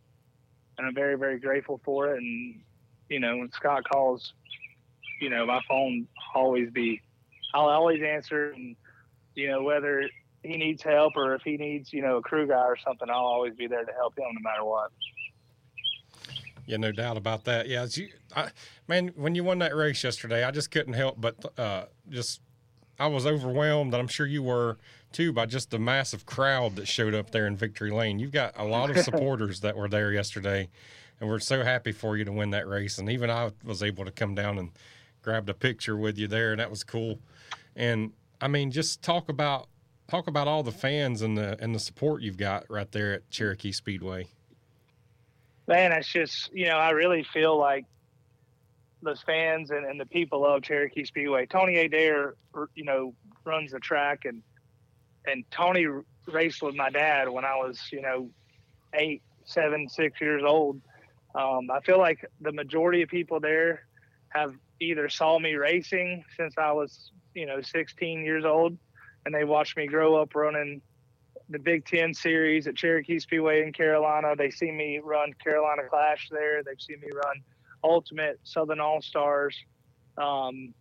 and 0.78 0.86
I'm 0.86 0.94
very 0.94 1.16
very 1.16 1.40
grateful 1.40 1.80
for 1.84 2.14
it. 2.14 2.18
And 2.18 2.60
you 3.08 3.18
know, 3.18 3.38
when 3.38 3.50
Scott 3.50 3.82
calls, 3.90 4.32
you 5.20 5.30
know, 5.30 5.46
my 5.46 5.60
phone 5.68 6.06
always 6.34 6.70
be, 6.70 7.00
I'll 7.54 7.68
always 7.68 8.02
answer, 8.02 8.50
and 8.50 8.76
you 9.34 9.48
know 9.48 9.62
whether 9.62 10.08
he 10.42 10.56
needs 10.56 10.82
help 10.82 11.16
or 11.16 11.34
if 11.34 11.42
he 11.42 11.56
needs, 11.56 11.92
you 11.92 12.02
know, 12.02 12.18
a 12.18 12.22
crew 12.22 12.46
guy 12.46 12.64
or 12.64 12.76
something, 12.76 13.08
I'll 13.10 13.24
always 13.24 13.54
be 13.54 13.66
there 13.66 13.84
to 13.84 13.92
help 13.92 14.18
him 14.18 14.26
no 14.32 14.40
matter 14.40 14.64
what. 14.64 14.90
Yeah, 16.66 16.78
no 16.78 16.92
doubt 16.92 17.16
about 17.16 17.44
that. 17.44 17.68
Yeah, 17.68 17.86
you, 17.90 18.08
I, 18.34 18.50
man, 18.88 19.12
when 19.16 19.34
you 19.34 19.44
won 19.44 19.58
that 19.60 19.74
race 19.74 20.02
yesterday, 20.02 20.44
I 20.44 20.50
just 20.50 20.70
couldn't 20.70 20.94
help 20.94 21.20
but 21.20 21.58
uh, 21.58 21.84
just 22.08 22.40
I 22.98 23.06
was 23.06 23.26
overwhelmed, 23.26 23.92
and 23.92 24.00
I'm 24.00 24.08
sure 24.08 24.26
you 24.26 24.42
were 24.42 24.78
too, 25.12 25.32
by 25.32 25.46
just 25.46 25.70
the 25.70 25.78
massive 25.78 26.26
crowd 26.26 26.76
that 26.76 26.86
showed 26.86 27.14
up 27.14 27.30
there 27.30 27.46
in 27.46 27.56
Victory 27.56 27.90
Lane. 27.90 28.18
You've 28.18 28.32
got 28.32 28.54
a 28.56 28.64
lot 28.64 28.90
of 28.90 28.98
supporters 29.04 29.60
that 29.60 29.76
were 29.76 29.88
there 29.88 30.12
yesterday, 30.12 30.68
and 31.20 31.28
we're 31.28 31.38
so 31.38 31.62
happy 31.62 31.92
for 31.92 32.16
you 32.16 32.24
to 32.24 32.32
win 32.32 32.50
that 32.50 32.66
race. 32.66 32.98
And 32.98 33.08
even 33.10 33.30
I 33.30 33.50
was 33.64 33.82
able 33.82 34.04
to 34.04 34.10
come 34.10 34.34
down 34.34 34.58
and 34.58 34.70
grabbed 35.26 35.48
a 35.48 35.54
picture 35.54 35.96
with 35.96 36.16
you 36.16 36.28
there, 36.28 36.52
and 36.52 36.60
that 36.60 36.70
was 36.70 36.84
cool. 36.84 37.18
And 37.74 38.12
I 38.40 38.46
mean, 38.46 38.70
just 38.70 39.02
talk 39.02 39.28
about 39.28 39.66
talk 40.06 40.28
about 40.28 40.46
all 40.46 40.62
the 40.62 40.70
fans 40.70 41.20
and 41.20 41.36
the 41.36 41.56
and 41.60 41.74
the 41.74 41.80
support 41.80 42.22
you've 42.22 42.36
got 42.36 42.64
right 42.70 42.90
there 42.92 43.12
at 43.12 43.28
Cherokee 43.28 43.72
Speedway. 43.72 44.28
Man, 45.66 45.90
it's 45.90 46.06
just 46.06 46.50
you 46.54 46.66
know 46.66 46.76
I 46.76 46.90
really 46.90 47.24
feel 47.24 47.58
like 47.58 47.86
those 49.02 49.20
fans 49.22 49.70
and, 49.70 49.84
and 49.84 50.00
the 50.00 50.06
people 50.06 50.46
of 50.46 50.62
Cherokee 50.62 51.04
Speedway. 51.04 51.46
Tony 51.46 51.76
Adair, 51.78 52.36
you 52.76 52.84
know, 52.84 53.12
runs 53.44 53.72
the 53.72 53.80
track 53.80 54.26
and 54.26 54.42
and 55.26 55.44
Tony 55.50 55.86
raced 56.28 56.62
with 56.62 56.76
my 56.76 56.88
dad 56.88 57.28
when 57.28 57.44
I 57.44 57.56
was 57.56 57.80
you 57.90 58.00
know 58.00 58.30
eight, 58.94 59.22
seven, 59.44 59.88
six 59.88 60.20
years 60.20 60.44
old. 60.46 60.80
Um, 61.34 61.68
I 61.68 61.80
feel 61.80 61.98
like 61.98 62.24
the 62.40 62.52
majority 62.52 63.02
of 63.02 63.08
people 63.08 63.40
there 63.40 63.86
have 64.28 64.54
either 64.80 65.08
saw 65.08 65.38
me 65.38 65.54
racing 65.54 66.24
since 66.36 66.54
I 66.58 66.72
was 66.72 67.10
you 67.34 67.46
know 67.46 67.60
16 67.60 68.24
years 68.24 68.44
old 68.44 68.76
and 69.24 69.34
they 69.34 69.44
watched 69.44 69.76
me 69.76 69.86
grow 69.86 70.16
up 70.16 70.34
running 70.34 70.80
the 71.48 71.58
Big 71.58 71.84
Ten 71.84 72.14
series 72.14 72.66
at 72.66 72.76
Cherokee 72.76 73.18
Speedway 73.18 73.62
in 73.62 73.72
Carolina. 73.72 74.34
They 74.36 74.50
see 74.50 74.70
me 74.70 75.00
run 75.02 75.32
Carolina 75.42 75.82
Clash 75.88 76.28
there. 76.30 76.62
They've 76.62 76.80
seen 76.80 77.00
me 77.00 77.08
run 77.12 77.42
Ultimate 77.84 78.40
Southern 78.42 78.80
All 78.80 79.00
Stars. 79.00 79.56
Um, 80.18 80.74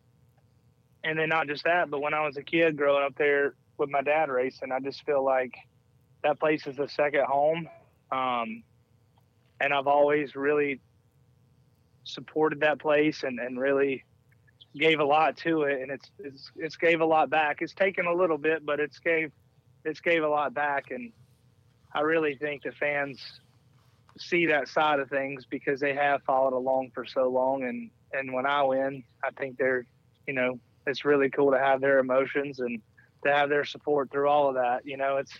and 1.03 1.19
then 1.19 1.29
not 1.29 1.47
just 1.47 1.65
that, 1.65 1.91
but 1.91 2.01
when 2.01 2.13
I 2.13 2.25
was 2.25 2.37
a 2.37 2.43
kid 2.43 2.77
growing 2.77 3.03
up 3.03 3.15
there 3.15 3.53
with 3.77 3.89
my 3.89 4.01
dad 4.01 4.29
racing, 4.29 4.71
I 4.71 4.79
just 4.79 5.05
feel 5.05 5.23
like 5.23 5.53
that 6.23 6.39
place 6.39 6.65
is 6.65 6.79
a 6.79 6.87
second 6.87 7.25
home. 7.25 7.69
Um, 8.11 8.63
and 9.59 9.73
I've 9.73 9.87
always 9.87 10.35
really 10.35 10.81
supported 12.05 12.61
that 12.61 12.79
place 12.79 13.23
and, 13.23 13.39
and 13.39 13.59
really 13.59 14.03
gave 14.77 14.99
a 14.99 15.05
lot 15.05 15.37
to 15.37 15.63
it, 15.63 15.81
and 15.81 15.91
it's 15.91 16.09
it's 16.19 16.51
it's 16.55 16.75
gave 16.77 17.01
a 17.01 17.05
lot 17.05 17.29
back. 17.29 17.61
It's 17.61 17.73
taken 17.73 18.05
a 18.05 18.13
little 18.13 18.37
bit, 18.37 18.65
but 18.65 18.79
it's 18.79 18.99
gave 18.99 19.31
it's 19.83 19.99
gave 19.99 20.23
a 20.23 20.27
lot 20.27 20.53
back, 20.53 20.91
and 20.91 21.11
I 21.93 22.01
really 22.01 22.35
think 22.35 22.63
the 22.63 22.71
fans 22.71 23.21
see 24.17 24.45
that 24.47 24.67
side 24.67 24.99
of 24.99 25.09
things 25.09 25.45
because 25.45 25.79
they 25.79 25.93
have 25.93 26.23
followed 26.23 26.53
along 26.53 26.91
for 26.93 27.05
so 27.05 27.29
long, 27.29 27.63
and 27.63 27.89
and 28.13 28.33
when 28.33 28.45
I 28.45 28.63
win, 28.63 29.03
I 29.23 29.31
think 29.31 29.57
they're 29.57 29.85
you 30.27 30.33
know 30.33 30.59
it's 30.87 31.05
really 31.05 31.29
cool 31.29 31.51
to 31.51 31.59
have 31.59 31.81
their 31.81 31.99
emotions 31.99 32.59
and 32.59 32.81
to 33.25 33.33
have 33.33 33.49
their 33.49 33.65
support 33.65 34.11
through 34.11 34.27
all 34.27 34.49
of 34.49 34.55
that. 34.55 34.85
You 34.85 34.97
know, 34.97 35.17
it's 35.17 35.33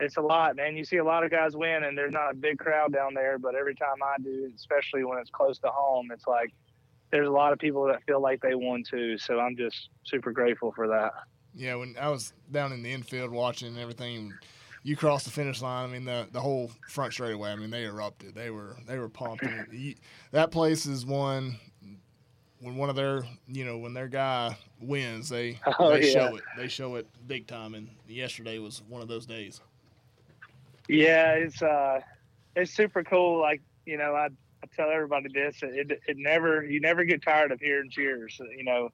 it's 0.00 0.16
a 0.16 0.20
lot, 0.20 0.56
man. 0.56 0.76
You 0.76 0.84
see 0.84 0.96
a 0.96 1.04
lot 1.04 1.24
of 1.24 1.30
guys 1.30 1.56
win, 1.56 1.84
and 1.84 1.96
there's 1.96 2.12
not 2.12 2.30
a 2.32 2.34
big 2.34 2.58
crowd 2.58 2.92
down 2.92 3.14
there, 3.14 3.38
but 3.38 3.54
every 3.54 3.74
time 3.74 4.02
I 4.02 4.20
do, 4.22 4.50
especially 4.54 5.04
when 5.04 5.18
it's 5.18 5.30
close 5.30 5.58
to 5.60 5.68
home, 5.68 6.10
it's 6.12 6.26
like 6.26 6.52
there's 7.12 7.28
a 7.28 7.32
lot 7.32 7.52
of 7.52 7.58
people 7.58 7.86
that 7.86 8.02
feel 8.04 8.20
like 8.20 8.40
they 8.40 8.54
won 8.54 8.82
too. 8.88 9.18
So 9.18 9.38
I'm 9.40 9.56
just 9.56 9.88
super 10.04 10.32
grateful 10.32 10.72
for 10.72 10.88
that. 10.88 11.12
Yeah, 11.54 11.74
when 11.76 11.96
I 12.00 12.08
was 12.08 12.32
down 12.50 12.72
in 12.72 12.82
the 12.82 12.92
infield 12.92 13.30
watching 13.30 13.76
everything, 13.78 14.38
you 14.84 14.96
cross 14.96 15.24
the 15.24 15.30
finish 15.30 15.60
line. 15.60 15.88
I 15.88 15.92
mean, 15.92 16.04
the 16.04 16.28
the 16.30 16.40
whole 16.40 16.70
front 16.88 17.12
straightaway. 17.12 17.50
I 17.50 17.56
mean, 17.56 17.70
they 17.70 17.84
erupted. 17.84 18.34
They 18.34 18.50
were 18.50 18.76
they 18.86 18.98
were 18.98 19.08
pumped. 19.08 19.44
You, 19.72 19.94
that 20.32 20.50
place 20.50 20.86
is 20.86 21.04
one 21.04 21.58
when 22.60 22.76
one 22.76 22.90
of 22.90 22.96
their 22.96 23.24
you 23.48 23.64
know 23.64 23.78
when 23.78 23.94
their 23.94 24.08
guy 24.08 24.56
wins, 24.80 25.28
they 25.28 25.58
Oh, 25.78 25.90
they 25.90 26.06
yeah. 26.06 26.12
show 26.12 26.36
it. 26.36 26.44
They 26.56 26.68
show 26.68 26.96
it 26.96 27.06
big 27.26 27.46
time. 27.46 27.74
And 27.74 27.88
yesterday 28.08 28.58
was 28.58 28.82
one 28.88 29.02
of 29.02 29.08
those 29.08 29.26
days. 29.26 29.60
Yeah, 30.90 31.34
it's 31.34 31.62
uh, 31.62 32.00
it's 32.56 32.74
super 32.74 33.04
cool. 33.04 33.40
Like 33.40 33.62
you 33.86 33.96
know, 33.96 34.14
I, 34.14 34.26
I 34.26 34.66
tell 34.74 34.90
everybody 34.90 35.28
this. 35.32 35.58
It, 35.62 35.92
it 36.06 36.16
never 36.18 36.64
you 36.64 36.80
never 36.80 37.04
get 37.04 37.22
tired 37.22 37.52
of 37.52 37.60
hearing 37.60 37.90
cheers. 37.90 38.36
You 38.40 38.64
know, 38.64 38.88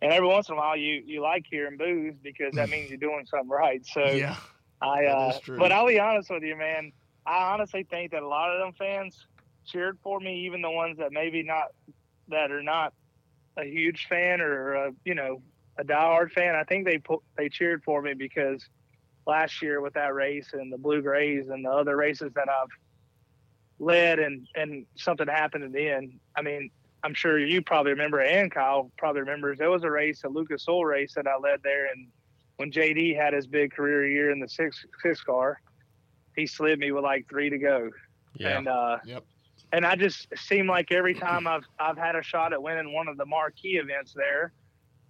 and 0.00 0.12
every 0.12 0.28
once 0.28 0.48
in 0.48 0.54
a 0.54 0.58
while 0.58 0.76
you 0.76 1.02
you 1.04 1.20
like 1.20 1.44
hearing 1.50 1.76
boos 1.76 2.14
because 2.22 2.54
that 2.54 2.70
means 2.70 2.88
you're 2.88 2.98
doing 2.98 3.26
something 3.26 3.50
right. 3.50 3.84
So 3.84 4.00
Yeah, 4.14 4.36
I 4.80 5.04
uh, 5.04 5.38
but 5.58 5.72
I'll 5.72 5.86
be 5.86 6.00
honest 6.00 6.30
with 6.30 6.42
you, 6.42 6.56
man. 6.56 6.92
I 7.26 7.52
honestly 7.52 7.86
think 7.88 8.12
that 8.12 8.22
a 8.22 8.28
lot 8.28 8.50
of 8.50 8.60
them 8.60 8.72
fans 8.78 9.16
cheered 9.66 9.98
for 10.02 10.18
me, 10.18 10.46
even 10.46 10.62
the 10.62 10.70
ones 10.70 10.98
that 10.98 11.12
maybe 11.12 11.42
not 11.42 11.66
that 12.28 12.50
are 12.50 12.62
not 12.62 12.94
a 13.58 13.64
huge 13.64 14.06
fan 14.08 14.40
or 14.40 14.74
uh, 14.74 14.90
you 15.04 15.14
know 15.14 15.42
a 15.78 15.84
diehard 15.84 16.32
fan. 16.32 16.54
I 16.54 16.64
think 16.64 16.86
they 16.86 16.96
put 16.98 17.20
they 17.36 17.50
cheered 17.50 17.82
for 17.84 18.00
me 18.00 18.14
because 18.14 18.66
last 19.26 19.62
year 19.62 19.80
with 19.80 19.94
that 19.94 20.14
race 20.14 20.50
and 20.52 20.72
the 20.72 20.78
Blue 20.78 21.02
Grays 21.02 21.48
and 21.48 21.64
the 21.64 21.70
other 21.70 21.96
races 21.96 22.32
that 22.34 22.48
I've 22.48 22.68
led 23.78 24.18
and 24.18 24.46
and 24.54 24.86
something 24.96 25.26
happened 25.26 25.64
at 25.64 25.72
the 25.72 25.88
end. 25.88 26.18
I 26.36 26.42
mean, 26.42 26.70
I'm 27.04 27.14
sure 27.14 27.38
you 27.38 27.62
probably 27.62 27.92
remember 27.92 28.20
and 28.20 28.50
Kyle 28.50 28.90
probably 28.98 29.20
remembers 29.20 29.58
there 29.58 29.70
was 29.70 29.84
a 29.84 29.90
race, 29.90 30.22
a 30.24 30.28
Lucas 30.28 30.66
Oil 30.68 30.84
race 30.84 31.14
that 31.14 31.26
I 31.26 31.36
led 31.36 31.60
there 31.62 31.86
and 31.86 32.08
when 32.56 32.70
JD 32.70 33.16
had 33.16 33.32
his 33.32 33.46
big 33.46 33.72
career 33.72 34.06
year 34.06 34.30
in 34.30 34.38
the 34.38 34.48
six 34.48 34.84
six 35.02 35.22
car, 35.22 35.60
he 36.36 36.46
slid 36.46 36.78
me 36.78 36.92
with 36.92 37.02
like 37.04 37.28
three 37.28 37.50
to 37.50 37.58
go. 37.58 37.90
Yeah. 38.38 38.58
And 38.58 38.68
uh 38.68 38.98
Yep. 39.04 39.24
and 39.72 39.86
I 39.86 39.96
just 39.96 40.28
it 40.30 40.38
seemed 40.38 40.68
like 40.68 40.92
every 40.92 41.14
time 41.14 41.46
I've 41.46 41.64
I've 41.78 41.98
had 41.98 42.16
a 42.16 42.22
shot 42.22 42.52
at 42.52 42.62
winning 42.62 42.92
one 42.92 43.08
of 43.08 43.16
the 43.16 43.26
marquee 43.26 43.78
events 43.82 44.12
there, 44.14 44.52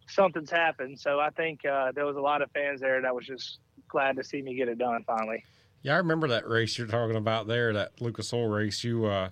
something's 0.09 0.51
happened. 0.51 0.99
So 0.99 1.21
I 1.21 1.31
think 1.31 1.65
uh, 1.65 1.93
there 1.93 2.07
was 2.07 2.17
a 2.17 2.21
lot 2.21 2.43
of 2.43 2.51
fans 2.53 2.81
there 2.81 3.01
that 3.01 3.15
was 3.15 3.27
just 3.27 3.59
glad 3.93 4.17
to 4.17 4.25
see 4.25 4.43
me 4.43 4.55
get 4.55 4.69
it 4.69 4.79
done 4.79 5.05
finally. 5.07 5.45
Yeah, 5.83 5.95
I 5.95 5.99
remember 5.99 6.29
that 6.29 6.49
race 6.49 6.77
you're 6.79 6.87
talking 6.87 7.17
about 7.17 7.47
there, 7.47 7.73
that 7.73 8.01
Lucas 8.01 8.33
Oil 8.33 8.49
race. 8.49 8.83
You 8.83 9.07
uh 9.07 9.29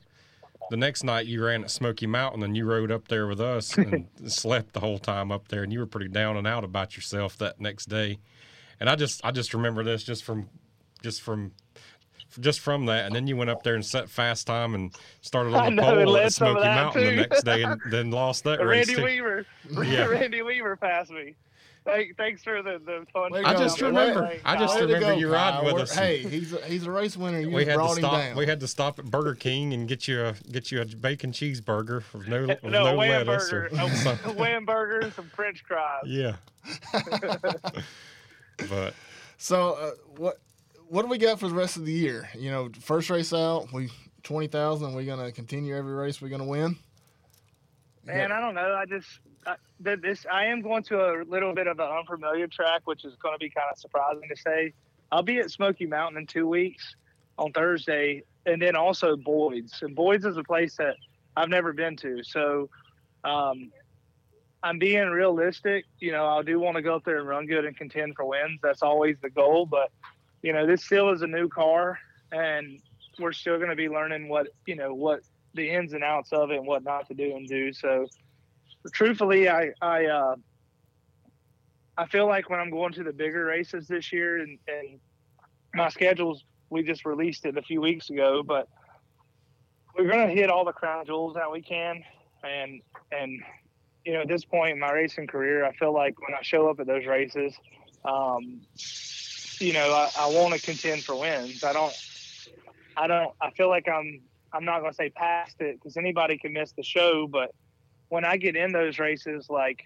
the 0.70 0.76
next 0.76 1.02
night 1.02 1.26
you 1.26 1.44
ran 1.44 1.64
at 1.64 1.70
Smoky 1.70 2.06
Mountain 2.06 2.44
and 2.44 2.56
you 2.56 2.64
rode 2.64 2.92
up 2.92 3.08
there 3.08 3.26
with 3.26 3.40
us 3.40 3.76
and 3.76 4.06
slept 4.26 4.72
the 4.72 4.78
whole 4.80 4.98
time 4.98 5.32
up 5.32 5.48
there 5.48 5.64
and 5.64 5.72
you 5.72 5.80
were 5.80 5.86
pretty 5.86 6.06
down 6.08 6.36
and 6.36 6.46
out 6.46 6.62
about 6.62 6.94
yourself 6.94 7.36
that 7.38 7.60
next 7.60 7.86
day. 7.86 8.18
And 8.78 8.88
I 8.88 8.94
just 8.94 9.24
I 9.24 9.32
just 9.32 9.52
remember 9.54 9.82
this 9.82 10.04
just 10.04 10.22
from 10.24 10.48
just 11.02 11.22
from 11.22 11.52
just 12.38 12.60
from 12.60 12.86
that 12.86 13.06
and 13.06 13.14
then 13.14 13.26
you 13.26 13.36
went 13.36 13.50
up 13.50 13.64
there 13.64 13.74
and 13.74 13.84
set 13.84 14.08
fast 14.08 14.46
time 14.46 14.74
and 14.76 14.94
started 15.20 15.52
on 15.54 15.74
the 15.74 15.82
pole 15.82 16.16
at 16.16 16.32
Smoky 16.32 16.60
Mountain 16.60 17.02
the 17.04 17.10
too. 17.10 17.16
next 17.16 17.42
day 17.42 17.62
and 17.64 17.80
then 17.90 18.10
lost 18.12 18.44
that 18.44 18.64
race. 18.64 18.86
Randy. 18.88 19.02
Weaver, 19.02 19.46
Yeah. 19.82 20.06
Randy 20.06 20.42
Weaver 20.42 20.76
passed 20.76 21.10
me. 21.10 21.34
Thank, 21.90 22.16
thanks 22.16 22.42
for 22.44 22.62
the 22.62 22.80
the 22.84 23.06
fun. 23.12 23.34
I 23.44 23.54
just 23.54 23.80
remember- 23.80 24.22
Way- 24.22 24.40
I 24.44 24.56
just 24.56 24.78
remember 24.78 25.00
go, 25.00 25.12
you 25.16 25.32
riding 25.32 25.60
Kyle. 25.60 25.74
with 25.74 25.82
us. 25.82 25.94
Hey, 25.94 26.18
he's 26.18 26.52
a, 26.52 26.58
he's 26.64 26.86
a 26.86 26.90
race 26.90 27.16
winner. 27.16 27.40
You 27.40 27.48
we 27.50 27.64
just 27.64 27.68
had 27.70 27.72
to 27.74 27.78
brought 27.78 27.90
him 27.96 28.02
stop. 28.02 28.12
down. 28.20 28.36
We 28.36 28.46
had 28.46 28.60
to 28.60 28.68
stop 28.68 28.98
at 28.98 29.04
Burger 29.06 29.34
King 29.34 29.72
and 29.74 29.88
get 29.88 30.06
you 30.08 30.22
a 30.24 30.34
get 30.50 30.70
you 30.70 30.80
a 30.80 30.84
bacon 30.86 31.32
cheeseburger 31.32 32.02
with 32.12 32.28
no 32.28 32.46
with 32.62 32.62
no, 32.64 32.84
no, 32.92 32.94
lettuce 32.96 33.50
burger, 33.50 33.68
or 33.76 33.80
a 33.86 33.90
something. 33.96 34.36
wham 34.36 34.64
burger, 34.64 35.00
and 35.00 35.12
some 35.12 35.30
French 35.34 35.62
fries. 35.66 36.02
Yeah. 36.06 36.36
but 38.68 38.94
So 39.38 39.72
uh, 39.72 39.90
what 40.16 40.38
what 40.88 41.02
do 41.02 41.08
we 41.08 41.18
got 41.18 41.38
for 41.40 41.48
the 41.48 41.54
rest 41.54 41.76
of 41.76 41.84
the 41.86 41.92
year? 41.92 42.28
You 42.36 42.50
know, 42.50 42.68
first 42.80 43.10
race 43.10 43.32
out, 43.32 43.72
we 43.72 43.88
twenty 44.22 44.48
thousand. 44.48 44.94
We're 44.94 45.04
gonna 45.06 45.32
continue 45.32 45.76
every 45.76 45.92
race. 45.94 46.20
We're 46.20 46.28
gonna 46.28 46.44
win. 46.44 46.76
Man, 48.04 48.32
I 48.32 48.40
don't 48.40 48.54
know. 48.54 48.74
I 48.74 48.86
just 48.86 49.08
I, 49.46 49.56
this. 49.78 50.26
I 50.30 50.46
am 50.46 50.62
going 50.62 50.82
to 50.84 50.96
a 50.96 51.24
little 51.24 51.54
bit 51.54 51.66
of 51.66 51.78
an 51.78 51.88
unfamiliar 51.88 52.46
track, 52.46 52.82
which 52.84 53.04
is 53.04 53.14
going 53.16 53.34
to 53.34 53.38
be 53.38 53.50
kind 53.50 53.66
of 53.70 53.78
surprising 53.78 54.28
to 54.28 54.36
say. 54.36 54.72
I'll 55.12 55.22
be 55.22 55.38
at 55.38 55.50
Smoky 55.50 55.86
Mountain 55.86 56.18
in 56.18 56.26
two 56.26 56.46
weeks 56.46 56.94
on 57.36 57.52
Thursday, 57.52 58.22
and 58.46 58.62
then 58.62 58.76
also 58.76 59.16
Boyd's. 59.16 59.82
And 59.82 59.94
Boyd's 59.94 60.24
is 60.24 60.36
a 60.36 60.44
place 60.44 60.76
that 60.76 60.96
I've 61.36 61.48
never 61.48 61.72
been 61.72 61.96
to, 61.96 62.22
so 62.22 62.70
um, 63.24 63.70
I'm 64.62 64.78
being 64.78 65.08
realistic. 65.08 65.84
You 65.98 66.12
know, 66.12 66.26
I 66.26 66.42
do 66.42 66.58
want 66.60 66.76
to 66.76 66.82
go 66.82 66.94
up 66.94 67.04
there 67.04 67.18
and 67.18 67.28
run 67.28 67.46
good 67.46 67.64
and 67.64 67.76
contend 67.76 68.14
for 68.16 68.24
wins. 68.24 68.60
That's 68.62 68.82
always 68.82 69.16
the 69.20 69.30
goal. 69.30 69.66
But 69.66 69.90
you 70.42 70.52
know, 70.52 70.66
this 70.66 70.84
still 70.84 71.10
is 71.10 71.22
a 71.22 71.26
new 71.26 71.48
car, 71.48 71.98
and 72.32 72.80
we're 73.18 73.32
still 73.32 73.56
going 73.56 73.70
to 73.70 73.76
be 73.76 73.88
learning 73.88 74.28
what 74.28 74.48
you 74.66 74.76
know 74.76 74.94
what 74.94 75.20
the 75.54 75.70
ins 75.70 75.92
and 75.92 76.04
outs 76.04 76.32
of 76.32 76.50
it 76.50 76.58
and 76.58 76.66
what 76.66 76.84
not 76.84 77.08
to 77.08 77.14
do 77.14 77.36
and 77.36 77.48
do. 77.48 77.72
So, 77.72 78.06
truthfully, 78.92 79.48
I 79.48 79.70
I 79.80 80.06
uh, 80.06 80.36
I 81.96 82.06
feel 82.06 82.26
like 82.26 82.48
when 82.48 82.60
I'm 82.60 82.70
going 82.70 82.92
to 82.94 83.04
the 83.04 83.12
bigger 83.12 83.44
races 83.44 83.86
this 83.86 84.12
year, 84.12 84.38
and, 84.38 84.58
and 84.66 85.00
my 85.74 85.88
schedules, 85.90 86.44
we 86.70 86.82
just 86.82 87.04
released 87.04 87.44
it 87.44 87.58
a 87.58 87.62
few 87.62 87.80
weeks 87.80 88.10
ago, 88.10 88.42
but 88.42 88.68
we're 89.96 90.08
gonna 90.08 90.28
hit 90.28 90.50
all 90.50 90.64
the 90.64 90.72
crown 90.72 91.04
jewels 91.04 91.34
that 91.34 91.50
we 91.50 91.62
can, 91.62 92.02
and 92.42 92.80
and 93.12 93.42
you 94.04 94.14
know 94.14 94.20
at 94.20 94.28
this 94.28 94.44
point 94.44 94.72
in 94.72 94.78
my 94.78 94.90
racing 94.90 95.26
career, 95.26 95.64
I 95.64 95.72
feel 95.74 95.92
like 95.92 96.14
when 96.20 96.34
I 96.34 96.42
show 96.42 96.68
up 96.68 96.80
at 96.80 96.86
those 96.86 97.06
races, 97.06 97.54
um, 98.04 98.60
you 99.58 99.72
know 99.72 99.92
I, 99.92 100.10
I 100.18 100.26
want 100.30 100.54
to 100.54 100.60
contend 100.60 101.04
for 101.04 101.16
wins. 101.16 101.62
I 101.64 101.72
don't. 101.72 101.94
I 102.96 103.06
don't. 103.06 103.32
I 103.40 103.50
feel 103.50 103.68
like 103.68 103.88
I'm. 103.88 104.22
I'm 104.52 104.64
not 104.64 104.80
going 104.80 104.92
to 104.92 104.96
say 104.96 105.10
past 105.10 105.60
it 105.60 105.76
because 105.76 105.96
anybody 105.96 106.38
can 106.38 106.52
miss 106.52 106.72
the 106.72 106.82
show, 106.82 107.26
but 107.26 107.54
when 108.08 108.24
I 108.24 108.36
get 108.36 108.56
in 108.56 108.72
those 108.72 108.98
races, 108.98 109.46
like 109.48 109.82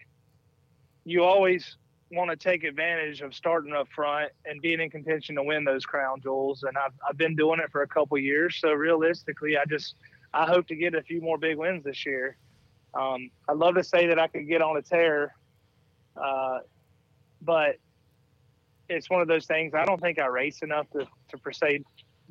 you 1.04 1.22
always 1.22 1.76
want 2.10 2.30
to 2.30 2.36
take 2.36 2.64
advantage 2.64 3.20
of 3.20 3.34
starting 3.34 3.72
up 3.72 3.88
front 3.94 4.30
and 4.44 4.60
being 4.62 4.80
in 4.80 4.90
contention 4.90 5.34
to 5.36 5.42
win 5.42 5.64
those 5.64 5.84
crown 5.84 6.20
jewels. 6.22 6.62
And 6.62 6.76
I've, 6.78 6.92
I've 7.06 7.16
been 7.16 7.36
doing 7.36 7.60
it 7.60 7.70
for 7.70 7.82
a 7.82 7.88
couple 7.88 8.16
years. 8.18 8.56
So 8.60 8.72
realistically, 8.72 9.56
I 9.56 9.64
just, 9.68 9.94
I 10.32 10.46
hope 10.46 10.66
to 10.68 10.76
get 10.76 10.94
a 10.94 11.02
few 11.02 11.20
more 11.20 11.38
big 11.38 11.56
wins 11.58 11.84
this 11.84 12.06
year. 12.06 12.36
Um, 12.94 13.30
I'd 13.48 13.56
love 13.56 13.74
to 13.74 13.84
say 13.84 14.06
that 14.06 14.18
I 14.18 14.28
could 14.28 14.48
get 14.48 14.62
on 14.62 14.76
a 14.76 14.82
tear, 14.82 15.34
uh, 16.16 16.60
but 17.42 17.76
it's 18.88 19.10
one 19.10 19.20
of 19.20 19.28
those 19.28 19.46
things. 19.46 19.74
I 19.74 19.84
don't 19.84 20.00
think 20.00 20.18
I 20.18 20.26
race 20.26 20.62
enough 20.62 20.88
to, 20.90 21.06
to 21.30 21.38
per 21.38 21.52
se 21.52 21.82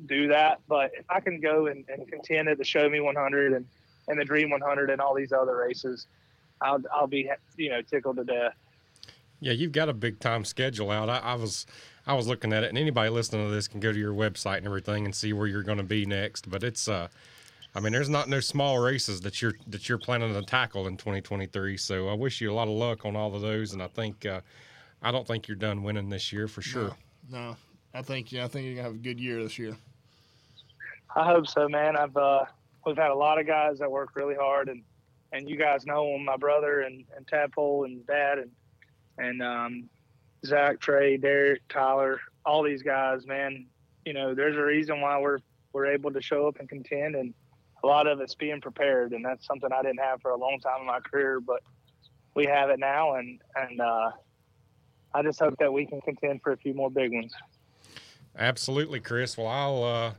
do 0.06 0.28
that. 0.28 0.60
But 0.68 0.92
if 0.98 1.04
I 1.08 1.20
can 1.20 1.40
go 1.40 1.66
and, 1.66 1.84
and 1.88 2.06
contend 2.08 2.48
at 2.48 2.58
the 2.58 2.64
Show 2.64 2.88
Me 2.88 3.00
100 3.00 3.52
and, 3.52 3.66
and 4.08 4.18
the 4.18 4.24
Dream 4.24 4.50
100 4.50 4.90
and 4.90 5.00
all 5.00 5.14
these 5.14 5.32
other 5.32 5.56
races, 5.56 6.06
I'll, 6.60 6.82
I'll 6.92 7.06
be, 7.06 7.30
you 7.56 7.70
know, 7.70 7.82
tickled 7.82 8.16
to 8.16 8.24
death. 8.24 8.54
yeah, 9.40 9.52
you've 9.52 9.72
got 9.72 9.88
a 9.88 9.92
big 9.92 10.20
time 10.20 10.44
schedule 10.44 10.90
out. 10.90 11.08
I, 11.08 11.18
I 11.18 11.34
was 11.34 11.66
I 12.06 12.14
was 12.14 12.26
looking 12.26 12.52
at 12.52 12.64
it, 12.64 12.68
and 12.68 12.78
anybody 12.78 13.10
listening 13.10 13.46
to 13.46 13.54
this 13.54 13.68
can 13.68 13.80
go 13.80 13.92
to 13.92 13.98
your 13.98 14.12
website 14.12 14.58
and 14.58 14.66
everything 14.66 15.04
and 15.04 15.14
see 15.14 15.32
where 15.32 15.46
you're 15.46 15.62
going 15.62 15.78
to 15.78 15.84
be 15.84 16.04
next. 16.06 16.50
But 16.50 16.62
it's 16.62 16.88
uh, 16.88 17.08
I 17.74 17.80
mean, 17.80 17.92
there's 17.92 18.08
not 18.08 18.28
no 18.28 18.40
small 18.40 18.78
races 18.78 19.20
that 19.22 19.42
you're 19.42 19.54
that 19.66 19.88
you're 19.88 19.98
planning 19.98 20.32
to 20.32 20.42
tackle 20.42 20.86
in 20.86 20.96
2023. 20.96 21.76
So 21.76 22.08
I 22.08 22.14
wish 22.14 22.40
you 22.40 22.52
a 22.52 22.54
lot 22.54 22.68
of 22.68 22.74
luck 22.74 23.04
on 23.04 23.16
all 23.16 23.34
of 23.34 23.42
those, 23.42 23.72
and 23.72 23.82
I 23.82 23.88
think 23.88 24.24
uh, 24.26 24.40
I 25.02 25.10
don't 25.10 25.26
think 25.26 25.48
you're 25.48 25.56
done 25.56 25.82
winning 25.82 26.08
this 26.08 26.32
year 26.32 26.46
for 26.46 26.62
sure. 26.62 26.96
No, 27.30 27.56
I 27.94 28.02
think 28.02 28.32
yeah, 28.32 28.44
I 28.44 28.48
think 28.48 28.66
you're 28.66 28.74
gonna 28.74 28.88
have 28.88 28.96
a 28.96 29.02
good 29.02 29.20
year 29.20 29.40
this 29.42 29.58
year. 29.58 29.76
I 31.14 31.24
hope 31.24 31.46
so, 31.46 31.68
man. 31.68 31.96
I've 31.96 32.16
uh, 32.16 32.44
we've 32.84 32.96
had 32.96 33.12
a 33.12 33.14
lot 33.14 33.38
of 33.38 33.46
guys 33.46 33.78
that 33.78 33.90
work 33.90 34.16
really 34.16 34.34
hard, 34.34 34.68
and 34.68 34.82
and 35.32 35.48
you 35.48 35.56
guys 35.56 35.86
know 35.86 36.10
them, 36.10 36.24
my 36.24 36.36
brother 36.36 36.80
and 36.80 37.04
and 37.16 37.26
Tadpole 37.26 37.84
and 37.84 38.04
Dad 38.06 38.38
and 38.38 38.50
and 39.18 39.42
um, 39.42 39.88
Zach, 40.44 40.80
Trey, 40.80 41.16
Derek, 41.16 41.62
Tyler, 41.68 42.20
all 42.44 42.64
these 42.64 42.82
guys, 42.82 43.26
man. 43.26 43.66
You 44.04 44.12
know, 44.12 44.34
there's 44.34 44.56
a 44.56 44.62
reason 44.62 45.00
why 45.00 45.20
we're 45.20 45.38
we're 45.72 45.86
able 45.86 46.12
to 46.12 46.20
show 46.20 46.48
up 46.48 46.58
and 46.58 46.68
contend, 46.68 47.14
and 47.14 47.32
a 47.84 47.86
lot 47.86 48.08
of 48.08 48.20
it's 48.20 48.34
being 48.34 48.60
prepared, 48.60 49.12
and 49.12 49.24
that's 49.24 49.46
something 49.46 49.70
I 49.72 49.82
didn't 49.82 50.00
have 50.00 50.20
for 50.20 50.32
a 50.32 50.36
long 50.36 50.58
time 50.58 50.80
in 50.80 50.86
my 50.86 50.98
career, 50.98 51.38
but 51.40 51.60
we 52.34 52.46
have 52.46 52.70
it 52.70 52.80
now, 52.80 53.14
and 53.14 53.40
and 53.54 53.80
uh, 53.80 54.10
I 55.14 55.22
just 55.22 55.38
hope 55.38 55.54
that 55.60 55.72
we 55.72 55.86
can 55.86 56.00
contend 56.00 56.42
for 56.42 56.50
a 56.50 56.56
few 56.56 56.74
more 56.74 56.90
big 56.90 57.12
ones. 57.12 57.32
Absolutely, 58.38 59.00
Chris. 59.00 59.36
Well, 59.36 59.46
I'll 59.46 59.84
uh, 59.84 60.12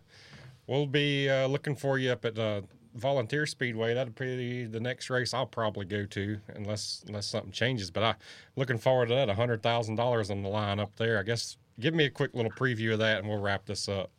we'll 0.67 0.87
be 0.87 1.29
uh, 1.29 1.47
looking 1.47 1.75
for 1.75 1.97
you 1.97 2.11
up 2.11 2.25
at 2.25 2.37
uh, 2.39 2.61
Volunteer 2.95 3.45
Speedway. 3.45 3.93
That'll 3.93 4.13
be 4.13 4.65
the 4.65 4.79
next 4.79 5.09
race 5.09 5.33
I'll 5.33 5.45
probably 5.45 5.85
go 5.85 6.05
to, 6.05 6.39
unless 6.55 7.03
unless 7.07 7.27
something 7.27 7.51
changes. 7.51 7.91
But 7.91 8.03
I 8.03 8.15
looking 8.55 8.77
forward 8.77 9.09
to 9.09 9.15
that. 9.15 9.29
Hundred 9.29 9.61
thousand 9.61 9.95
dollars 9.95 10.31
on 10.31 10.43
the 10.43 10.49
line 10.49 10.79
up 10.79 10.95
there. 10.95 11.19
I 11.19 11.23
guess 11.23 11.57
give 11.79 11.93
me 11.93 12.05
a 12.05 12.09
quick 12.09 12.33
little 12.33 12.51
preview 12.51 12.93
of 12.93 12.99
that, 12.99 13.19
and 13.19 13.27
we'll 13.27 13.41
wrap 13.41 13.65
this 13.65 13.89
up. 13.89 14.11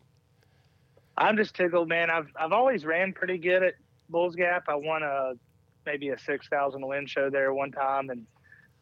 I'm 1.17 1.37
just 1.37 1.55
tickled, 1.55 1.89
man. 1.89 2.11
I've 2.11 2.29
I've 2.39 2.53
always 2.53 2.85
ran 2.85 3.13
pretty 3.13 3.39
good 3.39 3.63
at 3.63 3.75
Bulls 4.11 4.37
Gap. 4.37 4.65
I 4.69 4.75
won 4.75 5.03
a 5.03 5.33
maybe 5.87 6.11
a 6.11 6.19
six 6.19 6.49
thousand 6.49 6.87
win 6.87 7.07
show 7.07 7.31
there 7.31 7.55
one 7.55 7.73
time, 7.73 8.11
and 8.11 8.27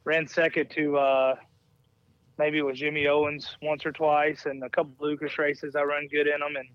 ran 0.05 0.27
second 0.27 0.71
to 0.71 0.99
uh, 0.99 1.37
maybe 2.39 2.63
with 2.63 2.77
Jimmy 2.77 3.07
Owens 3.07 3.57
once 3.63 3.87
or 3.87 3.93
twice, 3.93 4.47
and 4.47 4.63
a 4.63 4.69
couple 4.69 4.95
Lucas 5.01 5.39
races 5.39 5.77
I 5.77 5.83
run 5.83 6.09
good 6.11 6.27
in 6.27 6.41
them. 6.41 6.57
And 6.57 6.69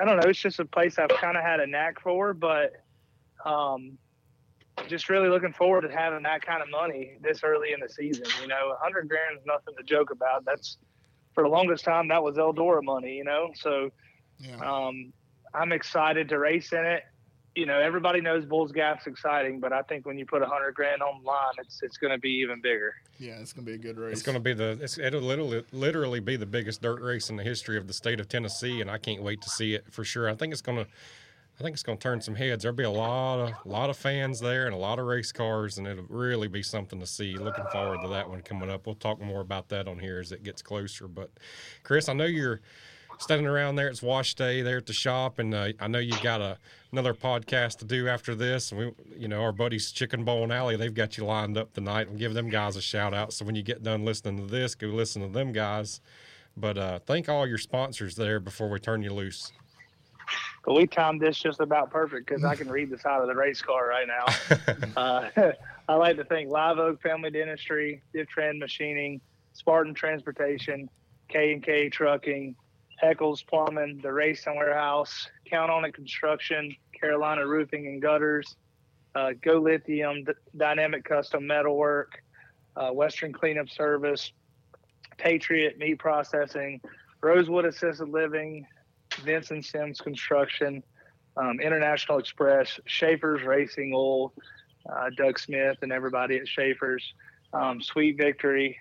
I 0.00 0.04
don't 0.04 0.16
know, 0.20 0.28
it's 0.28 0.38
just 0.40 0.58
a 0.60 0.64
place 0.64 0.98
I've 0.98 1.08
kind 1.08 1.36
of 1.36 1.42
had 1.42 1.60
a 1.60 1.66
knack 1.66 2.00
for, 2.00 2.32
but 2.34 2.72
um, 3.44 3.98
just 4.88 5.08
really 5.08 5.28
looking 5.28 5.52
forward 5.52 5.82
to 5.82 5.88
having 5.90 6.22
that 6.22 6.42
kind 6.42 6.62
of 6.62 6.70
money 6.70 7.16
this 7.20 7.44
early 7.44 7.72
in 7.72 7.80
the 7.80 7.88
season. 7.88 8.24
You 8.40 8.48
know, 8.48 8.68
100 8.80 9.08
grand 9.08 9.38
is 9.38 9.44
nothing 9.46 9.74
to 9.76 9.82
joke 9.84 10.10
about. 10.10 10.44
That's 10.44 10.78
for 11.34 11.42
the 11.44 11.48
longest 11.50 11.84
time 11.84 12.08
that 12.08 12.22
was 12.22 12.36
Eldora 12.36 12.82
money. 12.82 13.14
You 13.14 13.24
know, 13.24 13.50
so 13.54 13.90
Yeah. 14.38 14.56
um, 14.56 15.12
I'm 15.54 15.72
excited 15.72 16.28
to 16.30 16.38
race 16.38 16.72
in 16.72 16.84
it. 16.84 17.04
You 17.54 17.66
know, 17.66 17.78
everybody 17.78 18.20
knows 18.20 18.44
Bulls 18.44 18.72
Gap's 18.72 19.06
exciting, 19.06 19.60
but 19.60 19.72
I 19.72 19.82
think 19.82 20.06
when 20.06 20.18
you 20.18 20.26
put 20.26 20.38
a 20.42 20.46
100 20.46 20.74
grand 20.74 21.02
on 21.02 21.22
the 21.22 21.26
line, 21.26 21.52
it's 21.58 21.82
it's 21.82 21.96
going 21.96 22.12
to 22.12 22.18
be 22.18 22.30
even 22.30 22.60
bigger. 22.60 22.94
Yeah, 23.18 23.34
it's 23.40 23.52
gonna 23.52 23.64
be 23.64 23.74
a 23.74 23.78
good 23.78 23.96
race. 23.96 24.14
It's 24.14 24.22
going 24.22 24.34
to 24.34 24.40
be 24.40 24.54
the 24.54 24.78
it's, 24.82 24.98
it'll 24.98 25.20
literally 25.20 25.64
literally 25.72 26.20
be 26.20 26.36
the 26.36 26.46
biggest 26.46 26.82
dirt 26.82 27.00
race 27.00 27.30
in 27.30 27.36
the 27.36 27.44
history 27.44 27.76
of 27.76 27.86
the 27.86 27.94
state 27.94 28.18
of 28.18 28.28
Tennessee, 28.28 28.80
and 28.80 28.90
I 28.90 28.98
can't 28.98 29.22
wait 29.22 29.40
to 29.42 29.48
see 29.48 29.74
it 29.74 29.84
for 29.92 30.04
sure. 30.04 30.28
I 30.28 30.34
think 30.34 30.52
it's 30.52 30.62
going 30.62 30.78
to 30.78 30.86
I 31.58 31.62
think 31.62 31.74
it's 31.74 31.84
going 31.84 31.98
to 31.98 32.02
turn 32.02 32.20
some 32.20 32.34
heads. 32.34 32.62
There'll 32.62 32.76
be 32.76 32.82
a 32.82 32.90
lot 32.90 33.38
of 33.38 33.52
a 33.64 33.68
lot 33.68 33.88
of 33.88 33.96
fans 33.96 34.40
there 34.40 34.66
and 34.66 34.74
a 34.74 34.78
lot 34.78 34.98
of 34.98 35.06
race 35.06 35.30
cars, 35.30 35.78
and 35.78 35.86
it'll 35.86 36.04
really 36.08 36.48
be 36.48 36.62
something 36.62 36.98
to 36.98 37.06
see. 37.06 37.36
Looking 37.36 37.66
forward 37.70 38.00
to 38.02 38.08
that 38.08 38.28
one 38.28 38.42
coming 38.42 38.68
up. 38.68 38.86
We'll 38.86 38.96
talk 38.96 39.20
more 39.20 39.40
about 39.40 39.68
that 39.68 39.86
on 39.86 40.00
here 40.00 40.18
as 40.18 40.32
it 40.32 40.42
gets 40.42 40.62
closer. 40.62 41.06
But 41.06 41.30
Chris, 41.84 42.08
I 42.08 42.12
know 42.12 42.24
you're 42.24 42.60
standing 43.18 43.46
around 43.46 43.76
there. 43.76 43.88
It's 43.88 44.02
wash 44.02 44.34
day 44.34 44.62
there 44.62 44.78
at 44.78 44.86
the 44.86 44.92
shop, 44.92 45.38
and 45.38 45.54
uh, 45.54 45.68
I 45.80 45.88
know 45.88 45.98
you've 45.98 46.22
got 46.22 46.40
a, 46.40 46.58
another 46.92 47.14
podcast 47.14 47.78
to 47.78 47.84
do 47.84 48.08
after 48.08 48.34
this. 48.34 48.72
And 48.72 48.80
we, 48.80 48.92
you 49.16 49.28
know, 49.28 49.42
our 49.42 49.52
buddies 49.52 49.92
Chicken 49.92 50.24
Bowl 50.24 50.42
and 50.42 50.52
Alley, 50.52 50.76
they've 50.76 50.94
got 50.94 51.16
you 51.16 51.24
lined 51.24 51.56
up 51.56 51.72
tonight. 51.72 52.08
We'll 52.08 52.18
give 52.18 52.34
them 52.34 52.48
guys 52.48 52.76
a 52.76 52.82
shout 52.82 53.14
out. 53.14 53.32
So 53.32 53.44
when 53.44 53.54
you 53.54 53.62
get 53.62 53.82
done 53.82 54.04
listening 54.04 54.38
to 54.38 54.50
this, 54.50 54.74
go 54.74 54.88
listen 54.88 55.22
to 55.22 55.28
them 55.28 55.52
guys. 55.52 56.00
But 56.56 56.78
uh, 56.78 56.98
thank 57.00 57.28
all 57.28 57.46
your 57.46 57.58
sponsors 57.58 58.14
there 58.14 58.38
before 58.38 58.68
we 58.68 58.78
turn 58.78 59.02
you 59.02 59.12
loose. 59.12 59.52
But 60.64 60.74
we 60.74 60.86
timed 60.86 61.20
this 61.20 61.38
just 61.38 61.60
about 61.60 61.90
perfect 61.90 62.26
because 62.26 62.44
I 62.44 62.54
can 62.54 62.68
read 62.68 62.90
the 62.90 62.98
side 62.98 63.20
of 63.20 63.26
the 63.26 63.34
race 63.34 63.60
car 63.60 63.88
right 63.88 64.06
now. 64.06 64.96
uh, 64.96 65.28
I 65.88 65.94
like 65.96 66.16
to 66.16 66.24
thank 66.24 66.50
Live 66.50 66.78
Oak 66.78 67.02
Family 67.02 67.30
Dentistry, 67.30 68.02
Div 68.14 68.26
Trend 68.28 68.58
Machining, 68.58 69.20
Spartan 69.52 69.92
Transportation, 69.92 70.88
K 71.28 71.52
and 71.52 71.62
K 71.62 71.90
Trucking, 71.90 72.56
Heckles 73.02 73.46
Plumbing, 73.46 74.00
the 74.02 74.12
Racing 74.12 74.56
Warehouse, 74.56 75.28
Count 75.50 75.70
on 75.70 75.84
It 75.84 75.94
Construction, 75.94 76.74
Carolina 76.98 77.46
Roofing 77.46 77.86
and 77.86 78.00
Gutters, 78.00 78.56
uh, 79.14 79.32
Go 79.42 79.58
Lithium, 79.58 80.24
D- 80.24 80.32
Dynamic 80.56 81.04
Custom 81.04 81.46
Metalwork, 81.46 82.22
uh, 82.76 82.90
Western 82.90 83.32
Cleanup 83.32 83.68
Service, 83.68 84.32
Patriot 85.16 85.78
Meat 85.78 85.98
Processing, 85.98 86.80
Rosewood 87.22 87.64
Assisted 87.64 88.08
Living, 88.08 88.66
Vincent 89.24 89.64
Sims 89.64 90.00
Construction, 90.00 90.82
um, 91.36 91.60
International 91.60 92.18
Express, 92.18 92.78
Schaeffer's 92.86 93.42
Racing 93.42 93.92
Oil, 93.94 94.32
uh, 94.88 95.10
Doug 95.16 95.38
Smith, 95.38 95.78
and 95.82 95.92
everybody 95.92 96.36
at 96.36 96.48
Schaeffer's, 96.48 97.14
um, 97.52 97.80
Sweet 97.80 98.16
Victory, 98.16 98.78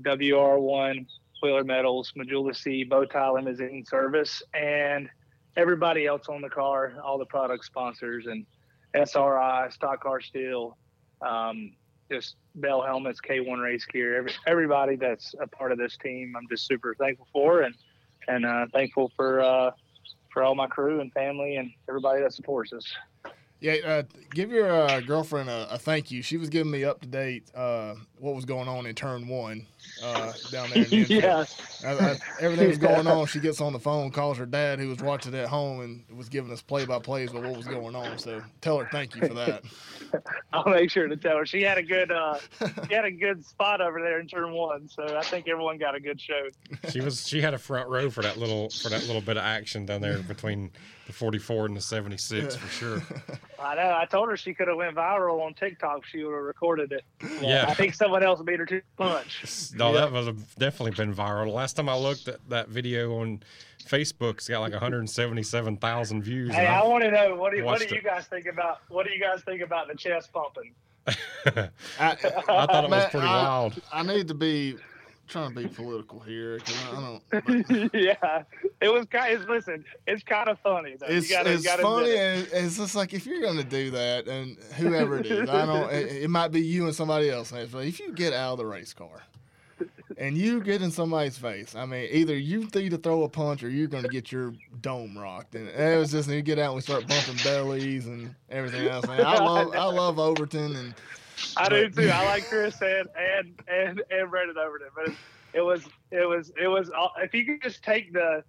WR1, 0.00 1.06
Wheeler 1.44 1.62
Metals, 1.62 2.14
Majula 2.16 2.56
C, 2.56 2.86
Bowtie 2.90 3.34
Limousine 3.34 3.84
Service, 3.84 4.42
and 4.54 5.10
everybody 5.58 6.06
else 6.06 6.26
on 6.30 6.40
the 6.40 6.48
car, 6.48 6.94
all 7.04 7.18
the 7.18 7.26
product 7.26 7.66
sponsors, 7.66 8.24
and 8.24 8.46
SRI, 8.94 9.68
Stock 9.70 10.02
Car 10.02 10.22
Steel, 10.22 10.78
um, 11.20 11.72
just 12.10 12.36
Bell 12.54 12.80
Helmets, 12.80 13.20
K1 13.20 13.62
Race 13.62 13.84
Gear, 13.84 14.16
every, 14.16 14.32
everybody 14.46 14.96
that's 14.96 15.34
a 15.38 15.46
part 15.46 15.70
of 15.70 15.76
this 15.76 15.98
team, 15.98 16.34
I'm 16.34 16.48
just 16.48 16.66
super 16.66 16.94
thankful 16.98 17.28
for, 17.30 17.60
and 17.60 17.74
and 18.26 18.46
uh, 18.46 18.64
thankful 18.72 19.12
for 19.14 19.42
uh, 19.42 19.72
for 20.32 20.42
all 20.42 20.54
my 20.54 20.66
crew 20.66 21.02
and 21.02 21.12
family 21.12 21.56
and 21.56 21.70
everybody 21.90 22.22
that 22.22 22.32
supports 22.32 22.72
us. 22.72 22.90
Yeah, 23.60 23.76
uh, 23.86 24.02
give 24.34 24.50
your 24.50 24.70
uh, 24.70 25.00
girlfriend 25.00 25.48
a, 25.48 25.72
a 25.72 25.78
thank 25.78 26.10
you. 26.10 26.22
She 26.22 26.36
was 26.36 26.50
giving 26.50 26.70
me 26.70 26.84
up 26.84 27.00
to 27.00 27.06
date 27.06 27.44
uh, 27.54 27.94
what 28.18 28.34
was 28.34 28.44
going 28.44 28.68
on 28.68 28.84
in 28.84 28.94
turn 28.94 29.26
one 29.26 29.66
uh, 30.02 30.32
down 30.50 30.68
there. 30.70 30.84
In 30.84 30.90
the 30.90 31.06
yeah, 31.08 31.44
I, 31.82 31.92
I, 31.92 32.16
everything 32.40 32.68
was 32.68 32.78
going 32.78 33.06
on. 33.06 33.26
She 33.26 33.40
gets 33.40 33.60
on 33.62 33.72
the 33.72 33.78
phone, 33.78 34.10
calls 34.10 34.36
her 34.38 34.44
dad, 34.44 34.80
who 34.80 34.88
was 34.88 34.98
watching 34.98 35.34
at 35.34 35.48
home, 35.48 35.80
and 35.80 36.04
was 36.14 36.28
giving 36.28 36.52
us 36.52 36.60
play 36.60 36.84
by 36.84 36.98
plays 36.98 37.32
of 37.32 37.42
what 37.42 37.56
was 37.56 37.66
going 37.66 37.94
on. 37.94 38.18
So 38.18 38.42
tell 38.60 38.78
her 38.78 38.88
thank 38.92 39.14
you 39.14 39.26
for 39.26 39.34
that. 39.34 39.62
I'll 40.52 40.70
make 40.70 40.90
sure 40.90 41.08
to 41.08 41.16
tell 41.16 41.38
her 41.38 41.46
she 41.46 41.62
had 41.62 41.78
a 41.78 41.82
good 41.82 42.10
uh, 42.10 42.38
she 42.86 42.94
had 42.94 43.04
a 43.06 43.10
good 43.10 43.46
spot 43.46 43.80
over 43.80 44.00
there 44.00 44.20
in 44.20 44.26
turn 44.26 44.52
one. 44.52 44.88
So 44.88 45.16
I 45.16 45.22
think 45.22 45.48
everyone 45.48 45.78
got 45.78 45.94
a 45.94 46.00
good 46.00 46.20
show. 46.20 46.48
She 46.90 47.00
was 47.00 47.26
she 47.26 47.40
had 47.40 47.54
a 47.54 47.58
front 47.58 47.88
row 47.88 48.10
for 48.10 48.22
that 48.22 48.36
little 48.36 48.68
for 48.70 48.90
that 48.90 49.06
little 49.06 49.22
bit 49.22 49.36
of 49.36 49.44
action 49.44 49.86
down 49.86 50.00
there 50.02 50.18
between 50.18 50.70
the 51.06 51.12
44 51.12 51.66
and 51.66 51.76
the 51.76 51.80
76 51.80 52.56
for 52.56 52.68
sure. 52.68 53.02
I 53.62 53.74
know. 53.74 53.96
I 54.00 54.06
told 54.06 54.28
her 54.30 54.36
she 54.36 54.54
could 54.54 54.68
have 54.68 54.76
went 54.76 54.94
viral 54.96 55.40
on 55.44 55.54
TikTok. 55.54 55.98
if 56.00 56.06
She 56.06 56.24
would 56.24 56.32
have 56.34 56.42
recorded 56.42 56.92
it. 56.92 57.04
Yeah. 57.40 57.66
I 57.68 57.74
think 57.74 57.94
someone 57.94 58.22
else 58.22 58.40
beat 58.42 58.58
her 58.58 58.66
to 58.66 58.76
the 58.76 58.82
punch. 58.96 59.70
No, 59.74 59.92
that 59.92 60.10
was 60.12 60.28
definitely 60.58 60.92
been 60.92 61.14
viral. 61.14 61.46
The 61.46 61.52
last 61.52 61.74
time 61.76 61.88
I 61.88 61.96
looked 61.96 62.28
at 62.28 62.46
that 62.48 62.68
video 62.68 63.16
on 63.20 63.42
Facebook, 63.86 64.34
it's 64.34 64.48
got 64.48 64.60
like 64.60 64.72
177,000 64.72 66.22
views. 66.22 66.54
Hey, 66.54 66.66
I 66.66 66.80
I- 66.80 66.86
want 66.86 67.04
to 67.04 67.10
know 67.10 67.34
what 67.34 67.52
do 67.54 67.64
what 67.64 67.78
do 67.80 67.86
you 67.86 68.00
it. 68.00 68.04
guys 68.04 68.26
think 68.26 68.46
about 68.46 68.80
what 68.88 69.06
do 69.06 69.12
you 69.12 69.20
guys 69.20 69.42
think 69.44 69.60
about 69.62 69.88
the 69.88 69.94
chest 69.94 70.32
pumping? 70.32 70.72
I, 71.06 71.14
I 72.00 72.14
thought 72.14 72.84
it 72.84 72.90
was 72.90 73.04
pretty 73.10 73.26
I- 73.26 73.42
wild. 73.42 73.80
I 73.92 74.02
need 74.02 74.28
to 74.28 74.34
be 74.34 74.76
trying 75.28 75.54
to 75.54 75.62
be 75.62 75.68
political 75.68 76.20
here. 76.20 76.60
I 76.92 77.18
don't. 77.32 77.94
yeah, 77.94 78.42
it 78.80 78.88
was 78.88 79.06
kind. 79.06 79.34
Of, 79.34 79.48
listen, 79.48 79.84
it's 80.06 80.22
kind 80.22 80.48
of 80.48 80.58
funny. 80.60 80.96
Though. 80.98 81.06
It's, 81.06 81.28
you 81.28 81.36
gotta, 81.36 81.52
it's 81.52 81.66
funny. 81.66 82.10
it. 82.10 82.52
And 82.52 82.66
it's 82.66 82.76
just 82.76 82.94
like 82.94 83.14
if 83.14 83.26
you're 83.26 83.42
gonna 83.42 83.64
do 83.64 83.90
that, 83.90 84.26
and 84.26 84.56
whoever 84.76 85.18
it 85.18 85.26
is, 85.26 85.48
I 85.48 85.66
don't. 85.66 85.84
It, 85.94 86.24
it 86.24 86.30
might 86.30 86.48
be 86.48 86.60
you 86.60 86.86
and 86.86 86.94
somebody 86.94 87.30
else. 87.30 87.52
But 87.52 87.84
if 87.84 88.00
you 88.00 88.12
get 88.12 88.32
out 88.32 88.52
of 88.52 88.58
the 88.58 88.66
race 88.66 88.92
car 88.92 89.22
and 90.16 90.36
you 90.36 90.60
get 90.60 90.82
in 90.82 90.90
somebody's 90.90 91.38
face, 91.38 91.74
I 91.74 91.84
mean, 91.86 92.08
either 92.10 92.36
you 92.36 92.68
need 92.74 92.90
to 92.90 92.98
throw 92.98 93.22
a 93.22 93.28
punch 93.28 93.62
or 93.62 93.68
you're 93.68 93.86
gonna 93.86 94.08
get 94.08 94.32
your 94.32 94.54
dome 94.80 95.16
rocked. 95.16 95.54
And 95.54 95.68
it 95.68 95.98
was 95.98 96.10
just 96.10 96.28
you 96.28 96.42
get 96.42 96.58
out 96.58 96.68
and 96.68 96.76
we 96.76 96.80
start 96.80 97.06
bumping 97.06 97.36
bellies 97.44 98.06
and 98.06 98.34
everything 98.50 98.86
else. 98.88 99.06
Man, 99.06 99.24
I 99.24 99.38
love 99.38 99.74
I 99.74 99.84
love 99.84 100.18
Overton 100.18 100.74
and 100.76 100.94
I 101.56 101.68
do 101.68 101.88
too. 101.90 102.08
I 102.08 102.22
like 102.26 102.48
Chris 102.48 102.80
and 102.80 103.08
and 103.16 103.60
and 103.68 104.02
and 104.10 104.30
Brandon 104.30 104.56
Overton, 104.58 104.88
but 104.94 105.08
it, 105.08 105.14
it 105.54 105.60
was 105.60 105.84
it 106.10 106.28
was 106.28 106.52
it 106.60 106.68
was 106.68 106.90
uh, 106.90 107.08
if 107.18 107.34
you 107.34 107.44
could 107.44 107.62
just 107.62 107.82
take 107.82 108.12
the 108.12 108.44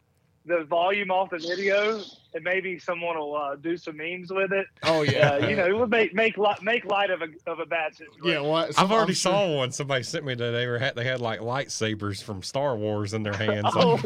the 0.45 0.63
volume 0.65 1.09
off 1.11 1.29
the 1.31 1.37
video 1.39 2.01
and 2.33 2.43
maybe 2.43 2.77
someone 2.77 3.17
will 3.17 3.35
uh, 3.35 3.55
do 3.55 3.77
some 3.77 3.97
memes 3.97 4.31
with 4.31 4.51
it. 4.51 4.67
oh 4.83 5.01
yeah, 5.03 5.31
Uh, 5.41 5.47
you 5.47 5.55
know, 5.55 5.65
it 5.65 5.75
would 5.77 5.89
make 5.89 6.13
make 6.13 6.37
light 6.37 6.61
make 6.61 6.85
light 6.85 7.09
of 7.09 7.21
a 7.21 7.27
of 7.49 7.59
a 7.59 7.65
bad 7.65 7.95
situation. 7.95 8.21
yeah. 8.23 8.39
What 8.41 8.77
I've 8.77 8.91
already 8.91 9.11
I'm 9.11 9.15
sure- 9.15 9.31
saw 9.31 9.55
one. 9.57 9.71
Somebody 9.71 10.03
sent 10.03 10.25
me 10.25 10.35
that 10.35 10.51
they 10.51 10.67
were 10.67 10.77
had, 10.77 10.95
they 10.95 11.03
had 11.05 11.21
like 11.21 11.39
lightsabers 11.39 12.21
from 12.21 12.43
Star 12.43 12.75
Wars 12.75 13.13
in 13.13 13.23
their 13.23 13.33
hands. 13.35 13.65
Oh 13.75 13.99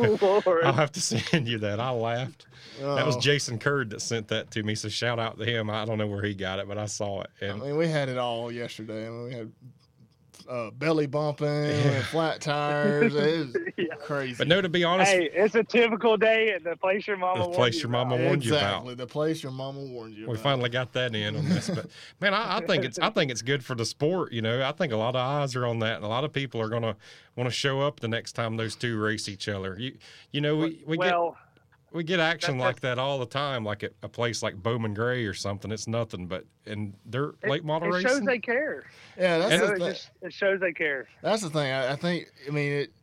Lord! 0.45 0.63
I'll 0.63 0.73
have 0.73 0.91
to 0.93 1.01
send 1.01 1.47
you 1.47 1.57
that. 1.59 1.79
I 1.79 1.89
laughed. 1.91 2.45
That 2.79 3.05
was 3.05 3.17
Oh. 3.17 3.19
Jason 3.19 3.59
Curd 3.59 3.89
that 3.89 4.01
sent 4.01 4.29
that 4.29 4.51
to 4.51 4.63
me. 4.63 4.73
So 4.75 4.87
shout 4.87 5.19
out 5.19 5.37
to 5.39 5.45
him. 5.45 5.69
I 5.69 5.83
don't 5.83 5.97
know 5.97 6.07
where 6.07 6.23
he 6.23 6.33
got 6.33 6.59
it, 6.59 6.67
but 6.69 6.77
I 6.77 6.85
saw 6.85 7.21
it. 7.23 7.29
I 7.41 7.51
mean, 7.53 7.75
we 7.75 7.87
had 7.89 8.07
it 8.07 8.17
all 8.17 8.49
yesterday. 8.51 9.05
I 9.05 9.09
mean, 9.09 9.23
we 9.25 9.33
had 9.33 9.51
uh, 10.49 10.71
belly 10.71 11.05
bumping, 11.07 11.47
and 11.47 12.03
flat 12.05 12.41
tires. 12.41 13.13
It's 13.15 13.55
Yeah. 13.77 13.95
crazy. 14.01 14.35
but 14.37 14.47
no, 14.47 14.61
to 14.61 14.67
be 14.69 14.83
honest, 14.83 15.11
Hey, 15.11 15.29
it's 15.33 15.55
a 15.55 15.63
typical 15.63 16.17
day 16.17 16.51
at 16.51 16.63
the 16.63 16.75
place 16.75 17.07
your 17.07 17.17
mama. 17.17 17.35
the 17.39 17.43
warned 17.45 17.55
place 17.55 17.75
you 17.75 17.81
your 17.81 17.89
about. 17.91 18.09
mama 18.09 18.23
warned 18.23 18.43
you 18.43 18.51
about. 18.53 18.63
exactly 18.63 18.95
the 18.95 19.07
place 19.07 19.43
your 19.43 19.51
mama 19.51 19.79
warned 19.79 20.15
you. 20.15 20.25
We 20.25 20.33
about. 20.33 20.43
finally 20.43 20.69
got 20.69 20.91
that 20.93 21.15
in 21.15 21.35
on 21.37 21.47
this, 21.47 21.69
but 21.69 21.85
man, 22.19 22.33
I, 22.33 22.57
I 22.57 22.65
think 22.65 22.83
it's 22.83 22.99
I 22.99 23.09
think 23.09 23.31
it's 23.31 23.41
good 23.41 23.63
for 23.63 23.75
the 23.75 23.85
sport. 23.85 24.33
You 24.33 24.41
know, 24.41 24.63
I 24.67 24.71
think 24.73 24.91
a 24.91 24.97
lot 24.97 25.15
of 25.15 25.21
eyes 25.21 25.55
are 25.55 25.65
on 25.65 25.79
that, 25.79 25.97
and 25.97 26.03
a 26.05 26.09
lot 26.09 26.23
of 26.23 26.33
people 26.33 26.59
are 26.61 26.69
gonna 26.69 26.95
want 27.35 27.47
to 27.49 27.55
show 27.55 27.81
up 27.81 27.99
the 27.99 28.07
next 28.07 28.33
time 28.33 28.57
those 28.57 28.75
two 28.75 28.99
race 28.99 29.29
each 29.29 29.47
other. 29.47 29.77
You 29.79 29.97
you 30.31 30.41
know, 30.41 30.55
we, 30.57 30.83
we 30.85 30.97
get 30.97 31.13
well, 31.13 31.37
we 31.91 32.03
get 32.03 32.19
action 32.19 32.57
that- 32.57 32.63
like 32.63 32.79
that 32.81 32.99
all 32.99 33.19
the 33.19 33.25
time, 33.25 33.63
like 33.63 33.83
at 33.83 33.93
a 34.03 34.09
place 34.09 34.43
like 34.43 34.55
Bowman 34.55 34.93
Gray 34.93 35.25
or 35.25 35.33
something. 35.33 35.71
It's 35.71 35.87
nothing, 35.87 36.27
but 36.27 36.45
in 36.65 36.93
dirt 37.09 37.37
it, 37.41 37.49
late 37.49 37.63
model 37.63 37.93
it 37.95 38.01
shows 38.01 38.11
racing, 38.11 38.25
they 38.25 38.39
care. 38.39 38.83
Yeah, 39.17 39.39
that's 39.39 39.61
the 39.61 39.73
it, 39.73 39.77
thing. 39.77 39.87
just, 39.87 40.09
it 40.21 40.33
shows 40.33 40.59
they 40.59 40.71
care. 40.73 41.07
That's 41.21 41.41
the 41.41 41.49
thing. 41.49 41.71
I, 41.71 41.93
I 41.93 41.95
think. 41.95 42.27
I 42.47 42.51
mean, 42.51 42.71
it. 42.71 42.93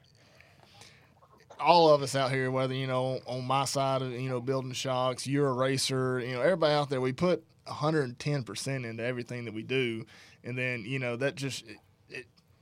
All 1.59 1.89
of 1.89 2.03
us 2.03 2.15
out 2.15 2.31
here, 2.31 2.51
whether 2.51 2.75
you 2.75 2.87
know 2.87 3.21
on 3.27 3.45
my 3.47 3.65
side 3.65 4.03
of 4.03 4.13
you 4.13 4.29
know 4.29 4.41
building 4.41 4.73
shocks, 4.73 5.27
you're 5.27 5.49
a 5.49 5.53
racer. 5.53 6.21
You 6.21 6.35
know, 6.35 6.43
everybody 6.43 6.75
out 6.75 6.91
there, 6.91 7.01
we 7.01 7.13
put 7.13 7.45
110 7.65 8.43
percent 8.43 8.85
into 8.85 9.03
everything 9.03 9.47
that 9.47 9.55
we 9.55 9.63
do, 9.63 10.05
and 10.45 10.57
then 10.57 10.85
you 10.87 10.99
know 10.99 11.17
that 11.17 11.35
just 11.35 11.67
it, 11.67 11.71
it 11.73 11.79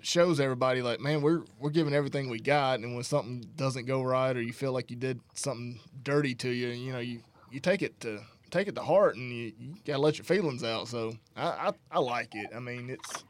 shows 0.05 0.38
everybody 0.40 0.82
like, 0.82 1.00
man, 1.00 1.22
we're 1.22 1.42
we're 1.59 1.70
giving 1.70 1.94
everything 1.94 2.28
we 2.28 2.38
got, 2.40 2.80
and 2.80 2.94
when 2.94 3.05
something 3.05 3.44
doesn't 3.57 3.86
go 3.86 4.02
right 4.02 4.36
or 4.36 4.42
you 4.42 4.52
feel 4.52 4.72
like 4.72 4.90
you 4.90 4.96
did 4.96 5.20
something 5.34 5.80
dirty 6.02 6.34
to 6.36 6.48
you, 6.48 6.68
you 6.68 6.92
know, 6.92 6.98
you 6.98 7.20
you 7.50 7.61
take 7.61 7.82
it 7.82 7.98
to 8.00 8.20
take 8.50 8.68
it 8.68 8.74
to 8.76 8.82
heart, 8.82 9.16
and 9.16 9.32
you, 9.32 9.52
you 9.59 9.74
gotta 9.84 10.00
let 10.00 10.18
your 10.18 10.24
feelings 10.24 10.62
out. 10.62 10.88
So 10.88 11.14
I 11.36 11.46
I, 11.68 11.72
I 11.92 11.98
like 11.98 12.34
it. 12.34 12.50
I 12.55 12.61
mean, 12.61 12.90
it's 12.90 13.24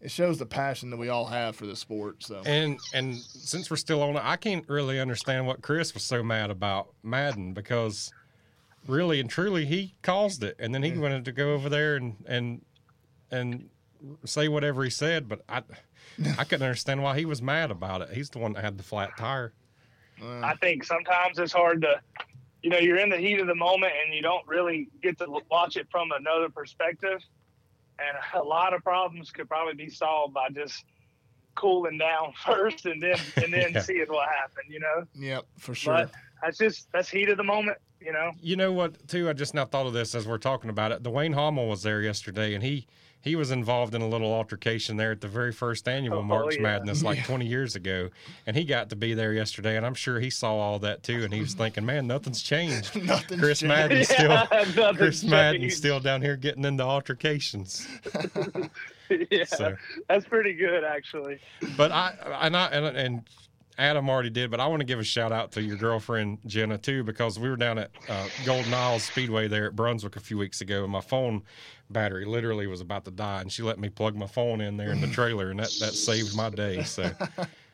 it 0.00 0.10
shows 0.10 0.38
the 0.38 0.46
passion 0.46 0.90
that 0.90 0.96
we 0.96 1.08
all 1.08 1.26
have 1.26 1.54
for 1.54 1.66
the 1.66 1.76
sport. 1.76 2.22
So 2.22 2.42
And 2.44 2.78
and 2.92 3.16
since 3.16 3.70
we're 3.70 3.76
still 3.76 4.02
on 4.02 4.16
it, 4.16 4.22
I 4.24 4.36
can't 4.36 4.68
really 4.68 5.00
understand 5.00 5.46
what 5.46 5.62
Chris 5.62 5.94
was 5.94 6.02
so 6.02 6.22
mad 6.22 6.50
about 6.50 6.88
Madden 7.02 7.52
because 7.52 8.12
really 8.86 9.20
and 9.20 9.30
truly 9.30 9.64
he 9.64 9.94
caused 10.02 10.42
it, 10.42 10.56
and 10.58 10.74
then 10.74 10.82
he 10.82 10.92
wanted 10.92 11.24
to 11.24 11.32
go 11.32 11.52
over 11.54 11.68
there 11.68 11.96
and 11.96 12.16
and 12.26 12.64
and 13.30 13.70
say 14.24 14.48
whatever 14.48 14.84
he 14.84 14.90
said, 14.90 15.28
but 15.28 15.42
I 15.48 15.62
I 16.38 16.44
couldn't 16.44 16.62
understand 16.66 17.02
why 17.02 17.18
he 17.18 17.24
was 17.24 17.40
mad 17.42 17.70
about 17.70 18.02
it. 18.02 18.10
He's 18.10 18.30
the 18.30 18.38
one 18.38 18.52
that 18.54 18.64
had 18.64 18.76
the 18.78 18.82
flat 18.84 19.16
tire. 19.16 19.52
I 20.22 20.54
think 20.56 20.84
sometimes 20.84 21.38
it's 21.38 21.52
hard 21.52 21.82
to, 21.82 22.00
you 22.62 22.70
know, 22.70 22.78
you're 22.78 22.98
in 22.98 23.08
the 23.08 23.16
heat 23.16 23.40
of 23.40 23.46
the 23.48 23.54
moment 23.54 23.92
and 24.04 24.14
you 24.14 24.22
don't 24.22 24.46
really 24.46 24.88
get 25.02 25.18
to 25.18 25.26
watch 25.50 25.76
it 25.76 25.88
from 25.90 26.10
another 26.12 26.48
perspective. 26.48 27.18
And 27.98 28.16
a 28.40 28.44
lot 28.44 28.72
of 28.74 28.82
problems 28.84 29.30
could 29.30 29.48
probably 29.48 29.74
be 29.74 29.88
solved 29.90 30.34
by 30.34 30.48
just 30.50 30.84
cooling 31.54 31.98
down 31.98 32.32
first 32.44 32.86
and 32.86 33.02
then 33.02 33.18
and 33.42 33.52
then 33.52 33.72
Yeah. 33.74 33.80
seeing 33.80 34.06
what 34.08 34.28
happened. 34.28 34.66
You 34.70 34.80
know, 34.80 35.04
yep, 35.14 35.44
for 35.58 35.74
sure. 35.74 35.94
but 35.94 36.10
that's 36.42 36.58
just 36.58 36.88
that's 36.92 37.08
heat 37.08 37.28
of 37.28 37.36
the 37.36 37.44
moment. 37.44 37.78
You 38.00 38.12
know, 38.12 38.32
You 38.40 38.56
know 38.56 38.72
what? 38.72 39.06
Too, 39.06 39.28
I 39.28 39.32
just 39.32 39.54
now 39.54 39.64
thought 39.64 39.86
of 39.86 39.92
this 39.92 40.14
as 40.16 40.26
we're 40.26 40.38
talking 40.38 40.70
about 40.70 40.90
it. 40.90 41.02
Dwayne 41.04 41.34
Hommel 41.34 41.68
was 41.68 41.82
there 41.84 42.00
yesterday, 42.02 42.52
and 42.54 42.62
he 42.64 42.86
he 43.22 43.36
was 43.36 43.50
involved 43.50 43.94
in 43.94 44.02
a 44.02 44.08
little 44.08 44.32
altercation 44.32 44.96
there 44.96 45.12
at 45.12 45.20
the 45.20 45.28
very 45.28 45.52
first 45.52 45.88
annual 45.88 46.18
Oh, 46.18 46.22
March 46.22 46.56
yeah. 46.56 46.62
Madness, 46.62 47.02
like 47.02 47.24
20 47.24 47.46
years 47.46 47.76
ago, 47.76 48.10
and 48.46 48.56
he 48.56 48.64
got 48.64 48.90
to 48.90 48.96
be 48.96 49.14
there 49.14 49.32
yesterday, 49.32 49.76
and 49.76 49.86
I'm 49.86 49.94
sure 49.94 50.20
he 50.20 50.28
saw 50.28 50.54
all 50.54 50.78
that 50.80 51.02
too, 51.02 51.22
and 51.24 51.32
he 51.32 51.40
was 51.40 51.54
thinking, 51.54 51.86
"Man, 51.86 52.06
nothing's 52.06 52.42
changed. 52.42 52.94
Nothing's 53.04 53.40
Chris 53.40 53.60
changed. 53.60 53.68
Madden's 53.74 54.08
still 54.08 54.30
Yeah, 54.30 54.46
nothing's 54.76 54.96
Chris 54.98 55.24
Madden's 55.24 55.76
still 55.76 56.00
down 56.00 56.20
here 56.20 56.36
getting 56.36 56.64
into 56.64 56.82
altercations." 56.82 57.86
yeah, 59.30 59.44
So- 59.44 59.76
that's 60.08 60.26
pretty 60.26 60.54
good 60.54 60.84
actually. 60.84 61.38
But 61.76 61.92
I 61.92 62.14
and 62.42 62.56
I 62.56 62.66
and, 62.68 62.96
and 62.96 63.22
Adam 63.78 64.08
already 64.08 64.30
did, 64.30 64.50
but 64.50 64.60
I 64.60 64.66
want 64.66 64.80
to 64.80 64.86
give 64.86 64.98
a 64.98 65.04
shout 65.04 65.32
out 65.32 65.52
to 65.52 65.62
your 65.62 65.76
girlfriend 65.76 66.38
Jenna 66.46 66.78
too 66.78 67.02
because 67.04 67.38
we 67.38 67.48
were 67.48 67.56
down 67.56 67.78
at 67.78 67.90
uh, 68.08 68.28
Golden 68.44 68.72
Isles 68.72 69.02
Speedway 69.02 69.48
there 69.48 69.66
at 69.66 69.76
Brunswick 69.76 70.16
a 70.16 70.20
few 70.20 70.38
weeks 70.38 70.60
ago, 70.60 70.82
and 70.82 70.92
my 70.92 71.00
phone 71.00 71.42
battery 71.90 72.24
literally 72.24 72.66
was 72.66 72.80
about 72.80 73.04
to 73.06 73.10
die, 73.10 73.40
and 73.40 73.50
she 73.50 73.62
let 73.62 73.78
me 73.78 73.88
plug 73.88 74.14
my 74.14 74.26
phone 74.26 74.60
in 74.60 74.76
there 74.76 74.90
in 74.90 75.00
the 75.00 75.06
trailer, 75.08 75.50
and 75.50 75.60
that 75.60 75.70
that 75.80 75.94
saved 75.94 76.36
my 76.36 76.50
day. 76.50 76.82
So. 76.82 77.10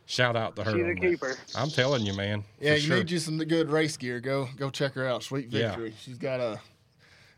Shout 0.07 0.37
out 0.37 0.57
to 0.57 0.65
her. 0.65 0.71
She's 0.71 0.81
a 0.81 0.85
on 0.85 0.95
that. 0.95 1.01
keeper. 1.03 1.37
I'm 1.55 1.69
telling 1.69 2.07
you, 2.07 2.15
man. 2.15 2.43
Yeah, 2.59 2.77
you 2.77 2.81
sure. 2.81 2.97
need 2.97 3.11
you 3.11 3.19
some 3.19 3.37
good 3.37 3.69
race 3.69 3.99
gear. 3.99 4.21
Go 4.21 4.49
go 4.57 4.71
check 4.71 4.95
her 4.95 5.07
out. 5.07 5.23
Sweet 5.23 5.51
Victory. 5.51 5.61
Yeah. 5.61 5.69
Victory. 5.69 5.95
She's 6.01 6.17
got 6.17 6.41
a. 6.41 6.59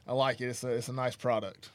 I 0.07 0.13
like 0.13 0.41
it. 0.41 0.45
It's 0.45 0.63
a 0.63 0.69
it's 0.69 0.89
a 0.89 0.93
nice 0.93 1.17
product. 1.17 1.71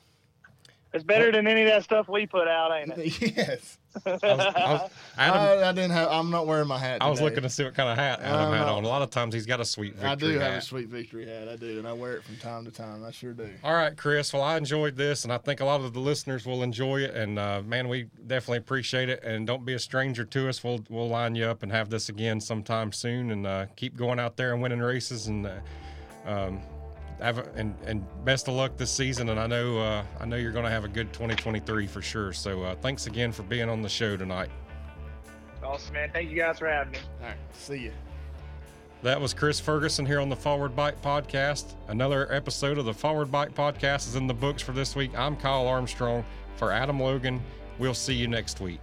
It's 0.95 1.03
better 1.03 1.31
than 1.31 1.45
any 1.45 1.61
of 1.63 1.67
that 1.67 1.83
stuff 1.83 2.07
we 2.07 2.25
put 2.25 2.47
out, 2.47 2.71
ain't 2.71 2.97
it? 2.97 3.21
yes. 3.37 3.77
I 4.05 4.11
was, 4.11 4.23
I 4.23 4.33
was, 4.33 4.91
Adam, 5.17 5.41
I, 5.41 5.69
I 5.69 5.71
didn't 5.71 5.91
have. 5.91 6.09
I'm 6.09 6.29
not 6.29 6.47
wearing 6.47 6.67
my 6.67 6.77
hat. 6.77 7.01
I 7.01 7.09
was 7.09 7.21
looking 7.21 7.43
to 7.43 7.49
see 7.49 7.63
what 7.63 7.73
kind 7.73 7.89
of 7.89 7.97
hat 7.97 8.19
Adam 8.21 8.53
I 8.53 8.57
had 8.57 8.67
on. 8.67 8.83
A 8.83 8.87
lot 8.87 9.01
of 9.01 9.09
times 9.09 9.33
he's 9.33 9.45
got 9.45 9.59
a 9.59 9.65
sweet 9.65 9.93
victory 9.93 10.07
hat. 10.07 10.11
I 10.11 10.15
do 10.15 10.39
have 10.39 10.53
a 10.53 10.61
sweet 10.61 10.87
victory 10.87 11.25
hat. 11.27 11.47
I 11.47 11.55
do, 11.55 11.79
and 11.79 11.87
I 11.87 11.93
wear 11.93 12.17
it 12.17 12.23
from 12.23 12.37
time 12.37 12.65
to 12.65 12.71
time. 12.71 13.03
I 13.03 13.11
sure 13.11 13.33
do. 13.33 13.49
All 13.63 13.73
right, 13.73 13.95
Chris. 13.95 14.33
Well, 14.33 14.41
I 14.41 14.57
enjoyed 14.57 14.95
this, 14.95 15.23
and 15.23 15.31
I 15.31 15.37
think 15.37 15.59
a 15.59 15.65
lot 15.65 15.81
of 15.81 15.93
the 15.93 15.99
listeners 15.99 16.45
will 16.45 16.63
enjoy 16.63 17.01
it. 17.01 17.13
And 17.13 17.37
uh, 17.37 17.61
man, 17.61 17.87
we 17.87 18.07
definitely 18.27 18.59
appreciate 18.59 19.09
it. 19.09 19.23
And 19.23 19.47
don't 19.47 19.65
be 19.65 19.73
a 19.73 19.79
stranger 19.79 20.25
to 20.25 20.49
us. 20.49 20.63
We'll 20.63 20.83
we'll 20.89 21.09
line 21.09 21.35
you 21.35 21.45
up 21.45 21.63
and 21.63 21.71
have 21.71 21.89
this 21.89 22.09
again 22.09 22.41
sometime 22.41 22.91
soon. 22.91 23.31
And 23.31 23.47
uh, 23.47 23.65
keep 23.75 23.95
going 23.95 24.19
out 24.19 24.37
there 24.37 24.53
and 24.53 24.61
winning 24.61 24.79
races. 24.79 25.27
And 25.27 25.45
uh, 25.45 25.59
um, 26.25 26.59
have 26.59 26.59
a, 26.59 26.74
and 27.19 27.75
and 27.85 28.05
best 28.25 28.47
of 28.47 28.53
luck 28.55 28.77
this 28.77 28.91
season. 28.91 29.29
And 29.29 29.39
I 29.39 29.47
know 29.47 29.79
uh, 29.79 30.03
I 30.19 30.25
know 30.25 30.35
you're 30.35 30.51
going 30.51 30.65
to 30.65 30.71
have 30.71 30.83
a 30.83 30.89
good 30.89 31.11
2023 31.13 31.87
for 31.87 32.01
sure. 32.01 32.33
So 32.33 32.63
uh, 32.63 32.75
thanks 32.81 33.07
again 33.07 33.31
for 33.31 33.43
being 33.43 33.69
on 33.69 33.81
the 33.81 33.89
show 33.89 34.17
tonight. 34.17 34.49
Awesome, 35.63 35.93
man. 35.93 36.09
Thank 36.13 36.29
you 36.29 36.37
guys 36.37 36.59
for 36.59 36.67
having 36.67 36.93
me. 36.93 36.99
All 37.21 37.27
right. 37.27 37.37
See 37.53 37.77
you. 37.77 37.91
That 39.01 39.19
was 39.19 39.33
Chris 39.33 39.59
Ferguson 39.59 40.05
here 40.05 40.19
on 40.19 40.29
the 40.29 40.35
Forward 40.35 40.75
Bite 40.75 40.99
Podcast. 41.01 41.75
Another 41.89 42.31
episode 42.33 42.77
of 42.77 42.85
the 42.85 42.93
Forward 42.93 43.31
Bite 43.31 43.53
Podcast 43.53 44.07
is 44.07 44.15
in 44.15 44.25
the 44.25 44.33
books 44.33 44.61
for 44.61 44.71
this 44.71 44.95
week. 44.95 45.11
I'm 45.15 45.35
Kyle 45.35 45.67
Armstrong 45.67 46.25
for 46.55 46.71
Adam 46.71 46.99
Logan. 46.99 47.41
We'll 47.77 47.93
see 47.93 48.13
you 48.15 48.27
next 48.27 48.61
week. 48.61 48.79